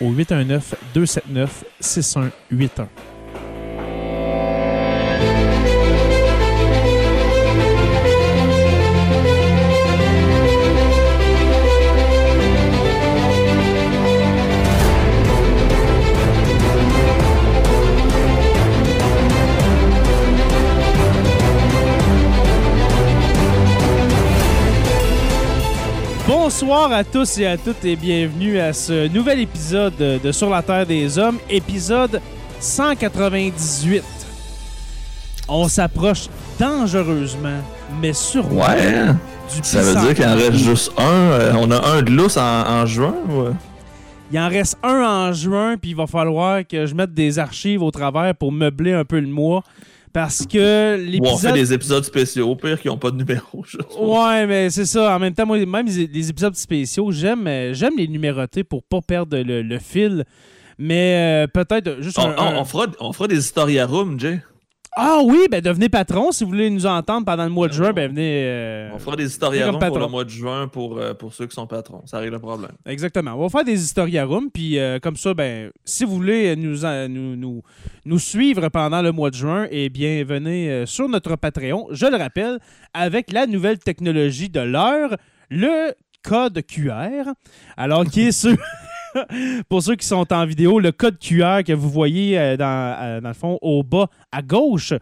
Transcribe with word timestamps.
au 0.00 0.12
819 0.12 0.74
Bonsoir 26.52 26.90
à 26.90 27.04
tous 27.04 27.38
et 27.38 27.46
à 27.46 27.56
toutes 27.56 27.84
et 27.84 27.94
bienvenue 27.94 28.58
à 28.58 28.72
ce 28.72 29.06
nouvel 29.06 29.38
épisode 29.38 29.94
de 29.96 30.32
Sur 30.32 30.50
la 30.50 30.62
Terre 30.62 30.84
des 30.84 31.16
Hommes, 31.16 31.38
épisode 31.48 32.20
198. 32.58 34.02
On 35.46 35.68
s'approche 35.68 36.26
dangereusement, 36.58 37.60
mais 38.02 38.12
sûrement 38.12 38.62
Ouais. 38.66 39.06
du 39.54 39.60
Ça 39.62 39.80
veut 39.80 39.94
dire 40.00 40.12
qu'il 40.12 40.24
en 40.26 40.34
reste 40.34 40.54
juste 40.54 40.90
un. 40.98 41.02
euh, 41.04 41.52
on 41.56 41.70
a 41.70 41.86
un 41.86 42.02
de 42.02 42.10
lousse 42.10 42.36
en, 42.36 42.42
en 42.68 42.84
juin. 42.84 43.14
ou- 43.28 43.54
Il 44.32 44.38
en 44.40 44.48
reste 44.48 44.76
un 44.82 45.04
en 45.28 45.32
juin, 45.32 45.76
puis 45.80 45.90
il 45.92 45.96
va 45.96 46.08
falloir 46.08 46.66
que 46.68 46.84
je 46.84 46.96
mette 46.96 47.14
des 47.14 47.38
archives 47.38 47.80
au 47.80 47.92
travers 47.92 48.34
pour 48.34 48.50
meubler 48.50 48.92
un 48.92 49.04
peu 49.04 49.20
le 49.20 49.28
mois. 49.28 49.62
Parce 50.12 50.44
que 50.44 50.96
Ou 50.96 51.20
on 51.24 51.36
fait 51.36 51.52
l'épisode. 51.52 51.54
des 51.54 51.72
épisodes 51.72 52.04
spéciaux, 52.04 52.50
au 52.50 52.56
pire, 52.56 52.80
qui 52.80 52.88
n'ont 52.88 52.98
pas 52.98 53.10
de 53.12 53.16
numéro. 53.16 53.64
je. 53.64 53.76
Ouais, 53.98 54.46
mais 54.46 54.68
c'est 54.70 54.84
ça. 54.86 55.14
En 55.14 55.18
même 55.20 55.34
temps, 55.34 55.46
moi, 55.46 55.64
même 55.64 55.86
les, 55.86 56.30
épisodes 56.30 56.56
spéciaux, 56.56 57.12
j'aime 57.12 57.46
euh, 57.46 57.72
j'aime 57.74 57.96
les 57.96 58.08
numéroter 58.08 58.64
pour 58.64 58.82
pas 58.82 59.00
perdre 59.00 59.38
le, 59.38 59.62
le 59.62 59.78
fil. 59.78 60.24
Mais 60.78 61.44
euh, 61.44 61.46
peut-être 61.46 61.98
juste 62.00 62.18
On, 62.18 62.22
un, 62.28 62.34
on- 62.36 62.40
un- 62.40 62.56
on 62.56 62.64
fera, 62.64 62.86
on 63.00 63.12
fera 63.12 63.28
des 63.28 63.36
historia 63.38 63.86
room, 63.86 64.18
Jay. 64.18 64.42
Ah 65.02 65.20
oui, 65.24 65.46
ben 65.50 65.60
devenez 65.62 65.88
patron. 65.88 66.30
Si 66.30 66.44
vous 66.44 66.50
voulez 66.50 66.68
nous 66.68 66.84
entendre 66.84 67.24
pendant 67.24 67.44
le 67.44 67.50
mois 67.50 67.68
de 67.68 67.72
juin, 67.72 67.92
ben 67.92 68.10
venez. 68.10 68.42
euh, 68.44 68.90
On 68.94 68.98
fera 68.98 69.16
des 69.16 69.24
historia 69.24 69.66
comme 69.66 69.76
room 69.76 69.86
pour 69.88 69.98
le 69.98 70.06
mois 70.08 70.24
de 70.24 70.28
juin 70.30 70.68
pour, 70.68 70.98
euh, 70.98 71.14
pour 71.14 71.32
ceux 71.32 71.46
qui 71.46 71.54
sont 71.54 71.66
patrons. 71.66 72.02
Ça 72.06 72.18
règle 72.18 72.34
le 72.34 72.38
problème. 72.38 72.72
Exactement. 72.84 73.32
On 73.34 73.42
va 73.42 73.48
faire 73.48 73.64
des 73.64 73.82
historia 73.82 74.24
room, 74.26 74.50
puis 74.52 74.78
euh, 74.78 74.98
comme 74.98 75.16
ça, 75.16 75.32
ben, 75.32 75.70
si 75.84 76.04
vous 76.04 76.14
voulez 76.16 76.54
nous, 76.56 76.84
en- 76.84 77.08
nous, 77.08 77.34
nous, 77.36 77.62
nous 78.04 78.18
suivre 78.18 78.68
pendant 78.68 79.00
le 79.00 79.12
mois 79.12 79.30
de 79.30 79.36
juin, 79.36 79.66
eh 79.70 79.88
bien, 79.88 80.22
venez 80.24 80.84
sur 80.86 81.08
notre 81.08 81.36
Patreon. 81.36 81.86
Je 81.92 82.06
le 82.06 82.16
rappelle, 82.16 82.58
avec 82.92 83.32
la 83.32 83.46
nouvelle 83.46 83.78
technologie 83.78 84.50
de 84.50 84.60
l'heure, 84.60 85.16
le 85.48 85.94
code 86.22 86.60
QR. 86.66 87.24
Alors, 87.76 88.04
qui 88.04 88.22
est 88.28 88.32
sur. 88.38 88.54
Pour 89.68 89.82
ceux 89.82 89.96
qui 89.96 90.06
sont 90.06 90.32
en 90.32 90.46
vidéo, 90.46 90.78
le 90.80 90.92
code 90.92 91.18
QR 91.18 91.62
que 91.66 91.72
vous 91.72 91.90
voyez 91.90 92.38
euh, 92.38 92.56
dans, 92.56 92.96
euh, 93.00 93.20
dans 93.20 93.28
le 93.28 93.34
fond 93.34 93.58
au 93.62 93.82
bas 93.82 94.08
à 94.32 94.42
gauche. 94.42 94.92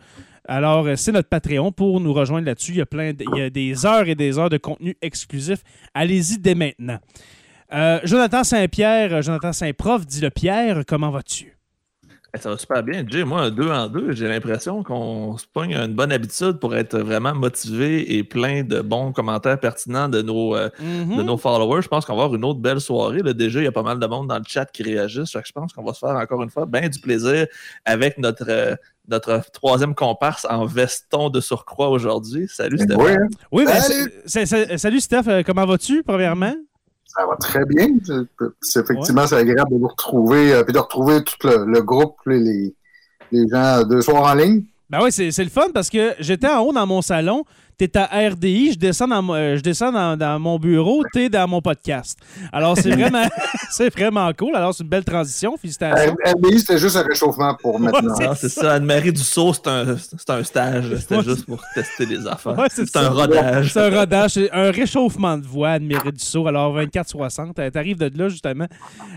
Alors, 0.48 0.86
euh, 0.86 0.96
c'est 0.96 1.12
notre 1.12 1.28
Patreon 1.28 1.72
pour 1.72 2.00
nous 2.00 2.12
rejoindre 2.14 2.46
là-dessus. 2.46 2.72
Il 2.72 2.78
y 2.78 2.80
a 2.80 2.86
plein 2.86 3.12
de- 3.12 3.24
il 3.34 3.38
y 3.38 3.42
a 3.42 3.50
des 3.50 3.84
heures 3.84 4.08
et 4.08 4.14
des 4.14 4.38
heures 4.38 4.48
de 4.50 4.56
contenu 4.58 4.96
exclusif. 5.02 5.58
Allez-y 5.94 6.38
dès 6.38 6.54
maintenant. 6.54 6.98
Jonathan 8.04 8.44
Saint-Pierre, 8.44 9.20
Jonathan 9.20 9.52
Saint-Prof, 9.52 10.06
dit 10.06 10.22
le 10.22 10.30
Pierre, 10.30 10.84
comment 10.86 11.10
vas-tu? 11.10 11.57
Eh, 12.38 12.42
Ça 12.42 12.50
va 12.50 12.58
super 12.58 12.82
bien. 12.82 13.04
Jay, 13.06 13.24
moi, 13.24 13.50
deux 13.50 13.70
en 13.70 13.88
deux, 13.88 14.12
j'ai 14.12 14.28
l'impression 14.28 14.82
qu'on 14.82 15.36
se 15.36 15.46
pogne 15.46 15.72
une 15.74 15.94
bonne 15.94 16.12
habitude 16.12 16.58
pour 16.60 16.74
être 16.76 16.98
vraiment 16.98 17.34
motivé 17.34 18.16
et 18.16 18.24
plein 18.24 18.62
de 18.62 18.80
bons 18.80 19.12
commentaires 19.12 19.58
pertinents 19.58 20.08
de 20.08 20.22
nos, 20.22 20.54
euh, 20.56 20.68
Mhm. 20.80 21.16
de 21.18 21.22
nos 21.22 21.36
followers. 21.36 21.82
Je 21.82 21.88
pense 21.88 22.04
qu'on 22.04 22.16
va 22.16 22.24
avoir 22.24 22.36
une 22.36 22.44
autre 22.44 22.60
belle 22.60 22.80
soirée. 22.80 23.22
Là, 23.22 23.32
déjà, 23.32 23.60
il 23.60 23.64
y 23.64 23.68
a 23.68 23.72
pas 23.72 23.82
mal 23.82 23.98
de 23.98 24.06
monde 24.06 24.28
dans 24.28 24.38
le 24.38 24.44
chat 24.46 24.66
qui 24.66 24.82
réagissent. 24.82 25.32
Fait 25.32 25.42
que 25.42 25.48
je 25.48 25.52
pense 25.52 25.72
qu'on 25.72 25.84
va 25.84 25.92
se 25.94 25.98
faire 26.00 26.10
encore 26.16 26.42
une 26.42 26.50
fois 26.50 26.66
bien 26.66 26.88
du 26.88 27.00
plaisir 27.00 27.46
avec 27.84 28.18
notre, 28.18 28.44
euh, 28.48 28.74
notre 29.08 29.42
troisième 29.52 29.94
comparse 29.94 30.46
en 30.48 30.66
veston 30.66 31.30
de 31.30 31.40
surcroît 31.40 31.88
aujourd'hui. 31.88 32.46
Salut 32.48 32.78
Stéphane. 32.78 33.00
Oui, 33.02 33.12
hein, 33.12 33.26
Oui, 33.52 33.64
ben, 33.64 33.80
Salut! 34.28 34.78
salut 34.78 35.00
Steph, 35.00 35.22
euh, 35.28 35.42
comment 35.44 35.64
vas-tu, 35.64 36.02
premièrement? 36.02 36.54
Ça 37.18 37.26
va 37.26 37.36
très 37.36 37.64
bien. 37.64 37.88
C'est 38.60 38.80
effectivement 38.80 39.26
c'est 39.26 39.36
agréable 39.36 39.70
de 39.72 39.78
vous 39.78 39.88
retrouver, 39.88 40.52
euh, 40.52 40.62
puis 40.62 40.72
de 40.72 40.78
retrouver 40.78 41.22
tout 41.24 41.46
le, 41.46 41.64
le 41.64 41.82
groupe, 41.82 42.16
les, 42.26 42.74
les, 43.32 43.48
gens 43.48 43.82
deux 43.84 44.02
soirs 44.02 44.30
en 44.30 44.34
ligne. 44.34 44.64
Ben 44.90 45.00
oui, 45.02 45.12
c'est 45.12 45.36
le 45.36 45.50
fun 45.50 45.68
parce 45.74 45.90
que 45.90 46.14
j'étais 46.18 46.48
en 46.48 46.60
haut 46.60 46.72
dans 46.72 46.86
mon 46.86 47.02
salon, 47.02 47.44
t'es 47.78 47.96
à 47.96 48.06
RDI, 48.30 48.72
je 48.72 48.78
descends 48.78 49.06
dans, 49.06 49.24
euh, 49.34 49.56
je 49.56 49.60
descends 49.62 49.92
dans, 49.92 50.16
dans 50.16 50.38
mon 50.40 50.58
bureau, 50.58 51.04
t'es 51.12 51.28
dans 51.28 51.46
mon 51.46 51.62
podcast. 51.62 52.18
Alors, 52.52 52.76
c'est 52.76 52.90
vraiment, 52.90 53.26
c'est 53.70 53.88
vraiment 53.94 54.30
cool. 54.36 54.56
Alors, 54.56 54.74
c'est 54.74 54.82
une 54.82 54.88
belle 54.88 55.04
transition. 55.04 55.56
Félicitations. 55.56 56.14
R- 56.14 56.32
RDI, 56.34 56.58
c'était 56.58 56.78
juste 56.78 56.96
un 56.96 57.02
réchauffement 57.02 57.54
pour 57.54 57.78
maintenant. 57.78 58.14
c'est- 58.16 58.34
c'est 58.34 58.48
ça, 58.60 58.74
Anne-Marie 58.74 59.12
Dussault, 59.12 59.52
c'est 59.54 59.68
un, 59.68 59.96
c'est 59.96 60.30
un 60.30 60.42
stage. 60.42 60.94
C'était 60.96 61.16
Ouais. 61.18 61.22
juste 61.24 61.46
pour 61.46 61.62
tester 61.74 62.04
les 62.06 62.26
affaires. 62.26 62.58
Ouais, 62.58 62.66
c'est 62.70 62.96
un 62.96 63.08
rodage. 63.10 63.72
C'est 63.72 63.80
un 63.80 63.96
rodage, 64.00 64.30
c'est 64.32 64.50
un 64.52 64.70
réchauffement 64.72 65.38
de 65.38 65.46
voix, 65.46 65.70
Anne-Marie 65.70 66.12
Dussault. 66.12 66.46
Alors, 66.48 66.74
24-60, 66.76 67.58
euh, 67.60 67.70
t'arrives 67.70 67.98
de 67.98 68.10
là, 68.18 68.28
justement, 68.28 68.66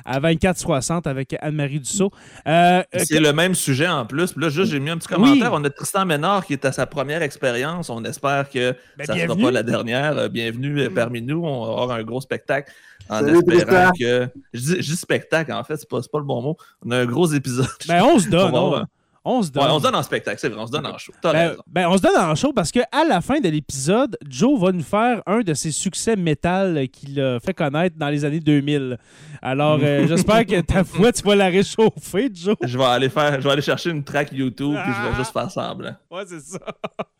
à 0.05 0.19
24-60 0.19 1.07
avec 1.07 1.35
Anne-Marie 1.41 1.79
Dussault. 1.79 2.11
Euh, 2.47 2.83
euh, 2.95 2.99
C'est 3.03 3.19
le 3.19 3.33
même 3.33 3.55
sujet 3.55 3.87
en 3.87 4.05
plus. 4.05 4.35
Là, 4.37 4.49
juste, 4.49 4.71
j'ai 4.71 4.79
mis 4.79 4.91
un 4.91 4.97
petit 4.97 5.07
commentaire. 5.07 5.51
On 5.53 5.63
a 5.63 5.69
Tristan 5.71 6.05
Ménard 6.05 6.45
qui 6.45 6.53
est 6.53 6.63
à 6.65 6.71
sa 6.71 6.85
première 6.85 7.21
expérience. 7.23 7.89
On 7.89 8.03
espère 8.03 8.49
que 8.51 8.75
Ben, 8.97 9.05
ça 9.05 9.13
ne 9.13 9.19
sera 9.19 9.27
bienvenue. 9.27 9.43
pas 9.43 9.51
la 9.51 9.63
dernière. 9.63 10.17
Euh, 10.17 10.27
Bienvenue 10.29 10.79
euh, 10.81 10.89
parmi 10.93 11.21
nous. 11.21 11.43
On 11.45 11.65
va 11.65 11.71
avoir 11.83 11.91
un 11.97 12.03
gros 12.03 12.21
spectacle 12.21 12.71
en 13.09 13.19
Salut, 13.21 13.37
espérant 13.37 13.91
Tristan. 13.91 13.91
que. 13.99 14.29
Je 14.53 14.59
dis, 14.59 14.75
je 14.81 14.91
dis 14.91 14.95
spectacle, 14.97 15.51
en 15.51 15.63
fait, 15.63 15.77
c'est 15.77 15.89
pas, 15.89 15.99
pas 16.11 16.19
le 16.19 16.25
bon 16.25 16.41
mot. 16.41 16.57
On 16.85 16.91
a 16.91 16.97
un 16.99 17.05
gros 17.05 17.27
épisode. 17.27 17.67
ben, 17.87 18.03
on 18.03 18.19
se 18.19 18.29
donne, 18.29 18.51
On 18.55 18.69
va 18.71 18.85
on, 19.23 19.43
se 19.43 19.51
donne. 19.51 19.63
Ouais, 19.63 19.69
on 19.71 19.77
se 19.79 19.83
donne 19.83 19.95
en 19.95 20.03
spectacle, 20.03 20.39
c'est 20.39 20.49
vrai, 20.49 20.59
on 20.61 20.67
se 20.67 20.71
donne 20.71 20.85
en 20.87 20.97
show. 20.97 21.11
Ben, 21.23 21.53
ben, 21.67 21.87
on 21.87 21.97
se 21.97 22.01
donne 22.01 22.17
en 22.17 22.33
show 22.35 22.51
parce 22.53 22.71
qu'à 22.71 22.87
la 23.07 23.21
fin 23.21 23.39
de 23.39 23.49
l'épisode, 23.49 24.17
Joe 24.27 24.59
va 24.59 24.71
nous 24.71 24.83
faire 24.83 25.21
un 25.27 25.41
de 25.41 25.53
ses 25.53 25.71
succès 25.71 26.15
métal 26.15 26.87
qu'il 26.89 27.19
a 27.19 27.39
fait 27.39 27.53
connaître 27.53 27.97
dans 27.97 28.09
les 28.09 28.25
années 28.25 28.39
2000. 28.39 28.97
Alors, 29.41 29.79
euh, 29.81 30.05
j'espère 30.09 30.45
que 30.45 30.59
ta 30.61 30.81
voix, 30.81 31.11
tu 31.11 31.21
vas 31.23 31.35
la 31.35 31.47
réchauffer, 31.47 32.29
Joe. 32.33 32.55
Je 32.63 32.77
vais 32.77 32.83
aller 32.83 33.09
faire, 33.09 33.39
je 33.39 33.45
vais 33.45 33.51
aller 33.51 33.61
chercher 33.61 33.91
une 33.91 34.03
track 34.03 34.31
YouTube 34.31 34.75
puis 34.83 34.93
je 34.93 34.97
Ah. 34.99 35.09
vais 35.11 35.17
juste 35.17 35.33
faire 35.33 35.51
semblant. 35.51 35.95
Ouais, 36.09 36.23
c'est 36.27 36.41
ça. 36.41 36.59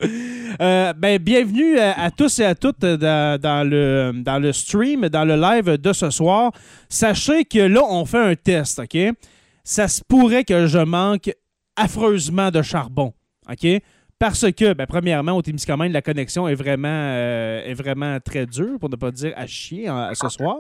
Euh, 0.59 0.93
ben, 0.93 1.17
bienvenue 1.19 1.77
à, 1.79 1.99
à 1.99 2.11
tous 2.11 2.39
et 2.39 2.45
à 2.45 2.55
toutes 2.55 2.79
dans, 2.81 3.39
dans 3.39 3.67
le, 3.67 4.11
dans 4.15 4.39
le 4.39 4.51
stream, 4.51 5.07
dans 5.09 5.23
le 5.25 5.35
live 5.35 5.77
de 5.77 5.93
ce 5.93 6.09
soir. 6.09 6.51
Sachez 6.89 7.45
que 7.45 7.59
là, 7.59 7.81
on 7.87 8.05
fait 8.05 8.17
un 8.19 8.35
test, 8.35 8.79
OK? 8.79 8.97
Ça 9.63 9.87
se 9.87 10.01
pourrait 10.07 10.43
que 10.43 10.65
je 10.67 10.79
manque 10.79 11.31
affreusement 11.75 12.51
de 12.51 12.61
charbon. 12.61 13.13
OK? 13.49 13.67
Parce 14.19 14.51
que, 14.51 14.73
ben, 14.73 14.85
premièrement, 14.85 15.31
au 15.31 15.41
Témiscamingue, 15.41 15.91
la 15.91 16.03
connexion 16.03 16.47
est 16.47 16.53
vraiment, 16.53 16.87
euh, 16.87 17.65
est 17.65 17.73
vraiment 17.73 18.19
très 18.19 18.45
dure, 18.45 18.77
pour 18.79 18.89
ne 18.89 18.95
pas 18.95 19.09
dire 19.09 19.33
à 19.35 19.47
chier 19.47 19.87
à 19.87 20.11
ce 20.13 20.29
soir. 20.29 20.57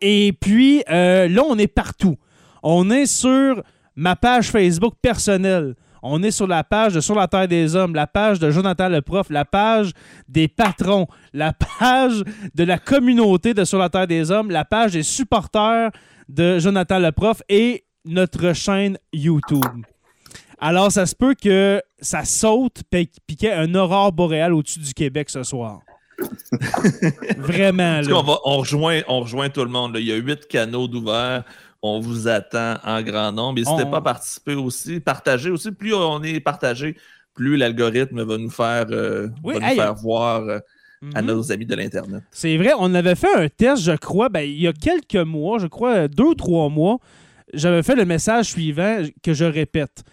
Et 0.00 0.32
puis, 0.40 0.84
euh, 0.88 1.26
là, 1.26 1.42
on 1.48 1.58
est 1.58 1.66
partout. 1.66 2.16
On 2.62 2.90
est 2.90 3.06
sur 3.06 3.60
ma 3.96 4.14
page 4.14 4.50
Facebook 4.52 4.94
personnelle. 5.02 5.74
On 6.04 6.22
est 6.22 6.30
sur 6.32 6.46
la 6.46 6.64
page 6.64 6.94
de 6.94 7.00
Sur 7.00 7.14
la 7.14 7.28
Terre 7.28 7.48
des 7.48 7.76
Hommes, 7.76 7.94
la 7.94 8.06
page 8.06 8.38
de 8.38 8.50
Jonathan 8.50 8.88
le 8.88 9.02
Prof, 9.02 9.30
la 9.30 9.44
page 9.44 9.92
des 10.28 10.48
patrons, 10.48 11.06
la 11.32 11.52
page 11.52 12.22
de 12.54 12.64
la 12.64 12.78
communauté 12.78 13.54
de 13.54 13.64
Sur 13.64 13.78
la 13.78 13.88
Terre 13.88 14.06
des 14.06 14.30
Hommes, 14.30 14.50
la 14.50 14.64
page 14.64 14.92
des 14.92 15.02
supporters 15.02 15.90
de 16.28 16.58
Jonathan 16.58 16.98
le 16.98 17.12
Prof 17.12 17.42
et 17.48 17.84
notre 18.04 18.52
chaîne 18.52 18.98
YouTube. 19.12 19.84
Alors, 20.64 20.92
ça 20.92 21.06
se 21.06 21.14
peut 21.16 21.34
que 21.34 21.82
ça 22.00 22.24
saute 22.24 22.82
puis 22.88 23.10
puis 23.26 23.36
qu'il 23.36 23.48
y 23.48 23.50
ait 23.50 23.54
un 23.54 23.74
aurore 23.74 24.12
boréal 24.12 24.54
au-dessus 24.54 24.78
du 24.78 24.94
Québec 24.94 25.28
ce 25.28 25.42
soir. 25.42 25.80
Vraiment, 27.36 28.00
là. 28.00 28.14
on, 28.14 28.22
va- 28.22 28.38
on 28.44 28.58
rejoint, 28.58 29.00
on 29.08 29.20
rejoint 29.20 29.48
tout 29.48 29.64
le 29.64 29.70
monde. 29.70 29.94
là. 29.94 30.00
Il 30.00 30.06
y 30.06 30.12
a 30.12 30.16
huit 30.16 30.46
canaux 30.46 30.88
d'ouvert. 30.88 31.44
On 31.82 31.98
vous 31.98 32.28
attend 32.28 32.76
en 32.84 33.02
grand 33.02 33.32
nombre. 33.32 33.54
N'hésitez 33.58 33.82
On- 33.84 33.90
pas 33.90 33.96
à 33.98 34.02
participer 34.02 34.54
aussi. 34.54 35.00
Partagez 35.00 35.50
aussi. 35.50 35.72
Plus 35.72 35.94
on 35.94 36.22
est 36.22 36.38
partagé, 36.40 36.96
plus 37.34 37.56
l'algorithme 37.56 38.22
va 38.22 38.38
nous 38.38 38.50
faire, 38.50 38.86
euh, 38.90 39.28
Oui, 39.42 39.54
va 39.54 39.60
nous 39.60 39.66
hey, 39.66 39.76
faire 39.76 39.94
voir 39.96 40.42
euh, 40.42 40.58
à 41.14 41.22
Mhm. 41.22 41.26
nos 41.28 41.50
amis 41.50 41.66
de 41.66 41.74
l'Internet. 41.74 42.22
C'est 42.30 42.56
vrai, 42.56 42.70
on 42.78 42.94
avait 42.94 43.16
fait 43.16 43.34
un 43.34 43.48
test, 43.48 43.82
je 43.82 43.96
crois, 43.96 44.28
ben, 44.28 44.42
il 44.42 44.60
y 44.60 44.68
a 44.68 44.72
quelques 44.72 45.16
mois, 45.26 45.58
je 45.58 45.66
crois 45.66 46.06
deux 46.06 46.22
ou 46.26 46.34
trois 46.36 46.68
mois, 46.68 46.98
j'avais 47.52 47.82
fait 47.82 47.96
le 47.96 48.04
message 48.04 48.46
suivant 48.50 48.98
que 49.24 49.34
je 49.34 49.44
répète. 49.44 50.04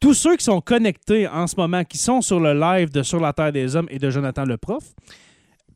Tous 0.00 0.14
ceux 0.14 0.36
qui 0.36 0.44
sont 0.44 0.60
connectés 0.60 1.28
en 1.28 1.46
ce 1.46 1.54
moment, 1.56 1.84
qui 1.84 1.98
sont 1.98 2.22
sur 2.22 2.40
le 2.40 2.54
live 2.58 2.90
de 2.90 3.02
Sur 3.02 3.20
la 3.20 3.32
Terre 3.32 3.52
des 3.52 3.76
Hommes 3.76 3.88
et 3.90 3.98
de 3.98 4.08
Jonathan 4.08 4.44
le 4.46 4.56
Prof, 4.56 4.82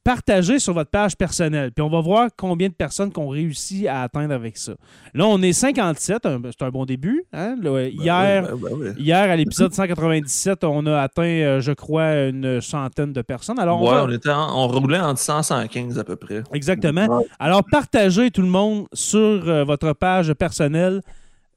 partagez 0.03 0.59
sur 0.59 0.73
votre 0.75 0.91
page 0.91 1.15
personnelle. 1.17 1.73
Puis 1.73 1.83
on 1.83 1.91
va 1.91 2.01
voir 2.01 2.29
combien 2.37 2.69
de 2.69 2.75
personnes 2.75 3.13
qu'on 3.13 3.29
réussit 3.29 3.87
à 3.87 4.03
atteindre 4.03 4.33
avec 4.35 4.57
ça. 4.57 4.73
Là, 5.15 5.27
on 5.27 5.41
est 5.43 5.53
57, 5.53 6.25
un- 6.27 6.41
c'est 6.45 6.65
un 6.65 6.71
bon 6.71 6.85
début. 6.87 7.25
hein. 7.35 7.57
Là, 7.63 7.83
hier, 7.87 8.43
Ben 8.45 8.53
oui, 8.55 8.61
ben 8.63 8.77
oui. 8.81 8.89
hier, 9.03 9.31
à 9.31 9.37
l'épisode 9.37 9.73
197, 9.75 10.65
on 10.65 10.87
a 10.87 11.01
atteint, 11.03 11.23
euh, 11.23 11.61
je 11.61 11.73
crois, 11.73 12.15
une 12.29 12.61
centaine 12.63 13.13
de 13.13 13.21
personnes. 13.23 13.59
Alors, 13.59 13.81
on 13.83 13.85
Ouais, 13.91 13.95
va- 13.95 14.05
on, 14.05 14.11
était 14.11 14.31
en- 14.31 14.65
on 14.65 14.69
roulait 14.69 15.01
entre 15.01 15.21
100 15.21 15.41
et 15.41 15.43
115 15.43 15.99
à 15.99 16.05
peu 16.05 16.17
près. 16.17 16.43
Exactement. 16.53 17.23
Alors, 17.39 17.63
partagez 17.71 18.31
tout 18.31 18.43
le 18.43 18.49
monde 18.49 18.87
sur 18.95 19.19
euh, 19.49 19.65
votre 19.65 19.93
page 19.93 20.33
personnelle 20.35 21.03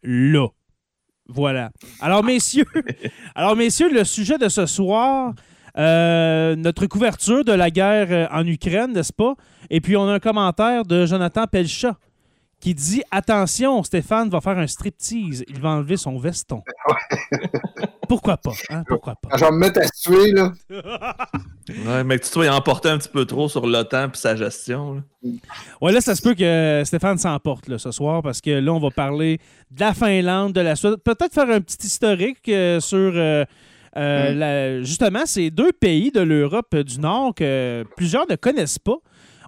là. 0.03 0.47
Voilà. 1.27 1.71
Alors, 1.99 2.23
messieurs, 2.23 2.65
alors, 3.35 3.55
messieurs, 3.55 3.89
le 3.91 4.03
sujet 4.03 4.37
de 4.37 4.49
ce 4.49 4.65
soir, 4.65 5.33
euh, 5.77 6.55
notre 6.55 6.87
couverture 6.87 7.43
de 7.43 7.51
la 7.51 7.69
guerre 7.69 8.07
euh, 8.09 8.27
en 8.31 8.45
Ukraine, 8.47 8.93
n'est-ce 8.93 9.13
pas? 9.13 9.35
Et 9.69 9.81
puis, 9.81 9.95
on 9.97 10.07
a 10.07 10.13
un 10.13 10.19
commentaire 10.19 10.83
de 10.85 11.05
Jonathan 11.05 11.45
Pelchat 11.45 11.95
qui 12.59 12.73
dit 12.73 13.03
Attention, 13.11 13.83
Stéphane 13.83 14.29
va 14.29 14.41
faire 14.41 14.57
un 14.57 14.67
striptease. 14.67 15.43
Il 15.47 15.59
va 15.59 15.69
enlever 15.69 15.97
son 15.97 16.17
veston. 16.17 16.63
Pourquoi 18.07 18.37
pas? 18.37 18.53
hein? 18.69 18.83
Pourquoi 18.87 19.15
pas? 19.15 19.29
Quand 19.29 19.37
je 19.37 19.45
vais 19.45 19.51
me 19.51 19.57
mettre 19.57 19.79
à 19.81 19.87
suer, 19.93 20.31
là. 20.31 20.53
Ouais, 20.69 22.03
mais 22.05 22.17
que 22.17 22.23
tu 22.23 22.31
sois 22.31 22.49
emporté 22.49 22.87
un 22.89 22.97
petit 22.97 23.09
peu 23.09 23.25
trop 23.25 23.49
sur 23.49 23.67
l'OTAN 23.67 24.05
et 24.07 24.09
sa 24.13 24.35
gestion. 24.35 24.95
là. 24.95 25.01
Ouais, 25.81 25.91
là, 25.91 25.99
ça 25.99 26.15
se 26.15 26.21
peut 26.21 26.33
que 26.33 26.83
Stéphane 26.85 27.17
s'emporte 27.17 27.67
là, 27.67 27.77
ce 27.77 27.91
soir 27.91 28.21
parce 28.23 28.39
que 28.39 28.51
là, 28.51 28.71
on 28.73 28.79
va 28.79 28.89
parler 28.91 29.39
de 29.71 29.79
la 29.81 29.93
Finlande, 29.93 30.53
de 30.53 30.61
la 30.61 30.75
Suède. 30.77 30.95
Peut-être 31.03 31.33
faire 31.33 31.49
un 31.49 31.59
petit 31.59 31.85
historique 31.85 32.47
euh, 32.47 32.79
sur 32.79 32.97
euh, 33.13 33.43
euh, 33.97 34.33
Mm. 34.33 34.37
la- 34.37 34.81
justement 34.83 35.25
ces 35.25 35.49
deux 35.51 35.71
pays 35.73 36.11
de 36.11 36.21
l'Europe 36.21 36.75
du 36.75 36.99
Nord 36.99 37.33
que 37.35 37.83
plusieurs 37.97 38.25
ne 38.29 38.35
connaissent 38.35 38.79
pas. 38.79 38.97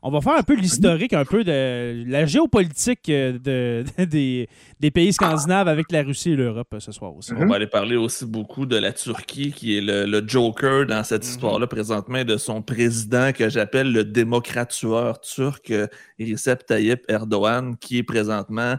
On 0.03 0.11
va 0.11 0.21
faire 0.21 0.35
un 0.37 0.43
peu 0.43 0.55
l'historique, 0.55 1.13
un 1.13 1.25
peu 1.25 1.43
de 1.43 2.03
la 2.07 2.25
géopolitique 2.25 3.09
euh, 3.09 3.37
de, 3.39 3.83
des, 4.05 4.47
des 4.79 4.91
pays 4.91 5.11
scandinaves 5.13 5.67
avec 5.67 5.91
la 5.91 6.03
Russie 6.03 6.31
et 6.31 6.35
l'Europe 6.35 6.67
euh, 6.73 6.79
ce 6.79 6.91
soir 6.91 7.15
aussi. 7.15 7.31
On 7.35 7.45
va 7.47 7.55
aller 7.55 7.67
parler 7.67 7.95
aussi 7.95 8.25
beaucoup 8.25 8.65
de 8.65 8.77
la 8.77 8.93
Turquie, 8.93 9.51
qui 9.51 9.77
est 9.77 9.81
le, 9.81 10.05
le 10.05 10.23
joker 10.27 10.85
dans 10.85 11.03
cette 11.03 11.23
Mhm. 11.23 11.29
histoire-là, 11.29 11.67
présentement, 11.67 12.23
de 12.23 12.37
son 12.37 12.61
président 12.61 13.31
que 13.33 13.49
j'appelle 13.49 13.91
le 13.91 14.03
démocrate-tueur 14.03 15.19
turc, 15.21 15.71
euh, 15.71 15.87
Recep 16.19 16.65
Tayyip 16.65 17.01
Erdogan, 17.09 17.75
qui 17.77 17.97
est 17.99 18.03
présentement 18.03 18.75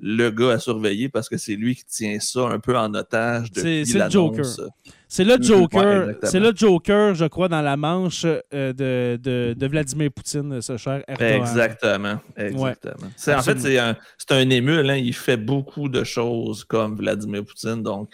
le 0.00 0.30
gars 0.30 0.50
à 0.52 0.58
surveiller 0.58 1.08
parce 1.08 1.28
que 1.28 1.36
c'est 1.36 1.56
lui 1.56 1.74
qui 1.74 1.84
tient 1.84 2.18
ça 2.20 2.42
un 2.48 2.60
peu 2.60 2.76
en 2.78 2.92
otage 2.94 3.50
depuis 3.50 3.84
c'est 3.84 3.92
le 3.94 3.98
l'annonce. 3.98 4.60
C'est 5.10 5.24
le 5.24 5.36
Mhm. 5.38 5.42
Joker, 5.42 6.14
c'est 6.24 6.38
le 6.40 6.52
Joker, 6.54 7.14
je 7.14 7.24
crois, 7.24 7.48
dans 7.48 7.62
la 7.62 7.76
manche 7.78 8.24
euh, 8.26 8.72
de, 8.74 9.16
de, 9.20 9.54
de 9.58 9.66
Vladimir 9.66 10.10
Poutine, 10.12 10.60
ce 10.60 10.76
cher 10.76 11.02
Erdogan. 11.08 11.40
Exactement. 11.40 12.20
exactement. 12.36 13.08
C'est, 13.16 13.34
en 13.34 13.42
fait, 13.42 13.58
c'est 13.58 13.78
un, 13.78 13.96
c'est 14.18 14.32
un 14.32 14.48
émule. 14.50 14.88
hein, 14.90 14.96
il 14.96 15.14
fait 15.14 15.38
beaucoup 15.38 15.88
de 15.88 16.04
choses 16.04 16.62
comme 16.64 16.94
Vladimir 16.96 17.42
Poutine. 17.44 17.82
Donc, 17.82 18.10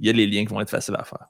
il 0.00 0.06
y 0.06 0.10
a 0.10 0.12
les 0.12 0.26
liens 0.26 0.44
qui 0.44 0.52
vont 0.52 0.60
être 0.60 0.70
faciles 0.70 0.96
à 0.98 1.04
faire. 1.04 1.28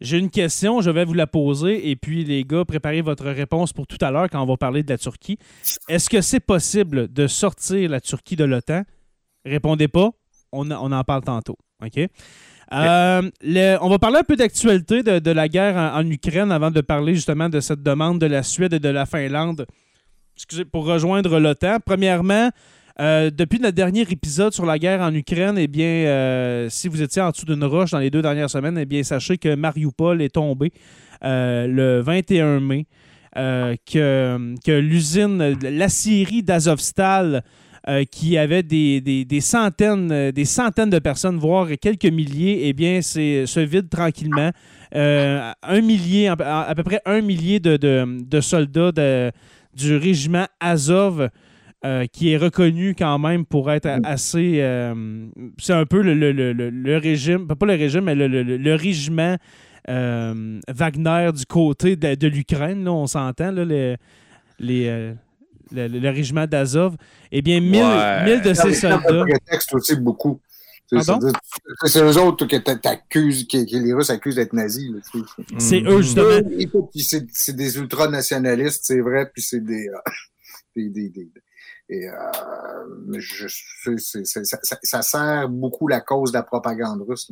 J'ai 0.00 0.18
une 0.18 0.30
question, 0.30 0.80
je 0.80 0.90
vais 0.90 1.04
vous 1.04 1.14
la 1.14 1.26
poser, 1.28 1.88
et 1.90 1.94
puis 1.96 2.24
les 2.24 2.42
gars, 2.44 2.64
préparez 2.64 3.02
votre 3.02 3.26
réponse 3.26 3.72
pour 3.72 3.86
tout 3.86 3.98
à 4.00 4.10
l'heure 4.10 4.28
quand 4.30 4.42
on 4.42 4.46
va 4.46 4.56
parler 4.56 4.82
de 4.82 4.90
la 4.90 4.98
Turquie. 4.98 5.38
Est-ce 5.88 6.10
que 6.10 6.20
c'est 6.22 6.40
possible 6.40 7.12
de 7.12 7.26
sortir 7.26 7.88
la 7.88 8.00
Turquie 8.00 8.36
de 8.36 8.44
l'OTAN? 8.44 8.82
Répondez 9.44 9.88
pas, 9.88 10.10
on, 10.52 10.70
on 10.70 10.92
en 10.92 11.04
parle 11.04 11.22
tantôt. 11.22 11.56
OK? 11.84 11.98
Euh, 12.72 13.22
le- 13.42 13.78
on 13.80 13.88
va 13.88 13.98
parler 13.98 14.18
un 14.18 14.22
peu 14.22 14.36
d'actualité 14.36 15.02
de, 15.02 15.18
de 15.18 15.30
la 15.32 15.48
guerre 15.48 15.76
en, 15.76 15.98
en 16.00 16.06
Ukraine 16.08 16.52
avant 16.52 16.70
de 16.70 16.80
parler 16.80 17.14
justement 17.14 17.48
de 17.48 17.58
cette 17.60 17.82
demande 17.82 18.20
de 18.20 18.26
la 18.26 18.42
Suède 18.44 18.72
et 18.74 18.78
de 18.78 18.88
la 18.88 19.06
Finlande 19.06 19.66
excusez, 20.36 20.64
pour 20.64 20.84
rejoindre 20.86 21.40
l'OTAN. 21.40 21.78
Premièrement, 21.84 22.50
euh, 23.00 23.30
depuis 23.30 23.58
notre 23.58 23.74
dernier 23.74 24.02
épisode 24.02 24.52
sur 24.52 24.66
la 24.66 24.78
guerre 24.78 25.00
en 25.00 25.12
Ukraine, 25.14 25.58
eh 25.58 25.66
bien, 25.66 25.84
euh, 25.86 26.68
si 26.70 26.86
vous 26.86 27.02
étiez 27.02 27.22
en 27.22 27.30
dessous 27.30 27.46
d'une 27.46 27.64
roche 27.64 27.90
dans 27.90 27.98
les 27.98 28.10
deux 28.10 28.22
dernières 28.22 28.50
semaines, 28.50 28.78
eh 28.78 28.86
bien, 28.86 29.02
sachez 29.02 29.36
que 29.36 29.54
Mariupol 29.56 30.22
est 30.22 30.34
tombé 30.34 30.72
le 31.22 32.00
21 32.00 32.60
mai, 32.60 32.86
que, 33.34 34.54
que 34.64 34.72
l'usine, 34.78 35.56
la 35.62 35.88
Syrie 35.88 36.42
d'Azovstal, 36.42 37.42
euh, 37.88 38.04
qui 38.04 38.36
avait 38.36 38.62
des, 38.62 39.00
des- 39.00 39.24
des 39.24 39.40
centaines, 39.40 40.10
euh, 40.12 40.32
des 40.32 40.44
centaines 40.44 40.90
de 40.90 40.98
personnes, 40.98 41.38
voire 41.38 41.68
quelques 41.80 42.04
milliers, 42.06 42.60
eh 42.64 42.72
bien, 42.72 43.00
c'est 43.02 43.46
se 43.46 43.60
vide 43.60 43.88
tranquillement. 43.88 44.50
Euh, 44.94 45.50
un 45.62 45.80
millier, 45.80 46.28
à, 46.28 46.74
peu 46.74 46.82
près 46.82 47.00
un 47.06 47.20
millier 47.20 47.60
de, 47.60 47.76
de- 47.76 48.22
soldats 48.40 48.92
de- 48.92 49.30
du 49.74 49.96
régiment 49.96 50.46
Azov 50.60 51.28
euh, 51.86 52.04
qui 52.12 52.32
est 52.32 52.36
reconnu 52.36 52.94
quand 52.98 53.18
même 53.18 53.46
pour 53.46 53.70
être 53.70 53.88
assez. 54.04 54.56
euh, 54.60 55.26
c'est 55.58 55.72
un 55.72 55.86
peu 55.86 56.02
le, 56.02 56.12
le- 56.14 56.32
le- 56.32 56.52
le- 56.52 56.96
régime, 56.98 57.46
pas 57.46 57.66
le 57.66 57.74
régime, 57.74 58.02
mais 58.04 58.14
le, 58.14 58.26
régiment 58.74 59.36
euh, 59.88 60.60
Wagner 60.68 61.30
du 61.34 61.46
côté 61.46 61.96
de, 61.96 62.14
l'Ukraine, 62.28 62.86
on 62.86 63.06
s'entend, 63.06 63.50
les, 64.58 64.86
euh, 64.88 65.14
le, 65.72 65.88
le- 65.88 65.98
le 65.98 66.08
régiment 66.10 66.46
d'Azov. 66.46 66.96
Eh 67.32 67.42
bien, 67.42 67.60
1000 67.60 67.82
Ouais. 67.82 68.24
1000 68.24 68.42
de 68.42 68.54
ces 68.54 68.74
C'est 68.74 68.86
un 68.88 69.00
soldats. 69.00 69.22
prétexte 69.24 69.74
aussi 69.74 69.96
beaucoup. 69.96 70.40
C'est- 71.86 72.00
eux 72.02 72.18
autres 72.18 72.46
que 72.46 72.56
t'accuses, 72.56 73.46
que, 73.46 73.58
que 73.64 73.76
les 73.76 73.92
Russes 73.92 74.10
accusent 74.10 74.34
d'être 74.34 74.52
nazis. 74.52 74.90
C'est 75.58 75.82
eux, 75.82 76.02
justement. 76.02 76.40
C'est 77.32 77.54
des 77.54 77.76
ultranationalistes, 77.78 78.80
c'est 78.84 79.00
vrai, 79.00 79.30
puis 79.32 79.40
c'est 79.42 79.60
des, 79.64 79.86
euh, 79.88 79.98
des, 80.76 80.88
des, 80.88 81.08
des- 81.10 81.30
et, 81.92 82.08
euh, 82.08 82.14
je, 83.18 83.46
ça 84.82 85.02
sert 85.02 85.48
beaucoup 85.48 85.88
la 85.88 86.00
cause 86.00 86.30
de 86.32 86.36
la 86.38 86.42
propagande 86.44 87.02
russe. 87.08 87.30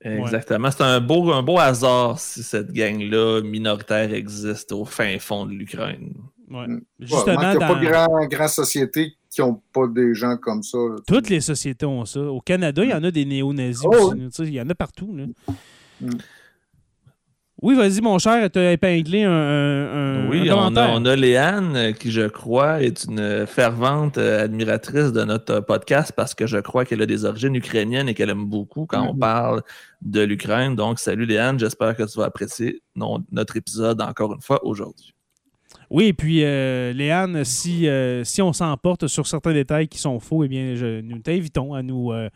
Exactement. 0.00 0.70
C'est 0.70 0.82
un 0.84 1.00
beau, 1.00 1.32
un 1.32 1.42
beau 1.42 1.58
hasard 1.58 2.18
si 2.20 2.42
cette 2.44 2.70
gang-là 2.72 3.42
minoritaire 3.42 4.12
existe 4.14 4.70
au 4.70 4.84
fin 4.84 5.18
fond 5.18 5.46
de 5.46 5.52
l'Ukraine. 5.52 6.12
Ouais. 6.50 6.66
Mm. 6.66 6.80
Justement, 7.00 7.52
il 7.52 7.58
n'y 7.58 7.64
a 7.64 7.68
pas 7.68 7.74
de 7.74 7.86
grandes 7.86 8.28
grand 8.30 8.48
sociétés 8.48 9.12
qui 9.30 9.40
n'ont 9.42 9.60
pas 9.72 9.86
des 9.86 10.14
gens 10.14 10.36
comme 10.38 10.62
ça. 10.62 10.78
là, 10.78 10.96
toutes 11.06 11.28
les 11.28 11.40
sociétés 11.40 11.84
ont 11.86 12.04
ça. 12.06 12.20
Au 12.20 12.40
Canada, 12.40 12.82
il 12.84 12.90
y 12.90 12.94
en 12.94 13.04
a 13.04 13.10
des 13.10 13.24
néo-nazis 13.26 13.84
Oh, 13.84 14.14
Il 14.38 14.52
y 14.54 14.60
en 14.60 14.68
a 14.70 14.74
partout. 14.74 15.14
là. 15.16 15.26
Mm. 16.00 16.10
Oui, 17.60 17.74
vas-y, 17.74 18.00
mon 18.00 18.20
cher, 18.20 18.48
tu 18.52 18.58
as 18.60 18.70
épinglé 18.72 19.24
un, 19.24 19.32
un- 19.32 20.26
un 20.26 20.30
Oui, 20.30 20.48
on 20.48 20.76
a, 20.76 20.90
on 20.92 21.04
a 21.04 21.16
Léane, 21.16 21.74
euh, 21.76 21.92
qui 21.92 22.12
je 22.12 22.28
crois 22.28 22.80
est 22.84 23.02
une 23.06 23.46
fervente 23.48 24.16
euh, 24.16 24.44
admiratrice 24.44 25.10
de 25.12 25.24
notre 25.24 25.58
podcast 25.58 26.12
parce 26.14 26.36
que 26.36 26.46
je 26.46 26.58
crois 26.58 26.84
qu'elle 26.84 27.02
a 27.02 27.06
des 27.06 27.24
origines 27.24 27.56
ukrainiennes 27.56 28.08
et 28.08 28.14
qu'elle 28.14 28.30
aime 28.30 28.44
beaucoup 28.44 28.86
quand 28.86 29.02
on 29.08 29.14
Mhm. 29.14 29.18
parle 29.18 29.62
de 30.02 30.20
l'Ukraine. 30.20 30.76
Donc, 30.76 31.00
salut 31.00 31.26
Léane, 31.26 31.58
j'espère 31.58 31.96
que 31.96 32.04
tu 32.04 32.16
vas 32.18 32.26
apprécier 32.26 32.80
notre 32.94 33.56
épisode 33.56 34.00
encore 34.02 34.32
une 34.32 34.40
fois 34.40 34.64
aujourd'hui. 34.64 35.12
Oui, 35.90 36.06
et 36.06 36.12
puis, 36.12 36.44
euh, 36.44 36.92
Léane, 36.92 37.44
si, 37.44 37.88
euh, 37.88 38.22
si 38.24 38.42
on 38.42 38.52
s'emporte 38.52 39.06
sur 39.06 39.26
certains 39.26 39.52
détails 39.54 39.88
qui 39.88 39.98
sont 39.98 40.20
faux, 40.20 40.44
eh 40.44 40.48
bien, 40.48 40.74
je, 40.74 41.00
nous 41.00 41.18
t'invitons 41.18 41.72
à 41.74 41.82
nous, 41.82 42.12
euh, 42.12 42.28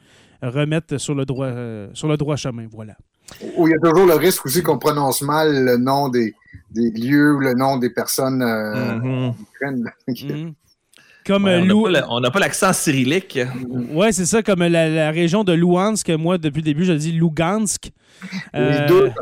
remettre 0.42 0.98
sur 0.98 1.14
le 1.14 1.24
droit, 1.26 1.46
euh, 1.46 1.88
sur 1.92 2.08
le 2.08 2.16
droit 2.16 2.36
chemin. 2.36 2.66
Voilà. 2.72 2.94
Où 3.56 3.68
il 3.68 3.72
y 3.72 3.74
a 3.74 3.78
toujours 3.78 4.06
le 4.06 4.14
risque 4.14 4.44
aussi 4.46 4.62
qu'on 4.62 4.78
prononce 4.78 5.22
mal 5.22 5.64
le 5.64 5.76
nom 5.76 6.08
des, 6.08 6.34
des 6.70 6.90
lieux 6.90 7.34
ou 7.34 7.40
le 7.40 7.54
nom 7.54 7.76
des 7.76 7.90
personnes 7.90 8.42
qui 9.36 9.44
prennent. 9.60 9.90
Mhm. 10.08 10.54
Comme 11.24 11.44
Ouais, 11.44 11.58
on 11.58 11.60
n'a 11.60 11.64
Lou- 11.66 11.82
pas 11.84 11.90
la- 11.90 12.10
on 12.10 12.18
n'a 12.20 12.30
pas 12.32 12.40
l'accent 12.40 12.72
cyrillique. 12.72 13.38
Ouais, 13.92 14.10
c'est 14.10 14.24
ça, 14.26 14.42
comme 14.42 14.58
la, 14.64 14.88
la 14.88 15.10
région 15.12 15.44
de 15.44 15.52
Louhansk, 15.52 16.08
moi, 16.10 16.36
depuis 16.36 16.58
le 16.62 16.64
début, 16.64 16.84
je 16.84 16.92
dis 16.94 17.12
Lugansk. 17.12 17.92
Euh, 18.56 18.80
Les, 18.82 18.86
deux, 18.88 19.12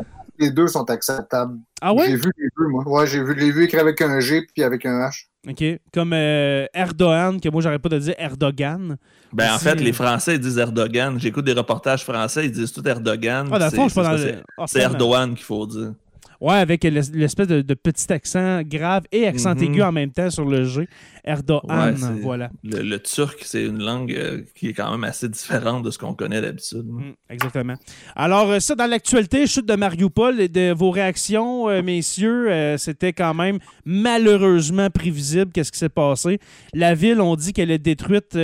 les 0.41 0.51
deux 0.51 0.67
sont 0.67 0.89
acceptables. 0.89 1.57
Ah 1.81 1.93
ouais? 1.93 2.07
J'ai 2.07 2.15
vu 2.17 2.31
les 2.37 2.47
deux, 2.57 2.67
moi. 2.67 2.83
Ouais, 2.87 3.07
j'ai 3.07 3.23
vu 3.23 3.33
les 3.33 3.51
vu 3.51 3.63
écrits 3.63 3.79
avec 3.79 4.01
un 4.01 4.19
G 4.19 4.45
puis 4.53 4.63
avec 4.63 4.85
un 4.85 4.99
H. 5.07 5.25
OK. 5.49 5.63
Comme 5.93 6.11
euh, 6.13 6.65
Erdogan, 6.73 7.39
que 7.39 7.49
moi, 7.49 7.61
j'arrête 7.61 7.81
pas 7.81 7.89
de 7.89 7.97
dire 7.99 8.13
Erdogan. 8.17 8.97
Ben, 9.33 9.53
en 9.53 9.57
fait, 9.59 9.75
les 9.75 9.93
Français 9.93 10.35
ils 10.35 10.39
disent 10.39 10.57
Erdogan. 10.57 11.19
J'écoute 11.19 11.45
des 11.45 11.53
reportages 11.53 12.03
français, 12.03 12.45
ils 12.45 12.51
disent 12.51 12.71
tout 12.73 12.87
Erdogan. 12.87 13.49
Ah, 13.51 13.57
dans 13.59 13.65
le 13.65 13.71
C'est- 13.71 13.75
fond, 13.77 13.83
je 13.87 13.89
suis 13.93 14.01
pas 14.01 14.11
dans 14.11 14.17
c'est- 14.17 14.25
le. 14.25 14.31
c'est- 14.33 14.43
Ah, 14.57 14.63
C'est. 14.67 14.79
Erdogan 14.81 15.33
qu'il 15.33 15.45
faut 15.45 15.65
dire. 15.65 15.93
Ouais, 16.41 16.55
avec 16.55 16.83
l'es- 16.83 17.11
l'espèce 17.13 17.47
de, 17.47 17.61
de 17.61 17.73
petit 17.75 18.11
accent 18.11 18.61
grave 18.63 19.03
et 19.11 19.27
accent 19.27 19.53
Mhm. 19.55 19.63
aigu 19.63 19.81
en 19.83 19.91
même 19.91 20.11
temps 20.11 20.29
sur 20.29 20.43
le 20.45 20.63
G. 20.65 20.87
Erdogan, 21.23 21.93
Ouais, 21.95 22.19
voilà. 22.21 22.49
Le, 22.63 22.81
le 22.81 22.99
turc, 22.99 23.41
c'est 23.43 23.63
une 23.63 23.77
langue 23.83 24.11
euh, 24.11 24.41
qui 24.55 24.69
est 24.69 24.73
quand 24.73 24.89
même 24.89 25.03
assez 25.03 25.29
différente 25.29 25.83
de 25.83 25.91
ce 25.91 25.99
qu'on 25.99 26.15
connaît 26.15 26.41
d'habitude. 26.41 26.83
Mm, 26.87 27.11
exactement. 27.29 27.75
Alors, 28.15 28.49
euh, 28.49 28.59
ça, 28.59 28.73
dans 28.73 28.87
l'actualité, 28.87 29.45
chute 29.45 29.67
de 29.67 29.75
Mariupol 29.75 30.41
et 30.41 30.47
de 30.49 30.73
vos 30.73 30.89
réactions, 30.89 31.69
euh, 31.69 31.83
messieurs, 31.83 32.51
euh, 32.51 32.77
c'était 32.77 33.13
quand 33.13 33.35
même 33.35 33.59
malheureusement 33.85 34.89
prévisible 34.89 35.51
qu'est-ce 35.53 35.71
qui 35.71 35.77
s'est 35.79 35.89
passé. 35.89 36.39
La 36.73 36.95
ville, 36.95 37.21
on 37.21 37.35
dit 37.35 37.53
qu'elle 37.53 37.71
est 37.71 37.77
détruite 37.77 38.35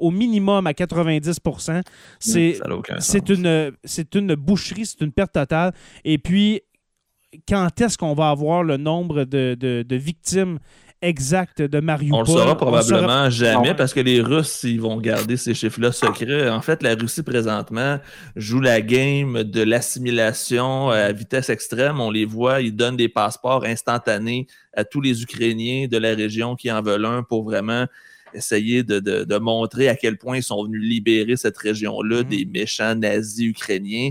au 0.00 0.10
minimum 0.10 0.66
à 0.66 0.74
90 0.74 1.40
C'est 2.20 2.54
Ça 2.54 2.68
n'a 2.68 2.76
aucun 2.76 2.94
sens. 3.00 3.06
c'est 3.06 3.28
une, 3.28 3.72
c'est 3.84 4.14
une 4.14 4.34
boucherie, 4.36 4.86
c'est 4.86 5.00
une 5.00 5.12
perte 5.12 5.32
totale. 5.32 5.72
Et 6.04 6.18
puis, 6.18 6.60
quand 7.48 7.80
est-ce 7.80 7.96
qu'on 7.98 8.14
va 8.14 8.30
avoir 8.30 8.62
le 8.62 8.76
nombre 8.76 9.24
de, 9.24 9.54
de- 9.58 9.84
de 9.86 9.96
victimes 9.96 10.58
exactes 11.00 11.60
de 11.62 11.80
Mariupol? 11.80 12.18
On 12.18 12.20
le 12.22 12.26
saura 12.26 12.56
probablement 12.56 13.06
saura- 13.08 13.30
jamais 13.30 13.68
Ouais. 13.70 13.74
parce 13.74 13.92
que 13.92 14.00
les 14.00 14.20
Russes, 14.20 14.60
ils 14.64 14.80
vont 14.80 14.98
garder 15.00 15.36
ces 15.36 15.52
chiffres-là 15.54 15.90
secrets. 15.92 16.48
En 16.48 16.60
fait, 16.60 16.82
la 16.82 16.94
Russie, 16.94 17.22
présentement, 17.22 17.98
joue 18.36 18.60
la 18.60 18.80
game 18.80 19.42
de 19.42 19.62
l'assimilation 19.62 20.90
à 20.90 21.10
vitesse 21.12 21.50
extrême. 21.50 22.00
On 22.00 22.10
les 22.10 22.24
voit, 22.24 22.60
ils 22.60 22.74
donnent 22.74 22.96
des 22.96 23.08
passeports 23.08 23.64
instantanés 23.64 24.46
à 24.76 24.84
tous 24.84 25.00
les 25.00 25.22
Ukrainiens 25.22 25.86
de 25.88 25.98
la 25.98 26.14
région 26.14 26.54
qui 26.54 26.70
en 26.70 26.82
veulent 26.82 27.06
un 27.06 27.22
pour 27.22 27.44
vraiment 27.44 27.86
essayer 28.34 28.82
de, 28.82 28.98
de- 29.00 29.24
de 29.24 29.36
montrer 29.38 29.88
à 29.88 29.94
quel 29.96 30.16
point 30.16 30.38
ils 30.38 30.42
sont 30.42 30.64
venus 30.64 30.82
libérer 30.82 31.36
cette 31.36 31.58
région-là 31.58 32.18
Mhm. 32.22 32.28
des 32.28 32.44
méchants 32.46 32.94
nazis 32.94 33.46
ukrainiens. 33.48 34.10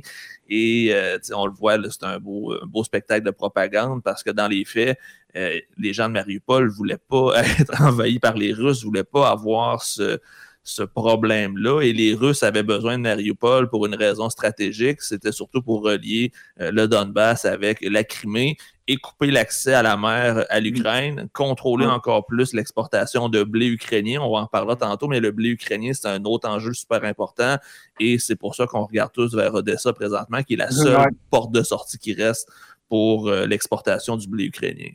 Et 0.53 0.89
euh, 0.93 1.17
on 1.33 1.45
le 1.45 1.53
voit, 1.53 1.77
c'est 1.89 2.03
un 2.03 2.19
beau, 2.19 2.83
spectacle 2.83 3.25
de 3.25 3.31
propagande 3.31 4.03
parce 4.03 4.21
que 4.21 4.31
dans 4.31 4.49
les 4.49 4.65
faits, 4.65 4.99
euh, 5.37 5.57
les 5.77 5.93
gens 5.93 6.09
de 6.09 6.13
Mariupol 6.13 6.65
ne 6.65 6.69
voulaient 6.69 6.97
pas 6.97 7.41
être 7.59 7.81
envahis 7.81 8.19
par 8.19 8.35
les 8.35 8.51
Russes, 8.51 8.81
ne 8.81 8.87
voulaient 8.87 9.05
pas 9.05 9.29
avoir 9.29 9.81
ce, 9.81 10.19
ce 10.63 10.83
problème-là. 10.83 11.79
Et 11.81 11.93
les 11.93 12.13
Russes 12.13 12.43
avaient 12.43 12.63
besoin 12.63 12.97
de 12.97 13.03
Mariupol 13.03 13.69
pour 13.69 13.85
une 13.85 13.95
raison 13.95 14.29
stratégique. 14.29 15.01
C'était 15.01 15.31
surtout 15.31 15.61
pour 15.61 15.83
relier 15.83 16.33
euh, 16.59 16.69
le 16.69 16.85
Donbass 16.89 17.45
avec 17.45 17.79
la 17.81 18.03
Crimée 18.03 18.57
et 18.91 18.97
couper 18.97 19.31
l'accès 19.31 19.73
à 19.73 19.81
la 19.83 19.95
mer 19.95 20.45
à 20.49 20.59
l'Ukraine, 20.59 21.29
contrôler 21.33 21.85
Ouais. 21.85 21.91
encore 21.91 22.25
plus 22.25 22.53
l'exportation 22.53 23.29
de 23.29 23.43
blé 23.43 23.67
ukrainien. 23.67 24.19
On 24.21 24.35
en 24.35 24.47
parlera 24.47 24.75
tantôt, 24.75 25.07
mais 25.07 25.19
le 25.19 25.31
blé 25.31 25.49
ukrainien, 25.49 25.93
c'est 25.93 26.07
un 26.07 26.23
autre 26.25 26.49
enjeu 26.49 26.73
super 26.73 27.03
important. 27.05 27.55
Et 27.99 28.19
c'est 28.19 28.35
pour 28.35 28.55
ça 28.55 28.65
qu'on 28.67 28.83
regarde 28.85 29.11
tous 29.13 29.33
vers 29.35 29.53
Odessa 29.53 29.93
présentement, 29.93 30.43
qui 30.43 30.53
est 30.53 30.57
la 30.57 30.71
seule 30.71 30.97
Ouais. 30.97 31.07
porte 31.29 31.51
de 31.51 31.63
sortie 31.63 31.97
qui 31.97 32.13
reste 32.13 32.49
pour 32.89 33.29
euh, 33.29 33.45
l'exportation 33.45 34.17
du 34.17 34.27
blé 34.27 34.45
ukrainien. 34.45 34.91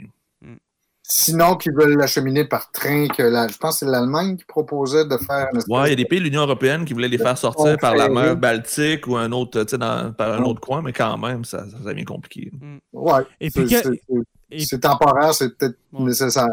Sinon, 1.09 1.55
qu'ils 1.57 1.73
veulent 1.73 1.97
l'acheminer 1.97 2.45
par 2.47 2.73
train, 2.73 3.07
que 3.07 3.23
la, 3.23 3.47
je 3.47 3.57
pense 3.59 3.75
que 3.79 3.87
c'est 3.87 3.91
l'Allemagne 3.93 4.37
qui 4.37 4.45
proposait 4.45 5.05
de 5.05 5.17
faire 5.19 5.49
Ouais, 5.69 5.87
il 5.87 5.91
y 5.91 5.93
a 5.93 5.95
des 5.97 6.05
pays 6.05 6.19
de 6.19 6.25
l'Union 6.25 6.43
européenne 6.43 6.85
qui 6.85 6.95
voulaient 6.95 7.07
les 7.09 7.19
faire 7.19 7.39
sortir 7.39 7.77
par 7.79 7.95
la 7.95 8.09
mer 8.09 8.37
Baltique 8.37 9.07
ou 9.07 9.17
un 9.17 9.31
autre, 9.31 9.63
tu 9.63 9.71
sais, 9.71 9.79
dans- 9.79 10.13
par 10.13 10.33
un 10.33 10.43
Ouais. 10.43 10.49
autre 10.49 10.61
coin, 10.61 10.83
mais 10.83 10.93
quand 10.93 11.17
même, 11.17 11.45
ça, 11.45 11.65
ça 11.71 11.93
devient 11.93 12.05
compliqué. 12.05 12.51
Ouais. 12.93 13.23
Et 13.41 13.51
c'est- 13.51 13.65
que- 13.67 14.77
temporaire, 14.77 15.33
c'est 15.33 15.57
peut-être 15.57 15.77
Ouais. 15.93 16.07
nécessaire. 16.07 16.49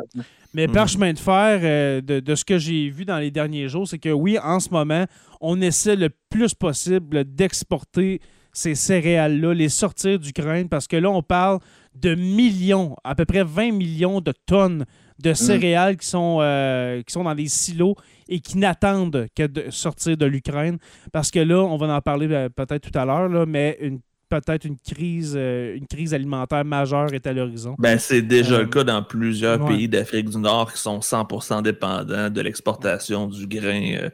Mais 0.54 0.68
par 0.68 0.84
Mhm. 0.84 0.90
chemin 0.90 1.14
de 1.14 1.20
fer, 1.20 1.60
euh, 1.64 2.02
de, 2.02 2.20
de 2.20 2.36
ce 2.36 2.46
que 2.46 2.60
j'ai 2.60 2.90
vu 2.92 3.06
dans 3.06 3.18
les 3.18 3.32
derniers 3.32 3.68
jours, 3.70 3.88
c'est 3.88 3.98
que 3.98 4.10
oui, 4.10 4.38
en 4.38 4.60
ce 4.60 4.70
moment, 4.70 5.06
on 5.42 5.60
essaie 5.62 5.96
le 5.96 6.10
plus 6.30 6.54
possible 6.54 7.24
d'exporter 7.24 8.22
ces 8.52 8.76
céréales-là, 8.76 9.56
les 9.56 9.70
sortir 9.70 10.20
d'Ukraine, 10.20 10.70
parce 10.70 10.88
que 10.88 10.96
là, 10.96 11.10
on 11.10 11.24
parle 11.24 11.58
de 11.96 12.16
millions, 12.16 12.96
à 13.04 13.16
peu 13.16 13.26
près 13.26 13.44
20 13.44 13.72
millions 13.72 14.22
de 14.22 14.34
tonnes 14.46 14.86
de 15.20 15.34
céréales 15.34 15.98
qui, 15.98 16.08
sont, 16.08 16.40
euh, 16.42 17.02
qui 17.04 17.14
sont 17.14 17.24
dans 17.24 17.36
des 17.36 17.48
silos 17.48 17.96
et 18.28 18.40
qui 18.40 18.58
n'attendent 18.58 19.28
que 19.36 19.48
de 19.48 19.70
sortir 19.70 20.18
de 20.18 20.26
l'Ukraine. 20.26 20.78
Parce 21.12 21.32
que 21.32 21.40
là, 21.40 21.64
on 21.64 21.78
va 21.78 21.96
en 21.96 22.02
parler 22.02 22.28
euh, 22.32 22.50
peut-être 22.50 22.90
tout 22.90 22.98
à 22.98 23.06
l'heure, 23.06 23.48
mais 23.48 23.78
une 23.80 24.00
peut-être 24.42 24.66
une 24.66 24.78
crise, 24.78 25.34
euh, 25.38 25.76
une 25.76 25.88
crise 25.88 26.14
alimentaire 26.14 26.66
majeure 26.66 27.14
est 27.14 27.26
à 27.28 27.34
l'horizon. 27.34 27.76
Ben, 27.80 27.98
c'est 28.00 28.22
déjà 28.22 28.56
Euh, 28.56 28.60
le 28.60 28.68
cas 28.68 28.84
dans 28.84 29.04
plusieurs 29.04 29.62
ouais. 29.62 29.76
pays 29.76 29.88
d'Afrique 29.88 30.30
du 30.30 30.38
Nord 30.38 30.72
qui 30.74 30.80
sont 30.80 31.02
100% 31.02 31.62
dépendants 31.62 32.30
de 32.30 32.42
l'exportation 32.42 33.28
du 33.28 33.48
grain 33.48 33.96
euh, 33.96 34.10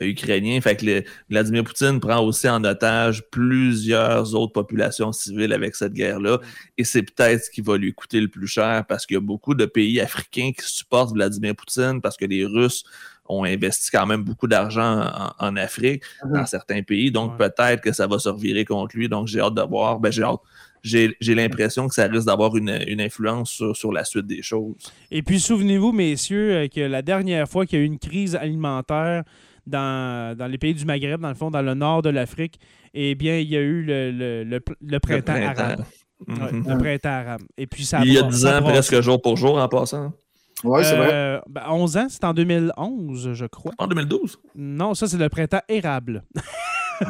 ukrainien. 0.00 0.60
Fait 0.60 0.76
que 0.76 1.04
Vladimir 1.30 1.64
Poutine 1.64 2.00
prend 2.00 2.20
aussi 2.20 2.48
en 2.48 2.62
otage 2.64 3.22
plusieurs 3.30 4.34
autres 4.34 4.52
populations 4.52 5.12
civiles 5.12 5.52
avec 5.52 5.74
cette 5.74 5.92
guerre-là. 5.92 6.38
Et 6.78 6.84
c'est 6.84 7.02
peut-être 7.02 7.44
ce 7.44 7.50
qui 7.50 7.60
va 7.60 7.76
lui 7.76 7.92
coûter 7.94 8.20
le 8.20 8.28
plus 8.28 8.46
cher 8.46 8.84
parce 8.88 9.06
qu'il 9.06 9.14
y 9.14 9.18
a 9.18 9.20
beaucoup 9.20 9.54
de 9.54 9.66
pays 9.66 10.00
africains 10.00 10.50
qui 10.52 10.64
supportent 10.68 11.12
Vladimir 11.12 11.54
Poutine 11.54 12.00
parce 12.00 12.16
que 12.16 12.24
les 12.24 12.44
Russes 12.44 12.84
ont 13.28 13.44
investi 13.44 13.90
quand 13.90 14.06
même 14.06 14.22
beaucoup 14.24 14.46
d'argent 14.48 15.00
en, 15.02 15.32
en 15.38 15.56
Afrique, 15.56 16.02
Mhm. 16.24 16.32
dans 16.34 16.46
certains 16.46 16.82
pays. 16.82 17.10
Donc 17.10 17.38
Ouais. 17.38 17.48
peut-être 17.48 17.80
que 17.80 17.92
ça 17.92 18.06
va 18.06 18.18
se 18.18 18.28
revirer 18.28 18.64
contre 18.64 18.96
lui. 18.96 19.08
Donc 19.08 19.28
j'ai 19.28 19.40
hâte 19.40 19.54
de 19.54 19.62
voir. 19.62 20.00
Ben, 20.00 20.10
j'ai 20.10 20.22
hâte. 20.24 20.40
J'ai 20.82 21.16
j'ai 21.20 21.36
l'impression 21.36 21.86
que 21.86 21.94
ça 21.94 22.06
risque 22.08 22.26
d'avoir 22.26 22.56
une, 22.56 22.76
une 22.88 23.00
influence 23.00 23.50
sur, 23.52 23.76
sur 23.76 23.92
la 23.92 24.04
suite 24.04 24.26
des 24.26 24.42
choses. 24.42 24.74
Et 25.12 25.22
puis, 25.22 25.38
souvenez-vous, 25.38 25.92
messieurs, 25.92 26.52
euh, 26.56 26.66
que 26.68 26.80
la 26.80 27.02
dernière 27.02 27.48
fois 27.48 27.66
qu'il 27.66 27.78
y 27.78 27.82
a 27.82 27.84
eu 27.84 27.86
une 27.86 28.00
crise 28.00 28.34
alimentaire 28.34 29.22
dans, 29.64 30.36
dans 30.36 30.48
les 30.48 30.58
pays 30.58 30.74
du 30.74 30.84
Maghreb, 30.84 31.20
dans 31.20 31.28
le 31.28 31.36
fond, 31.36 31.52
dans 31.52 31.62
le 31.62 31.74
nord 31.74 32.02
de 32.02 32.10
l'Afrique, 32.10 32.58
eh 32.94 33.14
bien, 33.14 33.38
il 33.38 33.48
y 33.48 33.56
a 33.56 33.60
eu 33.60 33.82
le, 33.84 34.10
le- 34.10 34.42
le 34.42 34.58
pr- 34.58 34.74
le 34.84 34.98
printemps, 34.98 35.34
arabe. 35.34 35.84
Mhm. 36.26 36.42
Ouais, 36.42 36.74
le 36.74 36.78
printemps 36.78 37.08
arabe. 37.10 37.42
Et 37.56 37.68
puis, 37.68 37.84
ça 37.84 38.00
Il 38.04 38.12
y 38.12 38.18
a 38.18 38.22
bra- 38.22 38.30
10 38.30 38.42
ça 38.42 38.58
ans, 38.58 38.62
presque 38.64 39.00
jour 39.02 39.22
pour 39.22 39.36
jour 39.36 39.58
en 39.58 39.68
passant. 39.68 40.12
Oui, 40.64 40.84
c'est 40.84 40.96
vrai. 40.96 41.10
Euh, 41.12 41.40
ben, 41.48 41.62
11 41.68 41.96
ans, 41.96 42.06
c'est 42.08 42.24
en 42.24 42.34
2011, 42.34 43.32
je 43.32 43.46
crois. 43.46 43.72
En 43.78 43.86
2012. 43.86 44.38
Non, 44.56 44.94
ça, 44.94 45.06
c'est 45.08 45.18
le 45.18 45.28
printemps 45.28 45.62
érable. 45.68 46.24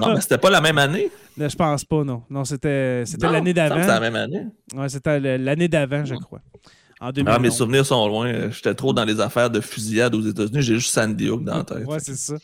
Non, 0.00 0.14
mais 0.14 0.22
c'était 0.22 0.38
pas 0.38 0.48
la 0.48 0.62
même 0.62 0.78
année. 0.78 1.10
Je 1.36 1.54
pense 1.54 1.84
pas, 1.84 2.02
non. 2.02 2.22
Non, 2.30 2.46
c'était 2.46 3.04
l'année 3.20 3.52
d'avant. 3.52 3.74
C'était 3.74 3.86
la 3.88 4.00
même 4.00 4.16
année. 4.16 4.46
Ouais, 4.74 4.88
c'était 4.88 5.20
l'année 5.36 5.68
d'avant, 5.68 6.02
je 6.04 6.14
crois. 6.14 6.40
En 6.98 7.10
2011. 7.10 7.36
Ah, 7.36 7.38
mes 7.38 7.50
souvenirs 7.50 7.84
sont 7.84 8.08
loin. 8.08 8.50
J'étais 8.50 8.74
trop 8.74 8.94
dans 8.94 9.04
les 9.04 9.20
affaires 9.20 9.50
de 9.50 9.60
fusillade 9.60 10.14
aux 10.14 10.22
États-Unis. 10.22 10.62
J'ai 10.62 10.74
juste 10.76 10.94
Sandy 10.94 11.28
Hook 11.28 11.44
dans 11.44 11.58
la 11.58 11.64
tête. 11.64 11.84
Ouais, 11.84 11.98
c'est 11.98 12.14
ça. 12.14 12.34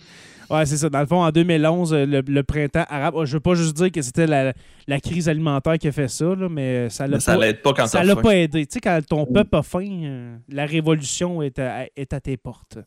Ouais, 0.50 0.64
c'est 0.66 0.76
ça. 0.78 0.88
Dans 0.88 1.00
le 1.00 1.06
fond, 1.06 1.22
en 1.22 1.30
2011, 1.30 1.92
euh, 1.92 2.06
le, 2.06 2.22
le 2.26 2.42
printemps 2.42 2.84
arabe, 2.88 3.14
oh, 3.16 3.24
je 3.26 3.34
veux 3.34 3.40
pas 3.40 3.54
juste 3.54 3.76
dire 3.76 3.90
que 3.92 4.00
c'était 4.02 4.26
la, 4.26 4.52
la 4.86 5.00
crise 5.00 5.28
alimentaire 5.28 5.78
qui 5.78 5.88
a 5.88 5.92
fait 5.92 6.08
ça, 6.08 6.34
là, 6.34 6.48
mais 6.48 6.88
ça 6.90 7.06
l'a 7.06 7.18
pas, 7.18 7.36
l'aide 7.36 7.60
pas 7.62 7.72
quand 7.74 7.86
ça 7.86 8.02
l'a 8.04 8.16
pas 8.16 8.36
aidé. 8.36 8.66
Tu 8.66 8.74
sais, 8.74 8.80
quand 8.80 8.98
ton 9.06 9.26
peuple 9.26 9.56
a 9.56 9.62
faim, 9.62 9.86
euh, 10.04 10.36
la 10.48 10.64
révolution 10.66 11.42
est 11.42 11.58
à, 11.58 11.86
est 11.96 12.12
à 12.12 12.20
tes 12.20 12.36
portes. 12.36 12.78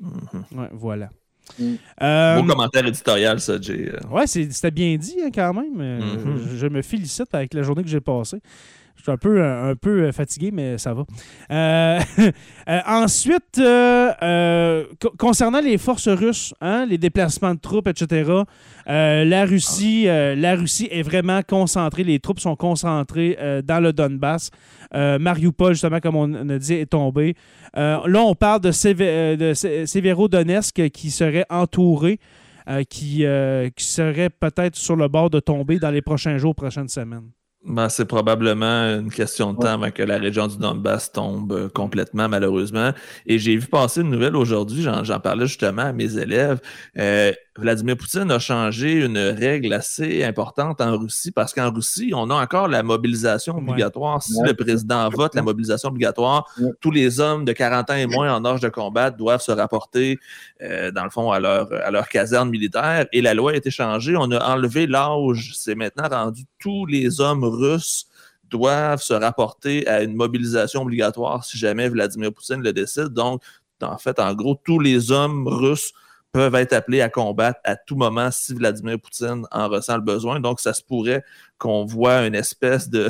Mhm. 0.00 0.58
Ouais, 0.58 0.68
voilà. 0.72 1.08
Mm. 1.58 1.74
Euh, 2.02 2.40
Beau 2.40 2.46
commentaire 2.48 2.86
éditorial, 2.86 3.38
ça, 3.38 3.60
Jay. 3.60 3.92
Ouais, 4.10 4.26
c'est- 4.26 4.50
c'était 4.50 4.70
bien 4.70 4.96
dit 4.96 5.16
hein, 5.24 5.28
quand 5.32 5.52
même. 5.54 5.74
Mhm. 6.00 6.38
je, 6.50 6.56
je 6.56 6.66
me 6.66 6.82
félicite 6.82 7.32
avec 7.34 7.52
la 7.54 7.62
journée 7.62 7.82
que 7.82 7.88
j'ai 7.88 8.00
passée. 8.00 8.38
Je 8.96 9.02
suis 9.02 9.12
un 9.12 9.16
peu, 9.18 9.42
un, 9.44 9.70
un 9.70 9.74
peu 9.76 10.04
euh, 10.04 10.12
fatigué, 10.12 10.50
mais 10.52 10.78
ça 10.78 10.94
va. 10.94 11.04
Euh, 11.50 12.00
euh, 12.68 12.80
ensuite, 12.86 13.58
euh, 13.58 14.10
euh, 14.22 14.84
co- 15.00 15.12
concernant 15.18 15.60
les 15.60 15.76
forces 15.78 16.08
russes, 16.08 16.54
hein, 16.62 16.86
les 16.88 16.96
déplacements 16.96 17.54
de 17.54 17.60
troupes, 17.60 17.88
etc., 17.88 18.30
euh, 18.88 19.24
la, 19.24 19.44
Russie, 19.44 20.08
euh, 20.08 20.34
la 20.34 20.54
Russie 20.54 20.88
est 20.90 21.02
vraiment 21.02 21.40
concentrée, 21.46 22.02
les 22.04 22.18
troupes 22.18 22.40
sont 22.40 22.56
concentrées 22.56 23.36
euh, 23.40 23.60
dans 23.62 23.80
le 23.80 23.92
Donbass. 23.92 24.50
Euh, 24.94 25.18
Mariupol, 25.18 25.72
justement, 25.74 26.00
comme 26.00 26.16
on 26.16 26.48
a 26.48 26.58
dit, 26.58 26.74
est 26.74 26.86
tombé. 26.86 27.34
Euh, 27.76 27.98
là, 28.06 28.20
on 28.22 28.34
parle 28.34 28.60
de, 28.62 28.70
Sévé- 28.72 29.04
euh, 29.06 29.36
de 29.36 29.52
Sé- 29.54 29.86
Sévérodonetsk 29.86 30.88
qui 30.90 31.10
serait 31.10 31.44
entouré, 31.50 32.20
euh, 32.70 32.82
qui, 32.84 33.26
euh, 33.26 33.68
qui 33.76 33.84
serait 33.84 34.30
peut-être 34.30 34.76
sur 34.76 34.96
le 34.96 35.08
bord 35.08 35.28
de 35.30 35.40
tomber 35.40 35.78
dans 35.78 35.90
les 35.90 36.00
prochains 36.00 36.38
jours, 36.38 36.54
prochaines 36.54 36.88
semaines. 36.88 37.28
Ben, 37.64 37.88
c'est 37.88 38.04
probablement 38.04 38.98
une 38.98 39.10
question 39.10 39.54
de 39.54 39.58
temps 39.58 39.72
avant 39.72 39.90
que 39.90 40.02
la 40.02 40.18
région 40.18 40.46
du 40.48 40.58
Donbass 40.58 41.10
tombe 41.10 41.52
euh, 41.52 41.68
complètement, 41.70 42.28
malheureusement. 42.28 42.92
Et 43.26 43.38
j'ai 43.38 43.56
vu 43.56 43.66
passer 43.66 44.02
une 44.02 44.10
nouvelle 44.10 44.36
aujourd'hui, 44.36 44.82
j'en 44.82 45.02
j'en 45.02 45.18
parlais 45.18 45.46
justement 45.46 45.82
à 45.82 45.92
mes 45.94 46.18
élèves. 46.18 46.60
Euh, 46.98 47.32
Vladimir 47.56 47.96
Poutine 47.96 48.32
a 48.32 48.40
changé 48.40 49.04
une 49.04 49.16
règle 49.16 49.72
assez 49.72 50.24
importante 50.24 50.80
en 50.80 50.98
Russie 50.98 51.30
parce 51.30 51.54
qu'en 51.54 51.70
Russie, 51.70 52.10
on 52.12 52.28
a 52.30 52.34
encore 52.34 52.66
la 52.66 52.82
mobilisation 52.82 53.56
obligatoire. 53.56 54.20
Si 54.22 54.42
le 54.42 54.54
président 54.54 55.08
vote 55.08 55.36
la 55.36 55.42
mobilisation 55.42 55.90
obligatoire, 55.90 56.52
tous 56.80 56.90
les 56.90 57.20
hommes 57.20 57.44
de 57.44 57.52
40 57.52 57.90
ans 57.90 57.94
et 57.94 58.06
moins 58.06 58.34
en 58.34 58.44
âge 58.44 58.60
de 58.60 58.68
combat 58.68 59.12
doivent 59.12 59.40
se 59.40 59.52
rapporter, 59.52 60.18
euh, 60.62 60.90
dans 60.90 61.04
le 61.04 61.10
fond, 61.10 61.30
à 61.30 61.38
leur, 61.38 61.72
à 61.72 61.92
leur 61.92 62.08
caserne 62.08 62.50
militaire. 62.50 63.06
Et 63.12 63.22
la 63.22 63.34
loi 63.34 63.52
a 63.52 63.54
été 63.54 63.70
changée. 63.70 64.16
On 64.16 64.32
a 64.32 64.52
enlevé 64.52 64.88
l'âge. 64.88 65.52
C'est 65.54 65.76
maintenant 65.76 66.08
rendu 66.08 66.46
tous 66.58 66.86
les 66.86 67.20
hommes 67.20 67.44
russes 67.44 68.06
doivent 68.50 69.02
se 69.02 69.14
rapporter 69.14 69.86
à 69.86 70.02
une 70.02 70.14
mobilisation 70.14 70.82
obligatoire 70.82 71.44
si 71.44 71.56
jamais 71.56 71.88
Vladimir 71.88 72.32
Poutine 72.32 72.62
le 72.62 72.72
décide. 72.72 73.08
Donc, 73.08 73.42
en 73.80 73.98
fait, 73.98 74.18
en 74.18 74.34
gros, 74.34 74.60
tous 74.64 74.80
les 74.80 75.12
hommes 75.12 75.46
russes 75.46 75.92
peuvent 76.34 76.56
être 76.56 76.72
appelés 76.72 77.00
à 77.00 77.08
combattre 77.08 77.60
à 77.62 77.76
tout 77.76 77.94
moment 77.94 78.28
si 78.32 78.54
Vladimir 78.54 78.98
Poutine 79.00 79.46
en 79.52 79.68
ressent 79.68 79.94
le 79.94 80.02
besoin. 80.02 80.40
Donc, 80.40 80.58
ça 80.58 80.74
se 80.74 80.82
pourrait 80.82 81.22
qu'on 81.58 81.84
voit 81.84 82.26
une 82.26 82.34
espèce 82.34 82.90
de 82.90 83.08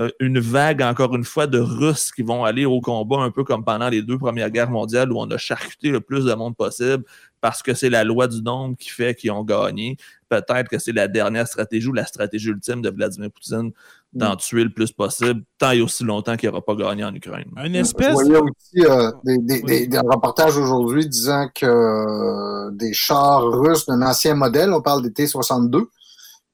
euh, 0.00 0.10
une 0.18 0.40
vague, 0.40 0.82
encore 0.82 1.14
une 1.14 1.22
fois, 1.22 1.46
de 1.46 1.60
Russes 1.60 2.10
qui 2.10 2.22
vont 2.22 2.44
aller 2.44 2.64
au 2.64 2.80
combat, 2.80 3.18
un 3.18 3.30
peu 3.30 3.44
comme 3.44 3.64
pendant 3.64 3.88
les 3.88 4.02
deux 4.02 4.18
premières 4.18 4.50
guerres 4.50 4.68
mondiales 4.68 5.12
où 5.12 5.20
on 5.20 5.30
a 5.30 5.38
charcuté 5.38 5.90
le 5.90 6.00
plus 6.00 6.24
de 6.24 6.34
monde 6.34 6.56
possible 6.56 7.04
parce 7.40 7.62
que 7.62 7.72
c'est 7.72 7.88
la 7.88 8.02
loi 8.02 8.26
du 8.26 8.42
nombre 8.42 8.76
qui 8.76 8.88
fait 8.88 9.14
qu'ils 9.14 9.30
ont 9.30 9.44
gagné. 9.44 9.96
Peut-être 10.28 10.68
que 10.68 10.80
c'est 10.80 10.92
la 10.92 11.06
dernière 11.06 11.46
stratégie 11.46 11.86
ou 11.86 11.92
la 11.92 12.04
stratégie 12.04 12.48
ultime 12.48 12.82
de 12.82 12.90
Vladimir 12.90 13.30
Poutine 13.30 13.70
d'en 14.12 14.36
tuer 14.36 14.64
le 14.64 14.70
plus 14.70 14.92
possible, 14.92 15.42
tant 15.58 15.72
et 15.72 15.82
aussi 15.82 16.02
longtemps 16.02 16.36
qu'il 16.36 16.48
n'aura 16.48 16.64
pas 16.64 16.74
gagné 16.74 17.04
en 17.04 17.14
Ukraine. 17.14 17.50
Un 17.56 17.72
espèce. 17.74 18.08
Je 18.08 18.12
voyais 18.12 18.36
aussi 18.36 18.86
euh, 18.86 19.10
des, 19.24 19.86
des, 19.86 19.98
reportages 19.98 20.56
aujourd'hui 20.56 21.06
disant 21.06 21.48
que 21.54 21.66
euh, 21.66 22.70
des 22.72 22.92
chars 22.94 23.42
russes 23.42 23.84
d'un 23.86 24.00
ancien 24.02 24.34
modèle, 24.34 24.72
on 24.72 24.80
parle 24.80 25.02
des 25.02 25.12
T-62, 25.12 25.86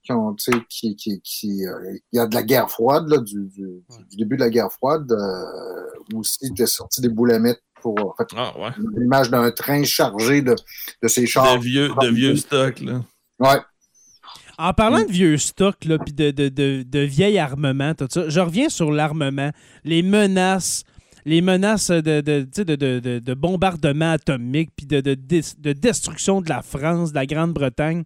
qui 0.02 0.12
ont, 0.12 0.34
tu 0.34 0.50
sais, 0.50 0.58
qui, 0.68 0.96
qui, 0.96 1.20
qui 1.22 1.66
euh, 1.66 1.96
il 2.12 2.16
y 2.16 2.18
a 2.18 2.26
de 2.26 2.34
la 2.34 2.42
guerre 2.42 2.70
froide, 2.70 3.08
là, 3.08 3.18
du, 3.18 3.48
du, 3.48 4.16
début 4.16 4.36
de 4.36 4.42
la 4.42 4.50
guerre 4.50 4.72
froide, 4.72 5.10
euh, 5.12 6.16
aussi 6.18 6.46
étaient 6.46 6.66
sortis 6.66 7.00
des 7.00 7.08
boulemettes 7.08 7.62
pour 7.80 7.94
en 8.00 8.14
fait, 8.16 8.28
ah, 8.36 8.58
ouais. 8.58 8.70
l'image 8.96 9.30
d'un 9.30 9.50
train 9.50 9.82
chargé 9.84 10.42
de, 10.42 10.56
de 11.02 11.08
ces 11.08 11.26
chars. 11.26 11.58
De 11.58 11.62
vieux, 11.62 11.88
de 11.88 12.08
vieux 12.08 12.36
stocks, 12.36 12.80
là. 12.80 13.02
Ouais. 13.38 13.60
En 14.62 14.72
parlant 14.74 15.04
de 15.04 15.10
vieux 15.10 15.38
stocks, 15.38 15.84
là, 15.84 15.98
puis 15.98 16.12
de, 16.12 16.30
de, 16.30 16.48
de, 16.48 16.84
de 16.86 16.98
vieil 17.00 17.38
armement, 17.38 17.94
tout 17.94 18.06
ça, 18.08 18.28
je 18.28 18.40
reviens 18.40 18.68
sur 18.68 18.92
l'armement, 18.92 19.50
les 19.82 20.02
menaces, 20.02 20.84
les 21.24 21.40
menaces 21.40 21.90
de, 21.90 22.20
de, 22.20 22.46
de, 22.52 23.18
de 23.18 23.34
bombardement 23.34 24.12
atomique, 24.12 24.70
puis 24.76 24.86
de, 24.86 25.00
de, 25.00 25.14
de 25.14 25.72
destruction 25.72 26.40
de 26.40 26.48
la 26.48 26.62
France, 26.62 27.10
de 27.10 27.16
la 27.16 27.26
Grande-Bretagne 27.26 28.04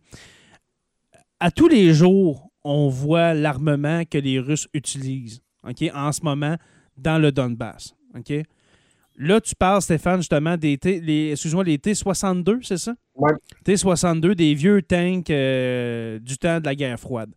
à 1.40 1.50
tous 1.50 1.68
les 1.68 1.92
jours, 1.92 2.50
on 2.64 2.88
voit 2.88 3.34
l'armement 3.34 4.04
que 4.04 4.18
les 4.18 4.38
Russes 4.38 4.68
utilisent 4.72 5.42
en 5.62 6.12
ce 6.12 6.22
moment 6.22 6.56
dans 6.96 7.18
le 7.18 7.32
Donbass. 7.32 7.94
Là, 9.18 9.40
tu 9.40 9.54
parles, 9.54 9.82
Stéphane, 9.82 10.18
justement, 10.18 10.56
des 10.56 10.76
T, 10.78 11.00
les, 11.00 11.32
excuse-moi, 11.32 11.64
les 11.64 11.78
T-62, 11.78 12.58
c'est 12.62 12.76
ça? 12.76 12.94
Oui. 13.14 13.32
T-62, 13.64 14.34
des 14.34 14.54
vieux 14.54 14.82
tanks 14.82 15.30
euh, 15.30 16.18
du 16.18 16.36
temps 16.36 16.60
de 16.60 16.66
la 16.66 16.74
guerre 16.74 17.00
froide. 17.00 17.30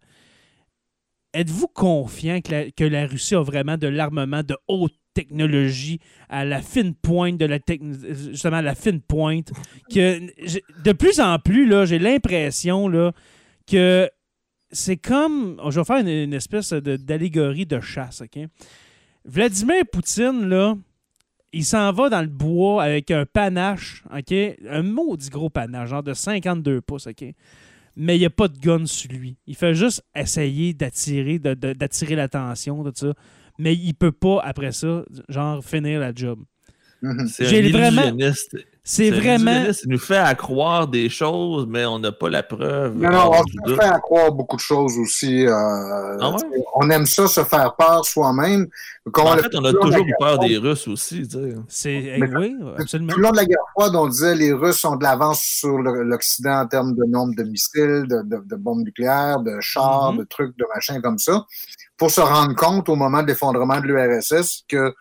Êtes-vous 1.33 1.67
confiant 1.67 2.41
que 2.41 2.51
la, 2.51 2.71
que 2.71 2.83
la, 2.83 3.05
Russie 3.05 3.35
a 3.35 3.41
vraiment 3.41 3.77
de 3.77 3.87
l'armement 3.87 4.43
de 4.43 4.57
haute 4.67 4.95
technologie 5.13 5.99
à 6.27 6.43
la 6.43 6.61
fine 6.61 6.93
pointe 6.95 7.37
de 7.37 7.45
la 7.45 7.59
justement 8.31 8.57
à 8.57 8.61
la 8.61 8.75
fine 8.75 9.01
pointe 9.01 9.51
que 9.91 10.19
de 10.83 10.91
plus 10.91 11.19
en 11.19 11.39
plus 11.39 11.67
là 11.67 11.85
j'ai 11.85 11.99
l'impression 11.99 12.87
là 12.87 13.11
que 13.69 14.09
c'est 14.71 14.97
comme. 14.97 15.59
Je 15.69 15.79
vais 15.79 15.85
faire 15.85 15.97
une, 15.97 16.33
espèce 16.33 16.73
d'allégorie 16.73 17.65
de, 17.65 17.79
chasse, 17.79 18.21
OK? 18.21 18.39
Vladimir 19.25 19.83
Poutine, 19.91 20.47
là, 20.47 20.75
il 21.51 21.65
s'en 21.65 21.91
va 21.91 22.09
dans 22.09 22.21
le 22.21 22.27
bois 22.27 22.83
avec 22.83 23.11
un 23.11 23.25
panache, 23.25 24.03
OK? 24.15 24.33
Un 24.69 24.83
maudit 24.83 25.29
gros 25.29 25.49
panache, 25.49 25.89
genre 25.89 26.03
de 26.03 26.13
52 26.13 26.81
pouces, 26.81 27.07
OK? 27.07 27.23
Mais 27.95 28.15
il 28.15 28.19
n'y 28.19 28.25
a 28.25 28.29
pas 28.29 28.47
de 28.47 28.57
gun 28.57 28.85
sur 28.85 29.11
lui. 29.11 29.37
Il 29.45 29.55
fait 29.55 29.73
juste 29.73 30.03
essayer 30.15 30.73
d'attirer 30.73 31.39
d'attirer 31.39 32.15
l'attention, 32.15 32.83
tout 32.83 32.93
ça. 32.95 33.13
Mais 33.57 33.75
il 33.75 33.93
peut 33.93 34.13
pas, 34.13 34.41
après 34.41 34.71
ça, 34.71 35.03
genre, 35.27 35.63
finir 35.63 35.99
la 35.99 36.13
job. 36.13 36.39
J'ai 37.39 37.71
vraiment. 37.71 38.11
C'est 38.83 39.11
vraiment. 39.11 39.71
Ça 39.71 39.81
nous 39.87 39.99
fait 39.99 40.17
à 40.17 40.33
croire 40.35 40.87
des 40.87 41.09
choses, 41.09 41.67
mais 41.67 41.85
on 41.85 41.99
n'a 41.99 42.11
pas 42.11 42.29
la 42.29 42.43
preuve. 42.43 42.95
Non, 42.95 43.09
non, 43.09 43.31
on 43.31 43.69
se 43.69 43.75
fait 43.75 43.83
à 43.83 43.99
croire 43.99 44.31
beaucoup 44.31 44.55
de 44.55 44.61
choses 44.61 44.97
aussi. 44.97 45.45
Euh, 45.45 46.17
ah 46.19 46.35
on 46.75 46.89
aime 46.89 47.05
ça, 47.05 47.27
se 47.27 47.43
faire 47.43 47.75
peur 47.75 48.05
soi-même. 48.05 48.67
En 49.15 49.37
fait, 49.37 49.55
on 49.55 49.65
a 49.65 49.73
toujours 49.73 50.05
eu 50.05 50.13
peur 50.19 50.39
des 50.39 50.57
Russes 50.57 50.87
aussi. 50.87 51.27
C'est 51.67 52.19
oui, 52.35 52.55
absolument. 52.77 53.13
Tout 53.13 53.19
le 53.19 53.23
long 53.23 53.31
de 53.31 53.37
la 53.37 53.45
guerre 53.45 53.57
froide, 53.71 53.95
on 53.95 54.07
disait 54.07 54.33
que 54.33 54.39
les 54.39 54.53
Russes 54.53 54.83
ont 54.85 54.95
de 54.95 55.03
l'avance 55.03 55.41
sur 55.41 55.77
l'Occident 55.77 56.61
en 56.61 56.67
termes 56.67 56.95
de 56.95 57.03
nombre 57.05 57.35
de 57.35 57.43
missiles, 57.43 58.05
de, 58.07 58.55
bombes 58.55 58.83
nucléaires, 58.83 59.39
de 59.39 59.59
chars, 59.59 60.13
mm-hmm. 60.13 60.19
de 60.19 60.23
trucs, 60.23 60.57
de 60.57 60.65
machins 60.73 61.01
comme 61.01 61.17
ça, 61.17 61.45
pour 61.97 62.11
se 62.11 62.21
rendre 62.21 62.55
compte 62.55 62.89
au 62.89 62.95
moment 62.95 63.21
de 63.21 63.27
l'effondrement 63.27 63.79
de 63.79 63.87
l'URSS 63.87 64.63
que 64.67 64.93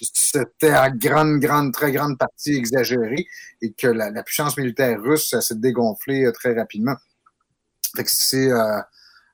c'était 0.00 0.70
à 0.70 0.90
grande, 0.90 1.38
grande, 1.38 1.72
très 1.72 1.92
grande 1.92 2.18
partie 2.18 2.54
exagéré 2.54 3.26
et 3.62 3.72
que 3.72 3.86
la, 3.86 4.22
puissance 4.22 4.56
militaire 4.56 5.00
russe 5.00 5.34
s'est 5.40 5.54
dégonflée 5.56 6.24
euh, 6.24 6.32
très 6.32 6.54
rapidement. 6.54 6.96
Fait 7.96 8.04
que 8.04 8.10
c'est 8.10 8.50
euh, 8.50 8.80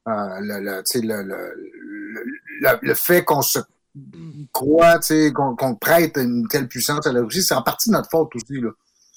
euh, 0.08 0.40
le, 0.40 0.82
le, 2.82 2.94
fait 2.94 3.24
qu'on 3.24 3.42
se 3.42 3.58
croit, 4.52 5.00
qu'on 5.34 5.74
prête 5.76 6.16
une 6.16 6.46
telle 6.48 6.68
puissance 6.68 7.06
à 7.06 7.12
la 7.12 7.22
Russie, 7.22 7.42
c'est 7.42 7.54
en 7.54 7.62
partie 7.62 7.90
notre 7.90 8.10
faute 8.10 8.34
aussi. 8.36 8.60
Là. 8.60 8.70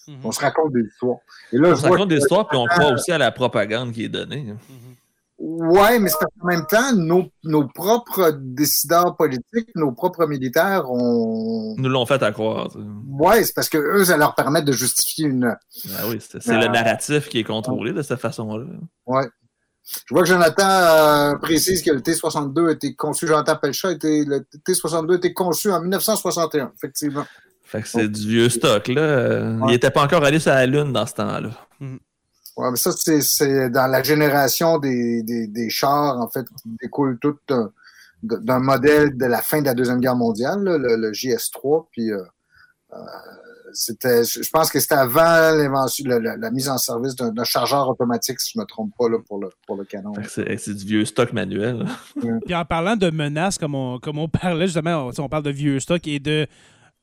Mm-hmm. 0.07 0.19
On 0.23 0.31
se 0.31 0.39
raconte 0.39 0.73
des 0.73 0.81
histoires. 0.81 1.19
Et 1.51 1.57
là, 1.57 1.69
on 1.69 1.75
se 1.75 1.83
raconte 1.83 2.09
des 2.09 2.17
histoires, 2.17 2.47
puis 2.47 2.57
on 2.57 2.65
croit 2.65 2.93
aussi 2.93 3.11
à 3.11 3.17
la 3.17 3.31
propagande 3.31 3.91
qui 3.93 4.05
est 4.05 4.09
donnée. 4.09 4.45
Hein. 4.49 4.57
Mm-hmm. 4.71 4.92
Oui, 5.39 5.99
mais 5.99 6.09
c'est 6.09 6.23
en 6.41 6.45
même 6.45 6.65
temps, 6.67 6.93
nos, 6.95 7.25
nos, 7.43 7.67
propres 7.67 8.37
décideurs 8.39 9.17
politiques, 9.17 9.69
nos 9.75 9.91
propres 9.91 10.25
militaires 10.27 10.89
ont. 10.89 11.75
Nous 11.77 11.89
l'ont 11.89 12.05
fait 12.05 12.21
à 12.21 12.31
croire. 12.31 12.69
Oui, 13.07 13.43
c'est 13.43 13.53
parce 13.53 13.67
que 13.67 13.77
eux, 13.77 14.05
ça 14.05 14.15
leur 14.15 14.35
permet 14.35 14.61
de 14.61 14.71
justifier 14.71 15.27
une. 15.27 15.55
Ah 15.97 16.03
oui, 16.07 16.19
c'est 16.21 16.45
le 16.47 16.67
narratif 16.67 17.29
qui 17.29 17.39
est 17.39 17.43
contrôlé 17.43 17.93
de 17.93 18.01
cette 18.01 18.19
façon-là. 18.19 18.65
Oui. 19.07 19.23
Je 19.85 20.13
vois 20.13 20.21
que 20.21 20.29
Jonathan 20.29 20.69
euh, 20.69 21.35
précise 21.39 21.81
que 21.81 21.91
le 21.91 22.01
T-62 22.01 22.69
a 22.69 22.71
été 22.71 22.95
conçu, 22.95 23.27
Jonathan 23.27 23.57
Pelcha, 23.57 23.89
le 23.91 24.39
T-62 24.63 25.11
a 25.11 25.15
été 25.15 25.33
conçu 25.33 25.71
en 25.71 25.81
1961, 25.81 26.71
effectivement. 26.77 27.25
Fait 27.65 27.81
que 27.81 27.87
c'est 27.87 28.07
du 28.07 28.29
vieux 28.29 28.49
stock, 28.49 28.87
là. 28.87 29.57
Il 29.63 29.65
n'était 29.65 29.91
pas 29.91 30.03
encore 30.03 30.23
allé 30.23 30.39
sur 30.39 30.51
la 30.51 30.65
Lune 30.65 30.93
dans 30.93 31.05
ce 31.05 31.15
temps-là. 31.15 31.49
Mm. 31.81 31.97
Ouais, 32.57 32.69
mais 32.69 32.77
ça, 32.77 32.91
c'est 32.91 33.69
dans 33.69 33.87
la 33.87 34.03
génération 34.03 34.77
des, 34.77 35.23
des, 35.23 35.47
des, 35.47 35.69
chars, 35.69 36.19
en 36.19 36.29
fait, 36.29 36.45
qui 36.61 36.69
découle 36.81 37.17
tout 37.19 37.37
d'un 38.21 38.59
modèle 38.59 39.17
de 39.17 39.25
la 39.25 39.41
fin 39.41 39.61
de 39.61 39.65
la 39.65 39.73
Deuxième 39.73 39.99
Guerre 39.99 40.15
mondiale, 40.15 40.63
le, 40.63 41.11
JS-3. 41.11 41.87
Puis, 41.91 42.11
euh, 42.11 42.21
euh, 42.93 42.97
c'était, 43.73 44.23
je 44.23 44.49
pense 44.51 44.69
que 44.69 44.79
c'était 44.79 44.93
avant 44.93 45.23
la, 45.23 46.37
la, 46.37 46.51
mise 46.51 46.69
en 46.69 46.77
service 46.77 47.15
d'un 47.15 47.43
chargeur 47.43 47.89
automatique, 47.89 48.39
si 48.39 48.51
je 48.53 48.59
ne 48.59 48.63
me 48.63 48.67
trompe 48.67 48.91
pas, 48.99 49.09
là, 49.09 49.17
pour, 49.27 49.39
le, 49.39 49.49
pour 49.65 49.75
le 49.75 49.83
canon. 49.83 50.13
C'est 50.27 50.73
du 50.75 50.85
vieux 50.85 51.05
stock 51.05 51.33
manuel. 51.33 51.85
Puis 52.45 52.53
en 52.53 52.65
parlant 52.65 52.95
de 52.95 53.09
menaces, 53.09 53.57
comme 53.57 53.73
on, 53.73 53.97
comme 53.97 54.19
on 54.19 54.29
parlait 54.29 54.67
justement, 54.67 55.07
on, 55.07 55.21
on 55.21 55.29
parle 55.29 55.43
de 55.43 55.51
vieux 55.51 55.79
stock 55.79 56.07
et 56.07 56.19
de 56.19 56.45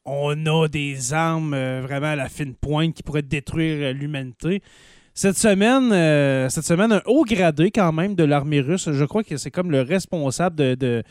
on 0.05 0.47
a 0.47 0.69
des 0.69 1.13
armes 1.13 1.55
euh, 1.55 1.81
vraiment 1.83 2.09
à 2.09 2.17
la 2.17 2.29
fine 2.29 2.55
pointe 2.55 2.95
qui 2.95 3.03
pourraient 3.03 3.23
détruire 3.23 3.93
l'humanité. 3.93 4.63
Cette 5.13 5.37
semaine, 5.37 5.93
euh, 5.93 6.49
cette 6.49 6.65
semaine, 6.65 6.93
un 6.93 7.03
haut 7.05 7.25
gradé 7.25 7.71
quand 7.71 7.93
même 7.93 8.15
de 8.15 8.23
l'armée 8.23 8.61
russe, 8.61 8.89
je 8.93 9.05
crois 9.05 9.25
que 9.25 9.37
c'est 9.37 9.51
comme 9.51 9.71
le 9.71 9.83
responsable 9.83 10.57
de, 10.57 11.03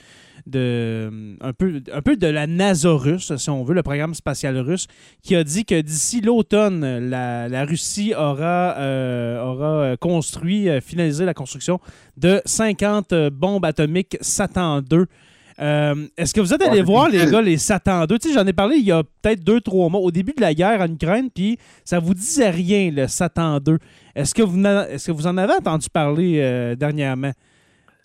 de, 0.48 1.12
un, 1.42 1.54
peu, 1.54 1.82
un 1.92 2.02
peu 2.02 2.16
de 2.16 2.28
la 2.28 2.48
NASA 2.48 2.92
russe, 2.92 3.36
si 3.36 3.50
on 3.50 3.64
veut, 3.64 3.74
le 3.74 3.84
programme 3.84 4.14
spatial 4.14 4.58
russe, 4.58 4.88
qui 5.22 5.36
a 5.36 5.44
dit 5.44 5.66
que 5.66 5.82
d'ici 5.82 6.22
l'automne, 6.22 7.10
la, 7.10 7.66
Russie 7.66 8.14
aura, 8.16 8.78
euh, 8.78 9.42
aura 9.42 9.98
construit, 9.98 10.70
euh, 10.70 10.80
finalisé 10.80 11.26
la 11.26 11.34
construction 11.34 11.80
de 12.16 12.42
50 12.46 13.14
bombes 13.32 13.66
atomiques 13.66 14.18
Satan 14.22 14.82
2 14.82 15.08
euh, 15.62 16.08
est-ce 16.18 16.34
que 16.34 16.42
vous 16.42 16.54
êtes 16.54 16.62
allé 16.62 16.82
voir, 16.82 17.10
les 17.10 17.26
gars, 17.32 17.42
les 17.42 17.58
Satan 17.58 18.06
2? 18.06 18.18
J'en 18.34 18.46
ai 18.48 18.54
parlé 18.54 18.78
il 18.78 18.86
y 18.86 18.92
a 18.92 19.04
peut-être 19.04 19.44
deux, 19.44 19.62
trois 19.62 19.90
mois, 19.90 20.02
au 20.02 20.12
début 20.12 20.34
de 20.36 20.42
la 20.42 20.54
guerre 20.54 20.82
en 20.82 20.88
Ukraine, 20.92 21.30
puis 21.34 21.58
ça 21.84 22.00
vous 22.00 22.14
disait 22.14 22.50
rien, 22.50 22.92
le 22.92 23.08
Satan 23.08 23.60
2. 23.60 23.78
Est-ce 24.16 24.34
que, 24.34 24.42
vous 24.42 24.60
est 24.66 25.06
que 25.06 25.12
vous 25.12 25.28
en 25.28 25.38
avez 25.38 25.54
entendu 25.54 25.88
parler 25.92 26.40
euh, 26.42 26.76
dernièrement? 26.76 27.32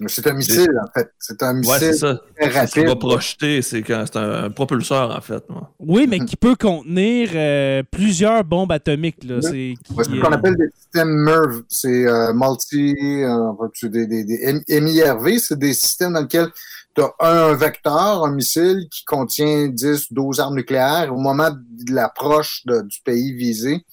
C'est 0.09 0.27
un 0.27 0.35
missile, 0.35 0.69
en 0.85 0.91
fait. 0.93 1.09
C'est 1.21 1.41
un 1.45 1.53
Ouais, 1.55 1.61
missile 1.61 1.79
c'est 1.79 1.93
ça. 1.95 2.21
très 2.39 2.67
Ce 2.67 2.73
qui 2.73 2.81
va 2.81 2.87
rapide. 2.91 2.99
projeter, 2.99 3.63
c'est 3.63 3.83
quand 3.83 4.05
c'est 4.05 4.19
un, 4.19 4.45
un 4.45 4.51
propulseur, 4.51 5.17
en 5.17 5.21
fait. 5.21 5.49
moi. 5.49 5.73
Oui, 5.79 6.07
mais 6.09 6.19
qui 6.25 6.37
peut 6.37 6.57
contenir 6.57 7.31
euh, 7.35 7.83
plusieurs 7.91 8.43
bombes 8.43 8.73
atomiques. 8.73 9.19
C'est 9.41 9.75
qui, 9.85 9.93
Ouais, 9.95 10.03
C'est 10.05 10.11
ce 10.11 10.17
euh, 10.17 10.21
qu'on 10.21 10.33
appelle 10.33 10.57
des 10.57 10.69
systèmes 10.77 11.11
MERV. 11.11 11.63
C'est 11.69 12.07
euh, 12.09 12.33
multi, 12.35 12.93
euh, 13.23 13.51
enfin, 13.51 13.71
c'est 13.73 13.89
des, 13.89 14.07
des, 14.09 14.25
des 14.25 14.81
MIRV, 14.81 15.39
c'est 15.39 15.59
des 15.59 15.73
systèmes 15.73 16.15
dans 16.15 16.23
lesquels 16.23 16.49
tu 16.95 17.03
as 17.03 17.13
un 17.21 17.55
vecteur, 17.55 18.25
un 18.25 18.33
missile 18.35 18.87
qui 18.91 19.05
contient 19.05 19.69
10, 19.69 20.13
12 20.13 20.41
armes 20.41 20.57
nucléaires. 20.57 21.13
Au 21.13 21.19
moment 21.19 21.51
de 21.51 21.93
l'approche 21.93 22.63
de- 22.67 22.83
du 22.83 22.99
pays 23.05 23.33
visé, 23.35 23.85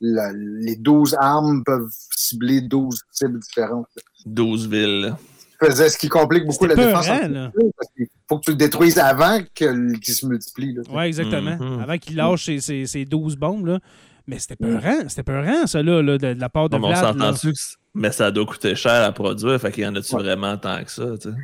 la- 0.00 0.32
les 0.34 0.76
12 0.76 1.16
armes 1.18 1.62
peuvent 1.64 1.90
cibler 2.14 2.60
12 2.60 3.00
cibles 3.10 3.38
différentes. 3.40 3.86
12 4.26 4.68
villes. 4.68 5.14
Faisait 5.62 5.90
ce 5.90 5.98
qui 5.98 6.08
complique 6.08 6.46
beaucoup 6.46 6.64
la 6.66 6.74
défense. 6.74 7.06
qu'il 7.06 8.06
faut 8.28 8.38
que 8.38 8.44
tu 8.44 8.50
le 8.52 8.56
détruises 8.56 8.98
avant 8.98 9.38
qu'il 9.54 9.98
se 10.02 10.24
multiplie. 10.26 10.74
Oui, 10.90 11.02
exactement. 11.04 11.56
Mhm. 11.58 11.80
Avant 11.82 11.98
qu'il 11.98 12.16
lâche 12.16 12.46
ses, 12.46 12.60
ses, 12.60 12.86
ses 12.86 13.04
12 13.04 13.36
bombes. 13.36 13.66
Là. 13.66 13.78
Mais 14.26 14.38
c'était 14.38 14.56
peurant. 14.56 15.08
C'était 15.08 15.22
peurant, 15.22 15.66
ça, 15.66 15.82
là, 15.82 16.02
là, 16.02 16.16
de, 16.16 16.32
de 16.34 16.40
la 16.40 16.48
part 16.48 16.68
de 16.70 16.76
Non, 16.78 16.84
on 16.84 16.88
Vlad. 16.88 17.18
s'entend-tu 17.18 17.52
mais 17.92 18.12
ça 18.12 18.30
doit 18.30 18.46
coûter 18.46 18.76
cher 18.76 19.02
à 19.04 19.10
produire, 19.12 19.60
fait 19.60 19.72
qu'il 19.72 19.82
y 19.82 19.86
en 19.86 19.94
a-tu 19.96 20.14
Ouais. 20.14 20.22
vraiment 20.22 20.56
tant 20.56 20.82
que 20.84 20.90
ça, 20.92 21.18
tu 21.20 21.28
sais? 21.28 21.34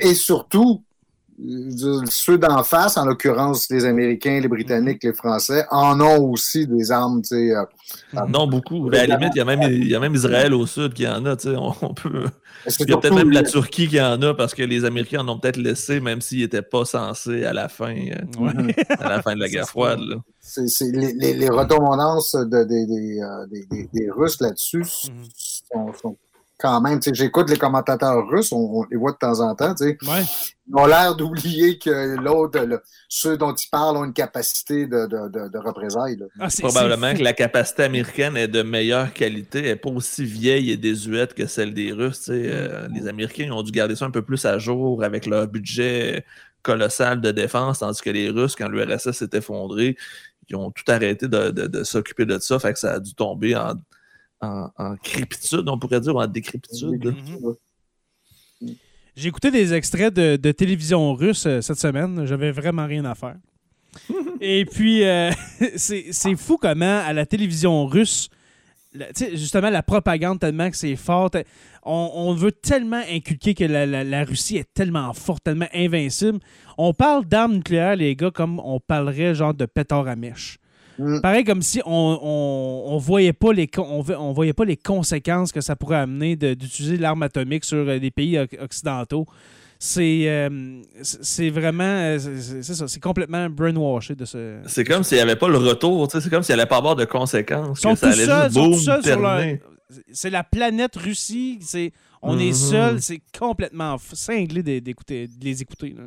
Et 0.00 0.14
surtout, 0.14 0.82
euh, 1.42 2.02
ceux 2.10 2.36
d'en 2.36 2.62
face, 2.62 2.98
en 2.98 3.06
l'occurrence 3.06 3.70
les 3.70 3.86
Américains, 3.86 4.40
les 4.40 4.48
Britanniques, 4.48 5.02
les 5.02 5.14
Français, 5.14 5.64
en 5.70 5.98
ont 6.00 6.30
aussi 6.30 6.66
des 6.66 6.90
armes. 6.92 7.22
euh, 7.32 7.64
Non, 8.28 8.46
beaucoup. 8.46 8.90
Ben, 8.90 9.00
à 9.00 9.06
la 9.06 9.16
limite, 9.16 9.32
il 9.34 9.38
y, 9.38 9.40
a 9.40 9.44
même, 9.46 9.62
il 9.62 9.88
y 9.88 9.94
a 9.94 10.00
même 10.00 10.14
Israël 10.14 10.52
au 10.52 10.66
sud 10.66 10.92
qui 10.92 11.08
en 11.08 11.24
a. 11.24 11.36
On, 11.46 11.72
on 11.80 11.94
peut... 11.94 12.26
Il 12.78 12.90
y 12.90 12.92
a 12.92 12.98
peut-être 12.98 13.14
même 13.14 13.30
la 13.30 13.42
Turquie 13.42 13.88
qui 13.88 13.98
en 13.98 14.20
a 14.20 14.34
parce 14.34 14.52
que 14.54 14.62
les 14.62 14.84
Américains 14.84 15.20
en 15.20 15.28
ont 15.30 15.38
peut-être 15.38 15.56
laissé, 15.56 15.98
même 15.98 16.20
s'ils 16.20 16.40
n'étaient 16.40 16.60
pas 16.60 16.84
censés 16.84 17.44
à 17.46 17.54
la 17.54 17.70
fin, 17.70 17.96
euh, 17.96 18.38
Ouais. 18.38 18.74
à 18.98 19.08
la 19.08 19.22
fin 19.22 19.34
de 19.34 19.40
la 19.40 19.48
guerre 19.48 19.66
froide. 19.66 20.00
là. 20.00 20.16
les, 20.92 21.12
les, 21.14 21.32
les 21.34 21.48
redondances 21.48 22.32
de- 22.34 22.64
des, 22.64 22.84
des, 22.84 23.18
des, 23.50 23.64
des- 23.70 23.88
des 23.94 24.10
Russes 24.10 24.40
là-dessus 24.42 24.80
Mhm. 25.08 25.24
sont, 25.72 25.92
sont 26.02 26.16
quand 26.60 26.80
même. 26.80 27.00
tu 27.00 27.08
sais, 27.10 27.14
J'écoute 27.14 27.48
les 27.50 27.56
commentateurs 27.56 28.26
russes, 28.28 28.52
on, 28.52 28.58
on 28.80 28.84
les 28.90 28.96
voit 28.96 29.12
de 29.12 29.16
temps 29.16 29.40
en 29.40 29.54
temps. 29.54 29.74
Ouais. 29.80 29.96
Ils 30.72 30.76
ont 30.76 30.86
l'air 30.86 31.16
d'oublier 31.16 31.78
que 31.78 32.16
l'autre, 32.22 32.60
le- 32.60 32.80
ceux 33.08 33.36
dont 33.36 33.52
ils 33.54 33.68
parlent 33.70 33.96
ont 33.96 34.04
une 34.04 34.12
capacité 34.12 34.86
de, 34.86 35.06
de, 35.06 35.28
de, 35.28 35.48
de 35.48 35.58
représailles. 35.58 36.16
là. 36.16 36.26
Ah, 36.38 36.48
c'est- 36.50 36.62
Probablement 36.62 37.08
c'est 37.10 37.18
que 37.18 37.24
la 37.24 37.32
capacité 37.32 37.82
américaine 37.84 38.36
est 38.36 38.46
de 38.48 38.62
meilleure 38.62 39.12
qualité, 39.12 39.58
elle 39.60 39.64
n'est 39.64 39.76
pas 39.76 39.90
aussi 39.90 40.24
vieille 40.24 40.70
et 40.70 40.76
désuète 40.76 41.34
que 41.34 41.46
celle 41.46 41.74
des 41.74 41.90
Russes. 41.92 42.26
Euh, 42.28 42.86
les 42.94 43.08
Américains 43.08 43.50
ont 43.50 43.62
dû 43.62 43.72
garder 43.72 43.96
ça 43.96 44.04
un 44.04 44.10
peu 44.12 44.22
plus 44.22 44.44
à 44.44 44.58
jour 44.58 45.02
avec 45.02 45.26
leur 45.26 45.48
budget 45.48 46.24
colossal 46.62 47.20
de 47.20 47.30
défense, 47.32 47.78
tandis 47.80 48.00
que 48.00 48.10
les 48.10 48.28
Russes, 48.30 48.54
quand 48.54 48.68
l'URSS 48.68 49.12
s'est 49.12 49.30
effondré, 49.32 49.96
ils 50.48 50.56
ont 50.56 50.70
tout 50.70 50.84
arrêté 50.88 51.26
de, 51.26 51.50
de- 51.50 51.66
de 51.66 51.84
s'occuper 51.84 52.26
de 52.26 52.38
ça, 52.38 52.58
fait 52.58 52.72
que 52.74 52.78
ça 52.78 52.92
a 52.94 52.98
dû 53.00 53.14
tomber 53.14 53.56
en, 53.56 53.74
en, 54.40 54.68
en 54.76 54.96
crépitude, 54.96 55.68
on 55.68 55.78
pourrait 55.78 56.00
dire, 56.00 56.16
en 56.16 56.26
décrépitude. 56.26 57.04
là. 57.04 57.10
Mhm. 57.12 58.76
J'ai 59.16 59.28
écouté 59.28 59.50
des 59.50 59.74
extraits 59.74 60.14
de, 60.14 60.36
de 60.36 60.52
télévision 60.52 61.14
russe 61.14 61.44
euh, 61.46 61.60
cette 61.60 61.78
semaine. 61.78 62.24
J'avais 62.26 62.52
vraiment 62.52 62.86
rien 62.86 63.04
à 63.04 63.14
faire. 63.14 63.36
Et 64.40 64.64
puis, 64.64 65.04
euh, 65.04 65.30
c'est 65.76 66.06
c'est 66.12 66.36
fou 66.36 66.56
comment 66.56 67.00
à 67.04 67.12
la 67.12 67.26
télévision 67.26 67.86
russe, 67.86 68.28
la- 68.94 69.12
tu 69.12 69.24
sais, 69.24 69.36
justement, 69.36 69.68
la 69.68 69.82
propagande 69.82 70.38
tellement 70.40 70.70
que 70.70 70.76
c'est 70.76 70.96
fort. 70.96 71.30
On, 71.82 72.10
on 72.14 72.34
veut 72.34 72.52
tellement 72.52 73.02
inculquer 73.10 73.54
que 73.54 73.64
la, 73.64 73.84
la- 73.84 74.04
la 74.04 74.24
Russie 74.24 74.56
est 74.58 74.72
tellement 74.72 75.12
forte, 75.12 75.42
tellement 75.44 75.68
invincible. 75.74 76.38
On 76.78 76.94
parle 76.94 77.24
d'armes 77.26 77.54
nucléaires, 77.56 77.96
les 77.96 78.14
gars, 78.16 78.30
comme 78.30 78.60
on 78.60 78.78
parlerait 78.80 79.34
genre 79.34 79.54
de 79.54 79.66
pétard 79.66 80.06
à 80.06 80.16
mèche. 80.16 80.58
Mm. 81.00 81.20
Pareil 81.20 81.44
comme 81.44 81.62
si 81.62 81.80
on, 81.86 82.18
on, 82.22 82.92
on 82.94 82.98
voyait 82.98 83.32
pas 83.32 83.52
les 83.52 83.68
on, 83.78 84.04
on 84.18 84.32
voyait 84.32 84.52
pas 84.52 84.64
les 84.64 84.76
conséquences 84.76 85.50
que 85.52 85.60
ça 85.60 85.76
pourrait 85.76 85.96
amener 85.98 86.36
d'utiliser 86.36 86.96
l'arme 86.98 87.22
atomique 87.22 87.64
sur 87.64 87.78
euh, 87.88 87.98
des 87.98 88.10
pays 88.10 88.38
oc- 88.38 88.56
occidentaux. 88.60 89.26
C'est 89.82 90.24
euh, 90.28 90.82
c'est 91.02 91.48
vraiment 91.48 91.84
euh, 91.84 92.18
c'est- 92.18 92.62
ça, 92.62 92.86
c'est 92.86 93.00
complètement 93.00 93.48
brainwashé 93.48 94.14
de 94.14 94.26
ce. 94.26 94.58
C'est 94.66 94.84
comme 94.84 95.02
s'il 95.04 95.16
n'y 95.16 95.22
avait 95.22 95.36
pas 95.36 95.48
le 95.48 95.56
retour, 95.56 96.06
tu 96.06 96.18
sais, 96.18 96.22
c'est 96.24 96.28
comme 96.30 96.42
s'il 96.42 96.54
n'allait 96.54 96.68
pas 96.68 96.76
avoir 96.76 96.96
de 96.96 97.06
conséquences. 97.06 97.80
Sont 97.80 97.94
que 97.94 97.98
ça 98.00 98.08
allait 98.10 98.26
seuls, 98.26 98.52
sont 98.52 98.74
sur 98.74 99.20
leur-. 99.20 99.42
C'est 100.12 100.30
la 100.30 100.44
planète 100.44 100.96
Russie. 100.96 101.58
C'est 101.62 101.92
on 102.20 102.38
est 102.38 102.48
Mhm. 102.48 102.52
seul. 102.52 103.00
C'est 103.02 103.22
complètement 103.38 103.96
cinglé 104.12 104.62
d'é- 104.62 104.82
d'écouter 104.82 105.26
de 105.28 105.42
les 105.44 105.62
écouter. 105.62 105.94
là. 105.96 106.04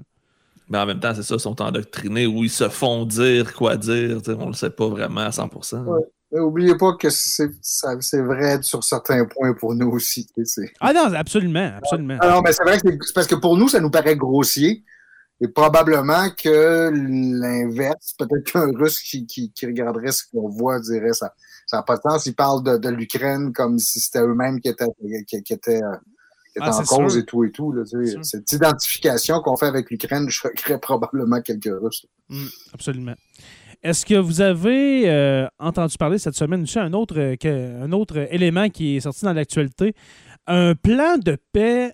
Mais 0.70 0.78
en 0.78 0.86
même 0.86 1.00
temps, 1.00 1.14
c'est 1.16 1.24
ça, 1.24 1.36
ils 1.36 1.40
sont 1.40 1.62
endoctrinés 1.62 2.26
ou 2.26 2.44
ils 2.44 2.50
se 2.50 2.70
font 2.70 3.06
dire 3.06 3.54
quoi 3.54 3.76
dire. 3.78 4.22
On 4.28 4.42
ne 4.44 4.48
le 4.48 4.54
sait 4.54 4.70
pas 4.70 4.88
vraiment 4.88 5.22
à 5.22 5.30
100%. 5.30 5.84
Ouais. 5.84 6.02
Mais 6.32 6.40
oubliez 6.40 6.76
pas 6.76 6.94
que 7.00 7.10
c'est 7.12 7.48
vrai 8.22 8.60
sur 8.64 8.84
certains 8.84 9.24
points 9.26 9.54
pour 9.54 9.76
nous 9.76 9.92
aussi. 9.92 10.28
Ah 10.80 10.92
non, 10.94 11.14
absolument, 11.14 11.72
absolument. 11.78 12.18
Ah 12.22 12.32
non, 12.32 12.42
mais 12.42 12.52
c'est 12.54 12.64
vrai 12.64 12.80
que 12.80 12.90
c'est- 12.90 12.98
c'est 13.02 13.14
parce 13.14 13.28
que 13.28 13.36
pour 13.36 13.56
nous, 13.56 13.68
ça 13.68 13.80
nous 13.80 13.92
paraît 13.92 14.16
grossier. 14.16 14.84
Et 15.42 15.48
probablement 15.48 16.30
que 16.32 16.90
l'inverse, 16.92 18.14
peut-être 18.18 18.52
qu'un 18.52 18.72
Russe 18.78 19.00
qui, 19.02 19.26
qui, 19.26 19.52
qui 19.52 19.66
regarderait 19.66 20.12
ce 20.12 20.24
qu'on 20.32 20.48
voit 20.48 20.80
dirait 20.80 21.14
ça 21.14 21.34
ça 21.66 21.78
n'a 21.78 21.84
pas 21.84 21.96
de 21.96 22.02
sens. 22.02 22.26
Ils 22.26 22.36
parlent 22.36 22.62
de, 22.64 22.78
de 22.78 22.90
l'Ukraine 22.90 23.54
comme 23.54 23.80
si 23.80 24.00
c'était 24.02 24.20
eux-mêmes 24.22 24.60
qui 24.60 24.68
étaient, 24.70 24.86
qui, 25.28 25.42
qui 25.44 25.54
étaient, 25.54 25.82
étaient 26.56 26.66
Ah, 26.66 26.78
en 26.78 26.84
cause 26.84 27.14
sûr. 27.14 27.22
et 27.22 27.26
tout 27.26 27.44
et 27.44 27.52
tout. 27.52 27.72
Là. 27.72 27.84
Cette 28.22 28.52
identification 28.52 29.40
qu'on 29.42 29.56
fait 29.58 29.66
avec 29.68 29.90
l'Ukraine 29.92 30.30
choquerait 30.30 30.80
probablement 30.80 31.42
quelques 31.42 31.70
Russes. 31.82 32.06
Mm, 32.30 32.46
absolument. 32.74 33.16
Est-ce 33.82 34.06
que 34.06 34.16
vous 34.16 34.40
avez 34.42 35.10
euh, 35.10 35.46
entendu 35.60 35.98
parler 35.98 36.18
cette 36.18 36.36
semaine 36.36 36.64
aussi 36.64 36.80
un 36.80 36.94
autre, 36.94 37.16
euh, 37.20 37.36
que- 37.36 37.82
un 37.84 37.92
autre 37.92 38.28
élément 38.34 38.70
qui 38.70 38.96
est 38.96 39.00
sorti 39.02 39.26
dans 39.26 39.34
l'actualité? 39.34 39.94
Un 40.48 40.74
plan 40.76 41.18
de 41.18 41.38
paix 41.52 41.94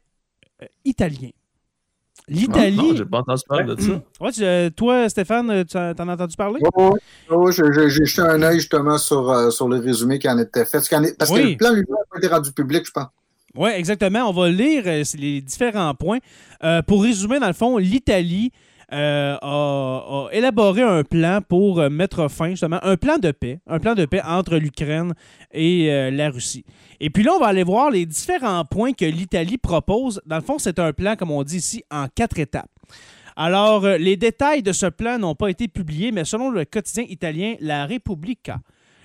euh, 0.62 0.66
italien. 0.86 1.30
Ah, 1.32 2.32
non, 2.32 2.38
L'Italie. 2.42 2.98
j'ai 2.98 3.06
pas 3.06 3.20
entendu 3.20 3.42
parler 3.48 3.76
de 3.76 3.82
ça. 3.82 4.02
Ouais, 4.22 4.32
tu- 4.32 4.44
euh, 4.44 4.70
toi, 4.70 5.10
Stéphane, 5.10 5.66
tu 5.66 5.78
en 5.78 5.96
t'en 5.96 6.08
as 6.10 6.14
entendu 6.14 6.36
parler? 6.36 6.60
Oh, 6.76 6.96
oh, 7.32 7.50
j'ai 7.52 7.90
jeté 7.90 8.22
un 8.22 8.40
œil 8.44 8.60
justement 8.60 9.00
sur, 9.00 9.28
euh, 9.32 9.50
sur 9.50 9.68
le 9.68 9.78
résumé 9.80 10.20
qui 10.20 10.30
en 10.30 10.38
était 10.38 10.66
fait. 10.66 10.78
Parce, 11.18 11.32
est- 11.32 11.34
Oui. 11.34 11.42
que 11.42 11.50
le 11.50 11.58
plan 11.58 11.72
lui 11.74 11.82
n'a 11.90 11.96
pas 12.12 12.18
été 12.20 12.28
rendu 12.28 12.52
public, 12.52 12.86
je 12.86 12.92
pense. 12.92 13.08
Oui, 13.56 13.72
exactement. 13.72 14.30
On 14.30 14.32
va 14.32 14.50
lire 14.50 14.84
euh, 14.86 15.04
les 15.18 15.42
différents 15.42 15.94
points. 15.96 16.20
Euh, 16.64 16.82
pour 16.82 17.04
résumer, 17.04 17.40
dans 17.40 17.48
le 17.48 17.54
fond, 17.54 17.78
l'Italie 17.78 18.52
euh, 18.94 19.36
a, 19.42 20.28
élaboré 20.32 20.84
un 20.84 21.04
plan 21.04 21.40
pour 21.48 21.90
mettre 21.90 22.28
fin, 22.28 22.52
justement, 22.52 22.80
un 22.84 22.96
plan 22.96 23.18
de 23.18 23.32
paix, 23.32 23.60
un 23.68 23.80
plan 23.80 23.96
de 23.96 24.06
paix 24.06 24.22
entre 24.24 24.58
l'Ukraine 24.58 25.14
et 25.52 26.12
la 26.12 26.30
Russie. 26.30 26.66
Et 27.00 27.10
puis 27.10 27.24
là, 27.24 27.34
on 27.36 27.40
va 27.40 27.48
aller 27.48 27.64
voir 27.64 27.92
les 27.92 28.06
différents 28.06 28.66
points 28.66 28.94
que 28.94 29.06
l'Italie 29.06 29.58
propose. 29.58 30.22
Dans 30.26 30.38
le 30.38 30.42
fond, 30.42 30.58
c'est 30.58 30.80
un 30.80 30.92
plan, 30.92 31.16
comme 31.16 31.32
on 31.32 31.44
dit 31.44 31.58
ici, 31.58 31.84
en 31.92 32.08
quatre 32.14 32.40
étapes. 32.40 32.70
Alors, 33.36 33.88
les 33.88 34.18
détails 34.18 34.64
de 34.64 34.74
ce 34.74 34.88
plan 34.88 35.18
n'ont 35.18 35.36
pas 35.36 35.50
été 35.50 35.68
publiés, 35.68 36.12
mais 36.12 36.26
selon 36.26 36.50
le 36.50 36.66
quotidien 36.66 37.06
italien 37.08 37.56
La 37.62 37.86
Repubblica, 37.86 38.60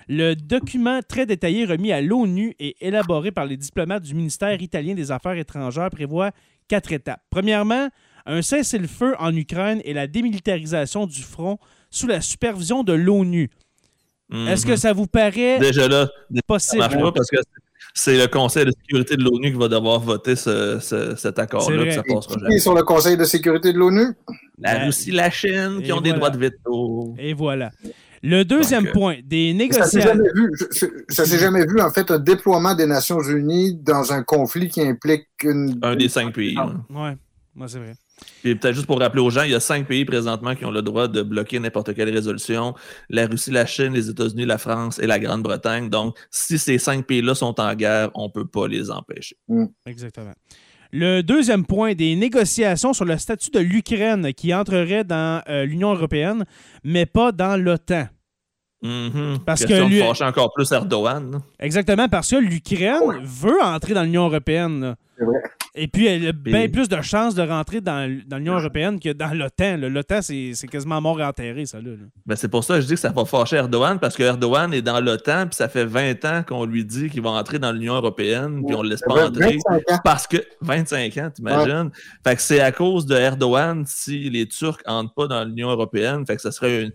le 0.07 0.33
document 0.35 0.99
très 1.07 1.25
détaillé 1.25 1.65
remis 1.65 1.91
à 1.91 2.01
l'ONU 2.01 2.53
et 2.59 2.75
élaboré 2.85 3.31
par 3.31 3.45
les 3.45 3.57
diplomates 3.57 4.03
du 4.03 4.13
ministère 4.13 4.61
italien 4.61 4.93
des 4.93 5.11
Affaires 5.11 5.37
étrangères 5.37 5.89
prévoit 5.89 6.31
quatre 6.67 6.91
étapes. 6.91 7.21
Premièrement, 7.29 7.89
un 8.25 8.41
cessez-le-feu 8.41 9.15
en 9.19 9.35
Ukraine 9.35 9.81
et 9.85 9.93
la 9.93 10.07
démilitarisation 10.07 11.05
du 11.07 11.21
front 11.21 11.57
sous 11.89 12.07
la 12.07 12.21
supervision 12.21 12.83
de 12.83 12.93
l'ONU. 12.93 13.49
Est-ce 14.31 14.65
que 14.65 14.71
Mhm. 14.71 14.77
ça 14.77 14.93
vous 14.93 15.05
paraît 15.07 15.59
Déjà 15.59 15.87
là, 15.87 16.07
ça 16.33 16.41
possible? 16.47 16.79
marche 16.79 16.97
pas 16.99 17.11
parce 17.11 17.29
que 17.29 17.37
c'est 17.93 18.17
le 18.17 18.27
Conseil 18.27 18.65
de 18.65 18.71
sécurité 18.71 19.15
de 19.17 19.21
l'ONU 19.23 19.51
qui 19.51 19.57
va 19.57 19.67
devoir 19.67 19.99
voter 19.99 20.35
ce- 20.35 20.79
ce- 20.79 21.15
cet 21.15 21.37
accord-là, 21.37 21.91
ça 21.91 22.01
passera 22.01 22.35
qui 22.35 22.39
jamais. 22.41 22.57
sur 22.59 22.73
le 22.73 22.81
Conseil 22.83 23.17
de 23.17 23.23
sécurité 23.23 23.71
de 23.71 23.77
l'ONU? 23.77 24.07
La 24.57 24.85
Russie, 24.85 25.11
la 25.11 25.29
Chine, 25.29 25.81
qui 25.83 25.89
Et 25.89 25.93
ont 25.93 26.01
des 26.01 26.13
droits 26.13 26.31
de 26.31 26.37
veto. 26.39 27.13
Et 27.19 27.33
voilà. 27.33 27.71
Le 28.25 28.43
deuxième 28.43 28.85
Donc, 28.85 28.93
point, 28.93 29.17
des 29.23 29.53
négociations. 29.53 30.01
Ça 31.09 31.25
s'est 31.25 31.37
jamais 31.37 31.65
vu, 31.67 31.79
en 31.79 31.91
fait, 31.91 32.09
un 32.09 32.17
déploiement 32.17 32.73
des 32.73 32.87
Nations 32.87 33.21
Unies 33.21 33.75
dans 33.75 34.11
un 34.11 34.23
conflit 34.23 34.67
qui 34.67 34.81
implique 34.81 35.27
une. 35.43 35.77
Un 35.83 35.95
des 35.95 36.09
cinq 36.09 36.33
pays. 36.33 36.55
Ah. 36.57 36.73
ouais. 36.89 37.17
Ouais, 37.55 37.67
c'est 37.67 37.77
vrai. 37.77 37.93
Puis 38.41 38.55
peut-être 38.55 38.73
juste 38.73 38.87
pour 38.87 38.99
rappeler 38.99 39.21
aux 39.21 39.29
gens, 39.29 39.43
il 39.43 39.51
y 39.51 39.55
a 39.55 39.59
cinq 39.59 39.87
pays 39.87 40.05
présentement 40.05 40.55
qui 40.55 40.65
ont 40.65 40.71
le 40.71 40.81
droit 40.81 41.07
de 41.07 41.21
bloquer 41.21 41.59
n'importe 41.59 41.93
quelle 41.93 42.09
résolution. 42.09 42.73
La 43.09 43.27
Russie, 43.27 43.51
la 43.51 43.65
Chine, 43.65 43.93
les 43.93 44.09
États-Unis, 44.09 44.45
la 44.45 44.57
France 44.57 44.99
et 44.99 45.07
la 45.07 45.19
Grande-Bretagne. 45.19 45.89
Donc, 45.89 46.17
si 46.31 46.57
ces 46.57 46.77
cinq 46.77 47.05
pays-là 47.05 47.35
sont 47.35 47.59
en 47.59 47.75
guerre, 47.75 48.09
on 48.15 48.25
ne 48.25 48.31
peut 48.31 48.47
pas 48.47 48.67
les 48.67 48.89
empêcher. 48.89 49.37
Exactement. 49.85 50.33
Le 50.91 51.21
deuxième 51.21 51.65
point, 51.65 51.93
des 51.93 52.15
négociations 52.15 52.93
sur 52.93 53.05
le 53.05 53.17
statut 53.17 53.51
de 53.51 53.59
l'Ukraine 53.59 54.33
qui 54.33 54.53
entrerait 54.53 55.03
dans 55.03 55.41
euh, 55.49 55.65
l'Union 55.65 55.93
européenne, 55.93 56.45
mais 56.83 57.05
pas 57.05 57.31
dans 57.31 57.61
l'OTAN. 57.61 58.07
Mhm. 58.85 59.39
Parce 59.45 59.61
que 59.63 59.67
Question 59.67 59.87
lui- 59.87 59.99
de 59.99 60.03
fâcher 60.03 60.23
encore 60.25 60.53
plus 60.53 60.71
Erdogan. 60.71 61.31
là. 61.31 61.37
Exactement, 61.59 62.07
parce 62.07 62.29
que 62.29 62.35
l'Ukraine 62.37 63.01
veut 63.23 63.61
entrer 63.63 63.93
dans 63.93 64.03
l'Union 64.03 64.25
européenne. 64.27 64.95
vrai. 65.19 65.41
Et 65.77 65.87
puis, 65.89 66.05
elle 66.07 66.27
a 66.27 66.31
bien 66.31 66.69
plus 66.69 66.87
de 66.87 67.01
chances 67.01 67.35
de 67.35 67.41
rentrer 67.41 67.81
dans, 67.81 68.09
dans 68.27 68.37
l'Union 68.37 68.57
européenne 68.57 68.97
que 68.97 69.11
dans 69.11 69.33
l'OTAN. 69.33 69.75
là. 69.77 69.89
L'OTAN, 69.89 70.21
c'est 70.21 70.51
c'est 70.53 70.67
quasiment 70.67 71.01
mort 71.01 71.19
et 71.19 71.23
enterré, 71.25 71.65
ça. 71.65 71.79
Là. 71.81 71.91
Ben, 72.25 72.35
c'est 72.37 72.47
pour 72.47 72.63
ça 72.63 72.75
que 72.75 72.81
je 72.81 72.87
dis 72.87 72.93
que 72.93 72.99
ça 72.99 73.09
va 73.11 73.25
fâcher 73.25 73.57
Erdogan, 73.57 73.99
parce 73.99 74.15
que 74.15 74.23
Erdogan 74.23 74.73
est 74.73 74.81
dans 74.81 75.01
l'OTAN, 75.01 75.47
puis 75.47 75.55
ça 75.55 75.67
fait 75.67 75.83
20 75.83 76.23
ans 76.23 76.43
qu'on 76.47 76.63
lui 76.65 76.85
dit 76.85 77.09
qu'il 77.09 77.21
va 77.21 77.31
entrer 77.31 77.59
dans 77.59 77.73
l'Union 77.73 77.95
européenne, 77.95 78.63
puis 78.65 78.73
on 78.73 78.83
le 78.83 78.89
laisse 78.89 79.01
pas 79.05 79.27
entrer. 79.27 79.57
25 79.67 79.91
ans. 79.91 79.99
Parce 80.05 80.27
que 80.27 80.37
25 80.61 81.17
ans, 81.17 81.29
t'imagines? 81.33 81.89
Fait 82.25 82.35
que 82.37 82.41
c'est 82.41 82.61
à 82.61 82.71
cause 82.71 83.05
de 83.05 83.15
Erdogan 83.15 83.83
si 83.85 84.29
les 84.29 84.47
Turcs 84.47 84.79
entrent 84.85 85.13
pas 85.13 85.27
dans 85.27 85.43
l'Union 85.43 85.69
européenne. 85.71 86.25
Fait 86.25 86.37
que 86.37 86.41
ce 86.41 86.51
serait 86.51 86.83
une, 86.83 86.91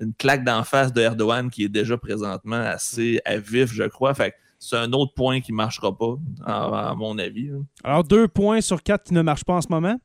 une 0.00 0.14
claque 0.14 0.44
d'en 0.44 0.64
face 0.64 0.92
de 0.92 1.00
Erdogan 1.00 1.50
qui 1.50 1.64
est 1.64 1.68
déjà 1.68 1.96
présentement 1.96 2.56
assez 2.56 3.20
à 3.24 3.36
vif, 3.36 3.72
je 3.72 3.84
crois. 3.84 4.14
Fait 4.14 4.34
c'est 4.58 4.76
un 4.76 4.92
autre 4.92 5.14
point 5.14 5.40
qui 5.40 5.52
marchera 5.52 5.96
pas, 5.96 6.16
à, 6.44 6.90
à 6.90 6.94
mon 6.94 7.16
avis. 7.18 7.48
là. 7.48 7.58
Alors, 7.82 8.04
deux 8.04 8.28
points 8.28 8.60
sur 8.60 8.82
quatre 8.82 9.04
qui 9.04 9.14
ne 9.14 9.22
marchent 9.22 9.44
pas 9.44 9.54
en 9.54 9.62
ce 9.62 9.68
moment. 9.70 9.98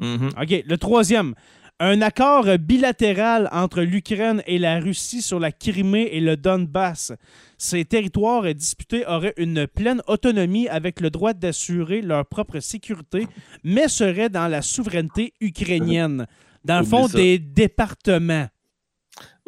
Mhm. 0.00 0.28
OK. 0.40 0.64
Le 0.66 0.76
troisième. 0.76 1.34
Un 1.80 2.02
accord 2.02 2.46
bilatéral 2.58 3.48
entre 3.52 3.82
l'Ukraine 3.82 4.42
et 4.46 4.58
la 4.58 4.80
Russie 4.80 5.22
sur 5.22 5.38
la 5.38 5.52
Crimée 5.52 6.08
et 6.12 6.20
le 6.20 6.36
Donbass. 6.36 7.12
Ces 7.56 7.84
territoires 7.84 8.52
disputés 8.52 9.06
auraient 9.06 9.34
une 9.36 9.66
pleine 9.68 10.02
autonomie 10.08 10.68
avec 10.68 11.00
le 11.00 11.08
droit 11.10 11.34
d'assurer 11.34 12.02
leur 12.02 12.26
propre 12.26 12.58
sécurité, 12.58 13.28
mais 13.62 13.86
seraient 13.88 14.28
dans 14.28 14.48
la 14.48 14.60
souveraineté 14.60 15.34
ukrainienne. 15.40 16.26
Dans 16.64 16.80
le 16.80 16.84
fond, 16.84 17.06
des 17.06 17.38
départements. 17.38 18.48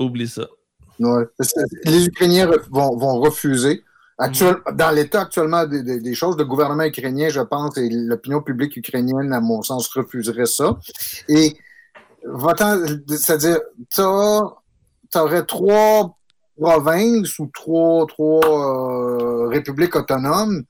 Oublie 0.01 0.29
ça. 0.29 0.47
Ouais. 0.99 1.25
Les 1.85 2.07
Ukrainiens 2.07 2.51
vont, 2.71 2.97
vont 2.97 3.21
refuser. 3.21 3.83
Actuel- 4.19 4.57
Dans 4.75 4.91
l'état 4.91 5.23
actuellement 5.23 5.65
des, 5.67 5.83
des- 5.83 6.01
des 6.01 6.15
choses, 6.15 6.37
le 6.37 6.45
gouvernement 6.45 6.85
ukrainien, 6.85 7.29
je 7.31 7.41
pense, 7.41 7.79
et 7.79 7.89
l'opinion 7.91 8.43
publique 8.43 8.77
ukrainienne, 8.77 9.33
à 9.33 9.41
mon 9.41 9.63
sens, 9.63 9.89
refuserait 9.89 10.45
ça. 10.47 10.77
Et 11.29 11.57
c'est-à-dire, 13.09 13.59
tu 13.95 14.01
aurais 14.03 15.45
trois 15.47 16.17
provinces 16.61 17.39
ou 17.39 17.51
trois, 17.53 18.07
trois 18.07 18.41
euh, 18.47 19.49
républiques 19.49 19.97
autonomes 19.97 20.65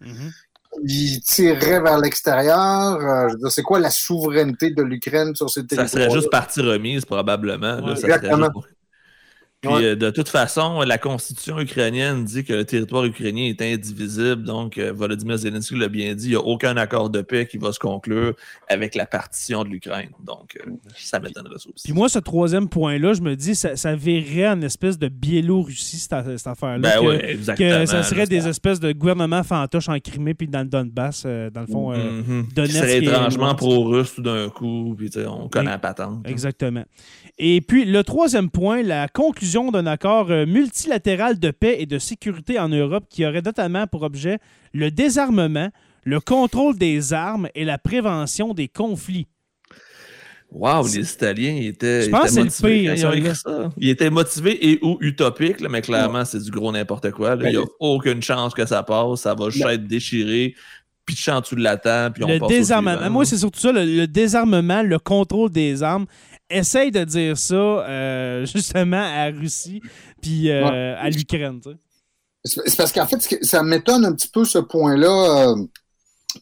qui 0.87 1.21
tireraient 1.21 1.81
vers 1.81 1.99
l'extérieur. 1.99 3.01
Euh, 3.01 3.49
c'est 3.49 3.63
quoi 3.63 3.81
la 3.81 3.91
souveraineté 3.91 4.71
de 4.71 4.83
l'Ukraine 4.83 5.35
sur 5.35 5.51
ces 5.51 5.63
Ça 5.63 5.67
territoires? 5.67 5.89
serait 5.89 6.11
juste 6.11 6.31
partie 6.31 6.61
remise, 6.61 7.05
probablement. 7.05 7.77
là. 7.77 7.83
Ouais. 7.83 7.97
ça 7.97 8.03
serait 8.03 8.13
Exactement. 8.15 8.47
juste 8.55 8.69
Puis, 9.63 9.71
Ouais. 9.71 9.85
euh, 9.85 9.95
de 9.97 10.09
toute 10.11 10.31
façon, 10.31 10.81
la 10.81 10.97
constitution 10.97 11.61
ukrainienne 11.61 12.25
dit 12.25 12.45
que 12.45 12.55
le 12.55 12.65
territoire 12.65 13.05
ukrainien 13.05 13.45
est 13.45 13.61
indivisible. 13.61 14.43
Donc, 14.45 14.79
euh, 14.79 14.91
Volodymyr 14.91 15.37
Zelensky 15.37 15.77
l'a 15.77 15.89
bien 15.89 16.15
dit, 16.15 16.29
il 16.29 16.31
n'y 16.31 16.37
a 16.37 16.41
aucun 16.41 16.79
accord 16.79 17.11
de 17.11 17.21
paix 17.21 17.47
qui 17.47 17.59
va 17.59 17.71
se 17.71 17.79
conclure 17.79 18.35
avec 18.69 18.95
la 18.95 19.05
partition 19.05 19.63
de 19.65 19.69
l'Ukraine. 19.69 20.09
Donc, 20.25 20.57
euh, 20.67 20.71
ça 20.97 21.21
m'étonnerait 21.21 21.57
aussi. 21.57 21.73
Puis 21.85 21.93
moi, 21.93 22.09
ce 22.09 22.19
troisième 22.21 22.71
point-là, 22.71 23.13
je 23.13 23.21
me 23.21 23.37
dis, 23.37 23.55
ça, 23.55 23.77
ça 23.77 23.95
verrait 23.95 24.49
en 24.49 24.63
espèce 24.63 24.99
de 24.99 25.09
Biélorussie, 25.09 25.99
cette, 25.99 26.39
cette 26.39 26.47
affaire-là. 26.47 26.79
Ben 26.79 27.01
que- 27.01 27.07
oui, 27.07 27.19
que 27.19 27.25
exactement. 27.27 27.87
ça 27.87 28.03
serait 28.03 28.27
des 28.27 28.49
espèces 28.49 28.81
de 28.81 28.93
gouvernements 28.93 29.43
fantoches 29.43 29.91
en 29.91 29.99
Crimée 29.99 30.33
puis 30.33 30.49
dans 30.49 30.61
le 30.61 30.69
Donbass, 30.69 31.25
euh, 31.27 31.51
dans 31.51 31.61
le 31.61 31.67
fond. 31.67 31.93
euh, 31.93 32.23
Mhm. 32.23 32.47
Donetsk 32.55 32.73
Qui 32.73 32.79
serait 32.79 32.99
étrangement 33.05 33.55
pro-russe 33.55 34.15
tout 34.15 34.23
d'un 34.23 34.49
coup, 34.49 34.95
puis 34.97 35.11
on 35.29 35.49
connaît 35.49 35.71
la 35.73 35.79
patente. 35.79 36.27
Exactement. 36.27 36.85
Et 37.39 37.61
puis, 37.61 37.85
le 37.85 38.03
troisième 38.05 38.51
point, 38.51 38.83
la 38.83 39.09
conclusion 39.09 39.71
d'un 39.71 39.87
accord 39.87 40.31
euh, 40.31 40.47
multilatéral 40.47 41.39
de 41.39 41.51
paix 41.51 41.77
et 41.79 41.87
de 41.87 41.99
sécurité 41.99 42.59
en 42.59 42.69
Europe 42.69 43.05
qui 43.09 43.25
aurait 43.25 43.43
notamment 43.43 43.87
pour 43.87 44.03
objet 44.03 44.39
le 44.73 44.91
désarmement, 44.91 45.71
le 46.05 46.21
contrôle 46.21 46.77
des 46.77 47.13
armes 47.13 47.49
et 47.55 47.65
la 47.65 47.79
prévention 47.79 48.55
des 48.55 48.69
conflits. 48.69 49.27
Wow, 50.53 50.85
les 50.89 51.13
Italiens 51.13 51.53
ils 51.53 51.69
étaient, 51.69 52.03
Je 52.03 52.11
pense 52.11 52.33
étaient 52.33 52.43
que 52.43 52.51
c'est 52.51 52.67
le 52.67 52.69
motivés 52.73 52.83
pire, 52.83 53.25
ils 53.27 53.37
ça. 53.37 53.71
Ils 53.77 53.89
étaient 53.89 54.11
motivés 54.11 54.69
et 54.73 54.79
ou 54.83 54.99
utopiques, 55.01 55.61
là, 55.61 55.69
mais 55.69 55.81
clairement, 55.81 56.25
c'est 56.25 56.43
du 56.43 56.51
gros 56.51 56.73
n'importe 56.73 57.13
quoi. 57.13 57.37
là. 57.37 57.49
Il 57.49 57.53
n'y 57.53 57.57
a 57.57 57.61
Ben, 57.61 57.69
aucune 57.79 58.21
chance 58.21 58.53
que 58.53 58.67
ça 58.67 58.83
passe. 58.83 59.21
Ça 59.21 59.35
va 59.35 59.49
juste 59.51 59.65
être 59.65 59.87
déchiré, 59.87 60.57
pitché 61.07 61.31
en 61.31 61.41
dessous 61.41 61.55
de 61.55 61.63
la 61.63 61.77
table, 61.77 62.15
puis 62.15 62.25
on 62.25 62.29
le 62.29 62.39
passe 62.41 62.49
désarmement. 62.49 63.11
Moi, 63.11 63.25
c'est 63.25 63.39
surtout 63.39 63.61
ça, 63.61 63.71
le, 63.71 63.85
le 63.85 64.07
désarmement, 64.09 64.83
le 64.83 64.99
contrôle 64.99 65.51
des 65.51 65.85
armes. 65.85 66.07
Essaye 66.51 66.91
de 66.91 67.05
dire 67.05 67.39
ça 67.39 67.55
euh, 67.55 68.45
justement 68.55 69.03
à 69.03 69.31
la 69.31 69.39
Russie 69.39 69.81
puis 70.21 70.51
euh, 70.51 70.97
à 70.99 71.09
l'Ukraine. 71.11 71.61
C'est 72.45 72.77
parce 72.77 72.93
qu'en 72.93 73.07
fait, 73.07 73.39
ça 73.43 73.63
m'étonne 73.63 74.05
un 74.05 74.13
petit 74.15 74.29
peu 74.29 74.45
ce 74.47 74.59
point-là, 74.59 75.49
euh, 75.49 75.57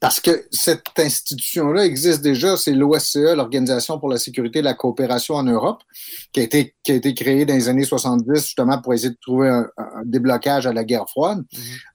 parce 0.01 0.21
que 0.21 0.47
cette 0.53 0.87
institution-là 0.97 1.85
existe 1.85 2.23
déjà, 2.23 2.57
c'est 2.57 2.73
l'OSCE, 2.73 3.35
l'Organisation 3.35 3.99
pour 3.99 4.09
la 4.09 4.19
sécurité 4.19 4.61
et 4.61 4.63
la 4.63 4.75
coopération 4.75 5.35
en 5.35 5.43
Europe, 5.43 5.83
qui 6.33 6.41
a 6.41 6.43
été, 6.45 6.77
qui 6.85 6.93
a 6.93 6.95
été 6.95 7.15
créée 7.15 7.47
dans 7.47 7.55
les 7.55 7.69
années 7.69 7.85
70 7.85 8.33
justement 8.35 8.81
pour 8.81 8.95
essayer 8.95 9.11
de 9.11 9.19
trouver 9.21 9.49
un, 9.49 9.67
un 9.77 10.03
déblocage 10.05 10.67
à 10.67 10.73
la 10.73 10.85
guerre 10.85 11.09
froide. 11.09 11.43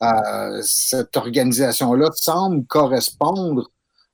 Euh, 0.01 0.61
cette 0.63 1.15
organisation-là 1.15 2.09
semble 2.15 2.65
correspondre 2.65 3.69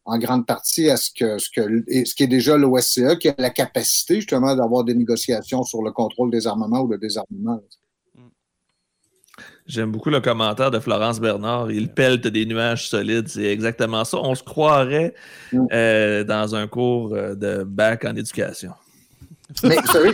en 0.10 0.17
grande 0.17 0.45
partie 0.45 0.89
à 0.89 0.98
ce 0.98 1.12
que 1.12 1.38
ce 1.38 1.50
que 1.50 1.84
ce 2.06 2.15
qui 2.15 2.24
est 2.24 2.28
déjà 2.28 2.58
l'OSCE, 2.58 3.17
qui 3.19 3.30
a 3.30 3.36
la 3.38 3.50
capacité 3.52 4.15
justement 4.15 4.56
d'avoir 4.56 4.84
des 4.84 4.95
négociations 4.95 5.63
sur 5.63 5.82
le 5.84 5.91
contrôle 5.91 6.32
des 6.32 6.48
armements 6.48 6.82
ou 6.82 6.88
le 6.88 6.98
désarmement. 6.98 7.62
J'aime 9.67 9.91
beaucoup 9.91 10.10
le 10.10 10.19
commentaire 10.19 10.72
de 10.72 10.80
Florence 10.80 11.19
Bernard. 11.19 11.72
Il 11.72 11.89
pelte 11.89 12.26
des 12.26 12.48
nuages 12.48 12.89
solides. 12.89 13.28
C'est 13.28 13.45
exactement 13.45 14.04
ça. 14.04 14.17
On 14.17 14.34
se 14.34 14.43
croirait 14.43 15.13
Mm. 15.52 15.65
euh, 15.72 16.24
dans 16.24 16.56
un 16.56 16.67
cours 16.67 17.13
euh, 17.13 17.36
de 17.36 17.63
bac 17.63 18.04
en 18.06 18.15
éducation. 18.15 18.74
Mais 19.63 19.78
vous 19.78 19.91
savez, 19.91 20.12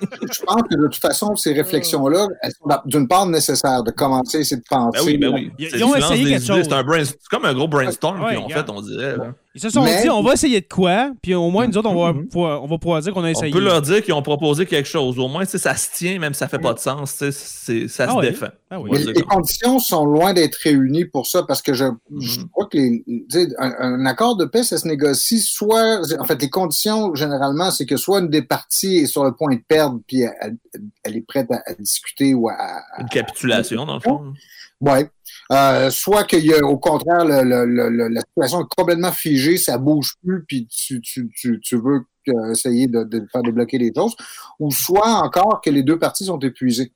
je 0.00 0.42
pense 0.44 0.62
que 0.62 0.74
de 0.76 0.86
toute 0.88 1.00
façon, 1.00 1.34
ces 1.36 1.52
réflexions-là, 1.52 2.26
elles 2.42 2.52
sont 2.52 2.68
d'une 2.86 3.08
part 3.08 3.26
nécessaires 3.26 3.82
de 3.82 3.90
commencer 3.90 4.40
essayer 4.40 4.60
de 4.60 4.66
penser. 4.68 4.98
Ben 5.00 5.04
oui, 5.06 5.18
ben 5.18 5.32
oui. 5.34 5.50
Ils- 5.58 5.70
C'est- 5.70 5.76
ils 5.78 5.84
ont 5.84 5.94
essayé 5.94 6.24
des 6.24 6.30
quelque 6.30 6.42
idées, 6.44 6.54
chose. 6.54 6.66
C'est 6.68 6.72
c'est 7.04 7.28
comme 7.30 7.44
un 7.44 7.54
gros 7.54 7.68
brainstorm 7.68 8.22
Ouais, 8.22 8.36
ont 8.36 8.44
regarde. 8.44 8.66
fait, 8.66 8.72
on 8.72 8.80
dirait. 8.82 9.16
Ils 9.56 9.60
se 9.62 9.70
sont 9.70 9.84
Mais- 9.84 10.02
dit, 10.02 10.10
on 10.10 10.22
va 10.22 10.34
essayer 10.34 10.60
de 10.60 10.66
quoi, 10.68 11.12
puis 11.22 11.34
au 11.34 11.48
moins, 11.48 11.66
nous 11.66 11.78
autres, 11.78 11.88
on 11.88 12.04
va, 12.04 12.12
Mhm. 12.12 12.28
pouvoir, 12.28 12.62
on 12.62 12.66
va 12.66 12.76
pouvoir 12.76 13.00
dire 13.00 13.14
qu'on 13.14 13.22
a 13.24 13.28
On 13.28 13.30
essayé. 13.30 13.50
peut 13.50 13.58
leur 13.60 13.80
dire 13.80 14.02
qu'ils 14.04 14.12
ont 14.12 14.20
proposé 14.20 14.66
quelque 14.66 14.86
chose. 14.86 15.18
Au 15.18 15.28
moins, 15.28 15.46
tu 15.46 15.52
sais, 15.52 15.58
ça 15.58 15.74
se 15.74 15.88
tient, 15.96 16.18
même 16.18 16.34
si 16.34 16.40
ça 16.40 16.48
fait 16.48 16.58
pas 16.58 16.74
de 16.74 16.78
sens. 16.78 17.12
tu 17.16 17.18
sais, 17.18 17.32
c'est- 17.32 17.88
Ça 17.88 18.04
Ah 18.06 18.12
se 18.12 18.16
oui. 18.18 18.26
défend. 18.28 18.48
Ah 18.70 18.78
oui. 18.78 18.90
On 18.92 19.10
les 19.12 19.22
conditions 19.22 19.78
sont 19.78 20.04
loin 20.04 20.34
d'être 20.34 20.56
réunies 20.56 21.06
pour 21.06 21.26
ça 21.26 21.42
parce 21.42 21.62
que 21.62 21.72
je, 21.72 21.86
je 22.20 22.40
Mhm. 22.40 22.48
crois 22.50 22.66
que 22.66 22.76
les, 22.76 23.02
tu 23.06 23.24
sais, 23.30 23.48
un, 23.58 23.72
un 23.78 24.04
accord 24.04 24.36
de 24.36 24.44
paix, 24.44 24.62
ça 24.62 24.76
se 24.76 24.86
négocie 24.86 25.40
soit, 25.40 26.00
en 26.20 26.24
fait, 26.24 26.42
les 26.42 26.50
conditions 26.50 27.14
généralement, 27.14 27.70
c'est 27.70 27.86
que 27.86 27.96
soit 27.96 28.20
une 28.20 28.28
des 28.28 28.42
parties 28.42 28.98
est 28.98 29.06
sur 29.06 29.24
le 29.24 29.32
point 29.32 29.54
de 29.54 29.60
perdre 29.66 30.00
puis 30.06 30.20
elle, 30.20 31.16
est 31.16 31.26
prête 31.26 31.50
à, 31.50 31.62
à 31.64 31.72
discuter 31.78 32.34
ou 32.34 32.48
à, 32.50 32.52
à- 32.52 33.00
Une 33.00 33.08
capitulation, 33.08 33.86
dans 33.86 33.94
le 33.94 34.00
fond. 34.00 34.34
Ouais. 34.80 35.08
Euh, 35.52 35.90
soit 35.90 36.24
qu'il 36.24 36.44
y 36.44 36.52
a 36.52 36.58
au 36.64 36.76
contraire 36.78 37.24
le, 37.24 37.42
le- 37.42 37.64
le- 37.64 37.88
le- 37.88 38.08
la 38.08 38.20
situation 38.20 38.60
est 38.60 38.74
complètement 38.76 39.12
figée, 39.12 39.56
ça 39.56 39.78
bouge 39.78 40.14
plus, 40.22 40.44
puis 40.46 40.66
tu, 40.66 41.00
tu, 41.00 41.30
tu, 41.34 41.60
tu 41.60 41.76
veux 41.76 42.02
euh, 42.28 42.50
essayer 42.50 42.86
de, 42.86 43.04
de 43.04 43.26
faire 43.32 43.42
débloquer 43.42 43.78
les 43.78 43.92
choses, 43.96 44.14
ou 44.60 44.70
soit 44.70 45.14
encore 45.22 45.60
que 45.64 45.70
les 45.70 45.82
deux 45.82 45.98
parties 45.98 46.24
sont 46.26 46.38
épuisées. 46.40 46.92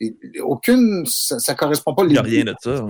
Et, 0.00 0.16
aucune, 0.40 1.04
ça, 1.06 1.38
ça 1.38 1.54
correspond 1.54 1.94
pas. 1.94 2.02
Il 2.04 2.08
n'y 2.10 2.18
a 2.18 2.22
rien 2.22 2.44
de 2.44 2.54
ça. 2.60 2.84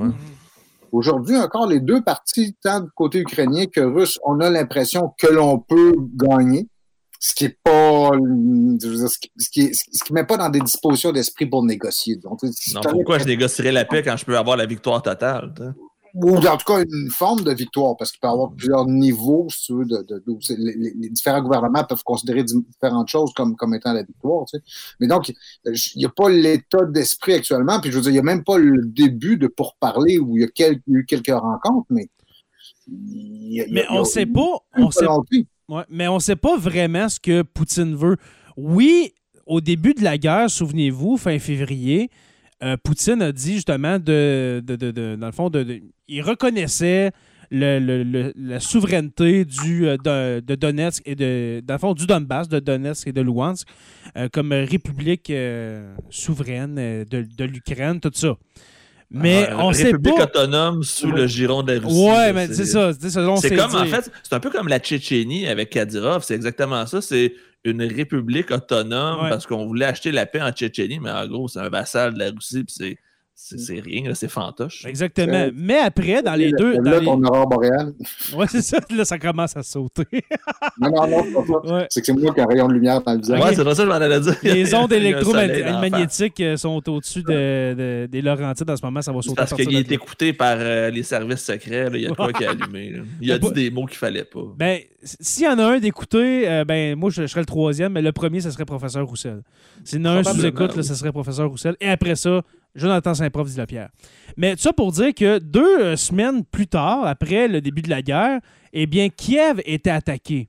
Aujourd'hui 0.90 1.36
encore, 1.36 1.66
les 1.66 1.80
deux 1.80 2.02
parties, 2.02 2.56
tant 2.62 2.80
du 2.80 2.88
côté 2.94 3.18
ukrainien 3.18 3.66
que 3.66 3.80
russe, 3.80 4.18
on 4.24 4.38
a 4.40 4.48
l'impression 4.48 5.12
que 5.18 5.26
l'on 5.26 5.58
peut 5.58 5.92
gagner, 6.14 6.68
ce 7.26 7.34
qui 7.34 7.44
est 7.46 7.58
pas, 7.64 8.10
je 8.12 8.86
veux 8.88 8.96
dire, 8.96 9.08
ce 9.08 9.18
qui, 9.18 9.30
ce 9.38 9.48
qui, 9.48 9.60
est- 9.62 9.72
ce 9.72 10.04
qui 10.04 10.12
met 10.12 10.24
pas 10.26 10.36
dans 10.36 10.50
des 10.50 10.60
dispositions 10.60 11.10
d'esprit 11.10 11.46
pour 11.46 11.64
négocier. 11.64 12.16
Donc, 12.16 12.40
si 12.52 12.74
Non, 12.74 12.82
pourquoi 12.82 13.18
je 13.18 13.24
négocierais 13.24 13.72
la 13.72 13.86
paix 13.86 14.02
quand 14.02 14.14
je 14.18 14.26
peux 14.26 14.36
avoir 14.36 14.58
la 14.58 14.66
victoire 14.66 15.00
totale? 15.02 15.54
ou 16.16 16.36
en 16.36 16.56
tout 16.58 16.64
cas 16.72 16.80
une 16.88 17.10
forme 17.10 17.42
de 17.42 17.52
victoire, 17.52 17.96
parce 17.96 18.12
qu'il 18.12 18.20
peut 18.20 18.28
y 18.28 18.30
avoir 18.30 18.52
plusieurs 18.52 18.86
niveaux, 18.86 19.46
si 19.50 19.64
tu 19.64 19.72
veux, 19.72 19.84
de, 19.84 19.96
de, 20.08 20.22
les, 20.58 20.92
les 21.00 21.08
différents 21.08 21.40
gouvernements 21.42 21.82
peuvent 21.82 22.04
considérer 22.04 22.44
différentes 22.44 23.08
choses 23.08 23.32
comme, 23.34 23.56
comme 23.56 23.74
étant 23.74 23.92
la 23.94 24.02
victoire. 24.04 24.44
Tu 24.44 24.58
sais. 24.58 24.62
Mais 25.00 25.06
donc, 25.08 25.30
il 25.64 25.74
n'y 25.96 26.04
a 26.04 26.10
pas 26.10 26.28
l'état 26.28 26.84
d'esprit 26.84 27.32
actuellement, 27.32 27.80
puis 27.80 27.90
je 27.90 27.96
veux 27.96 28.02
dire, 28.02 28.10
il 28.10 28.14
n'y 28.14 28.20
a 28.20 28.22
même 28.22 28.44
pas 28.44 28.58
le 28.58 28.84
début 28.86 29.38
de 29.38 29.48
pourparler 29.48 30.18
où 30.20 30.36
il 30.36 30.42
y 30.42 30.62
a 30.64 30.70
eu 30.86 31.04
quelques 31.06 31.28
rencontres, 31.34 31.86
mais. 31.90 32.08
il 32.86 33.54
y 33.54 33.60
a- 33.62 33.64
il 33.66 33.68
y 33.68 33.70
a- 33.70 33.74
Mais 33.74 33.86
il 33.90 33.94
y 33.94 33.96
a 33.96 34.00
on 34.00 34.04
sait 34.04 34.26
pas, 34.26 34.58
on 34.76 34.90
sait. 34.92 35.06
Ouais, 35.68 35.82
mais 35.88 36.08
on 36.08 36.18
sait 36.18 36.36
pas 36.36 36.56
vraiment 36.56 37.08
ce 37.08 37.18
que 37.20 37.42
Poutine 37.42 37.94
veut. 37.94 38.16
Oui, 38.56 39.12
au 39.46 39.60
début 39.60 39.94
de 39.94 40.02
la 40.02 40.16
guerre, 40.18 40.48
souvenez-vous, 40.50 41.16
fin 41.16 41.38
février, 41.38 42.10
euh, 42.62 42.76
Poutine 42.82 43.20
a 43.22 43.32
dit 43.32 43.54
justement 43.54 43.98
de, 43.98 44.62
de, 44.64 44.76
de- 44.76 45.16
dans 45.16 45.26
le 45.26 45.32
fond, 45.32 45.50
il 46.08 46.22
reconnaissait 46.22 47.10
le- 47.50 47.78
le- 47.78 48.32
la 48.36 48.58
souveraineté 48.60 49.44
du, 49.44 49.86
euh, 49.86 49.96
de, 50.40 50.54
Donetsk 50.54 51.02
et 51.04 51.14
de, 51.14 51.60
dans 51.64 51.74
le 51.74 51.78
fond, 51.78 51.92
du 51.94 52.06
Donbass, 52.06 52.48
de 52.48 52.58
Donetsk 52.60 53.08
et 53.08 53.12
de 53.12 53.20
Luhansk, 53.20 53.68
euh, 54.16 54.28
comme 54.32 54.52
république 54.52 55.30
souveraine 56.10 56.74
de 57.04 57.44
l'Ukraine, 57.44 58.00
tout 58.00 58.10
ça. 58.14 58.36
Mais 59.10 59.48
Euh, 59.50 59.56
on 59.58 59.72
sait 59.72 59.84
République 59.84 60.18
autonome 60.18 60.82
sous 60.82 61.10
le 61.12 61.26
giron 61.26 61.62
de 61.62 61.72
la 61.72 61.80
Russie. 61.80 61.96
Ouais, 62.08 62.32
mais 62.32 62.48
c'est 62.48 62.64
ça. 62.66 62.92
C'est 62.92 63.54
comme, 63.56 63.74
en 63.74 63.84
fait, 63.86 64.10
c'est 64.22 64.34
un 64.34 64.40
peu 64.40 64.50
comme 64.50 64.68
la 64.68 64.78
Tchétchénie 64.80 65.46
avec 65.46 65.70
Kadyrov. 65.70 66.24
C'est 66.24 66.34
exactement 66.34 66.84
ça. 66.86 67.00
C'est 67.00 67.34
une 67.64 67.82
république 67.82 68.50
autonome 68.50 69.22
Ouais. 69.22 69.28
parce 69.30 69.46
qu'on 69.46 69.66
voulait 69.66 69.86
acheter 69.86 70.12
la 70.12 70.26
paix 70.26 70.42
en 70.42 70.50
Tchétchénie, 70.50 71.00
mais 71.00 71.10
en 71.10 71.26
gros, 71.26 71.48
c'est 71.48 71.60
un 71.60 71.68
vassal 71.70 72.14
de 72.14 72.18
la 72.18 72.30
Russie, 72.30 72.64
puis 72.64 72.74
c'est- 72.76 72.98
c'est 73.36 73.80
rien, 73.80 74.08
là, 74.08 74.14
c'est 74.14 74.28
fantoche. 74.28 74.84
Exactement. 74.86 75.48
Mais 75.54 75.78
après, 75.78 76.22
dans 76.22 76.34
les 76.34 76.52
deux. 76.52 76.74
Là, 76.80 76.92
Dans 76.92 76.98
les... 77.00 77.04
ton 77.04 77.22
aurore 77.24 77.48
boréale. 77.48 77.92
Ouais, 78.36 78.46
c'est 78.48 78.62
ça. 78.62 78.78
Là, 78.90 79.04
ça 79.04 79.18
commence 79.18 79.56
à 79.56 79.62
sauter. 79.62 80.04
Non, 80.80 80.90
non, 80.90 81.06
non, 81.08 81.22
c'est 81.24 81.32
pas 81.34 81.44
ça. 81.68 81.74
Ouais. 81.74 81.86
C'est 81.90 82.00
que 82.00 82.06
c'est 82.06 82.12
moi 82.14 82.32
qui 82.34 82.40
ai 82.40 82.42
un 82.42 82.46
rayon 82.46 82.66
de 82.68 82.72
lumière 82.74 83.00
dans 83.02 83.12
le 83.12 83.18
visage. 83.18 83.40
Ouais, 83.40 83.54
c'est 83.54 83.64
pas 83.64 83.74
ça 83.74 83.82
que 83.84 83.88
je 83.88 83.94
m'en 83.94 84.00
allais 84.00 84.20
dire. 84.20 84.34
Les 84.42 84.74
ondes 84.74 84.92
électromagnétiques 84.92 86.40
euh, 86.40 86.56
sont 86.56 86.88
au-dessus 86.88 87.22
de, 87.22 87.74
de- 87.74 88.06
des 88.10 88.22
Laurentides 88.22 88.68
en 88.70 88.76
ce 88.76 88.84
moment. 88.84 89.02
Ça 89.02 89.12
va 89.12 89.22
sauter 89.22 89.36
parce 89.36 89.52
qu'il 89.54 89.74
est 89.74 89.88
là. 89.88 89.94
écouté 89.94 90.32
par 90.32 90.56
euh, 90.58 90.90
les 90.90 91.02
services 91.02 91.44
secrets. 91.44 91.90
là. 91.90 91.96
Il 91.96 92.02
y 92.02 92.06
a 92.06 92.10
de 92.10 92.14
quoi 92.14 92.32
qui 92.32 92.44
a 92.44 92.50
allumé. 92.50 92.90
là. 92.90 93.02
Il 93.20 93.30
a 93.32 93.38
dit 93.38 93.46
pas- 93.48 93.52
des 93.52 93.70
mots 93.70 93.86
qu'il 93.86 93.98
fallait 93.98 94.24
pas. 94.24 94.40
Ben, 94.56 94.80
s'il 95.02 95.44
y 95.44 95.48
en 95.48 95.58
a 95.58 95.64
un 95.64 95.78
d'écouter, 95.78 96.48
euh, 96.48 96.64
ben, 96.64 96.96
moi, 96.98 97.10
je, 97.10 97.22
je 97.22 97.26
serais 97.26 97.40
le 97.42 97.46
troisième, 97.46 97.92
mais 97.92 98.02
le 98.02 98.12
premier, 98.12 98.40
ce 98.40 98.50
serait 98.50 98.64
Professeur 98.64 99.06
Roussel. 99.06 99.42
S'il 99.84 99.98
y 100.00 100.02
en 100.02 100.06
a 100.06 100.10
un 100.10 100.16
sous 100.22 100.30
Probablement, 100.30 100.48
écoute, 100.48 100.76
là, 100.76 100.82
oui. 100.82 100.88
ce 100.88 100.94
serait 100.94 101.12
Professeur 101.12 101.48
Roussel. 101.48 101.76
Et 101.80 101.88
après 101.90 102.16
ça, 102.16 102.42
Jonathan 102.74 103.14
Saint-Prof 103.14 103.48
dit 103.48 103.56
la 103.56 103.66
pierre. 103.66 103.90
Mais 104.36 104.54
ça 104.56 104.72
pour 104.72 104.90
dire 104.92 105.14
que 105.14 105.38
deux 105.38 105.78
euh, 105.80 105.96
semaines 105.96 106.44
plus 106.44 106.66
tard, 106.66 107.06
après 107.06 107.46
le 107.48 107.60
début 107.60 107.82
de 107.82 107.90
la 107.90 108.02
guerre, 108.02 108.40
eh 108.72 108.86
bien, 108.86 109.08
Kiev 109.08 109.60
était 109.64 109.90
attaqué. 109.90 110.48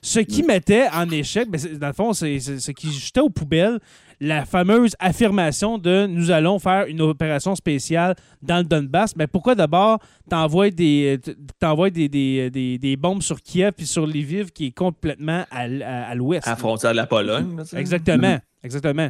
Ce 0.00 0.20
qui 0.20 0.44
mettait 0.44 0.86
en 0.94 1.10
échec, 1.10 1.50
ben, 1.50 1.60
dans 1.76 1.88
le 1.88 1.92
fond, 1.92 2.12
c'est 2.12 2.38
ce 2.38 2.70
qui 2.70 2.92
jetait 2.92 3.18
aux 3.20 3.30
poubelles 3.30 3.80
la 4.20 4.44
fameuse 4.44 4.94
affirmation 5.00 5.76
de 5.78 6.06
nous 6.06 6.30
allons 6.30 6.58
faire 6.60 6.86
une 6.86 7.00
opération 7.00 7.54
spéciale 7.56 8.14
dans 8.40 8.58
le 8.58 8.64
Donbass. 8.64 9.16
Mais 9.16 9.26
pourquoi 9.26 9.56
d'abord 9.56 9.98
t'envoies 10.30 10.70
des, 10.70 11.18
t'envoies 11.58 11.90
des, 11.90 12.08
des, 12.08 12.48
des, 12.50 12.78
des 12.78 12.96
bombes 12.96 13.22
sur 13.22 13.40
Kiev 13.40 13.72
puis 13.76 13.86
sur 13.86 14.06
Lviv 14.06 14.50
qui 14.52 14.66
est 14.66 14.70
complètement 14.72 15.44
à, 15.50 15.62
à- 15.62 16.10
à 16.10 16.14
l'ouest? 16.14 16.46
À 16.46 16.50
la 16.50 16.56
frontière 16.56 16.92
de 16.92 16.96
la 16.96 17.06
Pologne. 17.06 17.56
tu 17.60 17.66
sais? 17.66 17.78
Exactement. 17.78 18.38
Exactement. 18.62 19.08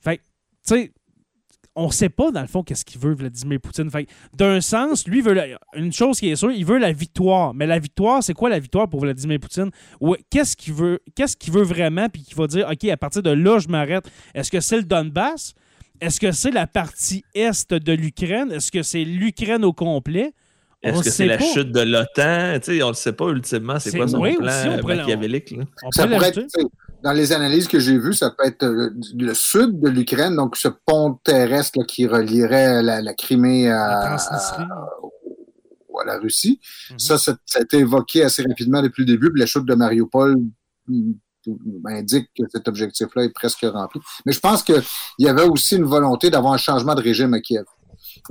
Fait 0.00 0.16
que, 0.18 0.22
tu 0.22 0.74
sais, 0.74 0.92
on 1.76 1.90
sait 1.90 2.08
pas, 2.08 2.30
dans 2.32 2.40
le 2.40 2.46
fond, 2.48 2.62
qu'est-ce 2.62 2.84
qu'il 2.84 3.00
veut, 3.00 3.14
Vladimir 3.14 3.60
Poutine. 3.60 3.88
Fait 3.90 4.06
d'un 4.36 4.60
sens, 4.60 5.06
lui, 5.06 5.20
veut 5.20 5.32
la- 5.34 5.58
une 5.74 5.92
chose 5.92 6.18
qui 6.18 6.28
est 6.28 6.36
sûre, 6.36 6.50
il 6.50 6.64
veut 6.64 6.78
la 6.78 6.92
victoire. 6.92 7.54
Mais 7.54 7.66
la 7.66 7.78
victoire, 7.78 8.22
c'est 8.22 8.34
quoi 8.34 8.48
la 8.50 8.58
victoire 8.58 8.88
pour 8.88 9.00
Vladimir 9.00 9.38
Poutine? 9.40 9.70
Ouais, 10.00 10.18
qu'est-ce 10.30 10.56
qu'il 10.56 10.74
veut, 10.74 11.00
qu'est-ce 11.14 11.36
qu'il 11.36 11.52
veut 11.52 11.62
vraiment, 11.62 12.08
puis 12.08 12.22
qu'il 12.22 12.36
va 12.36 12.46
dire, 12.48 12.68
OK, 12.70 12.84
à 12.88 12.96
partir 12.96 13.22
de 13.22 13.30
là, 13.30 13.58
je 13.60 13.68
m'arrête. 13.68 14.04
Est-ce 14.34 14.50
que 14.50 14.60
c'est 14.60 14.76
le 14.78 14.82
Donbass? 14.84 15.54
Est-ce 16.00 16.18
que 16.18 16.32
c'est 16.32 16.50
la 16.50 16.66
partie 16.66 17.22
est 17.34 17.72
de 17.72 17.92
l'Ukraine? 17.92 18.50
Est-ce 18.52 18.70
que 18.72 18.82
c'est 18.82 19.04
l'Ukraine 19.04 19.64
au 19.64 19.72
complet? 19.72 20.32
On 20.82 20.88
Est-ce 20.88 21.02
que 21.04 21.10
c'est 21.10 21.26
la 21.26 21.36
pas. 21.36 21.44
chute 21.44 21.72
de 21.72 21.80
l'OTAN? 21.80 22.58
Tu 22.64 22.78
sais, 22.78 22.82
on 22.82 22.88
ne 22.88 22.94
sait 22.94 23.12
pas 23.12 23.28
ultimement 23.28 23.78
c'est 23.78 23.94
quoi 23.94 24.08
son 24.08 24.18
oui, 24.18 24.34
plan 24.36 24.46
aussi, 24.46 24.68
on 24.70 24.78
pourrait- 24.78 24.96
machiavélique. 24.96 25.50
là? 25.50 25.64
On 25.84 25.90
Ça 25.90 26.08
pourrait 26.08 26.28
être, 26.30 26.40
dans 27.02 27.12
les 27.12 27.32
analyses 27.32 27.68
que 27.68 27.78
j'ai 27.78 27.98
vues, 27.98 28.12
ça 28.14 28.30
peut 28.30 28.46
être 28.46 28.64
euh, 28.64 28.90
le 29.16 29.34
sud 29.34 29.80
de 29.80 29.88
l'Ukraine, 29.88 30.36
donc 30.36 30.56
ce 30.56 30.68
pont 30.68 31.18
terrestre 31.24 31.78
là, 31.78 31.84
qui 31.86 32.06
relierait 32.06 32.82
la, 32.82 33.00
la 33.00 33.14
Crimée 33.14 33.68
La 33.68 34.16
à, 34.16 34.16
la 36.06 36.18
Russie. 36.18 36.60
Mhm. 36.90 36.98
Ça, 36.98 37.18
ça, 37.18 37.36
ça 37.44 37.58
a 37.58 37.62
été 37.62 37.78
évoqué 37.78 38.22
assez 38.24 38.42
rapidement 38.42 38.82
depuis 38.82 39.02
le 39.02 39.06
début, 39.12 39.30
puis 39.30 39.40
la 39.40 39.46
chute 39.46 39.66
de 39.66 39.74
Mariupol 39.74 40.36
mm, 40.88 41.12
indique 41.86 42.28
que 42.36 42.44
cet 42.50 42.68
objectif-là 42.68 43.24
est 43.24 43.34
presque 43.34 43.62
rempli. 43.62 44.00
Mais 44.24 44.32
je 44.32 44.40
pense 44.40 44.62
qu'il 44.62 44.82
y 45.18 45.28
avait 45.28 45.44
aussi 45.44 45.76
une 45.76 45.84
volonté 45.84 46.30
d'avoir 46.30 46.52
un 46.54 46.58
changement 46.58 46.94
de 46.94 47.02
régime 47.02 47.34
à 47.34 47.40
Kiev. 47.40 47.64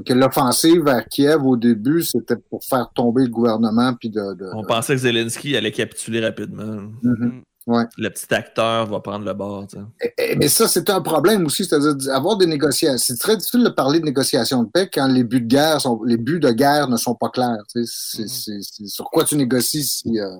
L'offensive 0.07 0.83
vers 0.83 1.05
Kiev, 1.07 1.45
au 1.45 1.57
début, 1.57 2.03
c'était 2.03 2.35
pour 2.49 2.63
faire 2.63 2.89
tomber 2.93 3.23
le 3.23 3.29
gouvernement, 3.29 3.93
puis 3.93 4.09
de... 4.09 4.33
de- 4.35 4.49
On 4.53 4.63
pensait 4.63 4.93
que 4.93 5.01
Zelensky 5.01 5.55
allait 5.55 5.71
capituler 5.71 6.19
rapidement. 6.21 6.91
Mhm. 7.69 7.87
Le 7.97 8.09
petit 8.09 8.33
acteur 8.33 8.87
va 8.87 8.99
prendre 8.99 9.25
le 9.25 9.33
bord. 9.33 9.67
Mais 10.37 10.47
ça, 10.47 10.67
c'est 10.67 10.89
un 10.89 11.01
problème 11.01 11.45
aussi, 11.45 11.65
c'est-à-dire 11.65 12.13
avoir 12.15 12.35
des 12.37 12.47
négociations. 12.47 12.97
C'est 12.97 13.17
très 13.19 13.37
difficile 13.37 13.63
de 13.63 13.69
parler 13.69 13.99
de 13.99 14.05
négociations 14.05 14.63
de 14.63 14.69
paix 14.69 14.89
quand 14.91 15.07
les 15.07 15.23
buts 15.23 15.41
de 15.41 15.45
guerre 15.47 15.79
sont, 15.81 16.01
les 16.03 16.17
buts 16.17 16.39
de 16.39 16.51
guerre 16.51 16.87
ne 16.89 16.97
sont 16.97 17.15
pas 17.15 17.29
clairs. 17.29 17.57
tu 17.71 17.85
sais. 17.85 18.23
C'est, 18.25 18.27
c'est- 18.27 18.61
c'est 18.61 18.87
sur 18.87 19.05
quoi 19.05 19.23
tu 19.23 19.35
négocies 19.35 19.83
si. 19.83 20.19
euh, 20.19 20.37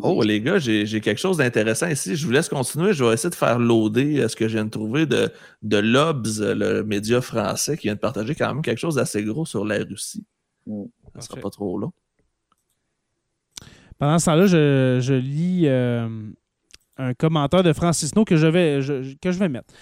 Oh, 0.00 0.22
les 0.22 0.40
gars, 0.40 0.58
j'ai 0.58 0.84
j'ai 0.86 1.00
quelque 1.00 1.18
chose 1.18 1.38
d'intéressant 1.38 1.88
ici. 1.88 2.14
Je 2.14 2.24
vous 2.26 2.30
laisse 2.32 2.48
continuer. 2.48 2.92
Je 2.92 3.02
vais 3.02 3.14
essayer 3.14 3.30
de 3.30 3.34
faire 3.34 3.58
loader 3.58 4.20
euh, 4.20 4.28
ce 4.28 4.36
que 4.36 4.46
je 4.46 4.54
viens 4.54 4.64
de 4.66 4.70
trouver 4.70 5.06
de, 5.06 5.30
de 5.62 5.76
Lobs, 5.78 6.26
euh, 6.40 6.54
le 6.54 6.84
média 6.84 7.20
français, 7.20 7.76
qui 7.76 7.86
vient 7.88 7.94
de 7.94 7.98
partager 8.00 8.34
quand 8.34 8.52
même 8.52 8.62
quelque 8.62 8.78
chose 8.78 8.96
d'assez 8.96 9.24
gros 9.24 9.46
sur 9.46 9.64
la 9.64 9.78
Russie. 9.78 10.24
Mm. 10.66 10.84
Ça 11.14 11.20
sera 11.22 11.28
Parfait. 11.36 11.40
pas 11.42 11.50
trop 11.50 11.78
long. 11.78 11.92
Pendant 13.98 14.18
ce 14.20 14.26
temps-là, 14.26 14.46
je, 14.46 14.98
je 15.00 15.14
lis 15.14 15.62
euh, 15.66 16.08
un 16.98 17.14
commentaire 17.14 17.62
de 17.62 17.72
Francis 17.72 18.14
No 18.14 18.24
que 18.24 18.36
je 18.36 18.46
vais, 18.46 18.82
je- 18.82 19.14
que 19.20 19.30
je 19.32 19.38
vais 19.38 19.48
mettre. 19.48 19.72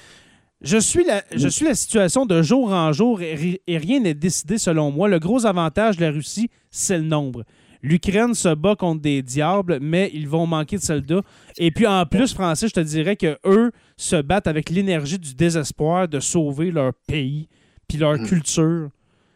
Je 0.62 0.78
suis, 0.78 1.04
la, 1.04 1.22
je 1.34 1.48
suis 1.48 1.66
la 1.66 1.74
situation 1.74 2.24
de 2.24 2.40
jour 2.42 2.72
en 2.72 2.90
jour 2.92 3.20
et, 3.20 3.34
ri- 3.34 3.60
et 3.66 3.76
rien 3.78 4.00
n'est 4.00 4.14
décidé 4.14 4.56
selon 4.58 4.90
moi. 4.90 5.06
Le 5.08 5.18
gros 5.18 5.44
avantage 5.44 5.96
de 5.98 6.04
la 6.04 6.10
Russie, 6.10 6.48
c'est 6.70 6.96
le 6.98 7.04
nombre. 7.04 7.44
L'Ukraine 7.82 8.34
se 8.34 8.54
bat 8.54 8.74
contre 8.74 9.02
des 9.02 9.22
diables, 9.22 9.78
mais 9.82 10.10
ils 10.14 10.26
vont 10.26 10.46
manquer 10.46 10.78
de 10.78 10.82
soldats. 10.82 11.20
Et 11.58 11.70
puis 11.70 11.86
en 11.86 12.04
plus, 12.06 12.32
Francis, 12.32 12.68
je 12.70 12.74
te 12.74 12.80
dirais 12.80 13.16
que 13.16 13.38
eux 13.44 13.70
se 13.98 14.16
battent 14.20 14.46
avec 14.46 14.70
l'énergie 14.70 15.18
du 15.18 15.34
désespoir 15.34 16.08
de 16.08 16.20
sauver 16.20 16.70
leur 16.70 16.92
pays 17.06 17.48
puis 17.86 17.98
leur 17.98 18.14
Mm. 18.18 18.26
culture. 18.26 18.88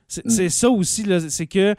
C'est 0.08 0.24
Mm. 0.24 0.30
c'est 0.30 0.48
ça 0.48 0.70
aussi, 0.70 1.04
c'est 1.28 1.46
que 1.46 1.76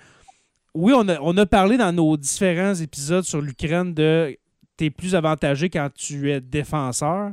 oui, 0.75 0.93
on 0.95 1.09
a, 1.09 1.19
on 1.19 1.35
a 1.37 1.45
parlé 1.47 1.77
dans 1.77 1.91
nos 1.91 2.15
différents 2.15 2.75
épisodes 2.75 3.25
sur 3.25 3.41
l'Ukraine 3.41 3.93
de 3.93 4.37
t'es 4.81 4.89
plus 4.89 5.13
avantagé 5.15 5.69
quand 5.69 5.89
tu 5.93 6.31
es 6.31 6.41
défenseur, 6.41 7.31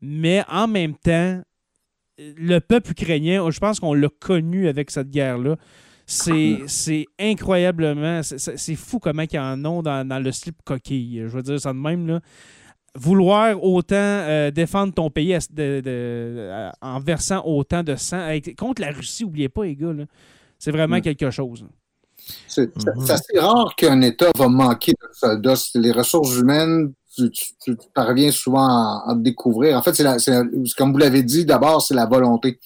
mais 0.00 0.44
en 0.48 0.68
même 0.68 0.94
temps, 0.94 1.42
le 2.18 2.58
peuple 2.60 2.92
ukrainien, 2.92 3.50
je 3.50 3.58
pense 3.58 3.80
qu'on 3.80 3.94
l'a 3.94 4.08
connu 4.20 4.68
avec 4.68 4.90
cette 4.92 5.10
guerre-là. 5.10 5.56
C'est 6.06 6.58
c'est 6.66 7.06
incroyablement, 7.18 8.22
c'est- 8.22 8.76
fou 8.76 8.98
comment 9.00 9.24
ils 9.32 9.38
en 9.38 9.64
ont 9.64 9.82
dans, 9.82 10.06
dans 10.06 10.20
le 10.22 10.30
slip 10.30 10.56
coquille. 10.64 11.22
Je 11.26 11.28
veux 11.36 11.42
dire 11.42 11.58
ça 11.60 11.72
de 11.72 11.78
même. 11.78 12.06
Là. 12.06 12.20
Vouloir 12.94 13.60
autant 13.64 13.96
euh, 13.96 14.50
défendre 14.52 14.94
ton 14.94 15.10
pays 15.10 15.34
à- 15.34 15.38
de- 15.50 15.80
de- 15.80 16.50
à- 16.52 16.72
en 16.82 17.00
versant 17.00 17.42
autant 17.44 17.82
de 17.82 17.96
sang. 17.96 18.20
Avec- 18.20 18.54
contre 18.56 18.82
la 18.82 18.92
Russie, 18.92 19.24
oubliez 19.24 19.48
pas, 19.48 19.64
les 19.64 19.74
gars. 19.74 19.92
C'est 20.58 20.70
vraiment 20.70 20.98
Mm. 20.98 21.02
quelque 21.02 21.30
chose. 21.30 21.66
C'est, 22.48 22.74
Mhm. 22.76 23.06
c'est 23.06 23.12
assez 23.12 23.38
rare 23.38 23.74
qu'un 23.76 24.00
État 24.02 24.30
va 24.36 24.48
manquer 24.48 24.92
de 24.92 25.08
soldats. 25.12 25.54
Les 25.74 25.92
ressources 25.92 26.36
humaines, 26.36 26.92
tu, 27.14 27.30
tu- 27.30 27.54
tu 27.64 27.76
parviens 27.94 28.30
souvent 28.30 28.66
à, 28.66 29.04
à 29.08 29.14
découvrir. 29.14 29.76
En 29.78 29.82
fait, 29.82 29.94
c'est, 29.94 30.40
comme 30.76 30.92
vous 30.92 30.98
l'avez 30.98 31.22
dit, 31.22 31.44
d'abord, 31.44 31.82
c'est 31.82 31.94
la 31.94 32.06
volonté. 32.06 32.58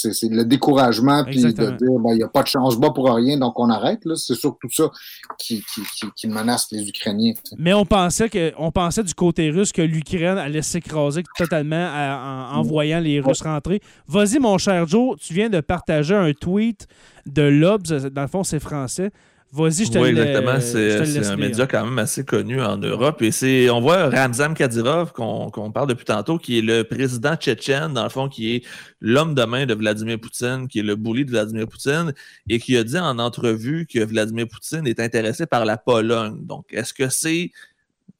C'est, 0.00 0.28
le 0.28 0.44
découragement, 0.44 1.24
puis 1.24 1.42
de 1.42 1.50
dire, 1.50 1.98
ben, 1.98 2.10
il 2.12 2.16
n'y 2.18 2.22
a 2.22 2.28
pas 2.28 2.42
de 2.42 2.48
chance 2.48 2.76
bas 2.78 2.90
pour 2.90 3.12
rien, 3.12 3.36
donc 3.38 3.58
on 3.58 3.68
arrête. 3.70 4.00
C'est 4.16 4.34
surtout 4.34 4.68
ça 4.70 4.90
qui, 5.38 5.64
qui, 5.74 5.82
qui, 5.96 6.06
qui 6.14 6.28
menace 6.28 6.68
les 6.70 6.88
Ukrainiens. 6.88 7.32
Mais 7.58 7.74
on 7.74 7.84
pensait 7.84 8.28
que 8.28 8.52
on 8.58 8.70
pensait 8.70 9.02
du 9.02 9.14
côté 9.14 9.50
russe 9.50 9.72
que 9.72 9.82
l'Ukraine 9.82 10.38
allait 10.38 10.62
s'écraser 10.62 11.22
totalement 11.36 11.88
à- 11.92 12.50
en, 12.52 12.58
en 12.58 12.62
voyant 12.62 13.00
les 13.00 13.20
Russes 13.20 13.42
rentrer. 13.42 13.80
Vas-y, 14.06 14.38
mon 14.38 14.56
cher 14.58 14.86
Joe, 14.86 15.16
tu 15.20 15.34
viens 15.34 15.48
de 15.48 15.60
partager 15.60 16.14
un 16.14 16.32
tweet 16.32 16.86
de 17.26 17.42
Lobs. 17.42 17.86
Dans 18.12 18.22
le 18.22 18.28
fond, 18.28 18.44
c'est 18.44 18.60
français. 18.60 19.10
Vas-y, 19.50 19.86
je 19.86 19.92
te 19.92 19.98
Oui, 19.98 20.10
exactement. 20.10 20.60
C'est 20.60 21.26
un 21.26 21.36
média 21.36 21.66
quand 21.66 21.84
même 21.84 21.98
assez 21.98 22.22
connu 22.22 22.60
en 22.60 22.76
Europe. 22.76 23.22
Et 23.22 23.30
c'est, 23.30 23.70
on 23.70 23.80
voit 23.80 24.10
Ramzan 24.10 24.52
Kadyrov, 24.52 25.12
qu'on 25.12 25.48
qu'on 25.50 25.72
parle 25.72 25.88
depuis 25.88 26.04
tantôt, 26.04 26.36
qui 26.36 26.58
est 26.58 26.62
le 26.62 26.84
président 26.84 27.34
tchétchène, 27.34 27.94
dans 27.94 28.02
le 28.02 28.10
fond, 28.10 28.28
qui 28.28 28.56
est 28.56 28.66
l'homme 29.00 29.34
de 29.34 29.44
main 29.44 29.64
de 29.64 29.72
Vladimir 29.72 30.20
Poutine, 30.20 30.68
qui 30.68 30.80
est 30.80 30.82
le 30.82 30.96
bully 30.96 31.24
de 31.24 31.30
Vladimir 31.30 31.66
Poutine, 31.66 32.12
et 32.50 32.58
qui 32.58 32.76
a 32.76 32.84
dit 32.84 32.98
en 32.98 33.18
entrevue 33.18 33.86
que 33.86 34.00
Vladimir 34.00 34.46
Poutine 34.48 34.86
est 34.86 35.00
intéressé 35.00 35.46
par 35.46 35.64
la 35.64 35.78
Pologne. 35.78 36.44
Donc, 36.44 36.66
est-ce 36.70 36.92
que 36.92 37.08
c'est 37.08 37.50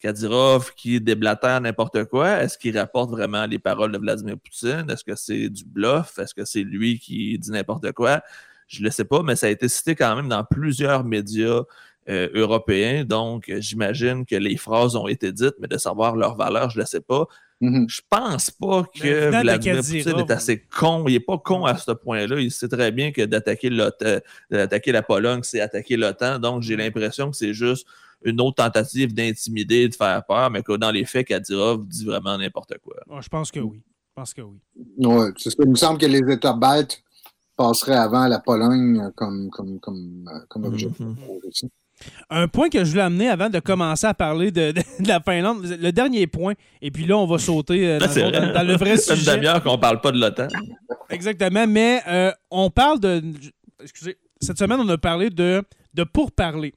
Kadyrov 0.01 0.73
qui 0.77 0.99
déblatère 0.99 1.61
n'importe 1.61 2.05
quoi? 2.05 2.43
Est-ce 2.43 2.57
qu'il 2.57 2.79
rapporte 2.79 3.11
vraiment 3.11 3.45
les 3.45 3.59
paroles 3.59 3.93
de 3.93 3.99
Vladimir 3.99 4.37
Poutine? 4.39 4.87
Est-ce 4.89 5.05
que 5.05 5.15
c'est 5.15 5.51
du 5.51 5.65
bluff? 5.67 6.19
Est-ce 6.19 6.33
que 6.35 6.47
c'est 6.47 6.63
lui 6.63 6.99
qui 6.99 7.39
dit 7.39 7.51
n'importe 7.51 7.93
quoi? 7.93 8.23
Je 8.69 8.81
ne 8.81 8.85
le 8.85 8.91
sais 8.91 9.05
pas, 9.05 9.23
mais 9.23 9.35
ça 9.35 9.47
a 9.47 9.51
été 9.51 9.69
cité 9.69 9.95
quand 9.95 10.15
même 10.15 10.29
dans 10.29 10.45
plusieurs 10.45 11.03
médias 11.05 11.63
euh, 12.09 12.29
européens. 12.35 13.05
Donc, 13.05 13.49
euh, 13.49 13.61
j'imagine 13.61 14.25
que 14.25 14.37
les 14.37 14.57
phrases 14.57 14.95
ont 14.95 15.09
été 15.09 15.33
dites, 15.33 15.55
mais 15.59 15.69
de 15.69 15.77
savoir 15.79 16.17
leur 16.17 16.37
valeur, 16.37 16.71
je 16.71 16.79
ne 16.79 16.83
le 16.83 16.87
sais 16.87 17.01
pas. 17.01 17.27
Mhm. 17.61 17.87
Je 17.89 18.01
pense 18.09 18.51
pas 18.51 18.85
Mais 18.95 19.01
que 19.01 19.41
Vladimir 19.41 19.77
Poutine 19.79 20.19
est 20.21 20.31
assez 20.31 20.61
con. 20.61 21.05
Il 21.09 21.15
n'est 21.15 21.21
pas 21.21 21.39
con 21.39 21.65
à 21.65 21.77
ce 21.77 21.91
point-là. 21.91 22.39
Il 22.39 22.53
sait 22.53 22.69
très 22.69 22.93
bien 22.93 23.11
que 23.11 23.23
d'attaquer 23.23 23.69
l'OTAN- 23.69 24.21
d'attaquer 24.51 24.93
la 24.93 25.03
Pologne, 25.03 25.41
c'est 25.43 25.61
attaquer 25.61 25.97
l'OTAN. 25.97 26.39
Donc, 26.39 26.63
j'ai 26.63 26.77
l'impression 26.77 27.31
que 27.31 27.37
c'est 27.37 27.53
juste 27.53 27.87
une 28.23 28.41
autre 28.41 28.57
tentative 28.57 29.13
d'intimider, 29.15 29.89
de 29.89 29.95
faire 29.95 30.25
peur, 30.25 30.51
mais 30.51 30.63
que 30.63 30.77
dans 30.77 30.91
les 30.91 31.05
faits, 31.05 31.27
Kadyrov 31.27 31.87
dit 31.87 32.05
vraiment 32.05 32.37
n'importe 32.39 32.75
quoi. 32.79 32.97
Je 33.21 33.29
pense 33.29 33.51
que 33.51 33.61
oui. 33.61 33.81
Je 33.83 34.13
pense 34.15 34.35
que 34.35 34.43
oui. 34.43 34.59
Ouais, 34.99 35.31
c'est 35.37 35.51
ça. 35.51 35.57
Il 35.65 35.71
me 35.71 35.77
semble 35.77 35.99
que 35.99 36.07
les 36.07 36.33
États 36.33 36.53
baltes 36.53 37.03
passerait 37.59 37.97
avant 37.97 38.27
la 38.29 38.39
Pologne 38.39 39.11
comme, 39.17 39.51
comme, 39.51 39.79
comme, 39.81 40.25
comme 40.49 40.65
objet. 40.65 40.89
Mhm. 40.99 41.17
Un 42.31 42.47
point 42.47 42.69
que 42.69 42.85
je 42.85 42.91
voulais 42.91 43.03
amener 43.03 43.29
avant 43.29 43.51
de 43.51 43.59
commencer 43.59 44.07
à 44.07 44.15
parler 44.15 44.53
de, 44.53 44.71
de- 44.71 45.03
de 45.03 45.09
la 45.09 45.21
Finlande, 45.21 45.65
le 45.67 45.91
dernier 45.91 46.29
point, 46.29 46.55
et 46.81 46.93
puis 46.93 47.05
là, 47.05 47.19
on 47.19 47.27
va 47.27 47.39
sauter 47.39 47.89
euh, 47.89 47.99
dans, 47.99 48.09
c'est 48.09 48.23
le- 48.23 48.29
vrai. 48.31 48.47
dans- 48.47 48.53
dans 48.55 48.63
le 48.67 48.77
vrai 48.77 48.97
Ça 48.97 49.15
fait 49.15 49.19
une 49.21 49.25
sujet. 49.25 49.37
demi-heure 49.37 49.63
qu'on 49.65 49.79
parle 49.79 50.01
pas 50.01 50.13
de 50.13 50.21
l'OTAN. 50.21 50.47
Exactement, 51.11 51.67
mais 51.67 52.01
euh, 52.07 52.31
on 52.53 52.71
parle 52.71 53.01
de. 53.01 53.21
Excusez. 53.83 54.17
Cette 54.41 54.59
semaine, 54.59 54.79
on 54.81 54.89
a 54.89 54.97
parlé 54.99 55.29
de, 55.31 55.61
de 55.95 56.05
pourparler 56.05 56.73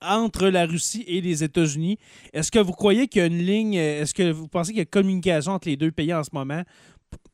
entre 0.00 0.48
la 0.48 0.64
Russie 0.66 1.04
et 1.06 1.20
les 1.20 1.44
États-Unis. 1.44 1.98
Est-ce 2.32 2.50
que 2.50 2.58
vous 2.58 2.72
croyez 2.72 3.08
qu'il 3.08 3.20
y 3.20 3.24
a 3.24 3.26
une 3.26 3.38
ligne. 3.44 3.76
euh, 3.76 4.00
Est-ce 4.02 4.14
que 4.14 4.30
vous 4.30 4.48
pensez 4.48 4.70
qu'il 4.72 4.78
y 4.78 4.82
a 4.82 4.86
communication 4.86 5.52
entre 5.52 5.68
les 5.68 5.76
deux 5.76 5.90
pays 5.92 6.14
en 6.14 6.22
ce 6.24 6.30
moment? 6.32 6.62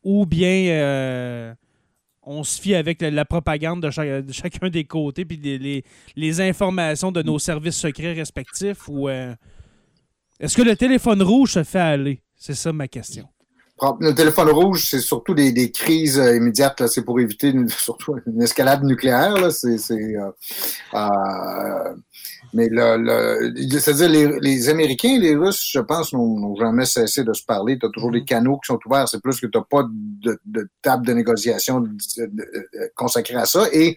Ou 0.03 0.27
bien 0.27 0.65
euh, 0.71 1.55
on 2.25 2.45
se 2.45 2.61
fie 2.61 2.75
avec 2.75 3.01
la, 3.01 3.25
propagande 3.25 3.83
de, 3.83 3.91
cha- 3.91 4.23
de 4.23 4.33
chacun 4.33 4.69
des 4.69 4.85
côtés 4.85 5.25
puis 5.25 5.85
les, 6.17 6.41
informations 6.41 7.13
de 7.13 7.23
nos 7.23 7.39
services 7.39 7.77
secrets 7.77 8.13
respectifs? 8.13 8.89
Euh, 8.91 9.35
est-ce 10.41 10.57
que 10.57 10.63
le 10.63 10.77
téléphone 10.77 11.23
rouge 11.23 11.53
se 11.53 11.65
fait 11.65 11.79
aller? 11.79 12.23
C'est 12.37 12.55
ça 12.55 12.73
ma 12.73 12.89
question. 12.89 13.29
Le 13.99 14.13
téléphone 14.13 14.51
rouge, 14.51 14.87
c'est 14.89 15.01
surtout 15.01 15.35
des, 15.35 15.71
crises 15.73 16.19
euh, 16.19 16.37
immédiates. 16.37 16.87
C'est 16.87 17.03
pour 17.03 17.19
éviter 17.19 17.49
une, 17.49 17.69
surtout 17.87 18.15
une 18.27 18.43
escalade 18.43 18.85
nucléaire. 18.85 19.51
C'est, 19.51 19.77
euh, 19.93 20.31
mais 22.55 22.69
le, 22.71 22.97
le, 23.51 23.79
c'est-à-dire 23.81 24.09
les, 24.09 24.41
les 24.41 24.69
Américains 24.69 25.11
et 25.15 25.19
les 25.19 25.35
Russes, 25.35 25.69
je 25.73 25.81
pense, 25.81 26.13
n'ont, 26.13 26.55
jamais 26.57 26.85
cessé 26.85 27.25
de 27.25 27.33
se 27.33 27.45
parler. 27.45 27.79
Tu 27.79 27.87
as 27.87 27.91
toujours 27.91 28.11
des 28.11 28.25
canaux 28.25 28.59
qui 28.59 28.67
sont 28.67 28.79
ouverts. 28.87 29.09
C'est 29.09 29.21
plus 29.23 29.41
que 29.41 29.47
tu 29.47 29.57
n'as 29.59 29.65
pas 29.65 29.85
de, 29.91 30.39
de 30.45 30.69
table 30.83 31.07
de 31.07 31.13
négociation 31.15 31.81
de- 31.81 31.89
de- 31.89 32.27
de- 32.27 32.93
consacrée 32.95 33.37
à 33.37 33.47
ça. 33.47 33.67
Et 33.73 33.97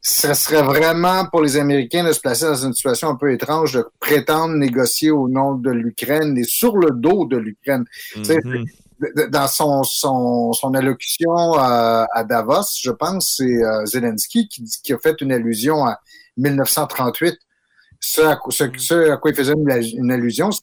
ce 0.00 0.34
serait 0.34 0.62
vraiment 0.62 1.26
pour 1.26 1.42
les 1.42 1.56
Américains 1.56 2.04
de 2.04 2.12
se 2.12 2.20
placer 2.20 2.44
dans 2.44 2.56
une 2.66 2.72
situation 2.72 3.08
un 3.08 3.16
peu 3.16 3.32
étrange 3.32 3.74
de 3.74 3.84
prétendre 4.00 4.54
négocier 4.54 5.10
au 5.10 5.28
nom 5.28 5.54
de 5.54 5.70
l'Ukraine 5.70 6.36
et 6.36 6.44
sur 6.44 6.76
le 6.76 6.90
dos 6.90 7.24
de 7.26 7.36
l'Ukraine 7.36 7.84
Mhm. 8.16 8.24
de- 9.00 9.26
dans 9.30 9.48
son, 9.48 9.82
son, 9.82 10.52
son 10.52 10.74
allocution 10.74 11.54
à, 11.54 12.06
à 12.12 12.22
Davos, 12.24 12.62
je 12.82 12.90
pense, 12.90 13.36
c'est 13.38 13.64
euh, 13.64 13.84
Zelensky 13.86 14.46
qui, 14.48 14.64
qui 14.82 14.92
a 14.92 14.98
fait 14.98 15.20
une 15.20 15.32
allusion 15.32 15.84
à 15.84 15.98
1938. 16.36 17.36
Ce 18.04 18.20
à, 18.20 18.34
quoi- 18.36 18.52
ce, 18.52 18.64
ce 18.78 19.10
à 19.12 19.16
quoi 19.16 19.30
il 19.30 19.36
faisait 19.36 19.52
une, 19.54 20.10
allusion, 20.10 20.50
c'est 20.50 20.62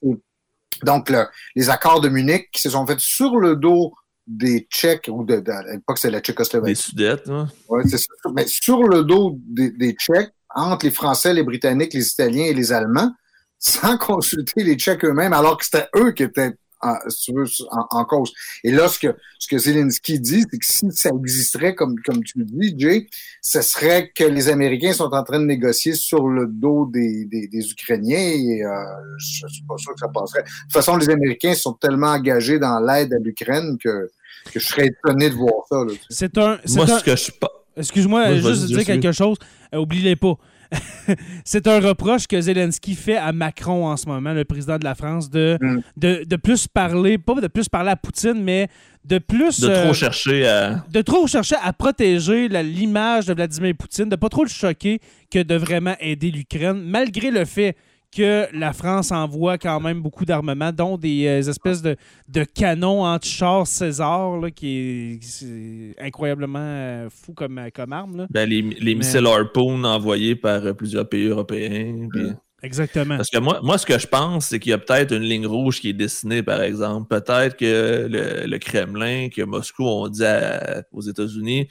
donc 0.84 1.10
le- 1.10 1.26
les 1.56 1.70
accords 1.70 2.02
de 2.02 2.10
Munich 2.10 2.50
qui 2.52 2.62
se 2.62 2.70
sont 2.70 2.86
faits 2.86 3.00
sur 3.00 3.38
le 3.38 3.56
dos 3.56 3.94
des 4.28 4.68
Tchèques, 4.70 5.10
ou 5.12 5.24
de, 5.24 5.40
de- 5.40 5.52
à 5.52 5.64
l'époque 5.64 5.98
c'était 5.98 6.12
la 6.12 6.20
Des 6.20 6.26
Tchécoslovaquie, 6.26 6.76
Sudètes, 6.76 7.26
là. 7.28 7.48
Ouais, 7.70 7.84
c'est 7.90 7.98
ça. 7.98 8.08
Mais 8.36 8.46
sur 8.46 8.84
le 8.84 9.04
dos 9.04 9.38
des, 9.48 9.72
des 9.72 9.94
Tchèques, 9.94 10.32
entre 10.54 10.86
les 10.86 10.92
Français, 10.92 11.34
les 11.34 11.44
Britanniques, 11.44 11.94
les 11.94 12.08
Italiens 12.08 12.44
et 12.46 12.54
les 12.54 12.72
Allemands, 12.74 13.12
sans 13.58 13.98
consulter 14.10 14.64
les 14.64 14.76
Tchèques 14.76 15.06
eux-mêmes, 15.06 15.34
alors 15.34 15.58
que 15.58 15.64
c'était 15.66 15.88
eux 15.96 16.12
qui 16.12 16.24
étaient 16.24 16.54
en, 16.82 16.96
si 17.10 17.26
tu 17.26 17.34
veux, 17.34 17.46
en, 17.72 17.86
en 18.00 18.06
cause. 18.06 18.32
Et 18.64 18.72
là, 18.72 18.88
ce 18.88 19.00
que, 19.00 19.16
ce 19.38 19.48
que 19.48 19.58
Zelensky 19.58 20.20
dit, 20.20 20.44
c'est 20.52 20.58
que 20.58 20.66
si 20.66 20.86
ça 20.92 21.10
existerait, 21.18 21.76
comme, 21.76 21.96
comme 22.06 22.24
tu 22.24 22.40
le 22.40 22.46
dis, 22.46 22.76
Jay, 22.78 23.08
ce 23.42 23.62
serait 23.62 24.12
que 24.16 24.24
les 24.24 24.50
Américains 24.50 24.94
sont 24.94 25.10
en 25.14 25.24
train 25.24 25.40
de 25.40 25.46
négocier 25.46 25.94
sur 25.94 26.28
le 26.28 26.48
dos 26.48 26.86
des, 26.86 27.26
des, 27.26 27.48
des 27.48 27.72
Ukrainiens 27.72 28.18
et 28.18 28.64
euh, 28.64 28.70
je 29.18 29.48
suis 29.48 29.64
pas 29.68 29.78
sûr 29.78 29.94
que 29.94 30.00
ça 30.00 30.08
passerait. 30.10 30.44
De 30.44 30.48
toute 30.64 30.74
façon, 30.74 30.98
les 30.98 31.10
Américains 31.10 31.54
sont 31.56 31.74
tellement 31.74 32.08
engagés 32.08 32.60
dans 32.60 32.80
l'aide 32.80 33.14
à 33.14 33.18
l'Ukraine 33.20 33.78
que, 33.84 34.10
que 34.52 34.60
je 34.60 34.66
serais 34.66 34.88
étonné 34.88 35.30
de 35.30 35.36
voir 35.36 35.54
ça. 35.70 35.78
Là. 35.84 35.94
C'est 36.10 36.38
un. 36.38 36.60
c'est 36.66 36.76
Moi, 36.76 36.86
un- 36.90 37.00
ce 37.00 37.04
que 37.04 37.16
je 37.16 37.32
pas. 37.32 37.52
Excuse-moi, 37.78 38.36
juste 38.36 38.66
dire 38.66 38.84
quelque 38.86 39.12
chose. 39.14 39.38
Euh, 39.74 39.78
Oubliez 39.78 40.16
pas. 40.16 40.34
c'est 41.46 41.68
un 41.68 41.80
reproche 41.80 42.28
que 42.28 42.40
Zelensky 42.40 42.96
fait 42.96 43.18
à 43.18 43.32
Macron 43.32 43.88
en 43.88 43.98
ce 43.98 44.08
moment, 44.08 44.34
le 44.34 44.46
président 44.46 44.78
de 44.78 44.84
la 44.84 44.96
France, 44.96 45.30
de, 45.30 45.58
Mm. 45.62 45.82
de, 45.98 46.24
de 46.28 46.36
plus 46.36 46.68
parler, 46.68 47.18
pas 47.18 47.36
de 47.36 47.48
plus 47.48 47.68
parler 47.70 47.90
à 47.92 47.96
Poutine, 47.96 48.42
mais 48.44 48.68
de 49.06 49.18
plus. 49.18 49.60
De 49.62 49.70
euh, 49.70 49.84
trop 49.86 49.94
chercher 49.94 50.48
à. 50.48 50.86
de 50.92 51.02
trop 51.02 51.26
chercher 51.28 51.56
à 51.64 51.74
protéger 51.74 52.48
l'image 52.50 53.26
de 53.26 53.34
Vladimir 53.34 53.74
Poutine, 53.78 54.10
de 54.10 54.16
pas 54.16 54.30
trop 54.30 54.44
le 54.44 54.50
choquer 54.50 55.00
que 55.32 55.42
de 55.42 55.56
vraiment 55.56 55.96
aider 56.00 56.32
l'Ukraine, 56.32 56.82
malgré 56.84 57.32
le 57.32 57.46
fait 57.46 57.76
que 58.16 58.48
la 58.58 58.74
France 58.74 59.12
envoie 59.12 59.58
quand 59.58 59.80
même 59.80 60.02
beaucoup 60.02 60.26
d'armements, 60.26 60.72
dont 60.72 60.98
des 60.98 61.28
euh, 61.28 61.50
espèces 61.50 61.82
de, 61.82 61.96
de 62.28 62.44
canons 62.44 63.04
anti-chars 63.06 63.68
César, 63.68 64.38
là, 64.38 64.50
qui 64.52 65.20
est, 65.22 66.02
incroyablement 66.04 66.60
euh, 66.60 67.10
fou 67.10 67.34
comme, 67.34 67.62
comme 67.74 67.94
arme. 67.94 68.18
là. 68.18 68.28
Ben, 68.30 68.50
les, 68.50 68.62
les 68.62 68.96
missiles 68.96 69.28
Harpoon 69.28 69.84
envoyés 69.84 70.36
par 70.36 70.66
euh, 70.66 70.74
plusieurs 70.74 71.08
pays 71.08 71.28
européens. 71.28 72.08
puis- 72.12 72.32
Exactement. 72.62 73.16
Parce 73.16 73.30
que 73.30 73.38
moi, 73.38 73.62
moi, 73.64 73.78
ce 73.78 73.86
que 73.86 73.98
je 73.98 74.06
pense, 74.08 74.48
c'est 74.48 74.60
qu'il 74.60 74.72
y 74.72 74.74
a 74.74 74.78
peut-être 74.78 75.14
une 75.14 75.24
ligne 75.24 75.48
rouge 75.48 75.80
qui 75.80 75.90
est 75.92 75.94
dessinée, 75.94 76.44
par 76.44 76.62
exemple. 76.62 77.08
Peut-être 77.08 77.56
que 77.56 78.08
le, 78.10 78.46
le 78.48 78.58
Kremlin, 78.58 79.30
que 79.30 79.44
Moscou 79.44 79.84
ont 79.86 80.10
dit 80.10 80.26
à- 80.26 80.84
aux 80.92 81.00
États-Unis, 81.02 81.70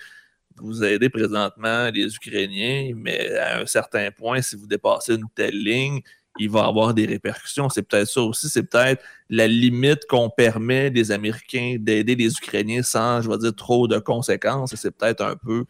vous 0.56 0.82
aidez 0.82 1.10
présentement 1.10 1.90
les 1.92 2.14
Ukrainiens, 2.14 2.92
mais 2.96 3.36
à 3.36 3.60
un 3.60 3.66
certain 3.66 4.10
point, 4.10 4.40
si 4.40 4.56
vous 4.56 4.66
dépassez 4.66 5.14
une 5.16 5.26
telle 5.34 5.62
ligne, 5.62 6.00
il 6.38 6.50
va 6.50 6.60
y 6.60 6.64
avoir 6.68 6.94
des 6.94 7.06
répercussions. 7.06 7.68
C'est 7.68 7.82
peut-être 7.82 8.08
ça 8.08 8.22
aussi. 8.22 8.48
C'est 8.48 8.62
peut-être 8.62 9.02
la 9.30 9.46
limite 9.46 10.06
qu'on 10.08 10.30
permet 10.30 10.90
des 10.90 11.10
Américains 11.12 11.76
d'aider 11.78 12.14
les 12.14 12.32
Ukrainiens 12.32 12.82
sans, 12.82 13.20
je 13.22 13.28
vais 13.28 13.38
dire, 13.38 13.54
trop 13.54 13.88
de 13.88 13.98
conséquences. 13.98 14.74
C'est 14.74 14.96
peut-être 14.96 15.22
un 15.24 15.36
peu 15.36 15.64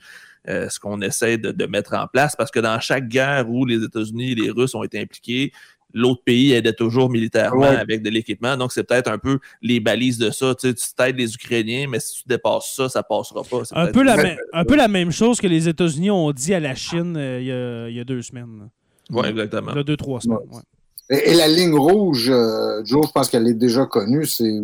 euh, 0.49 0.69
ce 0.69 0.79
qu'on 0.81 1.01
essaie 1.03 1.37
de, 1.39 1.51
de 1.53 1.67
mettre 1.67 1.95
en 1.95 2.07
place 2.07 2.35
parce 2.37 2.51
que 2.51 2.61
dans 2.61 2.79
chaque 2.81 3.09
guerre 3.09 3.49
où 3.51 3.65
les 3.67 3.83
États-Unis 3.83 4.33
et 4.33 4.35
les 4.35 4.51
Russes 4.51 4.75
ont 4.75 4.83
été 4.85 5.01
impliqués, 5.01 5.53
l'autre 5.95 6.23
pays 6.23 6.53
aidait 6.53 6.75
toujours 6.75 7.09
militairement 7.11 7.61
Ouais. 7.63 7.77
avec 7.77 8.03
de 8.03 8.11
l'équipement. 8.11 8.57
Donc, 8.59 8.73
c'est 8.73 8.85
peut-être 8.85 9.11
un 9.11 9.17
peu 9.19 9.39
les 9.63 9.81
balises 9.81 10.19
de 10.19 10.31
ça. 10.31 10.55
Tu 10.55 10.69
sais, 10.69 10.75
tu 10.75 10.85
t'aides 10.95 11.17
les 11.19 11.35
Ukrainiens, 11.35 11.87
mais 11.89 11.99
si 11.99 12.23
tu 12.23 12.29
dépasses 12.29 12.75
ça, 12.77 12.89
ça 12.91 13.03
passera 13.03 13.43
pas. 13.43 13.65
C'est 13.65 13.75
Un 13.77 13.87
peu, 13.91 14.03
la 14.03 14.17
même- 14.17 14.37
un 14.53 14.65
peu 14.65 14.77
la 14.77 14.87
même 14.89 15.11
chose 15.11 15.41
que 15.41 15.47
les 15.47 15.67
États-Unis 15.69 16.11
ont 16.11 16.31
dit 16.33 16.53
à 16.55 16.61
la 16.61 16.75
Chine 16.75 17.17
euh, 17.17 17.41
il 17.41 17.47
y 17.47 17.53
a- 17.53 17.89
il 17.89 17.97
y, 17.97 18.01
a 18.01 18.05
deux 18.05 18.21
semaines. 18.23 18.69
Ouais, 19.11 19.31
exactement. 19.31 19.73
Il 19.73 19.77
y 19.77 19.81
a 19.81 19.85
deux, 19.85 19.97
trois 19.97 20.21
semaines. 20.21 20.39
ouais. 20.53 20.63
Et, 21.11 21.31
et 21.31 21.35
la 21.35 21.49
ligne 21.49 21.75
rouge, 21.75 22.29
euh, 22.31 22.83
Joe, 22.85 23.07
je 23.07 23.13
pense 23.13 23.29
qu'elle 23.31 23.47
est 23.49 23.55
déjà 23.55 23.87
connue, 23.87 24.27
c'est 24.27 24.61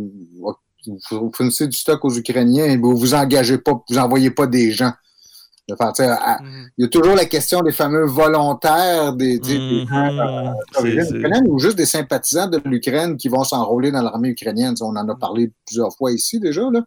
vous, 1.10 1.30
fournissez 1.34 1.66
du 1.66 1.76
stock 1.76 2.04
aux 2.04 2.14
Ukrainiens 2.14 2.66
et 2.66 2.76
vous 2.76 2.94
vous 2.96 3.14
engagez 3.14 3.56
pas, 3.58 3.72
vous 3.88 3.98
envoyez 3.98 4.30
pas 4.30 4.46
des 4.46 4.70
gens. 4.70 4.92
De 5.66 5.74
à- 5.80 6.42
Mhm. 6.42 6.68
il 6.76 6.82
y 6.82 6.84
a 6.84 6.88
toujours 6.88 7.14
la 7.14 7.24
question 7.24 7.62
des 7.62 7.72
fameux 7.72 8.04
volontaires 8.04 9.14
des, 9.14 9.38
des 9.38 9.56
euh, 9.56 9.82
ukrainienne 11.16 11.44
ou 11.48 11.58
juste 11.58 11.76
des 11.78 11.86
sympathisants 11.86 12.48
de 12.48 12.60
l'Ukraine 12.66 13.16
qui 13.16 13.28
vont 13.30 13.44
s'enrôler 13.44 13.90
dans 13.90 14.02
l'armée 14.02 14.28
ukrainienne. 14.28 14.74
On 14.82 14.94
en 14.94 15.08
a 15.08 15.14
parlé 15.14 15.50
plusieurs 15.64 15.94
fois 15.96 16.12
ici 16.12 16.38
déjà. 16.38 16.60
Là, 16.70 16.80
Euh, 16.80 16.82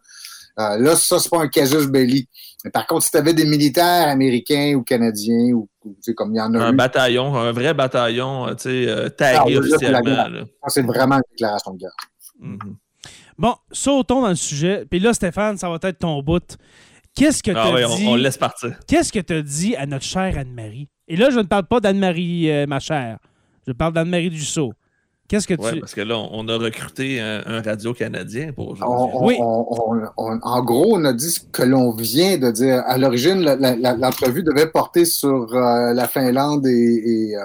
là 0.58 0.96
ça, 0.96 1.18
c'est 1.18 1.30
pas 1.30 1.40
un 1.40 1.48
casus 1.48 1.86
belli. 1.86 2.28
Mais 2.64 2.70
par 2.70 2.86
contre, 2.86 3.04
si 3.04 3.10
tu 3.12 3.16
avais 3.16 3.32
des 3.34 3.44
militaires 3.44 4.08
américains 4.08 4.74
ou 4.74 4.82
canadiens, 4.82 5.52
ou 5.54 5.68
ou, 5.84 5.90
tu 5.94 5.98
sais, 6.02 6.14
comme 6.14 6.34
il 6.34 6.38
y 6.38 6.40
en 6.40 6.52
a 6.54 6.58
Un 6.58 6.72
eu, 6.72 6.76
bataillon, 6.76 7.34
un 7.36 7.52
vrai 7.52 7.72
bataillon, 7.72 8.48
euh, 8.48 8.54
tu 8.54 8.62
sais, 8.64 8.88
euh, 8.88 9.06
Ah, 9.06 9.10
tagué 9.10 9.40
oui, 9.46 9.54
là, 9.54 9.60
c'est 9.78 9.86
officiellement. 9.86 10.92
vraiment 10.92 11.14
une 11.16 11.22
déclaration 11.30 11.72
de 11.72 11.78
guerre. 11.78 11.96
Mhm. 12.40 12.76
Bon, 13.38 13.54
sautons 13.70 14.20
dans 14.22 14.28
le 14.28 14.34
sujet. 14.34 14.84
Puis 14.90 14.98
là, 14.98 15.14
Stéphane, 15.14 15.56
ça 15.56 15.68
va 15.70 15.78
être 15.82 15.98
ton 15.98 16.20
bout. 16.22 16.56
Qu'est-ce 17.14 17.42
que 17.42 17.52
tu 17.52 17.56
Ah 17.56 17.70
on, 17.88 17.96
dit? 17.96 18.06
on 18.06 18.16
le 18.16 18.22
laisse 18.22 18.36
partir. 18.36 18.76
Qu'est-ce 18.86 19.12
que 19.12 19.20
tu 19.20 19.32
as 19.34 19.42
dit 19.42 19.76
à 19.76 19.86
notre 19.86 20.04
chère 20.04 20.36
Anne-Marie? 20.36 20.88
Et 21.06 21.16
là, 21.16 21.30
je 21.30 21.38
ne 21.38 21.44
parle 21.44 21.66
pas 21.66 21.80
d'Anne-Marie, 21.80 22.50
euh, 22.50 22.66
ma 22.66 22.80
chère. 22.80 23.18
Je 23.66 23.72
parle 23.72 23.92
d'Anne-Marie 23.92 24.30
Dussault. 24.30 24.72
Qu'est-ce 25.28 25.46
que 25.46 25.60
Ouais, 25.60 25.74
tu. 25.74 25.80
parce 25.80 25.94
que 25.94 26.00
là, 26.00 26.16
on 26.18 26.48
a 26.48 26.56
recruté 26.56 27.20
un, 27.20 27.42
un 27.44 27.60
radio 27.60 27.92
canadien 27.92 28.52
pour 28.52 28.68
aujourd'hui. 28.70 28.96
on- 29.14 29.26
Oui. 29.26 29.36
on- 29.38 29.66
on- 29.70 30.02
on- 30.16 30.38
en 30.42 30.62
gros, 30.64 30.96
on 30.96 31.04
a 31.04 31.12
dit 31.12 31.30
ce 31.30 31.40
que 31.52 31.62
l'on 31.62 31.92
vient 31.94 32.38
de 32.38 32.50
dire. 32.50 32.82
À 32.86 32.96
l'origine, 32.96 33.40
l'entrevue 33.42 34.42
devait 34.42 34.70
porter 34.70 35.04
sur 35.04 35.54
euh, 35.54 35.92
la 35.92 36.08
Finlande 36.08 36.66
et, 36.66 36.70
et, 37.30 37.36
euh, 37.36 37.42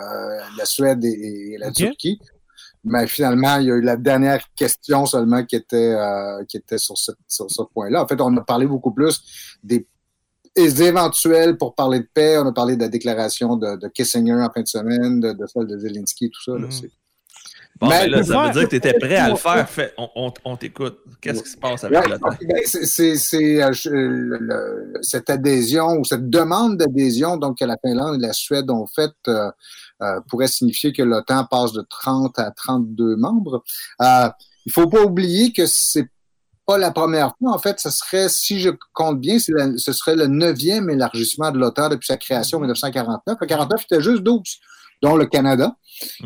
la 0.57 0.65
Suède 0.65 1.03
et, 1.03 1.09
et 1.53 1.57
la. 1.57 1.71
Turquie. 1.71 2.19
Mais 2.85 3.05
finalement, 3.07 3.57
il 3.57 3.67
y 3.67 3.71
a 3.71 3.75
eu 3.75 3.81
la 3.81 3.95
dernière 3.97 4.43
question 4.55 5.05
seulement 5.05 5.43
qui 5.45 5.55
était, 5.57 5.93
euh, 5.95 6.43
qui 6.45 6.57
était 6.57 6.77
sur, 6.77 6.97
ce, 6.97 7.11
sur 7.27 7.49
ce 7.49 7.61
point-là. 7.73 8.03
En 8.03 8.07
fait, 8.07 8.19
on 8.21 8.35
a 8.37 8.41
parlé 8.41 8.65
beaucoup 8.65 8.91
plus 8.91 9.21
des 9.63 9.85
éventuels 10.55 11.57
pour 11.57 11.75
parler 11.75 11.99
de 11.99 12.07
paix. 12.13 12.37
On 12.37 12.47
a 12.47 12.51
parlé 12.53 12.75
de 12.75 12.81
la 12.81 12.89
déclaration 12.89 13.55
de, 13.55 13.75
de 13.77 13.87
Kissinger 13.87 14.33
en 14.41 14.49
fin 14.53 14.61
de 14.61 14.67
semaine, 14.67 15.19
de, 15.19 15.31
de 15.33 15.45
celle 15.47 15.67
de 15.67 15.77
Zelensky, 15.77 16.29
tout 16.29 16.43
ça. 16.43 16.51
là, 16.57 16.67
Mhm. 16.67 16.71
Bon, 17.83 17.89
Mais 17.89 18.05
ben 18.05 18.11
là, 18.11 18.17
pour 18.19 18.27
ça 18.27 18.33
faire- 18.33 18.43
veut 18.45 18.51
dire 18.53 18.63
que 18.63 18.69
tu 18.69 18.75
étais 18.77 18.93
prêt 18.93 19.15
à 19.17 19.29
le 19.29 19.35
faire. 19.35 19.69
Fait, 19.69 19.93
on 19.97 20.09
on- 20.15 20.33
on 20.45 20.55
t'écoute. 20.55 20.99
Qu'est-ce 21.21 21.43
qui 21.43 21.49
se 21.49 21.57
passe 21.57 21.83
avec 21.83 22.07
le 22.07 22.17
temps? 22.17 22.29
ben, 22.41 22.61
c'est- 22.65 22.85
c'est 22.85 23.15
c'est, 23.17 23.61
euh, 23.63 23.73
je- 23.73 23.89
le- 23.89 24.37
le- 24.39 24.93
cette 25.01 25.29
adhésion 25.29 25.97
ou 25.99 26.05
cette 26.05 26.29
demande 26.29 26.77
d'adhésion 26.77 27.35
donc 27.37 27.57
que 27.59 27.65
la 27.65 27.77
Finlande 27.83 28.15
et 28.15 28.25
la 28.25 28.33
Suède 28.33 28.69
ont 28.69 28.85
faite 28.87 29.11
euh, 29.27 29.51
euh, 30.01 30.19
pourrait 30.29 30.47
signifier 30.47 30.91
que 30.93 31.03
l'OTAN 31.03 31.45
passe 31.45 31.73
de 31.73 31.85
30 31.89 32.39
à 32.39 32.51
32 32.51 33.15
membres. 33.15 33.63
Euh, 34.01 34.29
il 34.65 34.71
faut 34.71 34.87
pas 34.87 35.01
oublier 35.01 35.51
que 35.51 35.65
c'est 35.65 36.07
pas 36.65 36.77
la 36.77 36.91
première 36.91 37.35
fois. 37.37 37.51
En 37.53 37.59
fait, 37.59 37.79
ce 37.81 37.89
serait, 37.89 38.29
si 38.29 38.59
je 38.61 38.69
compte 38.93 39.19
bien, 39.19 39.37
ce 39.39 39.91
serait 39.91 40.15
le 40.15 40.27
neuvième 40.27 40.89
élargissement 40.89 41.51
de 41.51 41.59
l'OTAN 41.59 41.89
depuis 41.89 42.05
sa 42.07 42.15
création 42.15 42.57
en 42.59 42.61
1949. 42.61 43.37
En 43.41 43.45
49, 43.45 43.81
c'était 43.81 44.01
juste 44.01 44.23
12, 44.23 44.59
dont 45.03 45.15
le 45.17 45.25
Canada. 45.27 45.75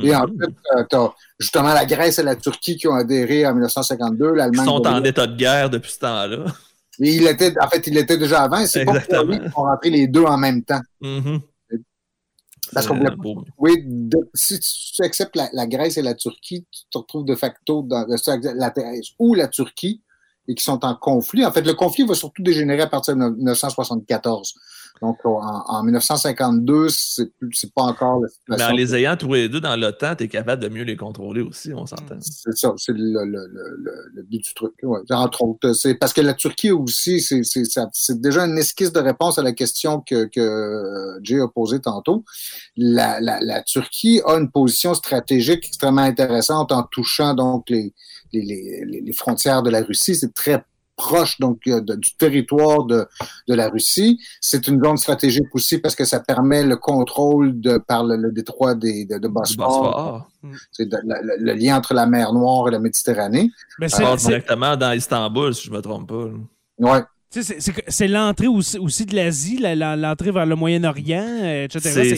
Et 0.01 0.15
en 0.15 0.27
Mhm. 0.27 0.37
fait, 0.39 0.87
tu 0.89 0.95
as 0.95 1.13
justement 1.39 1.73
la 1.73 1.85
Grèce 1.85 2.19
et 2.19 2.23
la 2.23 2.35
Turquie 2.35 2.77
qui 2.77 2.87
ont 2.87 2.93
adhéré 2.93 3.45
en 3.45 3.53
1952. 3.53 4.29
Ils 4.33 4.37
L'Allemagne. 4.37 4.65
sont 4.65 4.87
en 4.87 5.03
état 5.03 5.27
de 5.27 5.35
guerre 5.35 5.69
depuis 5.69 5.91
ce 5.91 5.99
temps-là. 5.99 6.45
Mais 6.99 7.13
il 7.13 7.27
était, 7.27 7.53
en 7.61 7.67
fait, 7.67 7.85
il 7.87 7.97
était 7.97 8.17
déjà 8.17 8.43
avant. 8.43 8.59
et 8.59 8.67
C'est 8.67 8.85
pas 8.85 8.99
pour 8.99 9.23
lui 9.25 9.39
qu'ils 9.39 9.51
sont 9.51 9.61
rentrés 9.61 9.89
les 9.89 10.07
deux 10.07 10.23
en 10.23 10.37
même 10.37 10.63
temps. 10.63 10.81
Mhm. 11.01 11.41
Parce 12.73 12.85
qu'on 12.87 12.97
voulait. 12.97 13.11
Oui, 13.57 13.75
de- 13.85 14.29
si 14.33 14.59
tu 14.59 15.01
acceptes 15.03 15.35
la, 15.35 15.49
la 15.53 15.67
Grèce 15.67 15.97
et 15.97 16.01
la 16.01 16.15
Turquie, 16.15 16.65
tu 16.71 16.81
te 16.91 16.97
retrouves 16.97 17.25
de 17.25 17.35
facto 17.35 17.81
dans 17.83 18.05
la 18.07 18.69
Grèce 18.71 19.07
ou 19.19 19.35
la 19.35 19.47
Turquie 19.47 20.01
et 20.49 20.55
qui 20.55 20.63
sont 20.63 20.83
en 20.83 20.95
conflit. 20.95 21.45
En 21.45 21.51
fait, 21.51 21.61
le 21.65 21.73
conflit 21.73 22.03
va 22.05 22.13
surtout 22.15 22.41
dégénérer 22.43 22.81
à 22.81 22.87
partir 22.87 23.15
de 23.15 23.19
1974. 23.19 24.53
Donc, 25.01 25.17
en, 25.25 25.39
en 25.67 25.83
1952, 25.83 26.89
c'est 26.89 27.31
pas 27.75 27.83
encore 27.83 28.19
la 28.19 28.27
Mais 28.49 28.55
situation. 28.55 28.67
en 28.73 28.77
les 28.77 28.95
ayant 28.95 29.15
tous 29.17 29.33
les 29.33 29.49
deux 29.49 29.59
dans 29.59 29.75
l'OTAN, 29.75 30.15
tu 30.15 30.23
es 30.23 30.27
capable 30.27 30.61
de 30.63 30.69
mieux 30.69 30.83
les 30.83 30.95
contrôler 30.95 31.41
aussi, 31.41 31.73
on 31.73 31.85
s'entend. 31.85 32.15
C'est 32.21 32.55
ça, 32.57 32.73
c'est 32.77 32.93
le, 32.93 33.25
le, 33.25 33.47
le, 33.47 33.75
le, 33.77 33.91
le 34.13 34.23
but 34.23 34.43
du 34.43 34.53
truc. 34.53 34.73
Ouais. 34.83 34.99
Entre 35.11 35.43
autres, 35.43 35.73
c'est 35.73 35.95
parce 35.95 36.13
que 36.13 36.21
la 36.21 36.33
Turquie 36.33 36.71
aussi, 36.71 37.21
c'est 37.21 37.41
c'est- 37.43 38.21
déjà 38.21 38.45
une 38.45 38.57
esquisse 38.57 38.91
de 38.91 38.99
réponse 38.99 39.37
à 39.37 39.43
la 39.43 39.51
question 39.53 40.01
que, 40.01 40.25
que 40.25 41.19
Jay 41.23 41.39
a 41.39 41.47
posée 41.47 41.79
tantôt. 41.79 42.23
La, 42.75 43.19
la, 43.19 43.39
la 43.41 43.61
Turquie 43.63 44.21
a 44.25 44.35
une 44.37 44.49
position 44.51 44.93
stratégique 44.93 45.65
extrêmement 45.67 46.01
intéressante 46.01 46.71
en 46.71 46.83
touchant 46.83 47.33
donc 47.33 47.69
les, 47.69 47.93
les, 48.33 48.41
les, 48.85 49.01
les 49.01 49.13
frontières 49.13 49.63
de 49.63 49.69
la 49.69 49.81
Russie. 49.81 50.15
C'est 50.15 50.33
très 50.33 50.63
proche 50.97 51.39
donc 51.39 51.59
euh, 51.67 51.79
de- 51.79 51.95
du 51.95 52.11
territoire 52.17 52.83
de, 52.85 53.07
de 53.47 53.53
la 53.53 53.69
Russie. 53.69 54.19
C'est 54.41 54.67
une 54.67 54.83
zone 54.83 54.97
stratégique 54.97 55.47
aussi 55.53 55.77
parce 55.77 55.95
que 55.95 56.03
ça 56.03 56.19
permet 56.19 56.63
le 56.63 56.75
contrôle 56.75 57.61
de 57.61 57.77
par 57.77 58.03
le, 58.03 58.15
le 58.17 58.31
détroit 58.33 58.75
des, 58.75 59.05
de, 59.05 59.17
de 59.19 59.27
Bosphore. 59.27 59.67
Bosphore. 59.67 60.29
C'est 60.71 60.91
le, 60.91 61.37
le 61.39 61.53
lien 61.53 61.77
entre 61.77 61.93
la 61.93 62.05
mer 62.07 62.33
Noire 62.33 62.67
et 62.67 62.71
la 62.71 62.79
Méditerranée. 62.79 63.49
Mais 63.79 63.87
c'est- 63.89 64.03
directement 64.17 64.75
dans 64.75 64.91
Istanbul, 64.91 65.53
si 65.55 65.67
je 65.67 65.71
me 65.71 65.81
trompe 65.81 66.09
pas. 66.09 66.25
là. 66.25 67.07
C'est- 67.29 68.07
l'entrée 68.07 68.47
aussi, 68.47 68.77
aussi 68.77 69.05
de 69.05 69.13
l'Asie, 69.15 69.57
la- 69.57 69.75
la- 69.75 69.95
l'entrée 69.97 70.31
vers 70.31 70.45
le 70.45 70.55
Moyen-Orient, 70.55 71.25
euh, 71.43 71.65
etc. 71.65 71.79
C'est- 72.13 72.15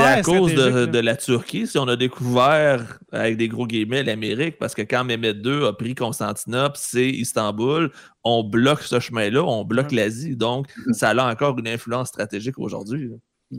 à 0.00 0.22
cause 0.22 0.52
de, 0.86 0.98
la 0.98 1.16
Turquie 1.16 1.66
si 1.68 1.78
on 1.78 1.86
a 1.86 1.96
découvert, 1.96 2.98
avec 3.12 3.36
des 3.36 3.46
gros 3.48 3.66
guillemets, 3.66 4.02
l'Amérique, 4.02 4.58
parce 4.58 4.74
que 4.74 4.82
quand 4.82 5.04
Mehmet 5.04 5.32
II 5.44 5.66
a 5.66 5.72
pris 5.72 5.94
Constantinople, 5.94 6.76
c'est 6.76 7.08
Istanbul, 7.08 7.90
on 8.24 8.42
bloque 8.42 8.82
ce 8.82 8.98
chemin-là, 8.98 9.44
on 9.44 9.64
bloque 9.64 9.92
l'Asie. 9.92 10.34
Donc, 10.36 10.66
ça 10.92 11.10
a 11.10 11.30
encore 11.32 11.58
une 11.58 11.68
influence 11.68 12.08
stratégique 12.08 12.58
aujourd'hui. 12.58 13.10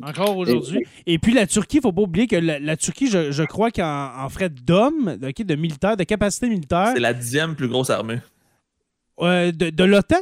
Encore 0.03 0.37
aujourd'hui. 0.37 0.85
Et 1.05 1.19
puis 1.19 1.33
la 1.33 1.47
Turquie, 1.47 1.77
il 1.77 1.79
ne 1.79 1.83
faut 1.83 1.91
pas 1.91 2.01
oublier 2.01 2.27
que 2.27 2.35
la, 2.37 2.59
la 2.59 2.77
Turquie, 2.77 3.07
je, 3.07 3.31
je 3.31 3.43
crois 3.43 3.71
qu'en 3.71 4.11
en 4.17 4.29
frais 4.29 4.49
d'hommes, 4.49 5.17
de 5.17 5.55
militaires, 5.55 5.97
de 5.97 6.03
capacité 6.03 6.47
militaire, 6.49 6.91
C'est 6.93 7.01
la 7.01 7.13
dixième 7.13 7.55
plus 7.55 7.67
grosse 7.67 7.89
armée. 7.89 8.19
euh, 9.21 9.51
de, 9.51 9.69
de 9.69 9.83
l'OTAN? 9.83 10.15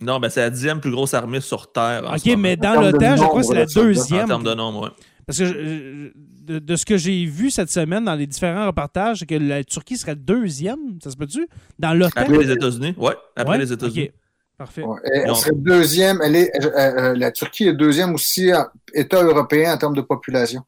Non, 0.00 0.18
ben 0.18 0.30
c'est 0.30 0.40
la 0.40 0.50
dixième 0.50 0.80
plus 0.80 0.90
grosse 0.90 1.12
armée 1.14 1.40
sur 1.40 1.70
Terre. 1.72 2.02
en 2.06 2.14
OK, 2.14 2.20
ce 2.20 2.36
mais 2.36 2.56
dans 2.56 2.80
l'OTAN, 2.80 3.16
je 3.16 3.22
crois 3.22 3.40
que 3.40 3.46
c'est 3.46 3.54
la 3.54 3.66
de 3.66 3.70
soldats, 3.70 3.90
en 3.90 3.92
deuxième. 4.02 4.26
termes 4.28 4.44
de 4.44 4.54
nombre, 4.54 4.84
ouais. 4.84 4.90
Parce 5.26 5.38
que 5.38 5.44
je- 5.44 6.12
de, 6.42 6.58
de 6.58 6.76
ce 6.76 6.84
que 6.86 6.96
j'ai 6.96 7.24
vu 7.26 7.50
cette 7.50 7.70
semaine 7.70 8.04
dans 8.06 8.14
les 8.14 8.26
différents 8.26 8.66
reportages, 8.66 9.18
c'est 9.20 9.26
que 9.26 9.34
la 9.36 9.62
Turquie 9.62 9.96
serait 9.98 10.16
deuxième, 10.16 10.78
ça 11.04 11.10
se 11.10 11.16
peut-tu? 11.16 11.46
Dans 11.78 11.92
l'OTAN? 11.94 12.12
Après 12.22 12.38
les 12.38 12.50
États-unis, 12.50 12.94
ouais, 12.96 13.12
après 13.36 13.52
Ouais? 13.52 13.58
les 13.58 13.72
États-Unis. 13.72 14.08
OK. 14.08 14.12
Parfait. 14.56 14.82
Ouais. 14.82 14.98
Elle 15.12 15.34
serait 15.36 15.52
deuxième. 15.54 16.20
Elle 16.22 16.36
est, 16.36 16.50
euh, 16.64 16.70
euh, 16.74 17.14
la 17.16 17.30
Turquie 17.32 17.68
est 17.68 17.72
deuxième 17.72 18.14
aussi 18.14 18.50
à 18.50 18.70
État 18.92 19.22
européen 19.22 19.72
en 19.74 19.78
termes 19.78 19.94
de 19.96 20.02
population. 20.02 20.62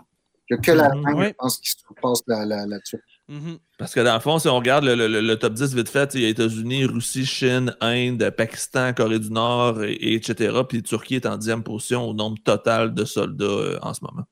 Il 0.49 0.55
n'y 0.55 0.59
a 0.59 0.63
que 0.63 0.71
l'Allemagne, 0.73 1.15
Ouais. 1.15 1.29
je 1.29 1.33
pense, 1.35 1.59
qui 1.59 1.71
surpasse 1.71 2.21
la, 2.27 2.47
la, 2.47 2.67
la 2.67 2.79
Turquie. 2.81 3.12
Mhm. 3.29 3.59
Parce 3.79 3.95
que 3.95 4.01
dans 4.01 4.15
le 4.15 4.21
fond, 4.21 4.39
si 4.39 4.49
on 4.49 4.57
regarde 4.57 4.85
le, 4.85 4.95
le- 4.95 5.09
le- 5.09 5.21
le 5.21 5.39
top 5.39 5.55
10 5.55 5.75
vite 5.75 5.89
fait, 5.89 6.13
il 6.15 6.21
y 6.23 6.25
a 6.27 6.29
États-Unis, 6.29 6.85
Russie, 6.87 7.25
Chine, 7.25 7.75
Inde, 7.81 8.31
Pakistan, 8.37 8.93
Corée 8.93 9.19
du 9.21 9.31
Nord, 9.31 9.83
et, 9.83 9.93
et 9.93 10.15
etc. 10.15 10.55
Puis 10.69 10.83
Turquie 10.83 11.15
est 11.17 11.27
en 11.27 11.37
dixième 11.37 11.63
position 11.63 12.05
au 12.09 12.15
nombre 12.15 12.39
total 12.45 12.93
de 12.95 13.05
soldats 13.05 13.45
euh, 13.45 13.79
en 13.83 13.95
ce 13.95 14.01
moment. 14.03 14.25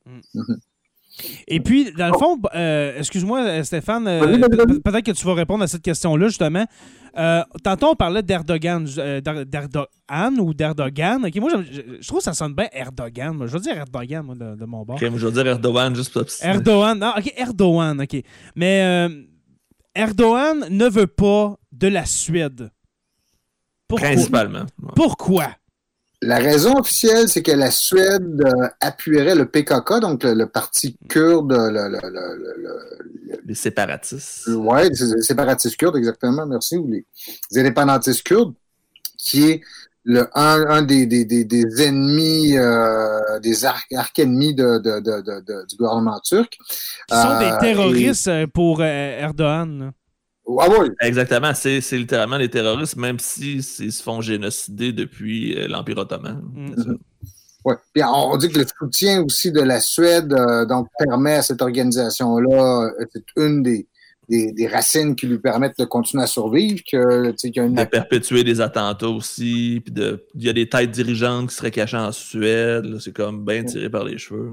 Et 1.48 1.60
puis, 1.60 1.92
dans 1.92 2.08
le 2.08 2.18
fond, 2.18 2.38
euh, 2.54 2.98
excuse-moi, 2.98 3.40
euh, 3.42 3.62
Stéphane, 3.62 4.06
euh, 4.06 4.38
peut-être 4.84 5.04
que 5.04 5.12
tu 5.12 5.24
vas 5.26 5.34
répondre 5.34 5.62
à 5.64 5.66
cette 5.66 5.82
question-là, 5.82 6.28
justement. 6.28 6.66
Euh, 7.18 7.42
tantôt, 7.64 7.88
on 7.88 7.94
parlait 7.96 8.22
d'Erdogan, 8.22 8.86
euh, 8.98 9.20
d'Er- 9.20 9.44
d'Erdogan 9.46 10.38
ou 10.40 10.54
d'Erdogan. 10.54 11.24
Ok, 11.26 11.36
moi, 11.36 11.50
je, 11.70 12.06
trouve 12.06 12.18
que 12.18 12.24
ça 12.24 12.34
sonne 12.34 12.54
bien 12.54 12.68
Erdogan. 12.72 13.34
moi. 13.34 13.46
Je 13.46 13.52
veux 13.52 13.60
dire 13.60 13.76
Erdogan, 13.76 14.24
moi, 14.24 14.34
de, 14.36 14.54
de 14.54 14.64
mon 14.64 14.84
bord. 14.84 14.98
Je 14.98 15.06
veux 15.06 15.32
dire 15.32 15.46
Erdogan 15.46 15.94
juste 15.94 16.12
pour. 16.12 16.22
Erdogan. 16.42 16.98
Non, 16.98 17.12
OK, 17.18 17.32
Erdogan, 17.36 18.00
OK. 18.00 18.22
Mais 18.54 18.82
euh, 18.82 19.22
Erdogan 19.94 20.66
ne 20.70 20.88
veut 20.88 21.08
pas 21.08 21.56
de 21.72 21.88
la 21.88 22.04
Suède. 22.04 22.70
Pourquoi? 23.88 24.08
Principalement. 24.08 24.66
Ouais. 24.80 24.92
Pourquoi? 24.94 25.48
La 26.22 26.36
raison 26.36 26.74
officielle, 26.78 27.28
c'est 27.28 27.42
que 27.42 27.52
la 27.52 27.70
Suède 27.70 28.42
euh, 28.44 28.68
appuierait 28.80 29.34
le 29.34 29.46
PKK, 29.46 30.00
donc 30.00 30.22
le, 30.22 30.34
le 30.34 30.46
parti 30.46 30.96
kurde, 31.08 31.50
le, 31.52 31.88
le, 31.88 31.88
le, 31.88 32.10
le- 32.10 32.62
le- 32.62 33.40
Les 33.46 33.54
séparatistes. 33.54 34.46
c'est 34.94 35.16
les 35.16 35.22
séparatistes 35.22 35.76
kurdes, 35.78 35.96
exactement, 35.96 36.44
merci, 36.46 36.76
ou 36.76 36.86
les, 36.90 37.06
les 37.50 37.60
indépendantistes 37.60 38.22
kurdes, 38.22 38.52
qui 39.16 39.50
est 39.50 39.60
le, 40.04 40.28
un, 40.34 40.66
un 40.68 40.82
des, 40.82 41.06
des, 41.06 41.24
des, 41.24 41.44
des 41.44 41.82
ennemis, 41.82 42.56
euh, 42.58 43.38
des 43.40 43.64
arc, 43.64 43.90
arc-ennemis 43.92 44.54
de, 44.54 44.78
de, 44.78 45.00
de, 45.00 45.20
de- 45.22 45.40
de- 45.40 45.66
du 45.68 45.76
gouvernement 45.76 46.20
turc. 46.20 46.52
Qui 47.08 47.16
sont 47.16 47.28
Euh, 47.30 47.38
des 47.52 47.58
terroristes 47.60 48.28
euh, 48.28 48.46
pour 48.46 48.80
euh, 48.80 48.84
Erdogan. 49.20 49.92
Ah 50.58 50.66
oui, 50.68 50.88
Exactement, 51.00 51.52
c'est 51.54 51.80
littéralement 51.92 52.36
les 52.36 52.48
terroristes, 52.48 52.96
même 52.96 53.18
s'ils 53.18 53.62
se 53.62 54.02
font 54.02 54.20
génocider 54.20 54.92
depuis 54.92 55.56
euh, 55.56 55.68
l'Empire 55.68 55.98
ottoman. 55.98 56.42
Mm. 56.54 56.72
C'est 56.76 56.82
ça. 56.84 56.90
Ouais. 57.64 57.74
Puis 57.92 58.02
on 58.02 58.36
dit 58.38 58.48
que 58.48 58.58
le 58.58 58.66
soutien 58.78 59.22
aussi 59.22 59.52
de 59.52 59.60
la 59.60 59.80
Suède 59.80 60.32
euh, 60.32 60.64
donc 60.64 60.88
permet 60.98 61.34
à 61.34 61.42
cette 61.42 61.60
organisation-là, 61.62 62.86
euh, 63.00 63.04
c'est 63.12 63.22
une 63.36 63.62
des, 63.62 63.86
des, 64.30 64.52
des 64.52 64.66
racines 64.66 65.14
qui 65.14 65.26
lui 65.26 65.38
permettent 65.38 65.78
de 65.78 65.84
continuer 65.84 66.22
à 66.24 66.26
survivre, 66.26 66.80
que, 66.90 67.30
tu 67.32 67.36
sais, 67.36 67.50
qu'il 67.50 67.60
y 67.62 67.64
a 67.64 67.68
une 67.68 67.74
De 67.74 67.84
perpétuer 67.84 68.44
des 68.44 68.60
attentats 68.62 69.08
aussi, 69.08 69.82
puis 69.84 69.92
de- 69.92 70.24
il 70.34 70.44
y 70.44 70.48
a 70.48 70.52
des 70.54 70.68
têtes 70.68 70.90
dirigeantes 70.90 71.50
qui 71.50 71.54
seraient 71.54 71.70
cachées 71.70 71.98
en 71.98 72.12
Suède. 72.12 72.98
C'est 72.98 73.12
comme 73.12 73.44
bien 73.44 73.62
tiré 73.64 73.90
par 73.90 74.04
les 74.04 74.16
cheveux. 74.18 74.52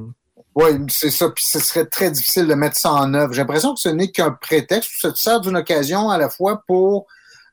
Oui, 0.60 0.72
c'est 0.89 1.12
ça. 1.12 1.30
Puis 1.30 1.45
ce 1.47 1.60
serait 1.60 1.86
très 1.86 2.10
difficile 2.10 2.47
de 2.47 2.53
mettre 2.55 2.78
ça 2.78 2.91
en 2.91 3.14
œuvre. 3.14 3.32
J'ai 3.34 3.41
l'impression 3.41 3.74
que 3.76 3.80
ce 3.80 3.89
n'est 3.89 4.10
qu'un 4.12 4.32
prétexte. 4.32 4.89
Ça 4.99 5.12
te 5.12 5.18
sert 5.18 5.39
d'une 5.41 5.55
occasion 5.58 6.10
à 6.10 6.18
la 6.18 6.30
fois 6.30 6.64
pour 6.68 7.05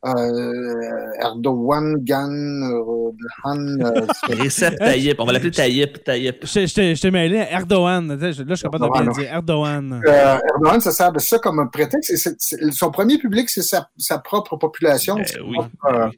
euh, 0.07 1.11
Erdogan, 1.21 1.95
Gan, 1.99 2.31
euh, 2.31 3.11
Han. 3.45 3.59
euh, 3.81 4.07
Recep 4.43 4.79
Tayyip, 4.79 5.19
on 5.19 5.25
va 5.25 5.33
l'appeler 5.33 5.51
Tayyip, 5.51 6.03
Tayyip. 6.05 6.47
Je 6.47 6.67
je 6.67 6.75
t'ai 6.75 6.95
je 6.95 7.01
t'ai 7.03 7.11
mêlé 7.11 7.41
à 7.41 7.51
Erdogan. 7.53 8.09
Là, 8.09 8.31
je 8.33 8.43
suis 8.55 8.63
capable 8.63 8.85
de 8.87 8.91
bien 8.91 9.03
Erdogan, 9.03 9.23
dire. 9.23 9.33
Erdogan. 9.33 10.03
euh, 10.07 10.39
Erdogan, 10.55 10.81
ça 10.81 10.93
sert 10.93 11.13
de 11.13 11.19
ça 11.19 11.39
comme 11.39 11.59
un 11.59 11.67
prétexte. 11.67 12.11
Et 12.11 12.17
c'est- 12.17 12.37
c'est- 12.39 12.71
son 12.73 12.91
premier 12.91 13.19
public, 13.19 13.49
c'est 13.51 13.63
sa, 13.63 13.89
sa 13.99 14.19
propre 14.19 14.57
population. 14.57 15.17
Ben 15.17 15.25
C'est 15.27 15.41
oui, 15.41 15.57
propre, 15.57 15.99
euh, 15.99 16.09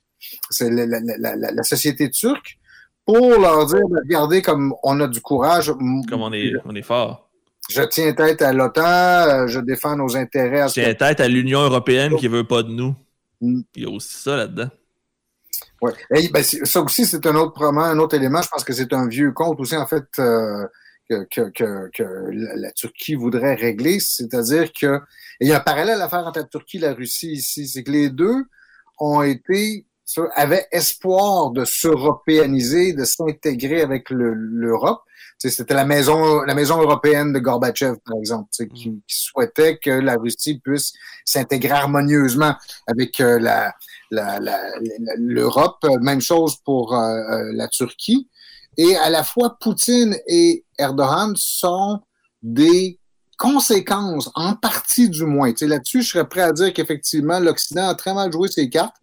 c'est 0.50 0.70
la, 0.70 0.86
la- 0.86 1.00
la- 1.18 1.36
la- 1.36 1.50
la 1.52 1.62
société 1.62 2.10
turque 2.10 2.58
pour 3.06 3.40
leur 3.40 3.66
dire, 3.66 3.82
regardez 3.88 4.42
comme 4.42 4.74
on 4.82 5.00
a 5.00 5.06
du 5.06 5.20
courage. 5.20 5.72
Comme 6.08 6.22
on 6.22 6.32
est, 6.32 6.52
on 6.64 6.74
est 6.74 6.82
fort. 6.82 7.28
Je 7.70 7.82
tiens 7.82 8.12
tête 8.12 8.42
à 8.42 8.52
l'OTAN, 8.52 8.82
euh, 8.84 9.46
je 9.46 9.60
défends 9.60 9.96
nos 9.96 10.16
intérêts. 10.16 10.60
à 10.60 10.68
ce 10.68 10.74
Tiens 10.74 10.94
tête 10.94 11.20
à 11.20 11.28
l'Union 11.28 11.60
européenne 11.60 12.16
qui 12.16 12.28
veut 12.28 12.44
pas 12.44 12.62
de 12.62 12.70
nous. 12.70 12.94
Mm. 13.40 13.60
Il 13.74 13.82
y 13.82 13.86
a 13.86 13.90
aussi 13.90 14.16
ça 14.16 14.36
là-dedans. 14.36 14.70
Et, 16.14 16.28
ben, 16.28 16.42
ça 16.42 16.80
aussi, 16.80 17.06
c'est 17.06 17.24
un 17.26 17.34
autre, 17.36 17.52
probablement 17.52 17.84
un 17.84 17.98
autre 17.98 18.16
élément. 18.16 18.42
Je 18.42 18.48
pense 18.48 18.64
que 18.64 18.72
c'est 18.72 18.92
un 18.92 19.08
vieux 19.08 19.32
compte 19.32 19.60
aussi, 19.60 19.76
en 19.76 19.86
fait, 19.86 20.04
euh, 20.18 20.66
que, 21.08 21.24
que, 21.30 21.90
que, 21.92 22.02
la, 22.32 22.56
la 22.56 22.72
Turquie 22.72 23.14
voudrait 23.14 23.54
régler. 23.54 24.00
C'est-à-dire 24.00 24.72
que, 24.72 24.96
et 25.40 25.46
il 25.46 25.48
y 25.48 25.52
a 25.52 25.58
un 25.58 25.60
parallèle 25.60 26.00
à 26.00 26.08
faire 26.08 26.26
entre 26.26 26.40
la 26.40 26.44
Turquie 26.44 26.78
et 26.78 26.80
la 26.80 26.94
Russie 26.94 27.32
ici. 27.32 27.68
C'est 27.68 27.82
que 27.82 27.90
les 27.90 28.10
deux 28.10 28.44
ont 28.98 29.22
été, 29.22 29.85
ça, 30.06 30.22
avaient 30.34 30.66
espoir 30.72 31.50
de 31.50 31.64
s'européaniser, 31.64 32.94
de 32.94 33.04
s'intégrer 33.04 33.82
avec 33.82 34.08
le- 34.08 34.32
l'Europe. 34.32 35.02
C'était 35.38 35.74
la 35.74 35.84
maison, 35.84 36.40
la 36.42 36.54
maison 36.54 36.80
européenne 36.80 37.32
de 37.34 37.38
Gorbatchev, 37.38 37.96
par 38.06 38.16
exemple, 38.16 38.48
tu 38.50 38.62
sais, 38.64 38.68
qui, 38.68 38.84
qui 39.06 39.16
souhaitait 39.22 39.76
que 39.76 39.90
la 39.90 40.14
Russie 40.16 40.58
puisse 40.60 40.94
s'intégrer 41.26 41.72
harmonieusement 41.72 42.54
avec 42.86 43.20
euh, 43.20 43.38
la, 43.38 43.74
la- 44.10 44.40
la- 44.40 44.70
la- 44.78 45.14
l'Europe. 45.18 45.84
Même 46.00 46.22
chose 46.22 46.56
pour 46.64 46.94
euh, 46.94 47.18
euh, 47.18 47.52
la 47.52 47.68
Turquie. 47.68 48.28
Et 48.78 48.96
à 48.96 49.10
la 49.10 49.24
fois, 49.24 49.58
Poutine 49.60 50.16
et 50.26 50.64
Erdogan 50.78 51.34
sont 51.36 52.00
des 52.42 52.98
conséquences, 53.36 54.30
en 54.34 54.54
partie 54.54 55.10
du 55.10 55.24
moins. 55.26 55.52
Là-dessus, 55.60 56.02
je 56.02 56.08
serais 56.12 56.28
prêt 56.28 56.40
à 56.42 56.52
dire 56.52 56.72
qu'effectivement, 56.72 57.38
l'Occident 57.38 57.88
a 57.88 57.94
très 57.94 58.14
mal 58.14 58.32
joué 58.32 58.48
ses 58.48 58.70
cartes 58.70 58.96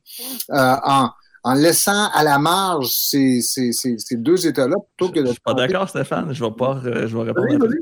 en, 0.50 1.10
en 1.44 1.54
laissant 1.54 2.10
à 2.10 2.24
la 2.24 2.40
marge 2.40 2.88
ces, 2.90 3.42
ces, 3.42 3.72
ces, 3.72 3.98
ces 3.98 4.16
deux 4.16 4.48
États-là 4.48 4.76
plutôt 4.98 5.12
que 5.12 5.20
de. 5.20 5.26
Je 5.28 5.32
suis 5.32 5.42
pas 5.42 5.54
d'accord, 5.54 5.90
Stéphane. 5.90 6.34
Je 6.34 6.44
vais 6.44 6.52
pas 6.52 6.82
euh, 6.86 7.08
je 7.08 7.18
vais 7.18 7.24
répondre. 7.24 7.48
Oui, 7.50 7.58
oui. 7.70 7.78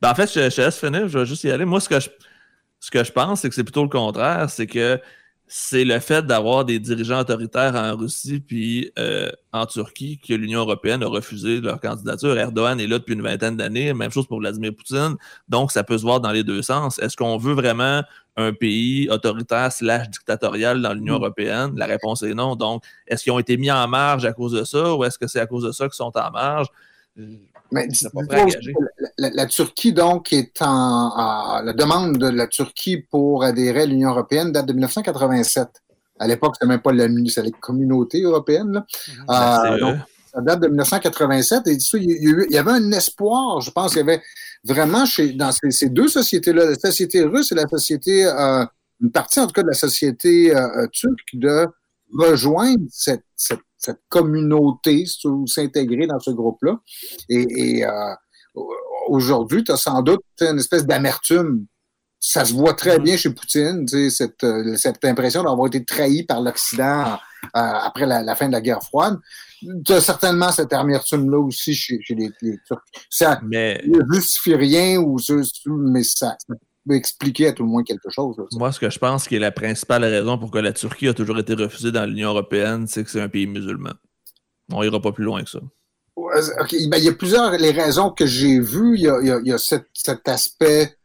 Ben, 0.00 0.10
en 0.10 0.14
fait, 0.14 0.32
je, 0.32 0.50
je 0.50 0.62
laisse 0.62 0.78
finir, 0.78 1.08
je 1.08 1.18
vais 1.18 1.26
juste 1.26 1.44
y 1.44 1.50
aller. 1.50 1.64
Moi, 1.64 1.80
ce 1.80 1.88
que 1.88 1.98
je, 2.00 2.08
ce 2.80 2.90
que 2.90 3.02
je 3.02 3.12
pense, 3.12 3.40
c'est 3.40 3.48
que 3.48 3.54
c'est 3.54 3.64
plutôt 3.64 3.82
le 3.82 3.88
contraire. 3.88 4.48
C'est 4.50 4.66
que 4.66 5.00
c'est 5.48 5.84
le 5.84 6.00
fait 6.00 6.26
d'avoir 6.26 6.64
des 6.64 6.80
dirigeants 6.80 7.20
autoritaires 7.20 7.76
en 7.76 7.96
Russie 7.96 8.40
puis 8.40 8.90
euh, 8.98 9.30
en 9.52 9.64
Turquie 9.66 10.18
que 10.18 10.34
l'Union 10.34 10.60
européenne 10.60 11.02
a 11.04 11.06
refusé 11.06 11.60
leur 11.60 11.80
candidature. 11.80 12.36
Erdogan 12.36 12.80
est 12.80 12.88
là 12.88 12.98
depuis 12.98 13.14
une 13.14 13.22
vingtaine 13.22 13.56
d'années, 13.56 13.94
même 13.94 14.10
chose 14.10 14.26
pour 14.26 14.40
Vladimir 14.40 14.74
Poutine. 14.74 15.16
Donc, 15.48 15.70
ça 15.70 15.84
peut 15.84 15.98
se 15.98 16.02
voir 16.02 16.20
dans 16.20 16.32
les 16.32 16.42
deux 16.42 16.62
sens. 16.62 16.98
Est-ce 16.98 17.16
qu'on 17.16 17.36
veut 17.36 17.54
vraiment 17.54 18.02
un 18.36 18.52
pays 18.52 19.08
autoritaire 19.08 19.70
slash 19.72 20.10
dictatorial 20.10 20.82
dans 20.82 20.92
l'Union 20.92 21.14
mm. 21.14 21.22
européenne? 21.22 21.72
La 21.76 21.86
réponse 21.86 22.22
est 22.22 22.34
non. 22.34 22.56
Donc, 22.56 22.82
est-ce 23.06 23.22
qu'ils 23.22 23.32
ont 23.32 23.38
été 23.38 23.56
mis 23.56 23.70
en 23.70 23.86
marge 23.86 24.24
à 24.24 24.32
cause 24.32 24.52
de 24.52 24.64
ça 24.64 24.94
ou 24.94 25.04
est-ce 25.04 25.18
que 25.18 25.28
c'est 25.28 25.40
à 25.40 25.46
cause 25.46 25.64
de 25.64 25.72
ça 25.72 25.84
qu'ils 25.84 25.94
sont 25.94 26.12
en 26.16 26.30
marge? 26.32 26.66
Mais 27.76 27.88
la, 29.18 29.30
la, 29.30 29.46
Turquie, 29.46 29.92
donc, 29.92 30.32
est 30.32 30.60
en, 30.62 31.60
La 31.62 31.72
demande 31.72 32.18
de 32.18 32.28
la 32.28 32.46
Turquie 32.46 32.98
pour 32.98 33.44
adhérer 33.44 33.82
à 33.82 33.86
l'Union 33.86 34.10
européenne 34.10 34.52
date 34.52 34.66
de 34.66 34.72
1987. 34.72 35.68
À 36.18 36.26
l'époque, 36.26 36.54
c'était 36.56 36.66
même 36.66 36.80
pas 36.80 36.92
la, 36.92 37.06
la 37.08 37.50
communauté 37.60 38.22
européenne. 38.22 38.72
Là. 38.72 38.86
Mm-hmm. 39.28 39.74
Euh, 39.74 39.80
donc, 39.80 39.96
ça 40.32 40.40
date 40.40 40.60
de 40.60 40.68
1987. 40.68 41.66
Et 41.68 41.76
il 41.94 42.46
y 42.50 42.58
avait 42.58 42.72
un 42.72 42.92
espoir, 42.92 43.60
je 43.60 43.70
pense 43.70 43.92
qu'il 43.92 43.98
y 43.98 44.02
avait 44.02 44.22
vraiment 44.64 45.04
chez, 45.06 45.32
dans 45.32 45.52
ces, 45.52 45.70
ces 45.70 45.88
deux 45.88 46.08
sociétés-là, 46.08 46.70
la 46.70 46.74
société 46.74 47.22
russe 47.22 47.52
et 47.52 47.54
la 47.54 47.68
société, 47.68 48.26
euh, 48.26 48.64
une 49.00 49.10
partie 49.10 49.40
en 49.40 49.46
tout 49.46 49.52
cas 49.52 49.62
de 49.62 49.68
la 49.68 49.74
société 49.74 50.54
euh, 50.54 50.84
euh 50.84 50.86
turque, 50.88 51.34
de 51.34 51.66
rejoindre 52.12 52.84
cette, 52.90 53.24
cette, 53.34 53.60
cette 53.86 54.02
communauté, 54.08 55.04
s'intégrer 55.46 56.06
dans 56.06 56.18
ce 56.20 56.30
groupe-là. 56.30 56.78
Et, 57.28 57.46
et 57.78 57.86
euh, 57.86 58.14
aujourd'hui, 59.08 59.64
tu 59.64 59.72
as 59.72 59.76
sans 59.76 60.02
doute 60.02 60.22
une 60.40 60.58
espèce 60.58 60.86
d'amertume. 60.86 61.66
Ça 62.18 62.44
se 62.44 62.54
voit 62.54 62.74
très 62.74 62.98
mm-hmm. 62.98 63.02
bien 63.02 63.16
chez 63.16 63.30
Poutine, 63.30 63.86
cette, 64.10 64.42
euh, 64.42 64.76
cette 64.76 65.04
impression 65.04 65.44
d'avoir 65.44 65.68
été 65.68 65.84
trahi 65.84 66.24
par 66.24 66.40
l'Occident 66.40 67.04
euh, 67.12 67.16
après 67.52 68.06
la, 68.06 68.22
la, 68.22 68.34
fin 68.34 68.48
de 68.48 68.52
la 68.52 68.60
guerre 68.60 68.82
froide. 68.82 69.18
Tu 69.84 69.92
as 69.92 70.00
certainement 70.00 70.50
cette 70.50 70.72
amertume-là 70.72 71.38
aussi 71.38 71.74
chez, 71.74 72.00
chez 72.02 72.14
les, 72.14 72.30
les, 72.42 72.58
Turcs. 72.66 72.82
Ça 73.08 73.40
mais... 73.44 73.80
ne 73.86 74.00
justifie 74.12 74.54
rien, 74.54 74.98
ou, 74.98 75.18
mais 75.66 76.02
ça, 76.02 76.36
expliquer 76.94 77.48
à 77.48 77.52
tout 77.52 77.62
le 77.62 77.68
moins 77.68 77.82
quelque 77.82 78.10
chose. 78.10 78.36
Moi, 78.52 78.72
ce 78.72 78.80
que 78.80 78.90
je 78.90 78.98
pense 78.98 79.26
qui 79.26 79.36
est 79.36 79.40
la 79.40 79.50
principale 79.50 80.04
raison 80.04 80.38
pour 80.38 80.50
que 80.50 80.58
la 80.58 80.72
Turquie 80.72 81.08
a 81.08 81.14
toujours 81.14 81.38
été 81.38 81.54
refusée 81.54 81.92
dans 81.92 82.06
l'Union 82.06 82.30
européenne, 82.30 82.86
c'est 82.86 83.04
que 83.04 83.10
c'est 83.10 83.20
un 83.20 83.28
pays 83.28 83.46
musulman. 83.46 83.94
On 84.72 84.82
ira 84.82 85.00
pas 85.00 85.12
plus 85.12 85.24
loin 85.24 85.42
que 85.42 85.50
ça. 85.50 85.60
Ben, 86.16 86.98
il 86.98 87.04
y 87.04 87.08
a 87.08 87.12
plusieurs 87.12 87.50
les 87.52 87.70
raisons 87.70 88.10
que 88.10 88.26
j'ai 88.26 88.58
vues. 88.58 88.96
Il 88.96 89.02
y 89.02 89.08
a, 89.08 89.20
il 89.20 89.46
y 89.46 89.52
a 89.52 89.58
cet, 89.58 89.86
cet, 89.92 90.26
aspect, 90.28 90.96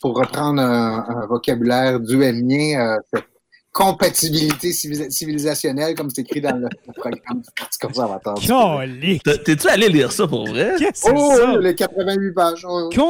pour 0.00 0.16
reprendre 0.16 0.62
un, 0.62 1.04
un 1.08 1.26
vocabulaire 1.26 2.00
du 2.00 2.22
euh, 2.22 2.96
cette 3.12 3.33
compatibilité 3.74 4.72
civilisationnelle, 4.72 5.96
comme 5.96 6.08
c'est 6.08 6.22
écrit 6.22 6.40
dans 6.40 6.56
le, 6.56 6.68
programme 6.96 7.40
du 7.40 7.48
Parti 7.58 7.78
conservateur. 7.78 8.34
T'es-tu 9.44 9.68
allé 9.68 9.88
lire 9.88 10.12
ça 10.12 10.28
pour 10.28 10.46
vrai? 10.46 10.76
Qu'est-ce 10.78 11.10
oh, 11.12 11.34
ça? 11.36 11.58
les 11.58 11.74
88 11.74 12.32
pages. 12.32 12.66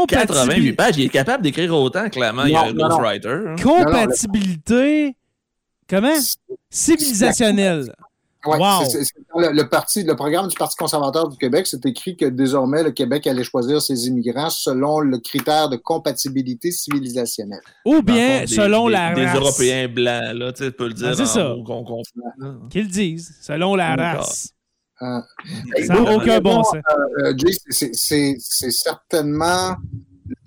88 0.08 0.72
pages, 0.72 0.96
il 0.96 1.04
est 1.04 1.08
capable 1.10 1.42
d'écrire 1.42 1.74
autant, 1.74 2.08
clairement. 2.08 2.44
il 2.46 2.52
y 2.52 2.56
a 2.56 2.62
un 2.62 2.72
ghostwriter. 2.72 3.28
Hein. 3.28 3.56
Compatibilité. 3.62 5.14
Comment? 5.88 6.16
Civilisationnelle. 6.70 7.94
Ouais, 8.46 9.52
le, 9.52 9.62
parti, 9.68 10.02
le 10.02 10.14
programme 10.16 10.48
du 10.48 10.56
Parti 10.56 10.76
conservateur 10.76 11.28
du 11.28 11.36
Québec, 11.36 11.66
c'est 11.66 11.84
écrit 11.86 12.16
que 12.16 12.26
désormais 12.26 12.82
le 12.82 12.90
Québec 12.90 13.26
allait 13.26 13.44
choisir 13.44 13.80
ses 13.80 14.06
immigrants 14.06 14.50
selon 14.50 15.00
le 15.00 15.18
critère 15.18 15.68
de 15.68 15.76
compatibilité 15.76 16.70
civilisationnelle. 16.70 17.62
Ou 17.84 18.02
bien 18.02 18.46
selon 18.46 18.88
la 18.88 19.10
race. 19.10 19.16
Des 19.16 19.38
Européens 19.38 19.88
blancs, 19.88 20.34
là, 20.34 20.52
tu 20.52 20.70
peux 20.72 20.88
le 20.88 20.94
dire. 20.94 21.08
Ah, 21.10 21.14
c'est 21.14 21.26
ça. 21.26 21.54
Qu'ils 22.70 22.88
disent, 22.88 23.34
selon 23.40 23.74
la 23.74 23.94
race. 23.96 24.50
Euh, 25.02 25.20
ça 25.86 25.94
n'a 25.94 26.14
aucun 26.14 26.40
bon 26.40 26.62
sens. 26.62 26.76
Euh, 26.76 27.32
euh 27.32 28.36
c'est 28.38 28.70
certainement 28.70 29.74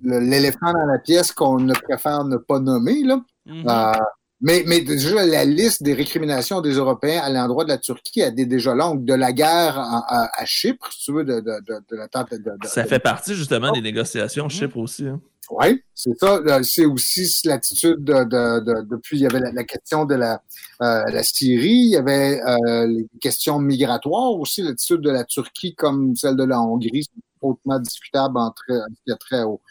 l'éléphant 0.02 0.72
dans 0.72 0.86
la 0.86 1.00
pièce 1.00 1.32
qu'on 1.32 1.60
ne 1.60 1.74
préfère 1.74 2.24
ne 2.24 2.38
pas 2.38 2.60
nommer. 2.60 3.04
Là. 3.04 3.18
Mm 3.46 3.64
-hmm. 3.64 3.70
euh, 3.70 4.04
mais, 4.40 4.64
mais 4.68 4.82
déjà, 4.82 5.26
la 5.26 5.46
liste 5.46 5.82
des 5.82 5.94
récriminations 5.94 6.62
des 6.62 6.74
Européens 6.74 7.22
à 7.22 7.30
l'endroit 7.30 7.64
de 7.64 7.70
la 7.70 7.80
Turquie 7.80 8.22
est 8.22 8.32
déjà 8.32 8.76
longue. 8.76 9.04
De 9.04 9.16
la 9.16 9.34
guerre 9.34 9.80
à, 9.80 10.30
à, 10.40 10.46
Chypre, 10.46 10.92
si 10.92 11.06
tu 11.06 11.14
veux, 11.14 11.24
de, 11.24 11.40
de, 11.40 11.60
de, 11.66 11.82
de 11.90 11.96
la 11.96 12.08
tente 12.08 12.32
de, 12.32 12.68
Ça 12.68 12.86
fait 12.86 13.00
partie 13.00 13.34
justement 13.34 13.72
des 13.72 13.82
négociations 13.82 14.48
Chypre 14.48 14.78
aussi. 14.78 15.08
Hein. 15.08 15.20
Oui, 15.50 15.82
c'est 15.96 16.18
ça. 16.20 16.42
C'est 16.64 16.86
aussi 16.86 17.42
l'attitude 17.46 18.04
de, 18.04 18.24
de, 18.26 18.82
depuis, 18.82 19.18
il 19.18 19.22
y 19.22 19.26
avait 19.26 19.40
la, 19.40 19.64
question 19.64 20.06
de 20.06 20.16
la, 20.16 20.42
euh, 20.82 21.06
la 21.06 21.24
Syrie, 21.24 21.70
il 21.70 21.90
y 21.92 21.96
avait 21.96 22.42
euh, 22.42 22.86
les 22.86 23.08
questions 23.22 23.58
migratoires 23.58 24.34
aussi, 24.34 24.62
l'attitude 24.62 25.02
de 25.02 25.10
la 25.10 25.24
Turquie 25.24 25.74
comme 25.74 26.16
celle 26.16 26.36
de 26.36 26.44
la 26.44 26.62
Hongrie, 26.62 27.08
hautement 27.42 27.80
discutable 27.80 28.38
entre 28.38 28.64
ce 28.68 29.04
qui 29.06 29.12
a 29.12 29.16
trait 29.16 29.44
aux, 29.44 29.62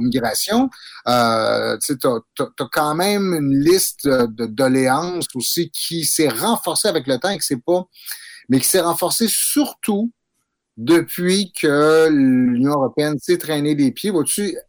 migrations. 0.00 0.70
Euh, 1.06 1.76
tu 1.78 1.94
as, 2.06 2.68
quand 2.72 2.94
même 2.94 3.34
une 3.34 3.58
liste 3.58 4.06
de 4.06 4.46
doléances 4.46 5.26
aussi 5.34 5.70
qui 5.70 6.04
s'est 6.04 6.28
renforcée 6.28 6.88
avec 6.88 7.06
le 7.06 7.18
temps 7.18 7.30
et 7.30 7.38
que 7.38 7.44
c'est 7.44 7.62
pas, 7.62 7.84
mais 8.48 8.60
qui 8.60 8.68
s'est 8.68 8.80
renforcée 8.80 9.26
surtout 9.28 10.12
depuis 10.76 11.52
que 11.52 12.08
l'Union 12.08 12.72
européenne 12.72 13.18
s'est 13.18 13.38
traînée 13.38 13.74
des 13.74 13.90
pieds. 13.90 14.12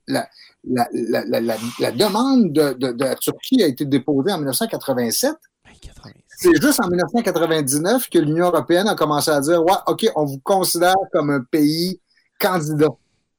La, 0.08 0.28
la, 0.64 0.88
la, 0.92 1.58
la 1.80 1.92
demande 1.92 2.52
de, 2.52 2.74
de, 2.74 2.92
de, 2.92 3.04
la 3.04 3.16
Turquie 3.16 3.64
a 3.64 3.68
été 3.68 3.86
déposée 3.86 4.32
en 4.32 4.40
1987. 4.40 5.36
C'est 6.42 6.62
juste 6.62 6.80
en 6.82 6.88
1999 6.88 8.10
que 8.10 8.18
l'Union 8.18 8.46
européenne 8.46 8.88
a 8.88 8.96
commencé 8.96 9.30
à 9.30 9.42
dire 9.42 9.62
Ouais, 9.62 9.74
OK, 9.88 10.06
on 10.16 10.24
vous 10.24 10.40
considère 10.40 10.96
comme 11.12 11.32
un 11.32 11.42
pays 11.42 12.00
candidat. 12.40 12.88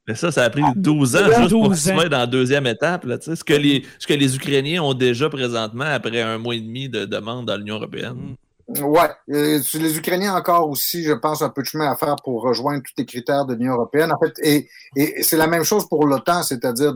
Mais 0.07 0.15
ça, 0.15 0.31
ça 0.31 0.45
a 0.45 0.51
pris 0.51 0.63
12 0.77 1.17
ans 1.17 1.19
juste 1.39 1.51
pour 1.51 1.75
se 1.75 1.91
mettre 1.93 2.11
dans 2.11 2.19
la 2.19 2.27
deuxième 2.27 2.67
étape. 2.67 3.07
Là, 3.07 3.17
ce, 3.19 3.43
que 3.43 3.55
les, 3.55 3.87
ce 3.99 4.07
que 4.07 4.13
les 4.13 4.37
Ukrainiens 4.37 4.83
ont 4.83 4.93
déjà 4.93 5.31
présentement 5.31 5.85
après 5.85 6.21
un 6.21 6.37
mois 6.37 6.55
et 6.55 6.61
demi 6.61 6.91
de 6.91 7.07
demande 7.07 7.47
dans 7.47 7.57
l'Union 7.57 7.77
européenne. 7.77 8.35
Ouais, 8.69 9.11
euh, 9.31 9.59
les 9.75 9.97
Ukrainiens 9.97 10.35
encore 10.35 10.69
aussi, 10.69 11.03
je 11.03 11.13
pense, 11.13 11.41
un 11.41 11.49
peu 11.49 11.63
de 11.63 11.67
chemin 11.67 11.91
à 11.91 11.97
faire 11.97 12.17
pour 12.23 12.43
rejoindre 12.43 12.83
tous 12.83 12.93
les 12.99 13.07
critères 13.07 13.47
de 13.47 13.55
l'Union 13.55 13.73
européenne. 13.73 14.13
En 14.13 14.19
fait, 14.19 14.35
et, 14.43 14.69
et 14.95 15.23
c'est 15.23 15.39
la 15.39 15.47
même 15.47 15.65
chose 15.65 15.89
pour 15.89 16.07
l'OTAN, 16.07 16.43
c'est-à-dire 16.43 16.95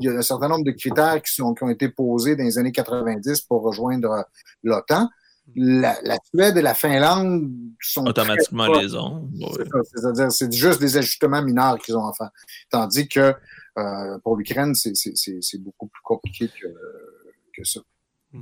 il 0.00 0.04
y 0.04 0.08
a 0.08 0.18
un 0.18 0.22
certain 0.22 0.48
nombre 0.48 0.64
de 0.64 0.72
critères 0.72 1.22
qui, 1.22 1.32
sont, 1.32 1.54
qui 1.54 1.62
ont 1.62 1.70
été 1.70 1.88
posés 1.90 2.34
dans 2.34 2.42
les 2.42 2.58
années 2.58 2.72
90 2.72 3.42
pour 3.42 3.62
rejoindre 3.62 4.26
l'OTAN 4.64 5.08
la, 5.56 5.96
la, 6.02 6.16
Suède 6.24 6.56
et 6.56 6.62
la 6.62 6.74
Finlande 6.74 7.50
sont 7.80 8.06
automatiquement 8.06 8.66
les 8.80 8.94
ont. 8.94 9.28
C'est-à-dire 9.94 10.32
c'est 10.32 10.52
juste 10.52 10.80
des 10.80 10.96
ajustements 10.96 11.42
mineurs 11.42 11.78
qu'ils 11.78 11.96
ont 11.96 12.06
à 12.06 12.12
faire. 12.12 12.30
Tandis 12.70 13.08
que 13.08 13.34
euh, 13.78 14.18
pour 14.22 14.36
l'Ukraine, 14.36 14.74
c'est 14.74 15.58
beaucoup 15.58 15.88
plus 15.88 16.02
compliqué 16.02 16.48
que, 16.48 16.68
que 17.56 17.64
ça. 17.64 17.80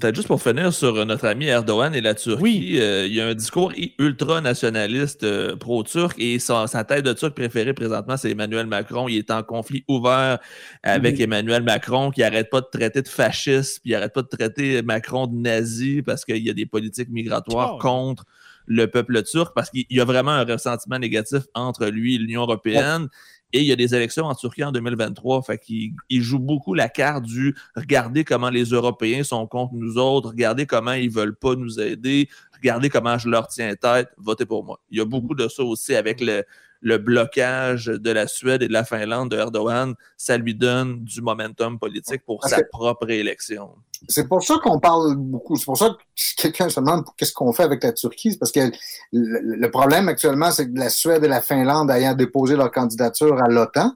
Peut-être 0.00 0.14
juste 0.14 0.28
pour 0.28 0.40
finir 0.40 0.72
sur 0.72 1.04
notre 1.04 1.26
ami 1.26 1.46
Erdogan 1.46 1.94
et 1.94 2.00
la 2.00 2.14
Turquie, 2.14 2.80
euh, 2.80 3.06
il 3.06 3.12
y 3.12 3.20
a 3.20 3.26
un 3.26 3.34
discours 3.34 3.74
ultra-nationaliste 3.98 5.22
euh, 5.22 5.54
pro-turc 5.54 6.18
et 6.18 6.38
sa, 6.38 6.66
tête 6.84 7.04
de 7.04 7.12
turc 7.12 7.34
préférée 7.34 7.74
présentement, 7.74 8.16
c'est 8.16 8.30
Emmanuel 8.30 8.66
Macron. 8.66 9.06
Il 9.08 9.18
est 9.18 9.30
en 9.30 9.42
conflit 9.42 9.84
ouvert 9.88 10.38
avec 10.82 11.20
Emmanuel 11.20 11.62
Macron 11.62 12.10
qui 12.10 12.20
n'arrête 12.20 12.48
pas 12.48 12.62
de 12.62 12.68
traiter 12.72 13.02
de 13.02 13.08
fasciste, 13.08 13.80
puis 13.82 13.90
il 13.90 13.92
n'arrête 13.92 14.14
pas 14.14 14.22
de 14.22 14.28
traiter 14.28 14.80
Macron 14.80 15.26
de 15.26 15.36
nazi 15.36 16.00
parce 16.00 16.24
qu'il 16.24 16.38
y 16.38 16.48
a 16.48 16.54
des 16.54 16.66
politiques 16.66 17.10
migratoires 17.10 17.74
oh. 17.74 17.78
contre 17.78 18.24
le 18.66 18.86
peuple 18.86 19.22
turc, 19.24 19.52
parce 19.54 19.68
qu'il 19.68 19.84
y 19.90 20.00
a 20.00 20.04
vraiment 20.04 20.30
un 20.30 20.44
ressentiment 20.44 20.98
négatif 20.98 21.42
entre 21.54 21.86
lui 21.86 22.14
et 22.14 22.18
l'Union 22.18 22.42
européenne. 22.42 23.08
Et 23.52 23.60
il 23.60 23.66
y 23.66 23.72
a 23.72 23.76
des 23.76 23.94
élections 23.94 24.24
en 24.24 24.34
Turquie 24.34 24.64
en 24.64 24.72
2023. 24.72 25.42
Fait 25.42 25.58
qu'il 25.58 25.92
il 26.08 26.22
joue 26.22 26.38
beaucoup 26.38 26.74
la 26.74 26.88
carte 26.88 27.24
du 27.24 27.54
regardez 27.76 28.24
comment 28.24 28.50
les 28.50 28.64
Européens 28.64 29.24
sont 29.24 29.46
contre 29.46 29.74
nous 29.74 29.98
autres, 29.98 30.30
regardez 30.30 30.66
comment 30.66 30.92
ils 30.92 31.10
veulent 31.10 31.36
pas 31.36 31.54
nous 31.54 31.80
aider, 31.80 32.28
regardez 32.54 32.88
comment 32.88 33.18
je 33.18 33.28
leur 33.28 33.48
tiens 33.48 33.74
tête, 33.74 34.08
votez 34.16 34.46
pour 34.46 34.64
moi. 34.64 34.80
Il 34.90 34.98
y 34.98 35.00
a 35.00 35.04
beaucoup 35.04 35.34
de 35.34 35.48
ça 35.48 35.62
aussi 35.62 35.94
avec 35.94 36.20
le, 36.20 36.44
le 36.82 36.98
blocage 36.98 37.86
de 37.86 38.10
la 38.10 38.26
Suède 38.26 38.62
et 38.62 38.68
de 38.68 38.72
la 38.72 38.84
Finlande 38.84 39.30
de 39.30 39.36
Erdogan, 39.36 39.94
ça 40.16 40.36
lui 40.36 40.54
donne 40.54 41.04
du 41.04 41.22
momentum 41.22 41.78
politique 41.78 42.22
pour 42.26 42.44
sa 42.44 42.62
propre 42.64 43.08
élection. 43.08 43.70
C'est 44.08 44.28
pour 44.28 44.42
ça 44.42 44.58
qu'on 44.62 44.80
parle 44.80 45.14
beaucoup. 45.16 45.56
C'est 45.56 45.64
pour 45.64 45.78
ça 45.78 45.90
que 45.90 46.42
quelqu'un 46.42 46.68
se 46.68 46.80
demande 46.80 47.04
qu'est-ce 47.16 47.32
qu'on 47.32 47.52
fait 47.52 47.62
avec 47.62 47.84
la 47.84 47.92
Turquie. 47.92 48.36
Parce 48.36 48.50
que 48.50 48.72
le, 49.12 49.70
problème 49.70 50.08
actuellement, 50.08 50.50
c'est 50.50 50.72
que 50.72 50.76
la 50.76 50.90
Suède 50.90 51.22
et 51.22 51.28
la 51.28 51.40
Finlande 51.40 51.88
ayant 51.90 52.14
déposé 52.14 52.56
leur 52.56 52.72
candidature 52.72 53.40
à 53.40 53.48
l'OTAN, 53.48 53.92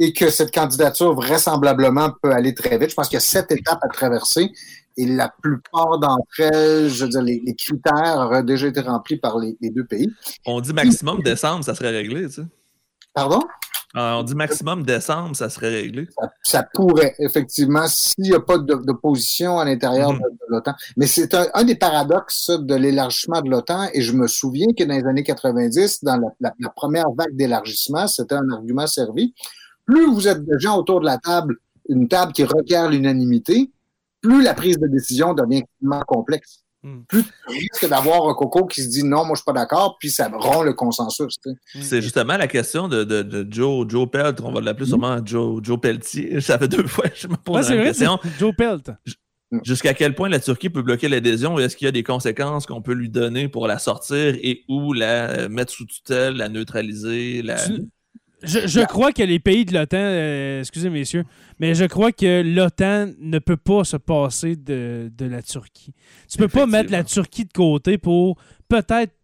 et 0.00 0.12
que 0.12 0.30
cette 0.30 0.54
candidature 0.54 1.12
vraisemblablement 1.14 2.12
peut 2.22 2.30
aller 2.30 2.54
très 2.54 2.78
vite. 2.78 2.90
Je 2.90 2.94
pense 2.94 3.08
qu'il 3.08 3.16
y 3.16 3.18
a 3.18 3.20
sept 3.20 3.50
étapes 3.50 3.80
à 3.82 3.88
traverser 3.88 4.52
et 4.98 5.06
la 5.06 5.32
plupart 5.42 5.98
d'entre 5.98 6.40
elles, 6.40 6.88
je 6.88 7.04
veux 7.04 7.10
dire, 7.10 7.22
les, 7.22 7.54
critères 7.54 8.16
auraient 8.16 8.42
déjà 8.42 8.66
été 8.66 8.80
remplis 8.80 9.16
par 9.16 9.38
les, 9.38 9.56
deux 9.70 9.84
pays. 9.84 10.12
On 10.44 10.60
dit 10.60 10.72
maximum 10.72 11.22
décembre, 11.22 11.64
ça 11.64 11.74
serait 11.74 11.90
réglé, 11.90 12.26
tu 12.26 12.34
sais. 12.34 12.46
Pardon? 13.14 13.40
Euh, 13.96 14.12
on 14.14 14.22
dit 14.22 14.34
maximum 14.34 14.82
décembre, 14.82 15.34
ça 15.36 15.48
serait 15.48 15.70
réglé. 15.70 16.08
Ça, 16.42 16.64
pourrait, 16.74 17.14
effectivement, 17.20 17.86
s'il 17.86 18.24
n'y 18.24 18.34
a 18.34 18.40
pas 18.40 18.58
d'opposition 18.58 19.58
à 19.58 19.64
l'intérieur 19.64 20.12
mm-hmm. 20.12 20.18
de, 20.18 20.46
l'OTAN. 20.48 20.74
Mais 20.96 21.06
c'est 21.06 21.32
un, 21.34 21.64
des 21.64 21.76
paradoxes 21.76 22.50
de 22.50 22.74
l'élargissement 22.74 23.40
de 23.40 23.48
l'OTAN. 23.48 23.88
Et 23.94 24.02
je 24.02 24.12
me 24.12 24.26
souviens 24.26 24.72
que 24.76 24.84
dans 24.84 24.94
les 24.94 25.06
années 25.06 25.22
90, 25.22 26.04
dans 26.04 26.20
la, 26.40 26.52
la 26.58 26.70
première 26.70 27.10
vague 27.12 27.34
d'élargissement, 27.34 28.08
c'était 28.08 28.34
un 28.34 28.50
argument 28.50 28.86
servi. 28.86 29.32
Plus 29.86 30.06
vous 30.12 30.28
êtes 30.28 30.44
de 30.44 30.58
gens 30.58 30.76
autour 30.76 31.00
de 31.00 31.06
la 31.06 31.16
table, 31.16 31.56
une 31.88 32.08
table 32.08 32.32
qui 32.32 32.44
requiert 32.44 32.90
l'unanimité, 32.90 33.70
plus 34.20 34.42
la 34.42 34.54
prise 34.54 34.78
de 34.78 34.86
décision 34.86 35.34
devient 35.34 35.58
extrêmement 35.58 36.02
complexe. 36.06 36.64
Hmm. 36.84 37.00
Plus 37.08 37.24
tu 37.24 37.30
risques 37.48 37.88
d'avoir 37.88 38.28
un 38.28 38.34
coco 38.34 38.66
qui 38.66 38.82
se 38.82 38.88
dit 38.88 39.02
non, 39.02 39.24
moi 39.24 39.34
je 39.34 39.38
suis 39.40 39.44
pas 39.44 39.52
d'accord, 39.52 39.96
puis 39.98 40.10
ça 40.10 40.30
rompt 40.32 40.64
le 40.64 40.74
consensus. 40.74 41.36
Hmm. 41.44 41.80
C'est 41.80 42.00
justement 42.00 42.36
la 42.36 42.46
question 42.46 42.86
de, 42.88 43.46
Joe, 43.50 43.86
Joe 43.88 44.08
Pelt, 44.08 44.40
on 44.42 44.52
va 44.52 44.60
l'appeler 44.60 44.86
hmm. 44.86 44.90
sûrement 44.90 45.18
Joe, 45.24 45.60
Joe 45.62 45.80
Pelletier. 45.80 46.40
Ça 46.48 46.58
fait 46.58 46.68
deux 46.68 46.86
fois 46.86 47.08
que 47.08 47.16
je 47.16 47.26
me 47.26 47.36
pose 47.36 47.68
la 47.70 47.82
question. 47.84 48.18
Joe 48.38 48.54
Pelt. 48.56 48.90
Jusqu'à 49.64 49.94
quel 49.94 50.14
point 50.14 50.28
la 50.28 50.40
Turquie 50.40 50.68
peut 50.68 50.82
bloquer 50.82 51.08
l'adhésion? 51.08 51.58
Est-ce 51.58 51.74
qu'il 51.74 51.86
y 51.86 51.88
a 51.88 51.92
des 51.92 52.02
conséquences 52.02 52.66
qu'on 52.66 52.82
peut 52.82 52.92
lui 52.92 53.08
donner 53.08 53.48
pour 53.48 53.66
la 53.66 53.78
sortir 53.78 54.36
et 54.42 54.64
ou 54.68 54.92
la 54.92 55.48
mettre 55.48 55.72
sous 55.72 55.86
tutelle, 55.86 56.34
la 56.34 56.50
neutraliser? 56.50 57.40
La... 57.40 57.56
Je, 58.42 58.84
crois 58.86 59.12
que 59.12 59.22
les 59.22 59.40
pays 59.40 59.64
de 59.64 59.74
l'OTAN, 59.74 59.96
euh, 59.98 60.60
excusez 60.60 60.90
messieurs, 60.90 61.24
mais 61.58 61.74
je 61.74 61.84
crois 61.84 62.12
que 62.12 62.42
l'OTAN 62.42 63.12
ne 63.18 63.38
peut 63.38 63.56
pas 63.56 63.82
se 63.84 63.96
passer 63.96 64.54
de, 64.54 65.10
la 65.18 65.42
Turquie. 65.42 65.92
Tu 66.30 66.38
peux 66.38 66.48
pas 66.48 66.66
mettre 66.66 66.92
la 66.92 67.02
Turquie 67.02 67.44
de 67.44 67.52
côté 67.52 67.98
pour 67.98 68.38
peut-être 68.68 69.14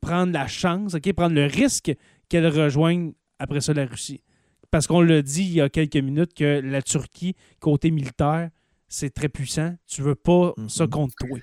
prendre 0.00 0.32
la 0.32 0.46
chance, 0.46 0.94
ok, 0.94 1.12
prendre 1.14 1.34
le 1.34 1.46
risque 1.46 1.92
qu'elle 2.28 2.46
rejoigne 2.46 3.12
après 3.38 3.60
ça 3.60 3.72
la 3.72 3.86
Russie. 3.86 4.22
Parce 4.70 4.86
qu'on 4.86 5.00
l'a 5.00 5.22
dit 5.22 5.42
il 5.42 5.54
y 5.54 5.60
a 5.60 5.68
quelques 5.68 5.96
minutes 5.96 6.34
que 6.34 6.60
la 6.60 6.82
Turquie, 6.82 7.34
côté 7.58 7.90
militaire, 7.90 8.50
c'est 8.86 9.10
très 9.10 9.28
puissant. 9.28 9.74
Tu 9.86 10.02
veux 10.02 10.14
pas 10.14 10.54
ça 10.68 10.84
mhm. 10.84 10.90
contre 10.90 11.14
toi. 11.18 11.38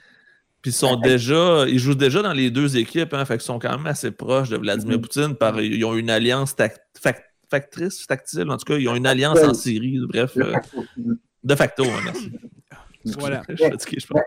Puis 0.66 0.72
ils 0.72 0.78
sont 0.78 0.96
déjà, 0.96 1.66
ils 1.68 1.78
jouent 1.78 1.94
déjà 1.94 2.24
dans 2.24 2.34
les 2.34 2.50
deux 2.50 2.76
équipes, 2.76 3.14
hein, 3.14 3.24
fait 3.24 3.36
qu'ils 3.36 3.46
sont 3.46 3.60
quand 3.60 3.78
même 3.78 3.86
assez 3.86 4.10
proches 4.10 4.50
de 4.50 4.58
Vladimir 4.58 4.98
mm-hmm. 4.98 5.02
Poutine. 5.02 5.36
Par, 5.36 5.62
ils 5.62 5.86
ont 5.86 5.94
une 5.94 6.10
alliance 6.10 6.56
factrice, 7.48 8.08
tactile, 8.08 8.50
en 8.50 8.58
tout 8.58 8.66
cas, 8.66 8.78
ils 8.80 8.90
ont 8.90 8.96
une 8.96 9.06
alliance 9.06 9.38
en 9.44 9.54
Syrie, 9.54 10.00
bref. 10.10 10.32
Euh, 10.38 10.56
de 11.44 11.54
facto, 11.54 11.84
hein, 11.84 12.02
merci. 12.04 12.32
Voilà. 13.20 13.44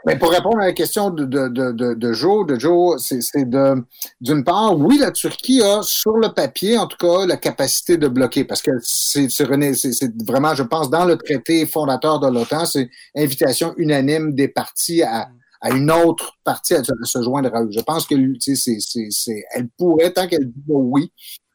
Mais 0.07 0.17
pour 0.17 0.31
répondre 0.31 0.59
à 0.61 0.67
la 0.67 0.73
question 0.73 1.11
de, 1.11 1.25
de, 1.25 1.49
de, 1.49 1.95
de 1.95 2.13
Joe, 2.13 2.47
de 2.47 2.61
Joe, 2.61 3.03
c'est 3.03 3.51
de 3.51 3.75
d'une 4.21 4.45
part, 4.45 4.79
oui, 4.79 4.99
la 4.99 5.11
Turquie 5.11 5.61
a 5.61 5.83
sur 5.83 6.13
le 6.13 6.29
papier, 6.29 6.79
en 6.79 6.87
tout 6.87 6.97
cas, 6.97 7.27
la 7.27 7.37
capacité 7.37 7.97
de 7.97 8.07
bloquer, 8.07 8.45
parce 8.45 8.63
que 8.63 8.71
c'est 8.81 9.27
vraiment, 9.43 10.55
je 10.55 10.63
pense, 10.63 10.91
dans 10.91 11.05
le 11.05 11.17
traité 11.17 11.67
fondateur 11.67 12.21
de 12.21 12.29
l'OTAN, 12.29 12.67
c'est 12.67 12.89
invitation 13.17 13.75
unanime 13.79 14.37
des 14.37 14.47
partis 14.47 15.03
à, 15.03 15.29
à 15.61 15.71
une 15.71 15.91
autre 15.91 16.39
partie 16.45 16.75
à 16.75 16.83
se 16.85 17.23
joindre 17.23 17.55
à 17.55 17.63
eux. 17.63 17.71
Je 17.71 17.81
pense 17.81 18.07
que 18.07 18.15
c'est, 18.41 19.45
elle 19.55 19.69
pourrait, 19.77 20.13
tant 20.13 20.27
qu'elle 20.27 20.51
dit 20.51 20.63
oui, 20.69 21.13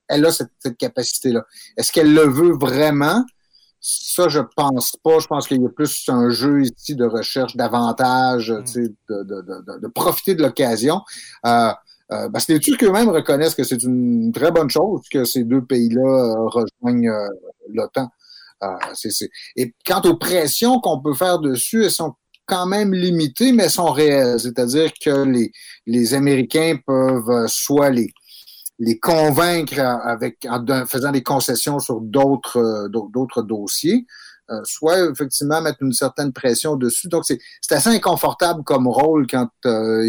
elle 0.08 0.26
a 0.26 0.32
cette, 0.32 0.78
capacité-là. 0.78 1.46
Est-ce 1.78 1.92
qu'elle 1.92 2.14
le 2.14 2.28
veut 2.28 2.54
vraiment? 2.54 3.24
Ça, 3.80 4.30
je 4.30 4.40
pense 4.56 4.96
pas. 5.04 5.20
Je 5.20 5.28
pense 5.28 5.48
qu'il 5.48 5.62
y 5.62 5.66
a 5.66 5.70
plus 5.70 6.04
un 6.08 6.30
jeu 6.30 6.64
ici 6.64 6.96
de 6.96 7.06
recherche 7.06 7.56
d'avantages, 7.56 8.52
mm. 8.52 8.64
de, 9.10 9.24
de, 9.24 9.42
de, 9.42 9.80
de, 9.80 9.88
profiter 9.88 10.36
de 10.36 10.42
l'occasion. 10.42 11.02
Euh, 11.46 11.72
euh, 12.12 12.30
parce 12.30 12.46
que 12.46 12.54
les 12.54 12.60
Turcs 12.60 12.84
eux-mêmes 12.84 13.10
reconnaissent 13.10 13.56
que 13.56 13.64
c'est 13.64 13.82
une 13.82 14.32
très 14.32 14.52
bonne 14.52 14.70
chose 14.70 15.02
que 15.10 15.24
ces 15.24 15.44
deux 15.44 15.64
pays-là 15.64 16.02
euh, 16.02 16.48
rejoignent 16.48 17.10
euh, 17.10 17.28
l'OTAN. 17.74 18.10
Et 19.58 19.74
quant 19.86 20.02
aux 20.04 20.16
pressions 20.16 20.80
qu'on 20.80 21.02
peut 21.02 21.14
faire 21.14 21.40
dessus, 21.40 21.84
elles 21.84 21.92
sont 21.92 22.16
quand 22.46 22.66
même 22.66 22.94
limitées, 22.94 23.52
mais 23.52 23.70
sont 23.70 23.92
réelles. 23.92 24.40
C'est-à-dire 24.40 24.92
que 25.04 25.24
les, 25.24 25.52
les 25.86 26.14
Américains 26.14 26.78
peuvent 26.86 27.30
euh, 27.30 27.48
soit 27.48 27.90
les, 27.90 28.14
les 28.80 29.00
convaincre 29.00 29.80
avec, 29.80 30.46
en 30.50 30.86
faisant 30.86 31.12
des 31.12 31.24
concessions 31.24 31.80
sur 31.80 32.02
d'autres, 32.02 32.58
euh, 32.58 32.90
d'autres 32.90 33.42
dossiers, 33.42 34.06
euh, 34.50 34.60
soit 34.66 35.10
effectivement 35.10 35.62
mettre 35.62 35.78
une 35.82 35.94
certaine 35.94 36.34
pression 36.34 36.76
dessus. 36.76 37.08
Donc, 37.08 37.24
c'est 37.26 37.40
assez 37.72 37.90
inconfortable 37.90 38.64
comme 38.66 38.90
rôle 38.90 39.26
quand 39.26 39.48
euh, 39.66 40.04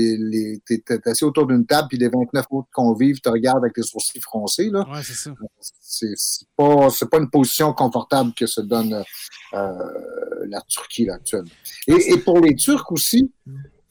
tu 0.67 0.83
es, 0.89 1.09
assis 1.09 1.25
autour 1.25 1.47
d'une 1.47 1.65
table 1.67 1.87
puis 1.89 1.99
les 1.99 2.09
29 2.09 2.45
autres 2.51 2.69
convives 2.73 3.21
te 3.21 3.29
regardent 3.29 3.59
avec 3.59 3.77
les 3.77 3.85
sourcils 3.85 4.21
froncés. 4.21 4.71
Là. 4.71 4.81
Ouais, 4.91 5.03
c'est 5.05 5.15
ça. 5.15 5.31
C'est 5.61 6.49
pas, 6.57 6.89
pas 7.11 7.19
une 7.19 7.31
position 7.31 7.73
confortable 7.73 8.33
que 8.35 8.47
se 8.47 8.61
donne 8.61 9.05
euh, 9.53 9.73
la 10.49 10.61
Turquie 10.63 11.07
là, 11.07 11.15
actuellement. 11.15 11.51
Et, 11.87 12.13
et, 12.13 12.19
pour 12.19 12.41
les 12.41 12.55
Turcs 12.55 12.91
aussi, 12.91 13.31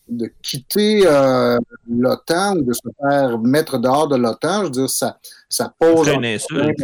de 0.09 0.31
quitter 0.41 1.03
euh, 1.05 1.57
l'OTAN 1.89 2.57
ou 2.57 2.63
de 2.63 2.73
se 2.73 2.81
faire 3.01 3.39
mettre 3.39 3.77
dehors 3.77 4.07
de 4.07 4.15
l'OTAN, 4.15 4.59
je 4.59 4.63
veux 4.65 4.71
dire, 4.71 4.89
ça, 4.89 5.19
ça 5.49 5.73
pose... 5.79 6.07
Une 6.07 6.25
insulte, 6.25 6.79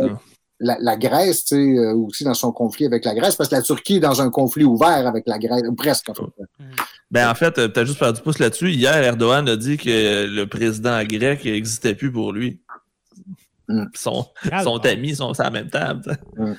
la, 0.62 0.78
la, 0.80 0.98
Grèce, 0.98 1.46
tu 1.46 1.56
sais, 1.56 1.78
euh, 1.78 1.94
aussi 1.94 2.26
dans 2.26 2.34
son 2.34 2.52
conflit 2.52 2.86
avec 2.86 3.06
la 3.06 3.16
Grèce, 3.16 3.36
parce 3.36 3.50
que 3.50 3.56
la 3.56 3.62
Turquie 3.62 3.96
est 3.96 4.02
dans 4.02 4.22
un 4.22 4.30
conflit 4.30 4.66
ouvert 4.66 5.08
avec 5.08 5.26
la 5.26 5.40
Grèce, 5.40 5.62
presque 5.78 6.10
en 6.10 6.14
fait. 6.14 6.24
Mm. 6.60 6.64
Ben 7.12 7.30
en 7.30 7.34
fait, 7.34 7.58
euh, 7.58 7.70
tu 7.70 7.80
as 7.80 7.86
juste 7.86 7.98
fait 7.98 8.12
du 8.12 8.22
pouce 8.22 8.40
là-dessus. 8.40 8.72
Hier, 8.72 8.96
Erdogan 9.02 9.48
a 9.48 9.56
dit 9.56 9.78
que 9.78 10.26
le 10.28 10.46
président 10.48 11.02
grec 11.06 11.46
n'existait 11.46 11.96
plus 11.96 12.12
pour 12.12 12.34
lui. 12.34 12.60
Mm. 13.70 13.86
Son, 13.94 14.26
son 14.64 14.78
ami 14.80 15.16
sont 15.16 15.32
à 15.40 15.44
la 15.44 15.50
même 15.50 15.70
table. 15.70 16.18
Mm. 16.38 16.54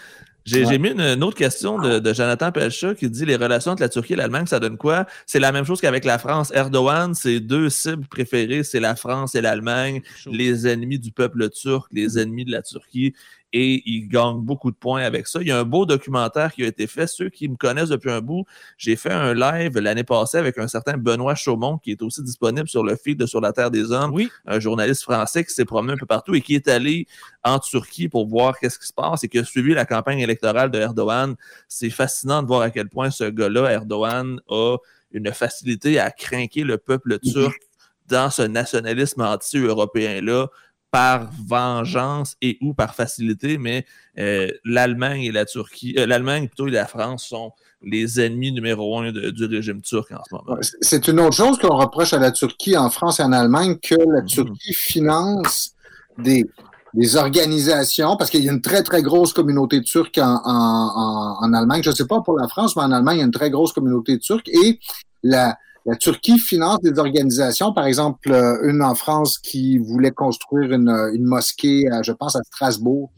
J'ai 0.45 0.78
mis 0.78 0.91
une, 0.91 1.22
autre 1.22 1.36
question 1.36 1.78
de, 1.78 2.12
Jonathan 2.12 2.51
Pelcha 2.51 2.95
qui 2.95 3.09
dit 3.09 3.24
les 3.24 3.36
relations 3.36 3.72
entre 3.72 3.82
la 3.82 3.88
Turquie 3.88 4.14
et 4.14 4.16
l'Allemagne, 4.16 4.47
ça 4.47 4.61
donne 4.61 4.76
quoi? 4.76 5.07
C'est 5.26 5.41
la 5.41 5.53
même 5.53 5.64
chose 5.64 5.80
qu'avec 5.80 6.05
la 6.05 6.18
France. 6.18 6.53
Erdogan, 6.55 7.14
ses 7.14 7.41
deux 7.41 7.68
cibles 7.68 8.07
préférées, 8.07 8.62
c'est 8.62 8.80
la 8.80 8.97
France 8.97 9.34
et 9.34 9.41
l'Allemagne, 9.41 10.03
les 10.26 10.66
ennemis 10.66 10.99
du 10.99 11.12
peuple 11.12 11.51
turc, 11.51 11.88
les 11.93 12.18
ennemis 12.18 12.45
de 12.45 12.53
la 12.53 12.62
Turquie 12.62 13.14
et 13.53 13.82
il 13.84 14.09
gagne 14.09 14.38
beaucoup 14.38 14.70
de 14.70 14.76
points 14.76 15.03
avec 15.03 15.26
ça. 15.26 15.40
Il 15.40 15.48
y 15.48 15.51
a 15.51 15.59
un 15.59 15.64
beau 15.64 15.86
documentaire 15.86 16.53
qui 16.53 16.62
a 16.62 16.66
été 16.66 16.86
fait. 16.86 17.07
Ceux 17.07 17.28
qui 17.28 17.48
me 17.48 17.57
connaissent 17.57 17.88
depuis 17.88 18.11
un 18.11 18.20
bout, 18.20 18.44
j'ai 18.76 18.96
fait 18.96 19.12
un 19.12 19.34
live 19.34 19.78
l'année 19.78 20.05
passée 20.05 20.38
avec 20.38 20.59
un 20.59 20.68
certain 20.68 20.96
Benoît 20.96 21.34
Chaumont 21.34 21.78
qui 21.78 21.90
est 21.90 22.03
aussi 22.03 22.22
disponible 22.22 22.68
sur 22.68 22.84
le 22.84 22.96
feed 22.96 23.18
de 23.18 23.26
Sur 23.26 23.40
la 23.40 23.53
Terre 23.53 23.70
des 23.70 23.90
Hommes, 23.90 24.12
oui. 24.12 24.30
un 24.46 24.61
journaliste 24.61 25.03
français 25.03 25.44
qui 25.44 25.53
s'est 25.53 25.64
promené 25.64 25.94
un 25.94 25.96
peu 25.96 26.07
partout 26.07 26.34
et 26.34 26.40
qui 26.40 26.55
est 26.55 26.68
allé 26.68 27.07
en 27.44 27.59
Turquie 27.59 28.09
pour 28.09 28.28
voir 28.28 28.59
qu'est-ce 28.59 28.78
qui 28.78 28.86
se 28.86 28.92
passe 28.92 29.24
et 29.24 29.28
qui 29.28 29.38
a 29.38 29.44
suivi 29.44 29.74
la 29.74 29.84
campagne 29.84 30.20
électorale 30.20 30.70
de 30.70 30.78
Erdogan. 30.78 31.34
C'est 31.68 31.90
fascinant 31.90 32.42
de 32.42 32.46
voir 32.46 32.62
à 32.62 32.70
quel 32.70 32.88
point 32.88 33.11
ce 33.11 33.24
gars-là, 33.24 33.70
Erdogan, 33.70 34.40
a 34.48 34.76
une 35.12 35.32
facilité 35.32 35.98
à 35.98 36.11
craquer 36.11 36.62
le 36.62 36.78
peuple 36.78 37.18
turc 37.18 37.61
dans 38.09 38.30
ce 38.30 38.42
nationalisme 38.42 39.22
anti-européen-là 39.22 40.48
par 40.91 41.30
vengeance 41.47 42.36
et 42.43 42.59
ou 42.61 42.74
par 42.74 42.95
facilité, 42.95 43.59
mais 43.59 43.86
euh, 44.18 44.49
l'Allemagne 44.64 45.22
et 45.22 45.32
la 45.32 45.45
Turquie, 45.45 45.95
euh, 45.99 46.07
l'Allemagne 46.07 46.49
plutôt 46.49 46.66
et 46.66 46.72
la 46.72 46.86
France 46.86 47.26
sont 47.26 47.53
les 47.82 48.20
ennemis 48.20 48.53
numéro 48.53 48.99
un 48.99 49.11
du 49.12 49.45
régime 49.45 49.80
turc 49.80 50.11
en 50.12 50.22
ce 50.28 50.34
moment. 50.34 50.59
C'est 50.80 51.09
une 51.09 51.20
autre 51.20 51.36
chose 51.36 51.59
qu'on 51.59 51.76
reproche 51.76 52.12
à 52.12 52.18
la 52.18 52.30
Turquie 52.30 52.76
en 52.76 52.91
France 52.91 53.20
et 53.20 53.22
en 53.22 53.32
Allemagne, 53.32 53.76
que 53.82 53.95
la 53.95 54.20
mhm. 54.22 54.26
Turquie 54.26 54.74
finance 54.74 55.72
des, 56.18 56.45
des 56.93 57.16
organisations, 57.16 58.16
parce 58.16 58.30
qu'il 58.30 58.45
y 58.45 58.49
a 58.49 58.53
une 58.53 58.61
très, 58.61 58.82
très 58.82 59.03
grosse 59.03 59.32
communauté 59.32 59.82
turque 59.82 60.18
en, 60.18 60.41
en, 60.45 61.36
en 61.41 61.53
Allemagne. 61.55 61.82
Je 61.82 61.91
ne 61.91 61.95
sais 61.95 62.07
pas 62.07 62.20
pour 62.20 62.36
la 62.36 62.49
France, 62.49 62.76
mais 62.76 62.82
en 62.82 62.93
Allemagne, 62.93 63.16
il 63.16 63.20
y 63.20 63.22
a 63.22 63.26
une 63.26 63.32
très 63.32 63.51
grosse 63.51 63.72
communauté 63.72 64.18
turque. 64.18 64.49
Et 64.49 64.78
la, 65.22 65.57
la 65.86 65.96
Turquie 65.96 66.38
finance 66.38 66.80
des 66.80 66.98
organisations, 66.98 67.72
par 67.72 67.86
exemple, 67.86 68.32
euh, 68.32 68.68
une 68.68 68.82
en 68.82 68.94
France 68.94 69.38
qui 69.38 69.78
voulait 69.78 70.10
construire 70.10 70.72
une, 70.72 70.90
une 71.14 71.24
mosquée, 71.24 71.84
je 72.02 72.12
pense, 72.12 72.36
à 72.36 72.42
Strasbourg. 72.42 73.10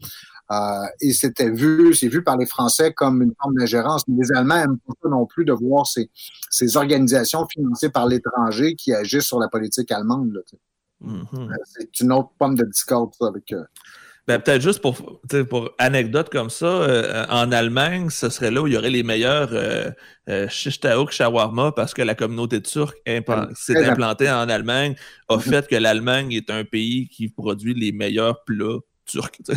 Euh, 0.51 0.85
et 1.01 1.13
c'était 1.13 1.49
vu, 1.49 1.93
c'est 1.93 2.09
vu 2.09 2.23
par 2.23 2.37
les 2.37 2.45
Français 2.45 2.93
comme 2.93 3.21
une 3.21 3.33
forme 3.41 3.55
d'ingérence. 3.55 4.03
Mais 4.07 4.23
les 4.23 4.31
Allemands 4.37 4.57
n'aiment 4.57 4.79
pas 5.01 5.09
non 5.09 5.25
plus 5.25 5.45
de 5.45 5.53
voir 5.53 5.87
ces, 5.87 6.09
ces 6.49 6.77
organisations 6.77 7.47
financées 7.47 7.89
par 7.89 8.07
l'étranger 8.07 8.75
qui 8.75 8.93
agissent 8.93 9.25
sur 9.25 9.39
la 9.39 9.47
politique 9.47 9.91
allemande. 9.91 10.43
Mm-hmm. 11.03 11.51
Euh, 11.51 11.55
c'est 11.65 11.99
une 12.01 12.11
autre 12.11 12.31
pomme 12.37 12.55
de 12.55 12.65
discorde, 12.65 13.13
ça, 13.19 13.27
avec, 13.27 13.53
ben, 14.25 14.39
peut-être 14.39 14.61
juste 14.61 14.79
pour, 14.81 15.19
pour 15.49 15.71
anecdote 15.79 16.29
comme 16.29 16.49
ça, 16.49 16.65
euh, 16.65 17.25
en 17.29 17.51
Allemagne, 17.51 18.09
ce 18.09 18.29
serait 18.29 18.51
là 18.51 18.61
où 18.61 18.67
il 18.67 18.73
y 18.73 18.77
aurait 18.77 18.89
les 18.89 19.03
meilleurs 19.03 19.49
euh, 19.51 19.91
euh 20.29 20.47
shawarma 20.49 21.73
parce 21.73 21.93
que 21.93 22.01
la 22.01 22.15
communauté 22.15 22.61
turque 22.61 22.97
s'est 23.55 23.85
implantée 23.85 24.29
en 24.29 24.47
Allemagne, 24.47 24.95
a 25.27 25.35
mhm. 25.35 25.41
fait 25.41 25.67
que 25.67 25.75
l'Allemagne 25.75 26.31
est 26.31 26.49
un 26.49 26.63
pays 26.63 27.09
qui 27.09 27.27
produit 27.27 27.73
les 27.73 27.91
meilleurs 27.91 28.43
plats 28.43 28.79
turcs. 29.05 29.41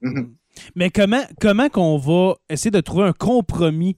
Mhm. 0.00 0.36
Mais 0.76 0.90
comment, 0.90 1.24
comment 1.40 1.68
qu'on 1.68 1.98
va 1.98 2.36
essayer 2.48 2.70
de 2.70 2.80
trouver 2.80 3.02
un 3.06 3.12
compromis, 3.12 3.96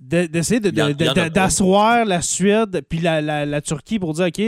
de- 0.00 0.26
d'essayer 0.26 0.58
de- 0.58 1.28
d'asseoir 1.28 2.04
la 2.04 2.22
Suède 2.22 2.82
puis 2.88 2.98
la, 2.98 3.20
la- 3.20 3.46
la 3.46 3.60
Turquie 3.60 4.00
pour 4.00 4.14
dire, 4.14 4.26
OK, 4.26 4.42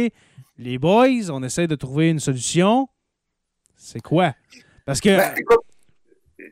les 0.59 0.79
boys, 0.79 1.31
on 1.31 1.45
essaie 1.45 1.69
de 1.69 1.77
trouver 1.77 2.11
une 2.11 2.19
solution. 2.19 2.89
C'est 3.77 4.01
quoi? 4.01 4.35
Parce 4.87 5.01
que, 5.01 5.09
Ben, 5.16 5.32
écoute, 5.37 5.61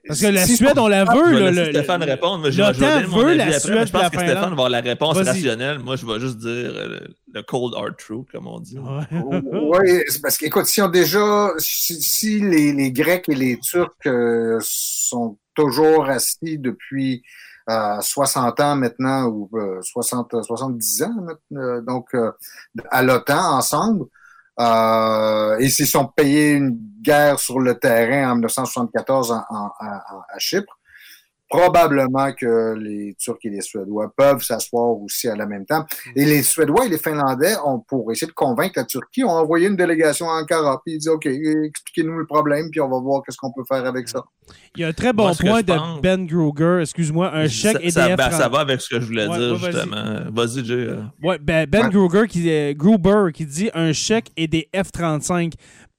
parce 0.08 0.20
que 0.20 0.26
la 0.26 0.46
si- 0.46 0.56
Suède, 0.56 0.78
on 0.78 0.88
la 0.88 1.04
Je 1.04 1.10
veut. 1.10 1.34
vais 1.34 1.40
là, 1.40 1.50
laisser 1.50 1.64
le- 1.72 1.78
Stéphane 1.78 2.00
le- 2.00 2.06
répondre, 2.06 2.38
mais 2.44 2.52
je 2.52 2.62
vais 2.62 2.72
je 2.72 2.80
vais 2.80 3.02
veut 3.02 3.34
la 3.34 3.44
après, 3.44 3.58
Suède 3.60 3.86
je 3.86 3.92
pense 3.92 4.02
que 4.10 4.16
Stéphane 4.16 4.34
va 4.34 4.46
avoir 4.48 4.68
la 4.70 4.80
réponse 4.80 5.16
rationnelle. 5.18 5.78
Moi, 5.80 5.96
je 5.96 6.06
vais 6.06 6.18
juste 6.20 6.38
dire 6.38 6.48
euh, 6.48 6.88
le, 6.88 7.14
le 7.34 7.42
cold 7.42 7.74
hard 7.76 7.96
truth, 7.98 8.30
comme 8.32 8.46
on 8.46 8.58
dit. 8.60 8.78
Ouais. 8.78 9.22
Oui, 9.52 10.00
parce 10.22 10.38
qu'écoute, 10.38 10.66
si 10.66 10.80
on 10.80 10.88
déjà, 10.88 11.48
si, 11.58 12.00
si 12.00 12.40
les, 12.40 12.72
les 12.72 12.90
Grecs 12.92 13.28
et 13.28 13.34
les 13.34 13.58
Turcs 13.58 13.90
euh, 14.06 14.58
sont 14.62 15.36
toujours 15.54 16.06
assis 16.06 16.58
depuis 16.58 17.22
euh, 17.68 18.00
60 18.00 18.60
ans 18.60 18.76
maintenant, 18.76 19.26
ou 19.26 19.50
euh, 19.54 19.80
60, 19.82 20.42
70 20.42 21.02
ans, 21.02 21.10
maintenant, 21.20 21.60
euh, 21.60 21.80
donc 21.82 22.06
euh, 22.14 22.30
à 22.90 23.02
l'OTAN 23.02 23.56
ensemble, 23.58 24.06
euh, 24.60 25.56
et 25.58 25.68
s'ils 25.70 25.86
sont 25.86 26.06
payés 26.06 26.52
une 26.52 26.78
guerre 27.00 27.38
sur 27.40 27.58
le 27.58 27.78
terrain 27.78 28.30
en 28.30 28.34
1974 28.34 29.32
en- 29.32 29.70
à 29.80 30.38
Chypre, 30.38 30.78
probablement 31.52 32.32
que 32.32 32.74
les 32.78 33.14
Turcs 33.18 33.36
et 33.44 33.50
les 33.50 33.60
Suédois 33.60 34.10
peuvent 34.16 34.42
s'asseoir 34.42 34.96
aussi 35.02 35.28
à 35.28 35.36
la 35.36 35.44
même 35.46 35.66
temps. 35.66 35.84
Et 36.16 36.24
les 36.24 36.42
Suédois 36.42 36.86
et 36.86 36.88
les 36.88 36.96
Finlandais, 36.98 37.54
ont, 37.64 37.78
pour 37.80 38.10
essayer 38.10 38.26
de 38.26 38.32
convaincre 38.32 38.72
la 38.76 38.84
Turquie, 38.84 39.22
ont 39.22 39.28
envoyé 39.30 39.68
une 39.68 39.76
délégation 39.76 40.30
à 40.30 40.40
Ankara. 40.40 40.80
Puis 40.84 40.94
ils 40.94 40.98
disent, 40.98 41.08
OK, 41.08 41.26
expliquez-nous 41.26 42.18
le 42.18 42.26
problème, 42.26 42.68
puis 42.70 42.80
on 42.80 42.88
va 42.88 42.98
voir 42.98 43.22
qu'est-ce 43.22 43.36
qu'on 43.36 43.52
peut 43.52 43.64
faire 43.68 43.84
avec 43.84 44.08
ça. 44.08 44.22
Il 44.74 44.80
y 44.80 44.84
a 44.84 44.88
un 44.88 44.92
très 44.92 45.12
bon 45.12 45.24
Moi, 45.24 45.34
point 45.38 45.62
de 45.62 45.72
pense- 45.72 46.00
Ben 46.00 46.26
Gruger, 46.26 46.78
excuse-moi, 46.80 47.30
un 47.34 47.46
chèque 47.48 47.78
ça, 47.90 47.90
ça, 47.90 48.06
EDF. 48.06 48.16
ben, 48.16 48.30
ça 48.30 48.38
30. 48.40 48.52
va 48.52 48.58
avec 48.60 48.80
ce 48.80 48.88
que 48.88 49.00
je 49.00 49.06
voulais 49.06 49.26
Ouais, 49.28 49.38
dire, 49.38 49.52
ouais, 49.62 49.72
justement. 49.72 50.04
Vas-y, 50.32 50.64
Jay. 50.64 50.74
euh. 50.74 51.02
Ouais, 51.22 51.38
ben, 51.38 51.66
ben. 51.68 51.88
Gruger 51.90 52.26
qui, 52.28 52.50
euh, 52.50 52.72
Gruber 52.74 53.32
qui 53.32 53.44
dit 53.46 53.70
un 53.74 53.92
chèque 53.92 54.30
et 54.36 54.48
des 54.48 54.68
F-35. 54.74 55.52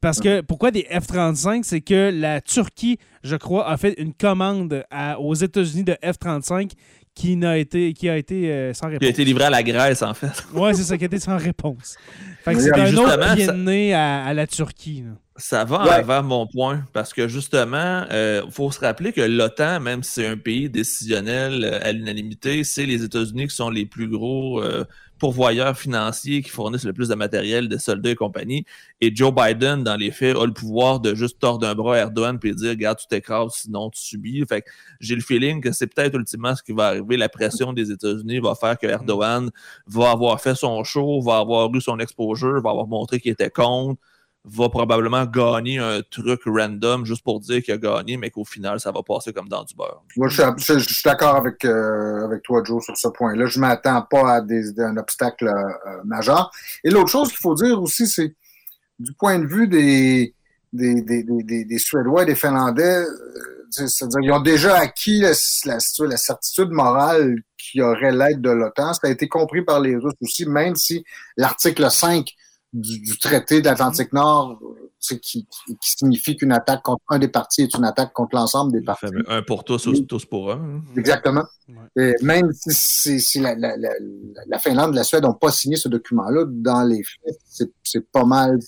Parce 0.03 0.19
que 0.19 0.41
pourquoi 0.41 0.69
des 0.71 0.85
F-35 0.91 1.61
C'est 1.63 1.81
que 1.81 2.11
la 2.13 2.41
Turquie, 2.41 2.97
je 3.23 3.35
crois, 3.37 3.69
a 3.69 3.77
fait 3.77 3.95
une 3.97 4.13
commande 4.13 4.83
à- 4.91 5.19
aux 5.19 5.33
États-Unis 5.33 5.85
de 5.85 5.93
F-35 6.03 6.71
qui, 7.15 7.35
n'a 7.37 7.57
été, 7.57 7.93
qui 7.93 8.09
a 8.09 8.17
été 8.17 8.51
euh, 8.51 8.73
sans 8.73 8.81
Qui 8.81 8.85
a 8.85 8.89
réponse. 8.99 9.09
été 9.09 9.23
livré 9.23 9.45
à 9.45 9.49
la 9.49 9.63
Grèce, 9.63 10.01
en 10.01 10.13
fait. 10.13 10.45
Ouais, 10.53 10.73
c'est 10.73 10.83
ça, 10.83 10.97
qui 10.97 11.05
a 11.05 11.07
été 11.07 11.19
sans 11.19 11.37
réponse. 11.37 11.95
Fait 12.43 12.51
que 12.51 12.57
Mais, 12.57 12.63
c'est 12.63 12.77
euh, 12.79 12.83
un 12.85 12.97
autre 12.97 13.37
ça- 13.37 13.51
de 13.53 13.57
nez 13.57 13.93
à, 13.93 14.25
à 14.25 14.33
la 14.33 14.45
Turquie. 14.45 15.03
là. 15.05 15.11
Ça 15.37 15.63
va 15.63 15.83
Ouais. 15.83 15.89
avant 15.91 16.21
mon 16.21 16.45
point, 16.47 16.83
parce 16.93 17.11
que 17.13 17.27
justement, 17.27 18.05
il 18.11 18.43
faut 18.51 18.69
se 18.71 18.79
rappeler 18.79 19.13
que 19.13 19.21
l'OTAN, 19.21 19.79
même 19.79 20.03
si 20.03 20.11
c'est 20.11 20.27
un 20.27 20.37
pays 20.37 20.69
décisionnel 20.69 21.63
euh, 21.63 21.79
à 21.81 21.91
l'unanimité, 21.91 22.63
c'est 22.63 22.85
les 22.85 23.03
États-Unis 23.03 23.47
qui 23.47 23.55
sont 23.55 23.69
les 23.69 23.85
plus 23.85 24.07
gros 24.07 24.61
euh, 24.61 24.83
pourvoyeurs 25.23 25.77
financiers 25.77 26.41
qui 26.41 26.49
fournissent 26.49 26.83
le 26.83 26.91
plus 26.91 27.07
de 27.07 27.15
matériel, 27.15 27.69
de 27.69 27.77
soldats 27.77 28.09
et 28.09 28.15
compagnie. 28.15 28.65
Et 28.99 29.15
Joe 29.15 29.33
Biden, 29.33 29.81
dans 29.81 29.95
les 29.95 30.11
faits, 30.11 30.35
a 30.35 30.45
le 30.45 30.51
pouvoir 30.51 30.99
de 30.99 31.15
juste 31.15 31.39
tordre 31.39 31.65
un 31.65 31.73
bras 31.73 31.95
à 31.95 31.99
Erdogan 31.99 32.37
et 32.43 32.51
dire 32.51 32.71
Regarde, 32.71 32.97
tu 32.99 33.07
t'écrases, 33.07 33.53
sinon 33.53 33.89
tu 33.89 34.01
subis. 34.01 34.43
Fait 34.49 34.65
j'ai 34.99 35.15
le 35.15 35.21
feeling 35.21 35.61
que 35.61 35.71
c'est 35.71 35.87
peut-être 35.87 36.15
ultimement 36.15 36.53
ce 36.57 36.61
qui 36.61 36.73
va 36.73 36.87
arriver. 36.87 37.15
La 37.15 37.29
pression 37.29 37.71
des 37.71 37.89
États-Unis 37.89 38.39
va 38.39 38.53
faire 38.53 38.77
que 38.77 38.85
Erdogan 38.85 39.49
va 39.87 40.11
avoir 40.11 40.41
fait 40.41 40.55
son 40.55 40.83
show, 40.83 41.21
va 41.21 41.37
avoir 41.37 41.73
eu 41.73 41.79
son 41.79 41.99
exposure, 41.99 42.61
va 42.61 42.71
avoir 42.71 42.87
montré 42.87 43.21
qu'il 43.21 43.31
était 43.31 43.49
contre 43.49 44.01
va 44.45 44.67
probablement 44.67 45.25
gagner 45.25 45.77
un 45.79 46.01
truc 46.09 46.41
random 46.45 47.05
juste 47.05 47.23
pour 47.23 47.39
dire 47.39 47.63
qu'il 47.63 47.73
a 47.73 47.77
gagné, 47.77 48.17
mais 48.17 48.29
qu'au 48.29 48.43
final, 48.43 48.79
ça 48.79 48.91
va 48.91 49.01
passer 49.01 49.31
comme 49.31 49.47
dans 49.47 49.63
du 49.63 49.73
beurre. 49.73 50.03
Moi, 50.17 50.27
je 50.27 50.41
suis, 50.79 51.01
d'accord 51.05 51.37
avec, 51.37 51.63
euh, 51.63 52.25
avec 52.25 52.43
toi, 52.43 52.61
Joe, 52.63 52.83
sur 52.83 52.97
ce 52.97 53.07
point-là. 53.07 53.45
Je 53.45 53.57
ne 53.57 53.61
m'attends 53.61 54.01
pas 54.01 54.35
à 54.35 54.41
des, 54.41 54.77
un 54.81 54.97
obstacle 54.97 55.47
euh, 55.47 56.03
majeur. 56.03 56.51
Et 56.83 56.89
l'autre 56.89 57.09
chose 57.09 57.29
qu'il 57.29 57.37
faut 57.37 57.55
dire 57.55 57.81
aussi, 57.81 58.05
c'est 58.05 58.35
du 58.99 59.13
point 59.13 59.39
de 59.39 59.45
vue 59.47 59.67
des, 59.69 60.35
des, 60.73 61.01
des, 61.01 61.23
des, 61.23 61.63
des- 61.65 61.79
Suédois 61.79 62.23
et 62.23 62.25
des 62.25 62.35
Finlandais, 62.35 62.83
euh, 63.05 63.07
c'est- 63.69 63.87
c'est-à-dire 63.87 64.19
ils 64.21 64.31
ont 64.31 64.41
déjà 64.41 64.75
acquis 64.77 65.21
la, 65.21 65.31
la, 65.65 65.77
la 66.07 66.17
certitude 66.17 66.69
morale 66.69 67.37
qu'il 67.57 67.79
y 67.79 67.81
aurait 67.81 68.11
l'aide 68.11 68.41
de 68.41 68.49
l'OTAN. 68.49 68.93
Ça 68.93 69.07
a 69.07 69.09
été 69.09 69.29
compris 69.29 69.63
par 69.63 69.79
les 69.79 69.95
Russes 69.95 70.13
aussi, 70.21 70.45
même 70.45 70.75
si 70.75 71.05
l'article 71.37 71.89
5 71.89 72.27
du, 72.73 72.99
du 72.99 73.17
traité 73.17 73.61
de 73.61 73.65
l'Atlantique 73.65 74.11
Nord, 74.13 74.59
c'est 74.99 75.19
qui, 75.19 75.45
qui 75.81 75.91
signifie 75.97 76.35
qu'une 76.37 76.53
attaque 76.53 76.81
contre 76.81 77.03
un 77.09 77.19
des 77.19 77.27
partis 77.27 77.61
est 77.63 77.75
une 77.77 77.83
attaque 77.83 78.13
contre 78.13 78.35
l'ensemble 78.35 78.71
des 78.71 78.81
partis. 78.81 79.05
un 79.27 79.41
pour 79.41 79.63
tous, 79.63 79.85
Oui. 79.87 80.05
tous 80.07 80.25
pour 80.25 80.51
un. 80.51 80.55
hein. 80.55 80.81
Exactement. 80.97 81.43
Ouais. 81.95 82.13
Et 82.19 82.23
même 82.23 82.51
si, 82.53 82.71
si- 82.73 83.19
si 83.19 83.39
la, 83.39 83.53
la, 83.55 83.75
la, 83.77 83.89
la 84.47 84.59
Finlande 84.59 84.93
et 84.93 84.95
la 84.97 85.03
Suède 85.03 85.23
n'ont 85.23 85.33
pas 85.33 85.51
signé 85.51 85.75
ce 85.75 85.89
document-là, 85.89 86.45
dans 86.47 86.83
les 86.83 87.03
faits, 87.03 87.35
c'est, 87.45 87.69
c'est 87.83 88.09
pas 88.11 88.23
mal. 88.25 88.59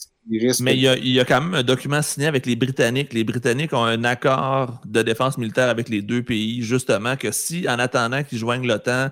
Mais 0.60 0.74
il 0.76 0.82
y, 0.82 0.88
a, 0.88 0.97
il 0.97 1.10
y 1.12 1.20
a 1.20 1.24
quand 1.26 1.39
même 1.39 1.53
un 1.53 1.62
document 1.62 2.01
signé 2.01 2.26
avec 2.26 2.47
les 2.47 2.56
Britanniques. 2.56 3.14
Les 3.14 3.24
Britanniques 3.24 3.72
ont 3.74 3.84
un 3.84 4.03
accord 4.03 4.82
de 4.84 5.03
défense 5.03 5.38
militaire 5.38 5.70
avec 5.70 5.88
les 5.88 6.01
deux 6.01 6.24
pays, 6.24 6.64
justement, 6.64 7.16
que 7.16 7.32
si, 7.32 7.70
en 7.70 7.78
attendant 7.78 8.24
qu'ils 8.24 8.39
joignent 8.39 8.66
l'OTAN, 8.68 9.10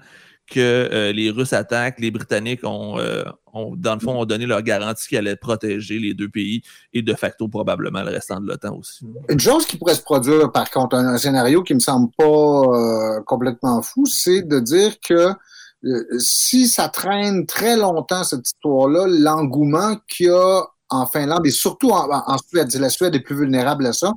que 0.47 0.59
euh, 0.59 1.11
les 1.13 1.29
Russes 1.29 1.53
attaquent, 1.53 1.99
les 1.99 2.11
Britanniques 2.11 2.63
ont, 2.63 2.99
euh, 2.99 3.23
ont, 3.53 3.75
dans 3.75 3.93
le 3.93 3.99
fond, 3.99 4.19
ont 4.19 4.25
donné 4.25 4.45
leur 4.45 4.61
garantie 4.61 5.07
qu'ils 5.07 5.17
allaient 5.17 5.35
protéger 5.35 5.99
les 5.99 6.13
deux 6.13 6.29
pays 6.29 6.61
et 6.93 7.01
de 7.01 7.13
facto 7.13 7.47
probablement 7.47 8.03
le 8.03 8.11
restant 8.11 8.39
de 8.39 8.47
l'OTAN 8.47 8.75
aussi. 8.75 9.05
Une 9.29 9.39
chose 9.39 9.65
qui 9.65 9.77
pourrait 9.77 9.95
se 9.95 10.01
produire, 10.01 10.51
par 10.51 10.69
contre, 10.69 10.95
un, 10.95 11.17
scénario 11.17 11.63
qui 11.63 11.73
me 11.73 11.79
semble 11.79 12.09
pas 12.17 12.25
euh, 12.25 13.21
complètement 13.25 13.81
fou, 13.81 14.05
c'est 14.05 14.41
de 14.41 14.59
dire 14.59 14.99
que 14.99 15.33
euh, 15.85 16.19
si 16.19 16.67
ça 16.67 16.89
traîne 16.89 17.45
très 17.45 17.75
longtemps, 17.75 18.23
cette 18.23 18.47
histoire-là, 18.47 19.05
l'engouement 19.07 19.97
qu'il 20.07 20.27
y 20.27 20.29
a 20.29 20.63
en 20.93 21.05
Finlande 21.07 21.45
et 21.45 21.51
surtout 21.51 21.89
en, 21.91 22.37
Suède, 22.49 22.73
la 22.75 22.89
Suède 22.89 23.15
est 23.15 23.19
plus 23.19 23.35
vulnérable 23.35 23.85
à 23.85 23.93
ça, 23.93 24.11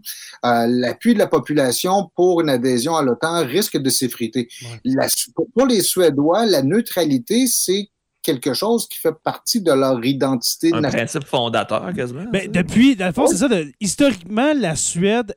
euh, 0.45 0.67
l'appui 0.69 1.15
de 1.15 1.19
la 1.19 1.27
population 1.27 2.11
pour 2.15 2.41
une 2.41 2.49
adhésion 2.51 2.97
à 2.97 3.03
l'OTAN 3.03 3.45
risque 3.47 3.77
de 3.79 3.89
s'effriter. 3.91 4.49
Ouais. 4.85 5.07
Pour- 5.55 5.67
les 5.67 5.81
Suédois, 5.81 6.47
la 6.47 6.63
neutralité, 6.63 7.47
c'est 7.47 7.89
quelque 8.23 8.55
chose 8.55 8.89
qui 8.89 8.99
fait 8.99 9.15
partie 9.25 9.61
de 9.61 9.73
leur 9.73 10.05
identité 10.05 10.69
Un 10.73 10.81
nationale. 10.81 11.07
principe 11.07 11.25
fondateur, 11.29 11.93
quasiment. 11.95 12.25
Ben, 12.33 12.43
ça. 12.43 12.49
depuis, 12.49 12.97
dans 12.97 13.07
le 13.07 13.13
fond, 13.13 13.27
c'est 13.29 13.37
ça. 13.37 13.49
de- 13.49 13.73
historiquement, 13.81 14.53
la 14.55 14.77
Suède 14.77 15.35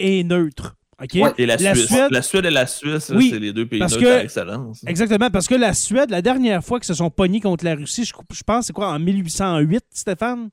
est 0.00 0.22
neutre. 0.24 0.74
Ouais. 1.14 1.32
Et 1.36 1.46
la, 1.46 1.56
la 1.56 1.74
Suisse. 1.74 1.86
Suède- 1.88 2.12
La 2.12 2.22
Suède 2.22 2.44
et 2.46 2.50
la 2.50 2.66
Suisse, 2.66 3.10
Oui, 3.14 3.30
c'est 3.32 3.40
les 3.40 3.52
deux 3.52 3.66
pays 3.66 3.80
parce 3.80 3.92
neutres 3.94 4.04
que- 4.04 4.12
par 4.14 4.20
excellence. 4.22 4.80
Exactement, 4.86 5.30
parce 5.30 5.48
que 5.48 5.56
la 5.56 5.74
Suède, 5.74 6.10
la 6.10 6.22
dernière 6.22 6.62
fois 6.64 6.78
qu'ils 6.78 6.86
se 6.86 6.94
sont 6.94 7.10
pognés 7.10 7.40
contre 7.40 7.64
la 7.64 7.74
Russie, 7.74 8.04
je, 8.04 8.12
je 8.32 8.42
pense, 8.44 8.66
c'est 8.66 8.72
quoi, 8.72 8.88
en 8.92 9.00
1808, 9.00 9.82
Stéphane? 9.92 10.48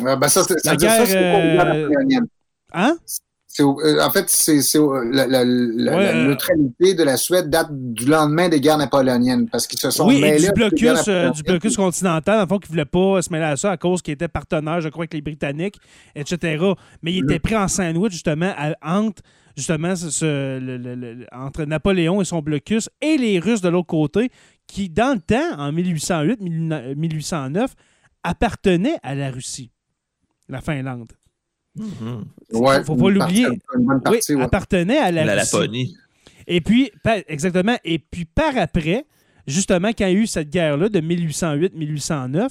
Euh, 0.00 0.16
ben 0.16 0.28
ça, 0.28 0.42
c'est, 0.44 0.58
ça 0.60 0.70
La 0.70 0.70
veut 0.72 0.76
dire 0.78 0.90
ça, 0.90 1.04
guerre, 1.04 1.06
guerre 1.06 1.60
euh, 1.66 1.78
napoléonienne. 1.80 2.26
Hein? 2.72 2.96
Euh, 3.60 4.00
en 4.02 4.10
fait, 4.10 4.30
c'est, 4.30 4.60
la, 5.12 5.26
la- 5.26 5.44
la- 5.44 5.96
Ouais, 5.96 6.04
la 6.04 6.12
euh, 6.14 6.26
neutralité 6.28 6.94
de 6.94 7.02
la 7.02 7.18
Suède 7.18 7.50
date 7.50 7.68
du 7.70 8.06
lendemain 8.06 8.48
des 8.48 8.62
guerres 8.62 8.78
napoléoniennes 8.78 9.46
parce 9.50 9.66
qu'ils 9.66 9.78
se 9.78 9.90
sont 9.90 10.06
Oui, 10.08 10.22
et 10.24 10.38
du 10.38 10.50
blocus, 10.52 11.06
euh, 11.08 11.28
du 11.30 11.42
blocus 11.42 11.76
continental, 11.76 12.40
le 12.40 12.46
fond, 12.46 12.58
qui 12.58 12.68
ne 12.68 12.72
voulait 12.72 12.84
pas 12.86 13.20
se 13.20 13.30
mêler 13.30 13.44
à 13.44 13.56
ça 13.58 13.72
à 13.72 13.76
cause 13.76 14.00
qu'il 14.00 14.14
était 14.14 14.28
partenaire, 14.28 14.80
je 14.80 14.88
crois, 14.88 15.02
avec 15.02 15.12
les 15.12 15.20
Britanniques, 15.20 15.76
etc. 16.14 16.64
Mais 17.02 17.12
il 17.12 17.24
était 17.24 17.38
pris 17.40 17.54
en 17.54 17.68
sandwich, 17.68 18.12
justement, 18.12 18.54
à- 18.56 18.72
entre, 18.82 19.20
justement, 19.54 19.94
ce- 19.96 20.08
ce- 20.08 20.58
le- 20.58 20.78
le- 20.78 20.94
le- 20.94 21.26
entre 21.30 21.64
Napoléon 21.66 22.22
et 22.22 22.24
son 22.24 22.40
blocus 22.40 22.88
et 23.02 23.18
les 23.18 23.38
Russes 23.38 23.60
de 23.60 23.68
l'autre 23.68 23.88
côté, 23.88 24.30
qui, 24.66 24.88
dans 24.88 25.12
le 25.14 25.20
temps, 25.20 25.58
en 25.60 25.72
1808, 25.72 26.40
1809, 26.40 27.74
appartenaient 28.22 28.96
à 29.02 29.14
la 29.14 29.30
Russie, 29.30 29.71
la 30.52 30.60
Finlande. 30.60 31.12
Mhm. 31.74 32.24
Ouais, 32.52 32.84
faut 32.84 32.96
pas 32.96 33.10
l'oublier. 33.10 33.46
oui, 33.78 34.18
ouais. 34.28 34.42
appartenaient 34.42 34.98
à 34.98 35.10
la, 35.10 35.24
La. 35.24 35.34
Laponie. 35.36 35.96
Et 36.46 36.60
puis, 36.60 36.90
exactement. 37.28 37.76
Et 37.84 37.98
puis, 37.98 38.24
par 38.24 38.56
après, 38.56 39.06
justement, 39.46 39.88
quand 39.88 40.06
il 40.06 40.12
y 40.12 40.16
a 40.16 40.22
eu 40.22 40.26
cette 40.26 40.50
guerre-là 40.50 40.88
de 40.88 41.00
1808-1809, 41.00 42.50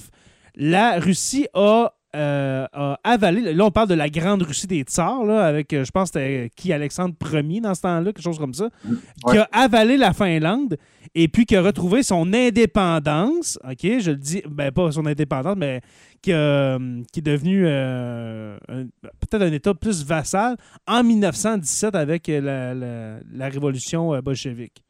la 0.56 0.98
Russie 0.98 1.46
a, 1.54 1.94
euh, 2.14 2.66
a 2.72 2.98
avalé. 3.04 3.54
Là, 3.54 3.64
on 3.64 3.70
parle 3.70 3.88
de 3.88 3.94
la 3.94 4.08
grande 4.08 4.42
Russie 4.42 4.66
des 4.66 4.82
Tsars, 4.82 5.24
là, 5.24 5.46
avec, 5.46 5.72
euh, 5.72 5.84
je 5.84 5.90
pense, 5.90 6.08
c'était 6.08 6.50
qui 6.54 6.72
Alexandre 6.72 7.14
Ier 7.32 7.60
dans 7.60 7.74
ce 7.74 7.80
temps-là, 7.82 8.12
quelque 8.12 8.22
chose 8.22 8.38
comme 8.38 8.54
ça, 8.54 8.68
qui 8.84 8.92
Ouais. 9.32 9.38
a 9.38 9.48
avalé 9.52 9.96
la 9.96 10.12
Finlande 10.12 10.76
et 11.14 11.28
puis 11.28 11.46
qui 11.46 11.56
a 11.56 11.62
retrouvé 11.62 12.02
son 12.02 12.32
indépendance. 12.32 13.58
OK, 13.64 13.78
je 13.82 14.10
le 14.10 14.16
dis, 14.16 14.42
ben 14.48 14.70
pas 14.72 14.92
son 14.92 15.06
indépendance, 15.06 15.56
mais 15.56 15.80
qui, 16.20 16.32
a, 16.32 16.78
qui 17.12 17.20
est 17.20 17.22
devenu 17.22 17.64
euh, 17.66 18.56
peut-être 18.68 19.42
un 19.42 19.52
État 19.52 19.74
plus 19.74 20.04
vassal 20.04 20.56
en 20.86 21.02
1917 21.02 21.94
avec 21.94 22.28
euh, 22.28 22.40
la, 22.40 22.74
la- 22.74 23.20
la 23.32 23.48
révolution 23.48 24.14
euh, 24.14 24.20
bolchevique. 24.20 24.82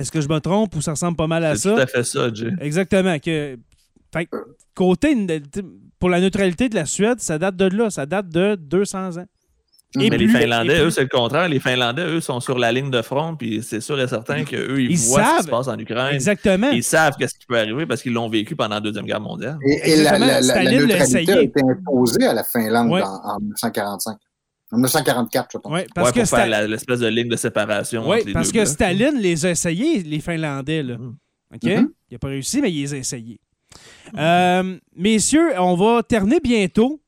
Est-ce 0.00 0.10
que 0.10 0.20
je 0.22 0.28
me 0.28 0.38
trompe 0.40 0.74
ou 0.74 0.80
ça 0.80 0.92
ressemble 0.92 1.16
pas 1.16 1.26
mal 1.26 1.44
à 1.44 1.54
C'est 1.54 1.68
ça? 1.68 1.74
tout 1.74 1.80
à 1.82 1.86
fait 1.86 2.02
ça, 2.04 2.32
Jay. 2.32 2.48
Exactement. 2.60 3.18
Que, 3.18 3.58
fait 4.12 4.26
que, 4.26 4.36
côté, 4.74 5.16
pour 5.98 6.10
la 6.10 6.20
neutralité 6.20 6.68
de 6.68 6.74
la 6.74 6.84
Suède, 6.86 7.20
ça 7.20 7.38
date 7.38 7.56
de 7.56 7.66
là. 7.66 7.90
Ça 7.90 8.06
date 8.06 8.28
de 8.28 8.54
200 8.56 9.18
ans. 9.18 9.26
Et 10.00 10.08
mais 10.08 10.16
les 10.16 10.26
Finlandais, 10.26 10.80
eux, 10.80 10.88
c'est 10.90 11.02
le 11.02 11.08
contraire. 11.08 11.48
Les 11.50 11.60
Finlandais, 11.60 12.06
eux, 12.06 12.20
sont 12.22 12.40
sur 12.40 12.58
la 12.58 12.72
ligne 12.72 12.90
de 12.90 13.02
front, 13.02 13.36
puis 13.36 13.62
c'est 13.62 13.82
sûr 13.82 14.00
et 14.00 14.08
certain 14.08 14.42
qu'eux, 14.44 14.80
ils, 14.80 14.92
Ils 14.92 14.96
voient 14.96 15.22
ce 15.22 15.28
qui 15.28 15.36
savent. 15.36 15.44
se 15.44 15.50
passe 15.50 15.68
en 15.68 15.78
Ukraine. 15.78 16.14
Exactement. 16.14 16.70
Ils 16.70 16.82
savent 16.82 17.14
qu'est-ce 17.18 17.38
qui 17.38 17.44
peut 17.46 17.58
arriver 17.58 17.84
parce 17.84 18.00
qu'ils 18.02 18.14
l'ont 18.14 18.30
vécu 18.30 18.56
pendant 18.56 18.76
la 18.76 18.80
Deuxième 18.80 19.04
Guerre 19.04 19.20
mondiale. 19.20 19.58
Et, 19.66 19.90
et 19.92 19.96
la, 20.02 20.18
neutralité 20.18 21.32
a 21.32 21.42
été 21.42 21.60
imposée 21.62 22.24
à 22.26 22.32
la 22.32 22.42
Finlande 22.42 22.90
Ouais. 22.90 23.02
en, 23.02 23.34
en 23.34 23.38
1945. 23.40 24.16
En 24.72 24.76
1944, 24.76 25.48
je 25.52 25.58
pense. 25.58 25.70
Ouais, 25.70 25.86
parce 25.94 26.08
Ouais, 26.08 26.14
que 26.14 26.20
pour 26.20 26.38
faire 26.38 26.66
l'espèce 26.68 27.00
de 27.00 27.08
ligne 27.08 27.28
de 27.28 27.36
séparation 27.36 28.10
les 28.14 28.32
parce 28.32 28.50
deux 28.50 28.60
que. 28.60 28.64
Staline 28.64 29.18
les 29.18 29.44
a 29.44 29.50
essayés, 29.50 30.02
les 30.02 30.20
Finlandais. 30.20 30.82
Là. 30.82 30.96
Mhm. 30.96 31.16
OK? 31.54 31.64
Mhm. 31.64 31.90
Il 32.10 32.14
n'a 32.14 32.18
pas 32.18 32.28
réussi, 32.28 32.62
mais 32.62 32.72
il 32.72 32.80
les 32.80 32.94
a 32.94 32.96
essayés. 32.96 33.38
Euh, 34.16 34.78
messieurs, 34.96 35.52
on 35.58 35.74
va 35.76 36.02
terminer 36.02 36.40
bientôt. 36.40 37.00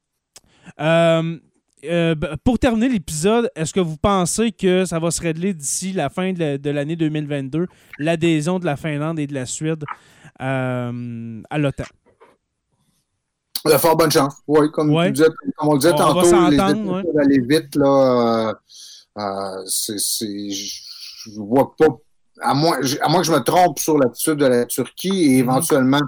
Euh, 0.80 1.38
euh, 1.84 2.14
pour 2.45 2.59
terminer 2.59 2.88
l'épisode, 2.88 3.51
est-ce 3.55 3.72
que 3.74 3.80
vous 3.80 3.97
pensez 3.99 4.53
que 4.53 4.84
ça 4.86 4.99
va 4.99 5.11
se 5.11 5.20
régler 5.20 5.53
d'ici 5.53 5.92
la 5.92 6.09
fin 6.09 6.32
de 6.32 6.38
la- 6.38 6.59
de 6.59 6.70
l'année 6.70 6.97
2022, 6.97 7.66
l'adhésion 7.99 8.59
de 8.59 8.64
la 8.64 8.76
Finlande 8.76 9.18
et 9.18 9.26
de 9.26 9.34
la 9.34 9.45
Suède 9.47 9.84
euh, 10.40 11.42
à 11.51 11.59
l'OTAN? 11.59 11.84
A 13.66 13.78
fort 13.78 13.97
bonne 13.97 14.11
chance. 14.11 14.34
Oui, 14.47 14.70
comme, 14.72 14.90
Ouais. 14.92 15.11
disais, 15.11 15.26
comme 15.57 15.68
on 15.70 15.76
disait 15.76 15.92
On 15.92 15.97
tantôt, 15.97 16.22
les 16.51 16.59
ouais. 16.59 17.03
peuvent 17.03 17.18
aller 17.18 17.40
vite. 17.49 17.76
Là, 17.76 18.55
euh, 19.18 19.64
je 19.66 19.97
je 19.97 21.40
vois 21.40 21.74
pas. 21.76 21.86
À 22.42 22.53
moins, 22.53 22.78
à 23.01 23.09
moins 23.09 23.20
que 23.20 23.26
je 23.26 23.32
me 23.32 23.38
trompe 23.38 23.78
sur 23.78 23.97
l'attitude 23.97 24.34
de 24.36 24.47
la 24.47 24.66
Turquie 24.66 25.09
Mhm. 25.12 25.16
et 25.30 25.38
éventuellement, 25.38 26.01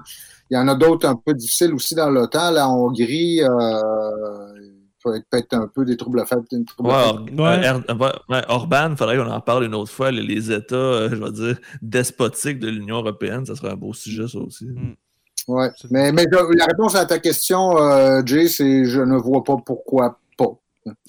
il 0.50 0.54
y 0.54 0.58
en 0.58 0.68
a 0.68 0.74
d'autres 0.74 1.08
un 1.08 1.16
peu 1.16 1.34
difficiles 1.34 1.74
aussi 1.74 1.94
dans 1.94 2.10
l'OTAN. 2.10 2.50
La 2.52 2.68
Hongrie, 2.68 3.42
euh, 3.42 3.48
peut 5.04 5.14
être 5.16 5.24
peut-être 5.30 5.54
un 5.54 5.68
peu 5.72 5.84
des 5.84 5.96
troubles 5.96 6.24
faits. 6.26 6.40
Une 6.52 6.64
trouble 6.64 6.88
Ouais, 6.90 6.94
faite. 6.94 7.06
Or- 7.38 7.44
Ouais. 7.46 7.66
euh, 7.90 7.94
ouais, 7.94 8.12
ouais, 8.28 8.42
Orban, 8.48 8.88
il 8.90 8.96
faudrait 8.96 9.16
qu'on 9.16 9.30
en 9.30 9.40
parle 9.40 9.64
une 9.64 9.74
autre 9.74 9.90
fois. 9.92 10.10
Les, 10.10 10.22
les 10.22 10.50
États, 10.52 10.74
euh, 10.74 11.08
je 11.10 11.16
vais 11.16 11.30
dire, 11.32 11.58
despotiques 11.80 12.58
de 12.58 12.68
l'Union 12.68 12.96
européenne, 12.96 13.46
ça 13.46 13.54
serait 13.54 13.70
un 13.70 13.76
beau 13.76 13.92
sujet, 13.92 14.26
ça 14.26 14.38
aussi. 14.38 14.66
Ouais. 15.48 15.70
Mais, 15.90 16.10
mais 16.10 16.24
je- 16.32 16.56
la 16.58 16.64
réponse 16.64 16.96
à 16.96 17.06
ta 17.06 17.18
question, 17.20 17.78
euh, 17.80 18.20
Jay, 18.26 18.48
c'est 18.48 18.84
je 18.84 19.00
ne 19.00 19.16
vois 19.16 19.44
pas 19.44 19.56
pourquoi 19.64 20.18
pas. 20.36 20.58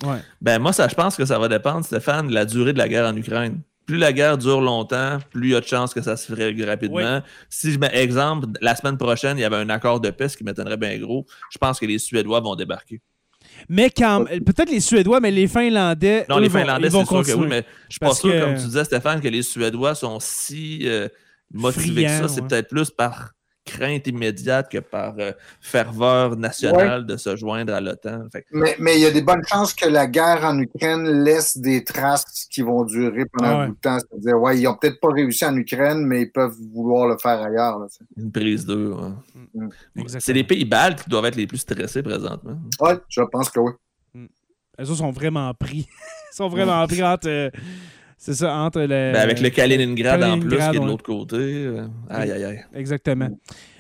Ouais. 0.06 0.20
Ben, 0.42 0.60
moi, 0.60 0.74
ça, 0.74 0.88
je 0.88 0.94
pense 0.96 1.16
que 1.16 1.26
ça 1.26 1.40
va 1.40 1.48
dépendre, 1.48 1.84
Stéphane, 1.84 2.28
de 2.28 2.34
la 2.34 2.46
durée 2.46 2.74
de 2.74 2.78
la 2.78 2.88
guerre 2.88 3.08
en 3.12 3.16
Ukraine. 3.16 3.62
Plus 3.88 3.98
la 3.98 4.12
guerre 4.14 4.38
dure 4.38 4.60
longtemps, 4.62 5.18
plus 5.32 5.48
il 5.50 5.52
y 5.54 5.56
a 5.56 5.62
de 5.62 5.66
chances 5.66 5.94
que 5.94 6.02
ça 6.02 6.18
se 6.18 6.28
ferait 6.28 6.54
rapidement. 6.66 7.16
Oui. 7.24 7.32
Si 7.50 7.72
je 7.72 7.80
mets 7.80 7.90
exemple, 7.94 8.48
la 8.62 8.76
semaine 8.76 8.98
prochaine, 8.98 9.38
il 9.38 9.42
y 9.42 9.46
avait 9.46 9.56
un 9.56 9.70
accord 9.70 10.02
de 10.02 10.10
paix, 10.10 10.28
ce 10.28 10.36
qui 10.38 10.44
m'étonnerait 10.44 10.76
bien 10.78 10.96
gros, 11.00 11.26
je 11.50 11.58
pense 11.58 11.80
que 11.80 11.86
les 11.86 11.98
Suédois 11.98 12.42
vont 12.42 12.56
débarquer. 12.56 13.02
Mais 13.70 13.90
quand 13.90 14.26
peut-être 14.26 14.70
les 14.70 14.82
Suédois, 14.82 15.22
mais 15.22 15.32
les 15.32 15.48
Finlandais. 15.48 16.26
Non, 16.30 16.38
eux, 16.38 16.42
les 16.42 16.50
Finlandais, 16.50 16.90
c'est 16.90 17.06
sûr 17.06 17.24
que 17.26 17.32
oui, 17.32 17.48
mais 17.48 17.64
je 17.88 17.94
suis 17.94 18.00
pas 18.00 18.08
Parce 18.08 18.20
sûr, 18.20 18.32
que- 18.32 18.40
comme 18.42 18.56
tu 18.56 18.66
disais, 18.66 18.84
Stéphane, 18.84 19.22
que 19.22 19.28
les 19.30 19.42
Suédois 19.42 19.96
sont 19.96 20.20
si 20.20 20.82
euh, 20.84 21.08
motivés 21.54 22.04
que 22.04 22.10
ça. 22.10 22.28
C'est 22.28 22.42
ouais. 22.42 22.48
peut-être 22.48 22.68
plus 22.68 22.92
par 22.92 23.32
crainte 23.68 24.08
immédiate 24.08 24.72
que 24.72 24.80
par 24.80 25.14
euh, 25.20 25.32
ferveur 25.62 26.36
nationale 26.38 27.06
de 27.06 27.16
se 27.18 27.36
joindre 27.36 27.74
à 27.74 27.82
l'OTAN. 27.82 28.28
Que- 28.34 28.40
Mais, 28.52 28.76
mais 28.80 28.96
il 28.98 29.02
y 29.02 29.06
a 29.06 29.12
des 29.12 29.22
bonnes 29.22 29.44
chances 29.46 29.74
que 29.74 29.88
la 29.88 30.08
guerre 30.08 30.44
en 30.44 30.58
Ukraine 30.60 31.04
laisse 31.24 31.58
des 31.58 31.84
traces 31.84 32.48
qui 32.50 32.62
vont 32.62 32.84
durer 32.86 33.26
pendant 33.32 33.50
Ah 33.50 33.54
un 33.56 33.60
ouais. 33.62 33.68
bout 33.68 33.76
de 33.76 33.80
temps. 33.82 33.98
C'est-à-dire, 34.00 34.38
ouais, 34.42 34.58
ils 34.58 34.64
n'ont 34.64 34.76
peut-être 34.76 35.00
pas 35.00 35.10
réussi 35.12 35.46
en 35.46 35.56
Ukraine, 35.56 36.06
mais 36.06 36.24
ils 36.24 36.32
peuvent 36.32 36.56
vouloir 36.74 37.08
le 37.08 37.18
faire 37.18 37.40
ailleurs. 37.42 37.80
là. 37.80 37.88
Une 38.18 38.32
prise 38.32 38.66
d'eux. 38.66 38.94
ouais. 38.94 39.12
Mm. 39.54 39.70
C'est 40.20 40.34
les 40.34 40.44
pays 40.44 40.66
baltes 40.66 41.04
qui 41.04 41.10
doivent 41.10 41.26
être 41.26 41.36
les 41.36 41.48
plus 41.48 41.58
stressés 41.60 42.02
présentement. 42.02 42.58
Ouais, 42.80 42.98
je 43.10 43.22
pense 43.32 43.50
que 43.50 43.60
oui. 43.60 43.72
Eux 44.80 44.84
autres 44.84 44.96
sont 44.96 45.12
vraiment 45.12 45.54
pris. 45.54 45.88
Ils 46.34 46.36
sont 46.36 46.50
vraiment 46.50 46.86
pris 46.88 47.04
entre. 47.04 47.28
euh, 47.28 47.50
c'est 48.18 48.34
ça, 48.34 48.56
entre 48.58 48.82
le. 48.82 48.88
Ben, 48.88 49.16
avec 49.16 49.40
le 49.40 49.50
Kaliningrad, 49.50 50.24
en 50.24 50.40
plus, 50.40 50.58
qui 50.58 50.64
est 50.64 50.80
de 50.80 50.86
l'autre 50.86 51.04
côté. 51.04 51.36
euh, 51.38 51.88
aïe, 52.10 52.32
aïe, 52.32 52.44
aïe. 52.44 52.60
Exactement. 52.76 53.30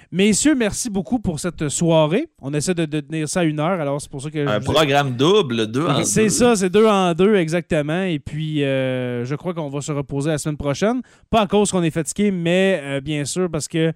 Messieurs, 0.09 0.55
merci 0.55 0.89
beaucoup 0.89 1.19
pour 1.19 1.37
cette 1.37 1.67
soirée. 1.67 2.27
On 2.41 2.53
essaie 2.53 2.73
de, 2.73 2.85
de 2.85 3.01
tenir 3.01 3.27
ça 3.27 3.41
à 3.41 3.43
une 3.43 3.59
heure, 3.59 3.81
alors 3.81 3.99
c'est 4.01 4.09
pour 4.09 4.21
ça 4.21 4.29
que. 4.31 4.39
Un 4.39 4.59
je 4.61 4.65
vous 4.65 4.71
ai- 4.71 4.73
programme 4.73 5.11
double, 5.17 5.67
deux 5.67 5.85
en 5.85 6.01
C'est 6.05 6.23
deux. 6.23 6.29
ça, 6.29 6.55
c'est 6.55 6.69
deux 6.69 6.85
en 6.87 7.13
deux, 7.13 7.35
exactement. 7.35 8.03
Et 8.03 8.19
puis, 8.19 8.63
euh, 8.63 9.25
je 9.25 9.35
crois 9.35 9.53
qu'on 9.53 9.67
va 9.67 9.81
se 9.81 9.91
reposer 9.91 10.29
la 10.29 10.37
semaine 10.37 10.55
prochaine. 10.55 11.01
Pas 11.29 11.41
à 11.41 11.47
cause 11.47 11.71
qu'on 11.71 11.83
est 11.83 11.91
fatigué, 11.91 12.31
mais 12.31 12.79
euh, 12.83 13.01
bien 13.01 13.25
sûr 13.25 13.49
parce 13.51 13.67
que 13.67 13.91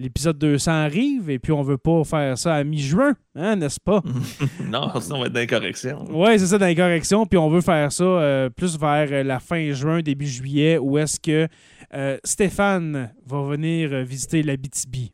l'épisode 0.00 0.38
200 0.38 0.72
arrive 0.72 1.30
et 1.30 1.38
puis 1.38 1.52
on 1.52 1.62
veut 1.62 1.78
pas 1.78 2.02
faire 2.04 2.36
ça 2.38 2.54
à 2.54 2.64
mi-juin, 2.64 3.14
hein, 3.34 3.56
n'est-ce 3.56 3.78
pas? 3.78 4.02
non, 4.64 4.90
sinon 5.00 5.16
on 5.16 5.20
va 5.20 5.26
être 5.26 5.32
d'incorrection. 5.32 6.04
Oui, 6.10 6.38
c'est 6.38 6.46
ça, 6.46 6.58
dans 6.58 6.66
les 6.66 6.74
corrections. 6.74 7.26
Puis 7.26 7.38
on 7.38 7.50
veut 7.50 7.60
faire 7.60 7.92
ça 7.92 8.04
euh, 8.04 8.50
plus 8.50 8.78
vers 8.78 9.08
euh, 9.12 9.22
la 9.22 9.40
fin 9.40 9.72
juin, 9.72 10.00
début 10.00 10.26
juillet, 10.26 10.78
où 10.78 10.98
est-ce 10.98 11.20
que 11.20 11.46
euh, 11.94 12.18
Stéphane 12.24 13.12
va 13.26 13.42
venir 13.42 14.04
visiter 14.04 14.42
la 14.42 14.56
BTB. 14.56 15.10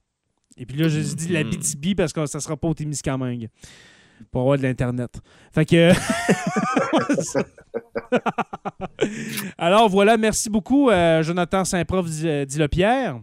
Et 0.58 0.66
puis 0.66 0.76
là, 0.78 0.88
je 0.88 1.00
dis 1.00 1.28
la 1.28 1.44
Mhm. 1.44 1.50
BTB 1.50 1.96
parce 1.96 2.12
que 2.12 2.24
ça 2.26 2.40
sera 2.40 2.56
pas 2.56 2.68
au 2.68 2.74
Témiscamingue 2.74 3.48
pour 4.30 4.42
avoir 4.42 4.56
de 4.56 4.62
l'Internet. 4.62 5.20
Fait 5.52 5.66
que... 5.66 5.92
Alors 9.58 9.88
voilà, 9.88 10.16
merci 10.16 10.48
beaucoup, 10.48 10.90
euh, 10.90 11.22
Jonathan 11.22 11.64
Saint-Prof 11.64 12.06
Dilopierre. 12.46 13.14
Ça 13.16 13.20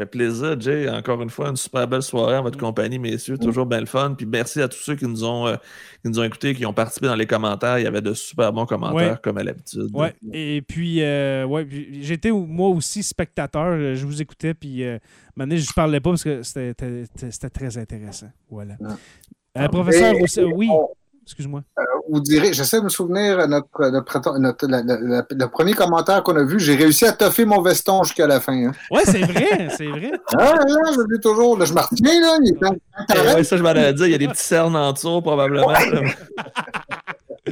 fait 0.00 0.06
plaisir, 0.10 0.60
Jay. 0.60 0.88
Encore 0.88 1.20
une 1.22 1.30
fois, 1.30 1.48
une 1.48 1.56
super 1.56 1.86
belle 1.86 2.02
soirée 2.02 2.36
en 2.36 2.42
votre 2.42 2.58
compagnie, 2.58 2.98
messieurs. 2.98 3.36
Toujours 3.38 3.66
bien 3.66 3.80
le 3.80 3.86
fun. 3.86 4.14
Puis 4.16 4.26
merci 4.26 4.60
à 4.62 4.68
tous 4.68 4.78
ceux 4.78 4.94
qui 4.96 5.04
nous 5.06 5.24
ont, 5.24 5.46
euh, 5.46 5.56
qui 6.02 6.08
nous 6.10 6.18
ont 6.18 6.22
écoutés, 6.24 6.54
qui 6.54 6.64
ont 6.66 6.72
participé 6.72 7.06
dans 7.06 7.14
les 7.16 7.26
commentaires. 7.26 7.78
Il 7.78 7.84
y 7.84 7.86
avait 7.86 8.00
de 8.00 8.14
super 8.14 8.52
bons 8.52 8.66
commentaires, 8.66 9.12
Ouais. 9.12 9.18
comme 9.22 9.38
à 9.38 9.42
l'habitude. 9.42 9.88
Ouais. 9.92 10.14
Et 10.32 10.62
puis, 10.62 11.02
euh, 11.02 11.44
ouais, 11.44 11.64
puis 11.64 12.02
j'étais 12.02 12.30
moi 12.30 12.68
aussi 12.70 13.02
spectateur. 13.02 13.64
euh, 13.72 13.94
Je 13.94 14.06
vous 14.06 14.22
écoutais, 14.22 14.54
puis 14.54 14.84
euh, 14.84 14.98
maintenant, 15.36 15.56
je 15.56 15.68
ne 15.68 15.72
parlais 15.74 16.00
pas 16.00 16.10
parce 16.10 16.24
que 16.24 16.42
c'était- 16.42 16.74
très 17.52 17.76
intéressant. 17.78 18.30
Voilà. 18.50 18.74
Euh, 19.58 19.68
professeur, 19.68 20.14
Et- 20.14 20.20
Roussel- 20.20 20.46
oui, 20.54 20.68
On- 20.70 20.88
excuse-moi. 21.30 21.62
vous 22.10 22.20
direz, 22.20 22.52
j'essaie 22.52 22.78
de 22.78 22.84
me 22.84 22.88
souvenir, 22.88 23.38
euh, 23.38 23.46
notre, 23.46 23.90
notre, 23.90 24.38
notre- 24.38 24.66
la- 24.66 24.82
la- 24.82 24.98
la- 25.00 25.26
le 25.30 25.46
premier 25.48 25.74
commentaire 25.74 26.22
qu'on 26.22 26.34
a 26.36 26.42
vu, 26.44 26.58
j'ai 26.58 26.74
réussi 26.74 27.06
à 27.06 27.12
toffer 27.12 27.44
mon 27.44 27.62
veston 27.62 28.02
jusqu'à 28.02 28.26
la 28.26 28.40
fin. 28.40 28.52
Hein. 28.68 28.72
Ouais, 28.90 29.02
c'est 29.04 29.20
vrai, 29.22 29.68
c'est 29.76 29.86
vrai. 29.86 30.12
Ah, 30.36 30.54
là, 30.54 30.92
je 30.92 31.12
l'ai 31.12 31.20
toujours. 31.20 31.56
Là, 31.58 31.64
je 31.64 31.72
me 31.72 31.80
retiens, 31.80 32.20
là. 32.20 32.38
Il 32.42 32.52
est 32.52 33.34
ouais, 33.34 33.44
ça, 33.44 33.56
je 33.56 33.62
m'en 33.62 33.72
dit. 33.72 34.02
Il 34.04 34.10
y 34.10 34.14
a 34.14 34.18
des 34.18 34.28
petits 34.28 34.42
cernes 34.44 34.74
en 34.76 34.92
dessous, 34.92 35.20
probablement. 35.22 35.72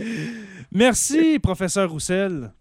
Merci, 0.73 1.39
professeur 1.39 1.91
Roussel. 1.91 2.53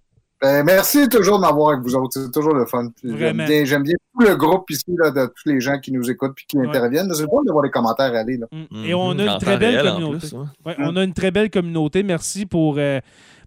Ben, 0.42 0.64
merci 0.64 1.10
toujours 1.10 1.38
de 1.38 1.42
m'avoir 1.42 1.72
avec 1.72 1.82
vous 1.84 1.96
autres. 1.96 2.14
C'est 2.22 2.32
toujours 2.32 2.54
le 2.54 2.66
fun. 2.68 2.90
J'aime 3.04 3.38
bien, 3.38 3.64
tout 3.66 4.26
le 4.28 4.36
groupe 4.36 4.70
ici, 4.70 4.86
là, 4.98 5.10
de 5.10 5.26
tous 5.26 5.50
les 5.50 5.60
gens 5.60 5.80
qui 5.80 5.92
nous 5.92 6.10
écoutent 6.12 6.38
et 6.40 6.46
qui 6.48 6.58
Ouais. 6.60 6.68
interviennent. 6.68 7.12
C'est 7.14 7.26
bon 7.26 7.42
d'avoir 7.44 7.64
des 7.64 7.72
commentaires 7.72 8.14
aller. 8.14 8.38
Là. 8.38 8.46
Mm. 8.52 8.86
Et 8.86 8.94
on 8.94 9.12
a 9.18 9.24
une 9.24 9.30
en 9.30 9.38
très 9.40 9.58
belle 9.58 9.82
communauté. 9.82 10.18
plus, 10.20 10.34
ouais. 10.34 10.46
Ouais, 10.66 10.76
on 10.80 10.96
a 10.96 11.04
une 11.04 11.14
très 11.14 11.32
belle 11.32 11.50
communauté. 11.50 12.04
Merci 12.04 12.46
pour, 12.46 12.76
euh, 12.78 13.00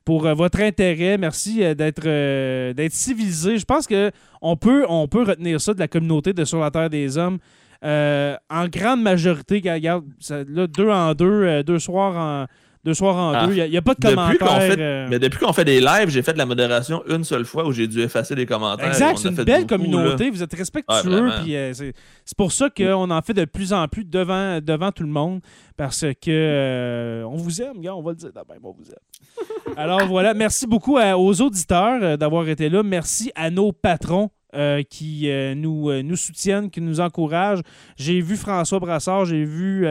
pour 0.05 0.26
euh, 0.26 0.34
votre 0.34 0.61
intérêt. 0.61 1.16
Merci 1.16 1.62
euh, 1.62 1.74
d'être 1.74 2.03
euh, 2.07 2.72
d'être 2.72 2.93
civilisé. 2.93 3.59
Je 3.59 3.64
pense 3.64 3.86
qu'on 3.86 4.57
peut, 4.57 4.84
on 4.88 5.07
peut 5.07 5.22
retenir 5.22 5.61
ça 5.61 5.74
de 5.74 5.78
la 5.78 5.86
communauté 5.88 6.32
de 6.32 6.45
Sur 6.45 6.59
la 6.59 6.72
Terre 6.72 6.91
des 6.91 7.16
Hommes. 7.18 7.38
Euh, 7.84 8.34
en 8.51 8.66
grande 8.66 9.01
majorité, 9.03 9.62
regarde, 9.64 10.05
ça- 10.18 10.43
là, 10.47 10.66
deux 10.66 10.91
en 10.91 11.14
deux, 11.14 11.24
euh, 11.45 11.62
deux 11.62 11.78
soirs 11.78 12.16
en, 12.16 12.47
deux 12.84 12.94
soirs 12.94 13.16
en 13.16 13.32
Ah, 13.34 13.46
deux. 13.46 13.54
Il 13.56 13.70
n'y 13.70 13.76
a, 13.76 13.82
pas 13.82 13.94
de 13.94 14.00
commentaires. 14.00 14.62
fait, 14.62 14.80
euh, 14.80 15.06
mais 15.10 15.18
depuis 15.18 15.38
qu'on 15.38 15.52
fait 15.52 15.64
des 15.64 15.80
lives, 15.80 16.08
j'ai 16.08 16.22
fait 16.22 16.32
de 16.32 16.38
la 16.38 16.46
modération 16.46 17.02
une 17.08 17.24
seule 17.24 17.44
fois 17.44 17.66
où 17.66 17.72
j'ai 17.72 17.86
dû 17.86 18.00
effacer 18.00 18.34
des 18.34 18.46
commentaires. 18.46 18.88
Exact, 18.88 19.18
c'est 19.18 19.28
une 19.28 19.34
belle 19.34 19.66
beaucoup, 19.66 19.76
communauté. 19.76 20.24
là. 20.24 20.30
Vous 20.30 20.42
êtes 20.42 20.54
respectueux. 20.54 21.30
puis, 21.42 21.56
euh, 21.56 21.72
c'est 21.74 21.92
c'est 22.24 22.36
pour 22.36 22.52
ça 22.52 22.70
qu'on 22.70 23.10
en 23.10 23.22
fait 23.22 23.34
de 23.34 23.44
plus 23.44 23.72
en 23.72 23.86
plus 23.88 24.04
devant, 24.04 24.60
devant 24.60 24.92
tout 24.92 25.02
le 25.02 25.10
monde. 25.10 25.40
Parce 25.76 26.00
que 26.22 26.30
euh, 26.30 27.24
on 27.24 27.36
vous 27.36 27.60
aime, 27.62 27.80
gars, 27.80 27.94
on 27.94 28.02
va 28.02 28.10
le 28.12 28.16
dire 28.16 28.30
on 28.62 28.70
vous 28.72 28.84
aime. 28.90 29.74
Alors 29.76 30.06
voilà, 30.06 30.34
merci 30.34 30.66
beaucoup 30.66 30.96
à- 30.96 31.16
aux 31.18 31.40
auditeurs 31.40 32.16
d'avoir 32.18 32.48
été 32.48 32.68
là. 32.68 32.82
Merci 32.82 33.30
à 33.34 33.50
nos 33.50 33.72
patrons. 33.72 34.30
Euh, 34.55 34.82
qui 34.82 35.30
euh, 35.30 35.55
nous, 35.55 35.90
euh, 35.90 36.03
nous 36.03 36.16
soutiennent, 36.16 36.70
qui 36.70 36.80
nous 36.80 36.98
encouragent. 36.98 37.61
J'ai 37.96 38.20
vu 38.20 38.36
François 38.36 38.80
Brassard, 38.80 39.24
j'ai 39.24 39.44
vu 39.44 39.86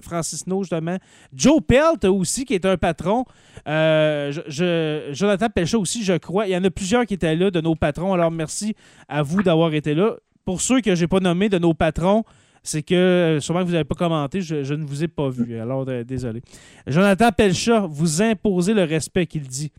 Francis 0.00 0.46
No, 0.46 0.62
justement. 0.62 0.96
Joe 1.34 1.60
Pelt 1.66 2.04
aussi, 2.04 2.44
qui 2.44 2.54
est 2.54 2.64
un 2.64 2.76
patron. 2.76 3.24
Jonathan 3.66 5.48
Pelchat 5.52 5.78
aussi, 5.78 6.04
je 6.04 6.12
crois. 6.18 6.46
Il 6.46 6.52
y 6.52 6.56
en 6.56 6.62
a 6.62 6.70
plusieurs 6.70 7.04
qui 7.04 7.14
étaient 7.14 7.34
là 7.34 7.50
de 7.50 7.60
nos 7.60 7.74
patrons. 7.74 8.14
Alors, 8.14 8.30
merci 8.30 8.76
à 9.08 9.22
vous 9.22 9.42
d'avoir 9.42 9.74
été 9.74 9.94
là. 9.94 10.14
Pour 10.44 10.60
ceux 10.60 10.80
que 10.80 10.94
je 10.94 11.00
n'ai 11.00 11.08
pas 11.08 11.18
nommés 11.18 11.48
de 11.48 11.58
nos 11.58 11.74
patrons, 11.74 12.22
c'est 12.62 12.82
que 12.82 13.38
sûrement 13.40 13.60
que 13.62 13.66
vous 13.66 13.72
n'avez 13.72 13.84
pas 13.84 13.96
commenté, 13.96 14.40
je, 14.40 14.74
ne 14.74 14.84
vous 14.84 15.02
ai 15.02 15.08
pas 15.08 15.28
vu. 15.30 15.58
Alors, 15.58 15.84
désolé. 16.04 16.42
Jonathan 16.86 17.32
Pelchat, 17.32 17.86
vous 17.88 18.22
imposez 18.22 18.72
le 18.72 18.84
respect 18.84 19.26
qu'il 19.26 19.48
dit. 19.48 19.72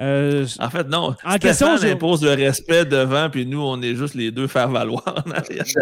Euh, 0.00 0.46
En 0.58 0.70
fait, 0.70 0.88
non. 0.88 1.14
En 1.24 1.36
question, 1.38 1.68
impose 1.68 2.22
le 2.24 2.30
respect 2.34 2.84
devant, 2.84 3.28
puis 3.30 3.44
nous, 3.46 3.60
on 3.60 3.80
est 3.82 3.94
juste 3.94 4.14
les 4.14 4.30
deux 4.30 4.46
faire 4.46 4.68
valoir. 4.68 5.24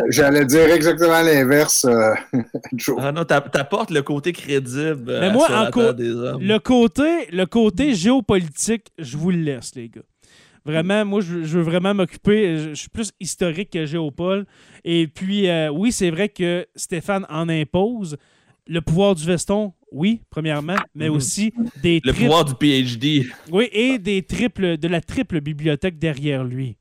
J'allais 0.08 0.44
dire 0.44 0.70
exactement 0.72 1.22
l'inverse, 1.22 1.84
euh, 1.84 2.14
Joe. 2.74 2.96
Ah 3.00 3.12
non, 3.12 3.24
t'a- 3.24 3.40
t'apportes 3.40 3.90
le 3.90 4.02
côté 4.02 4.32
crédible 4.32 5.11
euh, 5.11 5.20
Mais 5.20 5.30
moi, 5.32 5.46
sur 5.46 5.56
en 5.56 5.70
co- 5.70 5.92
des 5.92 6.11
hommes. 6.11 6.42
le, 6.42 6.58
côté, 6.58 7.26
le 7.32 7.46
côté 7.46 7.94
géopolitique, 7.94 8.88
je 8.98 9.16
vous 9.16 9.30
le 9.30 9.38
laisse, 9.38 9.74
les 9.74 9.88
gars. 9.88 10.02
Vraiment, 10.66 11.04
moi, 11.06 11.20
je, 11.22 11.42
je 11.42 11.56
veux 11.58 11.62
vraiment 11.64 11.94
m'occuper. 11.94 12.58
Je, 12.58 12.68
je 12.70 12.74
suis 12.74 12.90
plus 12.90 13.12
historique 13.18 13.70
que 13.70 13.86
Géopole. 13.86 14.44
Et 14.84 15.06
puis, 15.06 15.48
euh, 15.48 15.70
oui, 15.70 15.90
c'est 15.90 16.11
vrai 16.11 16.28
que 16.28 16.66
Stéphane 16.76 17.24
en 17.30 17.48
impose. 17.48 18.16
Le 18.66 18.80
pouvoir 18.82 19.14
du 19.14 19.24
veston, 19.24 19.72
oui, 19.93 20.20
premièrement, 20.30 20.76
mais 20.95 21.09
Mhm. 21.09 21.14
aussi 21.16 21.53
des 21.82 22.01
Le 22.05 22.12
triples- 22.12 22.20
pouvoir 22.28 22.45
du 22.45 22.55
PhD. 22.55 23.26
Oui, 23.51 23.68
et 23.72 23.99
des 23.99 24.22
triples, 24.22 24.76
de 24.76 24.88
la 24.88 25.01
triple 25.01 25.41
bibliothèque 25.41 25.99
derrière 25.99 26.45
lui. 26.45 26.76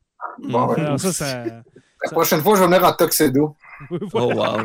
Bon, 0.47 0.67
ouais. 0.67 0.79
Alors 0.81 0.99
ça, 0.99 1.11
ça... 1.13 1.43
La 2.05 2.11
prochaine 2.11 2.41
fois, 2.41 2.55
je 2.55 2.61
vais 2.61 2.67
venir 2.67 2.83
en 2.83 2.93
tuxedo. 2.93 3.55
Oh 3.91 3.97
wow. 4.33 4.57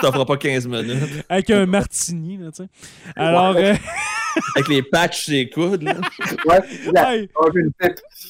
T'en 0.00 0.12
feras 0.12 0.24
pas 0.24 0.36
15 0.38 0.66
minutes. 0.66 1.24
Avec 1.28 1.50
un 1.50 1.66
martini, 1.66 2.38
là, 2.38 2.50
tu 2.50 2.62
sais. 2.64 2.68
Alors, 3.16 3.54
Ouais. 3.54 3.72
euh, 3.72 3.74
Avec 4.56 4.68
les 4.68 4.82
patchs 4.82 5.28
les 5.28 5.50
coudes. 5.50 5.82
Là. 5.82 5.94
Ouais, 6.46 7.28
on 7.36 7.50
une 7.54 7.70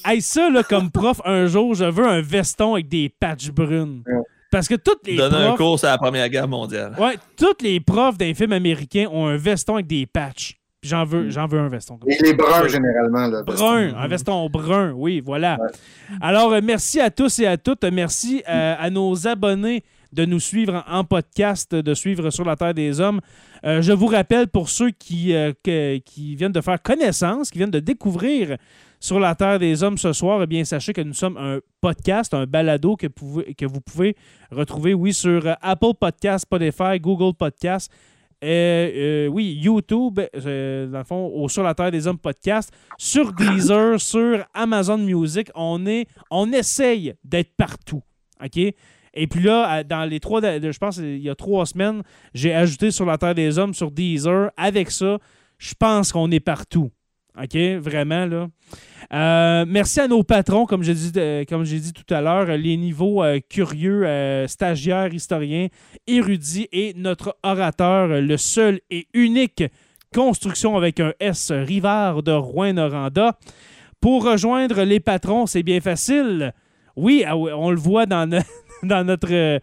hey, 0.04 0.20
ça, 0.20 0.50
là, 0.50 0.64
comme 0.64 0.90
prof, 0.90 1.20
un 1.24 1.46
jour, 1.46 1.74
je 1.76 1.84
veux 1.84 2.06
un 2.08 2.20
veston 2.20 2.74
avec 2.74 2.88
des 2.88 3.08
patchs 3.08 3.50
brunes. 3.50 4.02
Ouais. 4.06 4.22
Parce 4.52 4.68
que 4.68 4.74
toutes 4.74 5.06
les 5.06 5.16
Donner 5.16 5.36
un 5.36 5.46
profs... 5.48 5.56
cours 5.56 5.78
sur 5.78 5.88
la 5.88 5.96
Première 5.96 6.28
Guerre 6.28 6.46
mondiale. 6.46 6.94
Ouais, 7.00 7.16
tous 7.38 7.56
les 7.62 7.80
profs 7.80 8.18
d'un 8.18 8.34
film 8.34 8.52
américain 8.52 9.06
ont 9.10 9.26
un 9.26 9.36
veston 9.38 9.76
avec 9.76 9.86
des 9.86 10.04
patchs. 10.06 10.56
J'en 10.82 11.04
veux, 11.04 11.30
j'en 11.30 11.46
veux 11.46 11.58
un 11.58 11.68
veston 11.68 11.96
comme. 11.96 12.10
Et 12.10 12.18
les 12.20 12.34
bruns, 12.34 12.68
généralement. 12.68 13.28
Là, 13.28 13.42
Brun, 13.44 13.94
un 13.96 14.06
veston 14.08 14.50
brun, 14.50 14.92
oui, 14.92 15.22
voilà. 15.24 15.56
Alors, 16.20 16.52
euh, 16.52 16.60
merci 16.62 17.00
à 17.00 17.10
tous 17.10 17.38
et 17.38 17.46
à 17.46 17.56
toutes. 17.56 17.84
Merci 17.84 18.42
euh, 18.46 18.74
à 18.78 18.90
nos 18.90 19.26
abonnés 19.26 19.84
de 20.12 20.24
nous 20.24 20.40
suivre 20.40 20.84
en, 20.86 21.04
podcast, 21.04 21.74
de 21.74 21.94
suivre 21.94 22.30
sur 22.30 22.44
la 22.44 22.56
Terre 22.56 22.74
des 22.74 23.00
Hommes. 23.00 23.20
Euh, 23.64 23.80
je 23.82 23.92
vous 23.92 24.06
rappelle, 24.06 24.48
pour 24.48 24.68
ceux 24.68 24.90
qui, 24.90 25.34
euh, 25.34 25.52
qui 25.62 26.36
viennent 26.36 26.52
de 26.52 26.60
faire 26.60 26.80
connaissance, 26.80 27.50
qui 27.50 27.58
viennent 27.58 27.70
de 27.70 27.80
découvrir 27.80 28.56
sur 29.00 29.18
la 29.18 29.34
Terre 29.34 29.58
des 29.58 29.82
Hommes 29.82 29.98
ce 29.98 30.12
soir, 30.12 30.42
eh 30.42 30.46
bien, 30.46 30.64
sachez 30.64 30.92
que 30.92 31.00
nous 31.00 31.14
sommes 31.14 31.36
un 31.36 31.58
podcast, 31.80 32.34
un 32.34 32.46
balado 32.46 32.96
que, 32.96 33.06
vous 33.16 33.80
pouvez 33.80 34.16
retrouver, 34.50 34.94
oui, 34.94 35.12
sur 35.12 35.46
euh, 35.46 35.54
Apple 35.60 35.94
Podcast, 35.98 36.42
Spotify, 36.42 37.00
Google 37.00 37.34
Podcast, 37.34 37.90
oui, 38.42 39.58
YouTube, 39.62 40.20
dans 40.34 40.98
le 40.98 41.04
fond, 41.04 41.26
au 41.32 41.48
Sur 41.48 41.62
la 41.62 41.74
Terre 41.74 41.92
des 41.92 42.06
Hommes 42.06 42.18
podcast, 42.18 42.72
sur 42.98 43.32
Deezer, 43.32 44.00
sur 44.00 44.44
Amazon 44.52 44.98
Music. 44.98 45.48
On, 45.54 45.86
est, 45.86 46.08
on 46.28 46.52
essaye 46.52 47.14
d'être 47.22 47.54
partout. 47.56 48.02
OK? 48.44 48.74
Et 49.14 49.26
puis 49.26 49.42
là, 49.42 49.84
dans 49.84 50.04
les 50.04 50.20
trois, 50.20 50.40
je 50.40 50.78
pense 50.78 50.96
il 50.98 51.18
y 51.18 51.30
a 51.30 51.34
trois 51.34 51.66
semaines, 51.66 52.02
j'ai 52.34 52.54
ajouté 52.54 52.90
Sur 52.90 53.06
la 53.06 53.18
Terre 53.18 53.34
des 53.34 53.58
Hommes 53.58 53.74
sur 53.74 53.90
Deezer. 53.90 54.50
Avec 54.56 54.90
ça, 54.90 55.18
je 55.58 55.74
pense 55.78 56.12
qu'on 56.12 56.30
est 56.30 56.40
partout. 56.40 56.90
OK? 57.40 57.56
Vraiment, 57.78 58.26
là. 58.26 58.48
Euh, 59.12 59.64
merci 59.68 60.00
à 60.00 60.08
nos 60.08 60.22
patrons, 60.22 60.64
comme 60.64 60.82
j'ai 60.82 60.94
dit, 60.94 61.12
euh, 61.16 61.44
dit 61.44 61.92
tout 61.92 62.14
à 62.14 62.20
l'heure, 62.20 62.46
les 62.56 62.76
niveaux 62.76 63.22
euh, 63.22 63.40
curieux, 63.48 64.06
stagiaires, 64.46 65.12
historiens, 65.12 65.68
érudits 66.06 66.68
et 66.72 66.94
notre 66.96 67.36
orateur, 67.42 68.08
le 68.08 68.36
seul 68.36 68.80
et 68.90 69.06
unique 69.12 69.64
construction 70.14 70.76
avec 70.76 71.00
un 71.00 71.12
S, 71.20 71.52
Rivard 71.52 72.22
de 72.22 72.32
Rouen-Noranda. 72.32 73.38
Pour 74.00 74.24
rejoindre 74.24 74.82
les 74.82 75.00
patrons, 75.00 75.46
c'est 75.46 75.62
bien 75.62 75.80
facile. 75.80 76.52
Oui, 76.96 77.24
ah 77.26 77.36
on 77.36 77.70
le 77.70 77.78
voit 77.78 78.04
dans, 78.04 78.28
dans 78.86 79.04
notre. 79.06 79.28
euh, 79.30 79.58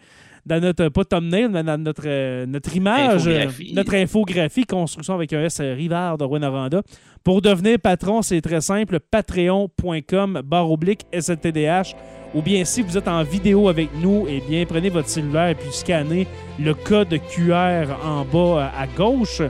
Dans 0.45 0.59
notre, 0.61 0.87
pas 0.89 1.03
thumbnail, 1.03 1.49
mais 1.49 1.61
dans 1.63 1.77
notre, 1.77 2.01
euh, 2.07 2.45
notre 2.47 2.73
image, 2.75 3.27
euh, 3.27 3.45
notre 3.75 3.93
infographie, 3.95 4.65
construction 4.65 5.13
avec 5.13 5.31
un 5.33 5.43
S, 5.43 5.59
euh, 5.59 5.75
Rivard 5.75 6.17
de 6.17 6.23
Rouen-Noranda. 6.23 6.81
Pour 7.23 7.41
devenir 7.41 7.77
patron, 7.77 8.21
c'est 8.23 8.41
très 8.41 8.61
simple, 8.61 8.99
patreon.com 9.11 10.41
barre 10.43 10.71
oblique 10.71 11.05
SLTDH. 11.11 11.93
Ou 12.33 12.41
bien 12.41 12.63
si 12.63 12.81
vous 12.81 12.97
êtes 12.97 13.07
en 13.07 13.21
vidéo 13.23 13.67
avec 13.67 13.89
nous, 14.01 14.25
eh 14.29 14.41
bien 14.47 14.63
prenez 14.65 14.89
votre 14.89 15.09
cellulaire 15.09 15.49
et 15.49 15.55
puis 15.55 15.69
scannez 15.71 16.25
le 16.57 16.73
code 16.73 17.13
QR 17.29 17.85
en 18.03 18.23
bas 18.23 18.39
euh, 18.73 18.83
à 18.83 18.87
gauche. 18.87 19.41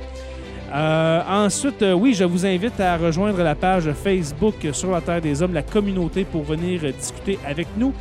Euh, 0.71 1.21
ensuite, 1.27 1.81
euh, 1.81 1.93
oui, 1.93 2.13
je 2.13 2.23
vous 2.23 2.45
invite 2.45 2.79
à 2.79 2.97
rejoindre 2.97 3.41
la 3.41 3.55
page 3.55 3.91
Facebook 3.93 4.55
sur 4.71 4.91
la 4.91 5.01
Terre 5.01 5.21
des 5.21 5.41
Hommes, 5.41 5.53
la 5.53 5.63
communauté, 5.63 6.25
pour 6.25 6.43
venir 6.43 6.81
euh, 6.83 6.91
discuter 6.91 7.39
avec 7.45 7.67
nous. 7.77 7.93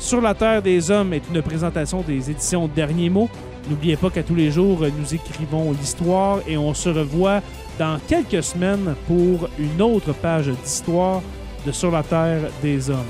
Sur 0.00 0.22
la 0.22 0.34
Terre 0.34 0.62
des 0.62 0.90
Hommes 0.90 1.12
est 1.12 1.22
une 1.32 1.42
présentation 1.42 2.00
des 2.00 2.30
éditions 2.30 2.68
Derniers 2.74 3.10
mots. 3.10 3.28
N'oubliez 3.68 3.96
pas 3.96 4.08
qu'à 4.08 4.22
tous 4.22 4.34
les 4.34 4.50
jours, 4.50 4.80
nous 4.98 5.14
écrivons 5.14 5.72
l'histoire 5.72 6.40
et 6.48 6.56
on 6.56 6.72
se 6.72 6.88
revoit 6.88 7.42
dans 7.78 7.98
quelques 8.08 8.42
semaines 8.42 8.96
pour 9.06 9.48
une 9.58 9.82
autre 9.82 10.14
page 10.14 10.48
d'histoire 10.48 11.20
de 11.66 11.70
Sur 11.70 11.90
la 11.90 12.02
Terre 12.02 12.50
des 12.62 12.88
Hommes. 12.88 13.04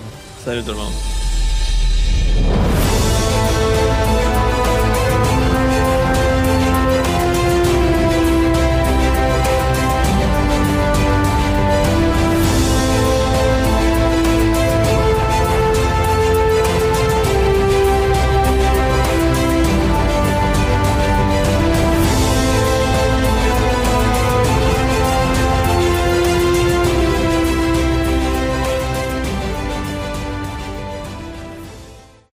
Salut 0.44 0.62
tout 0.62 0.72
le 0.72 0.78
monde. 0.78 1.29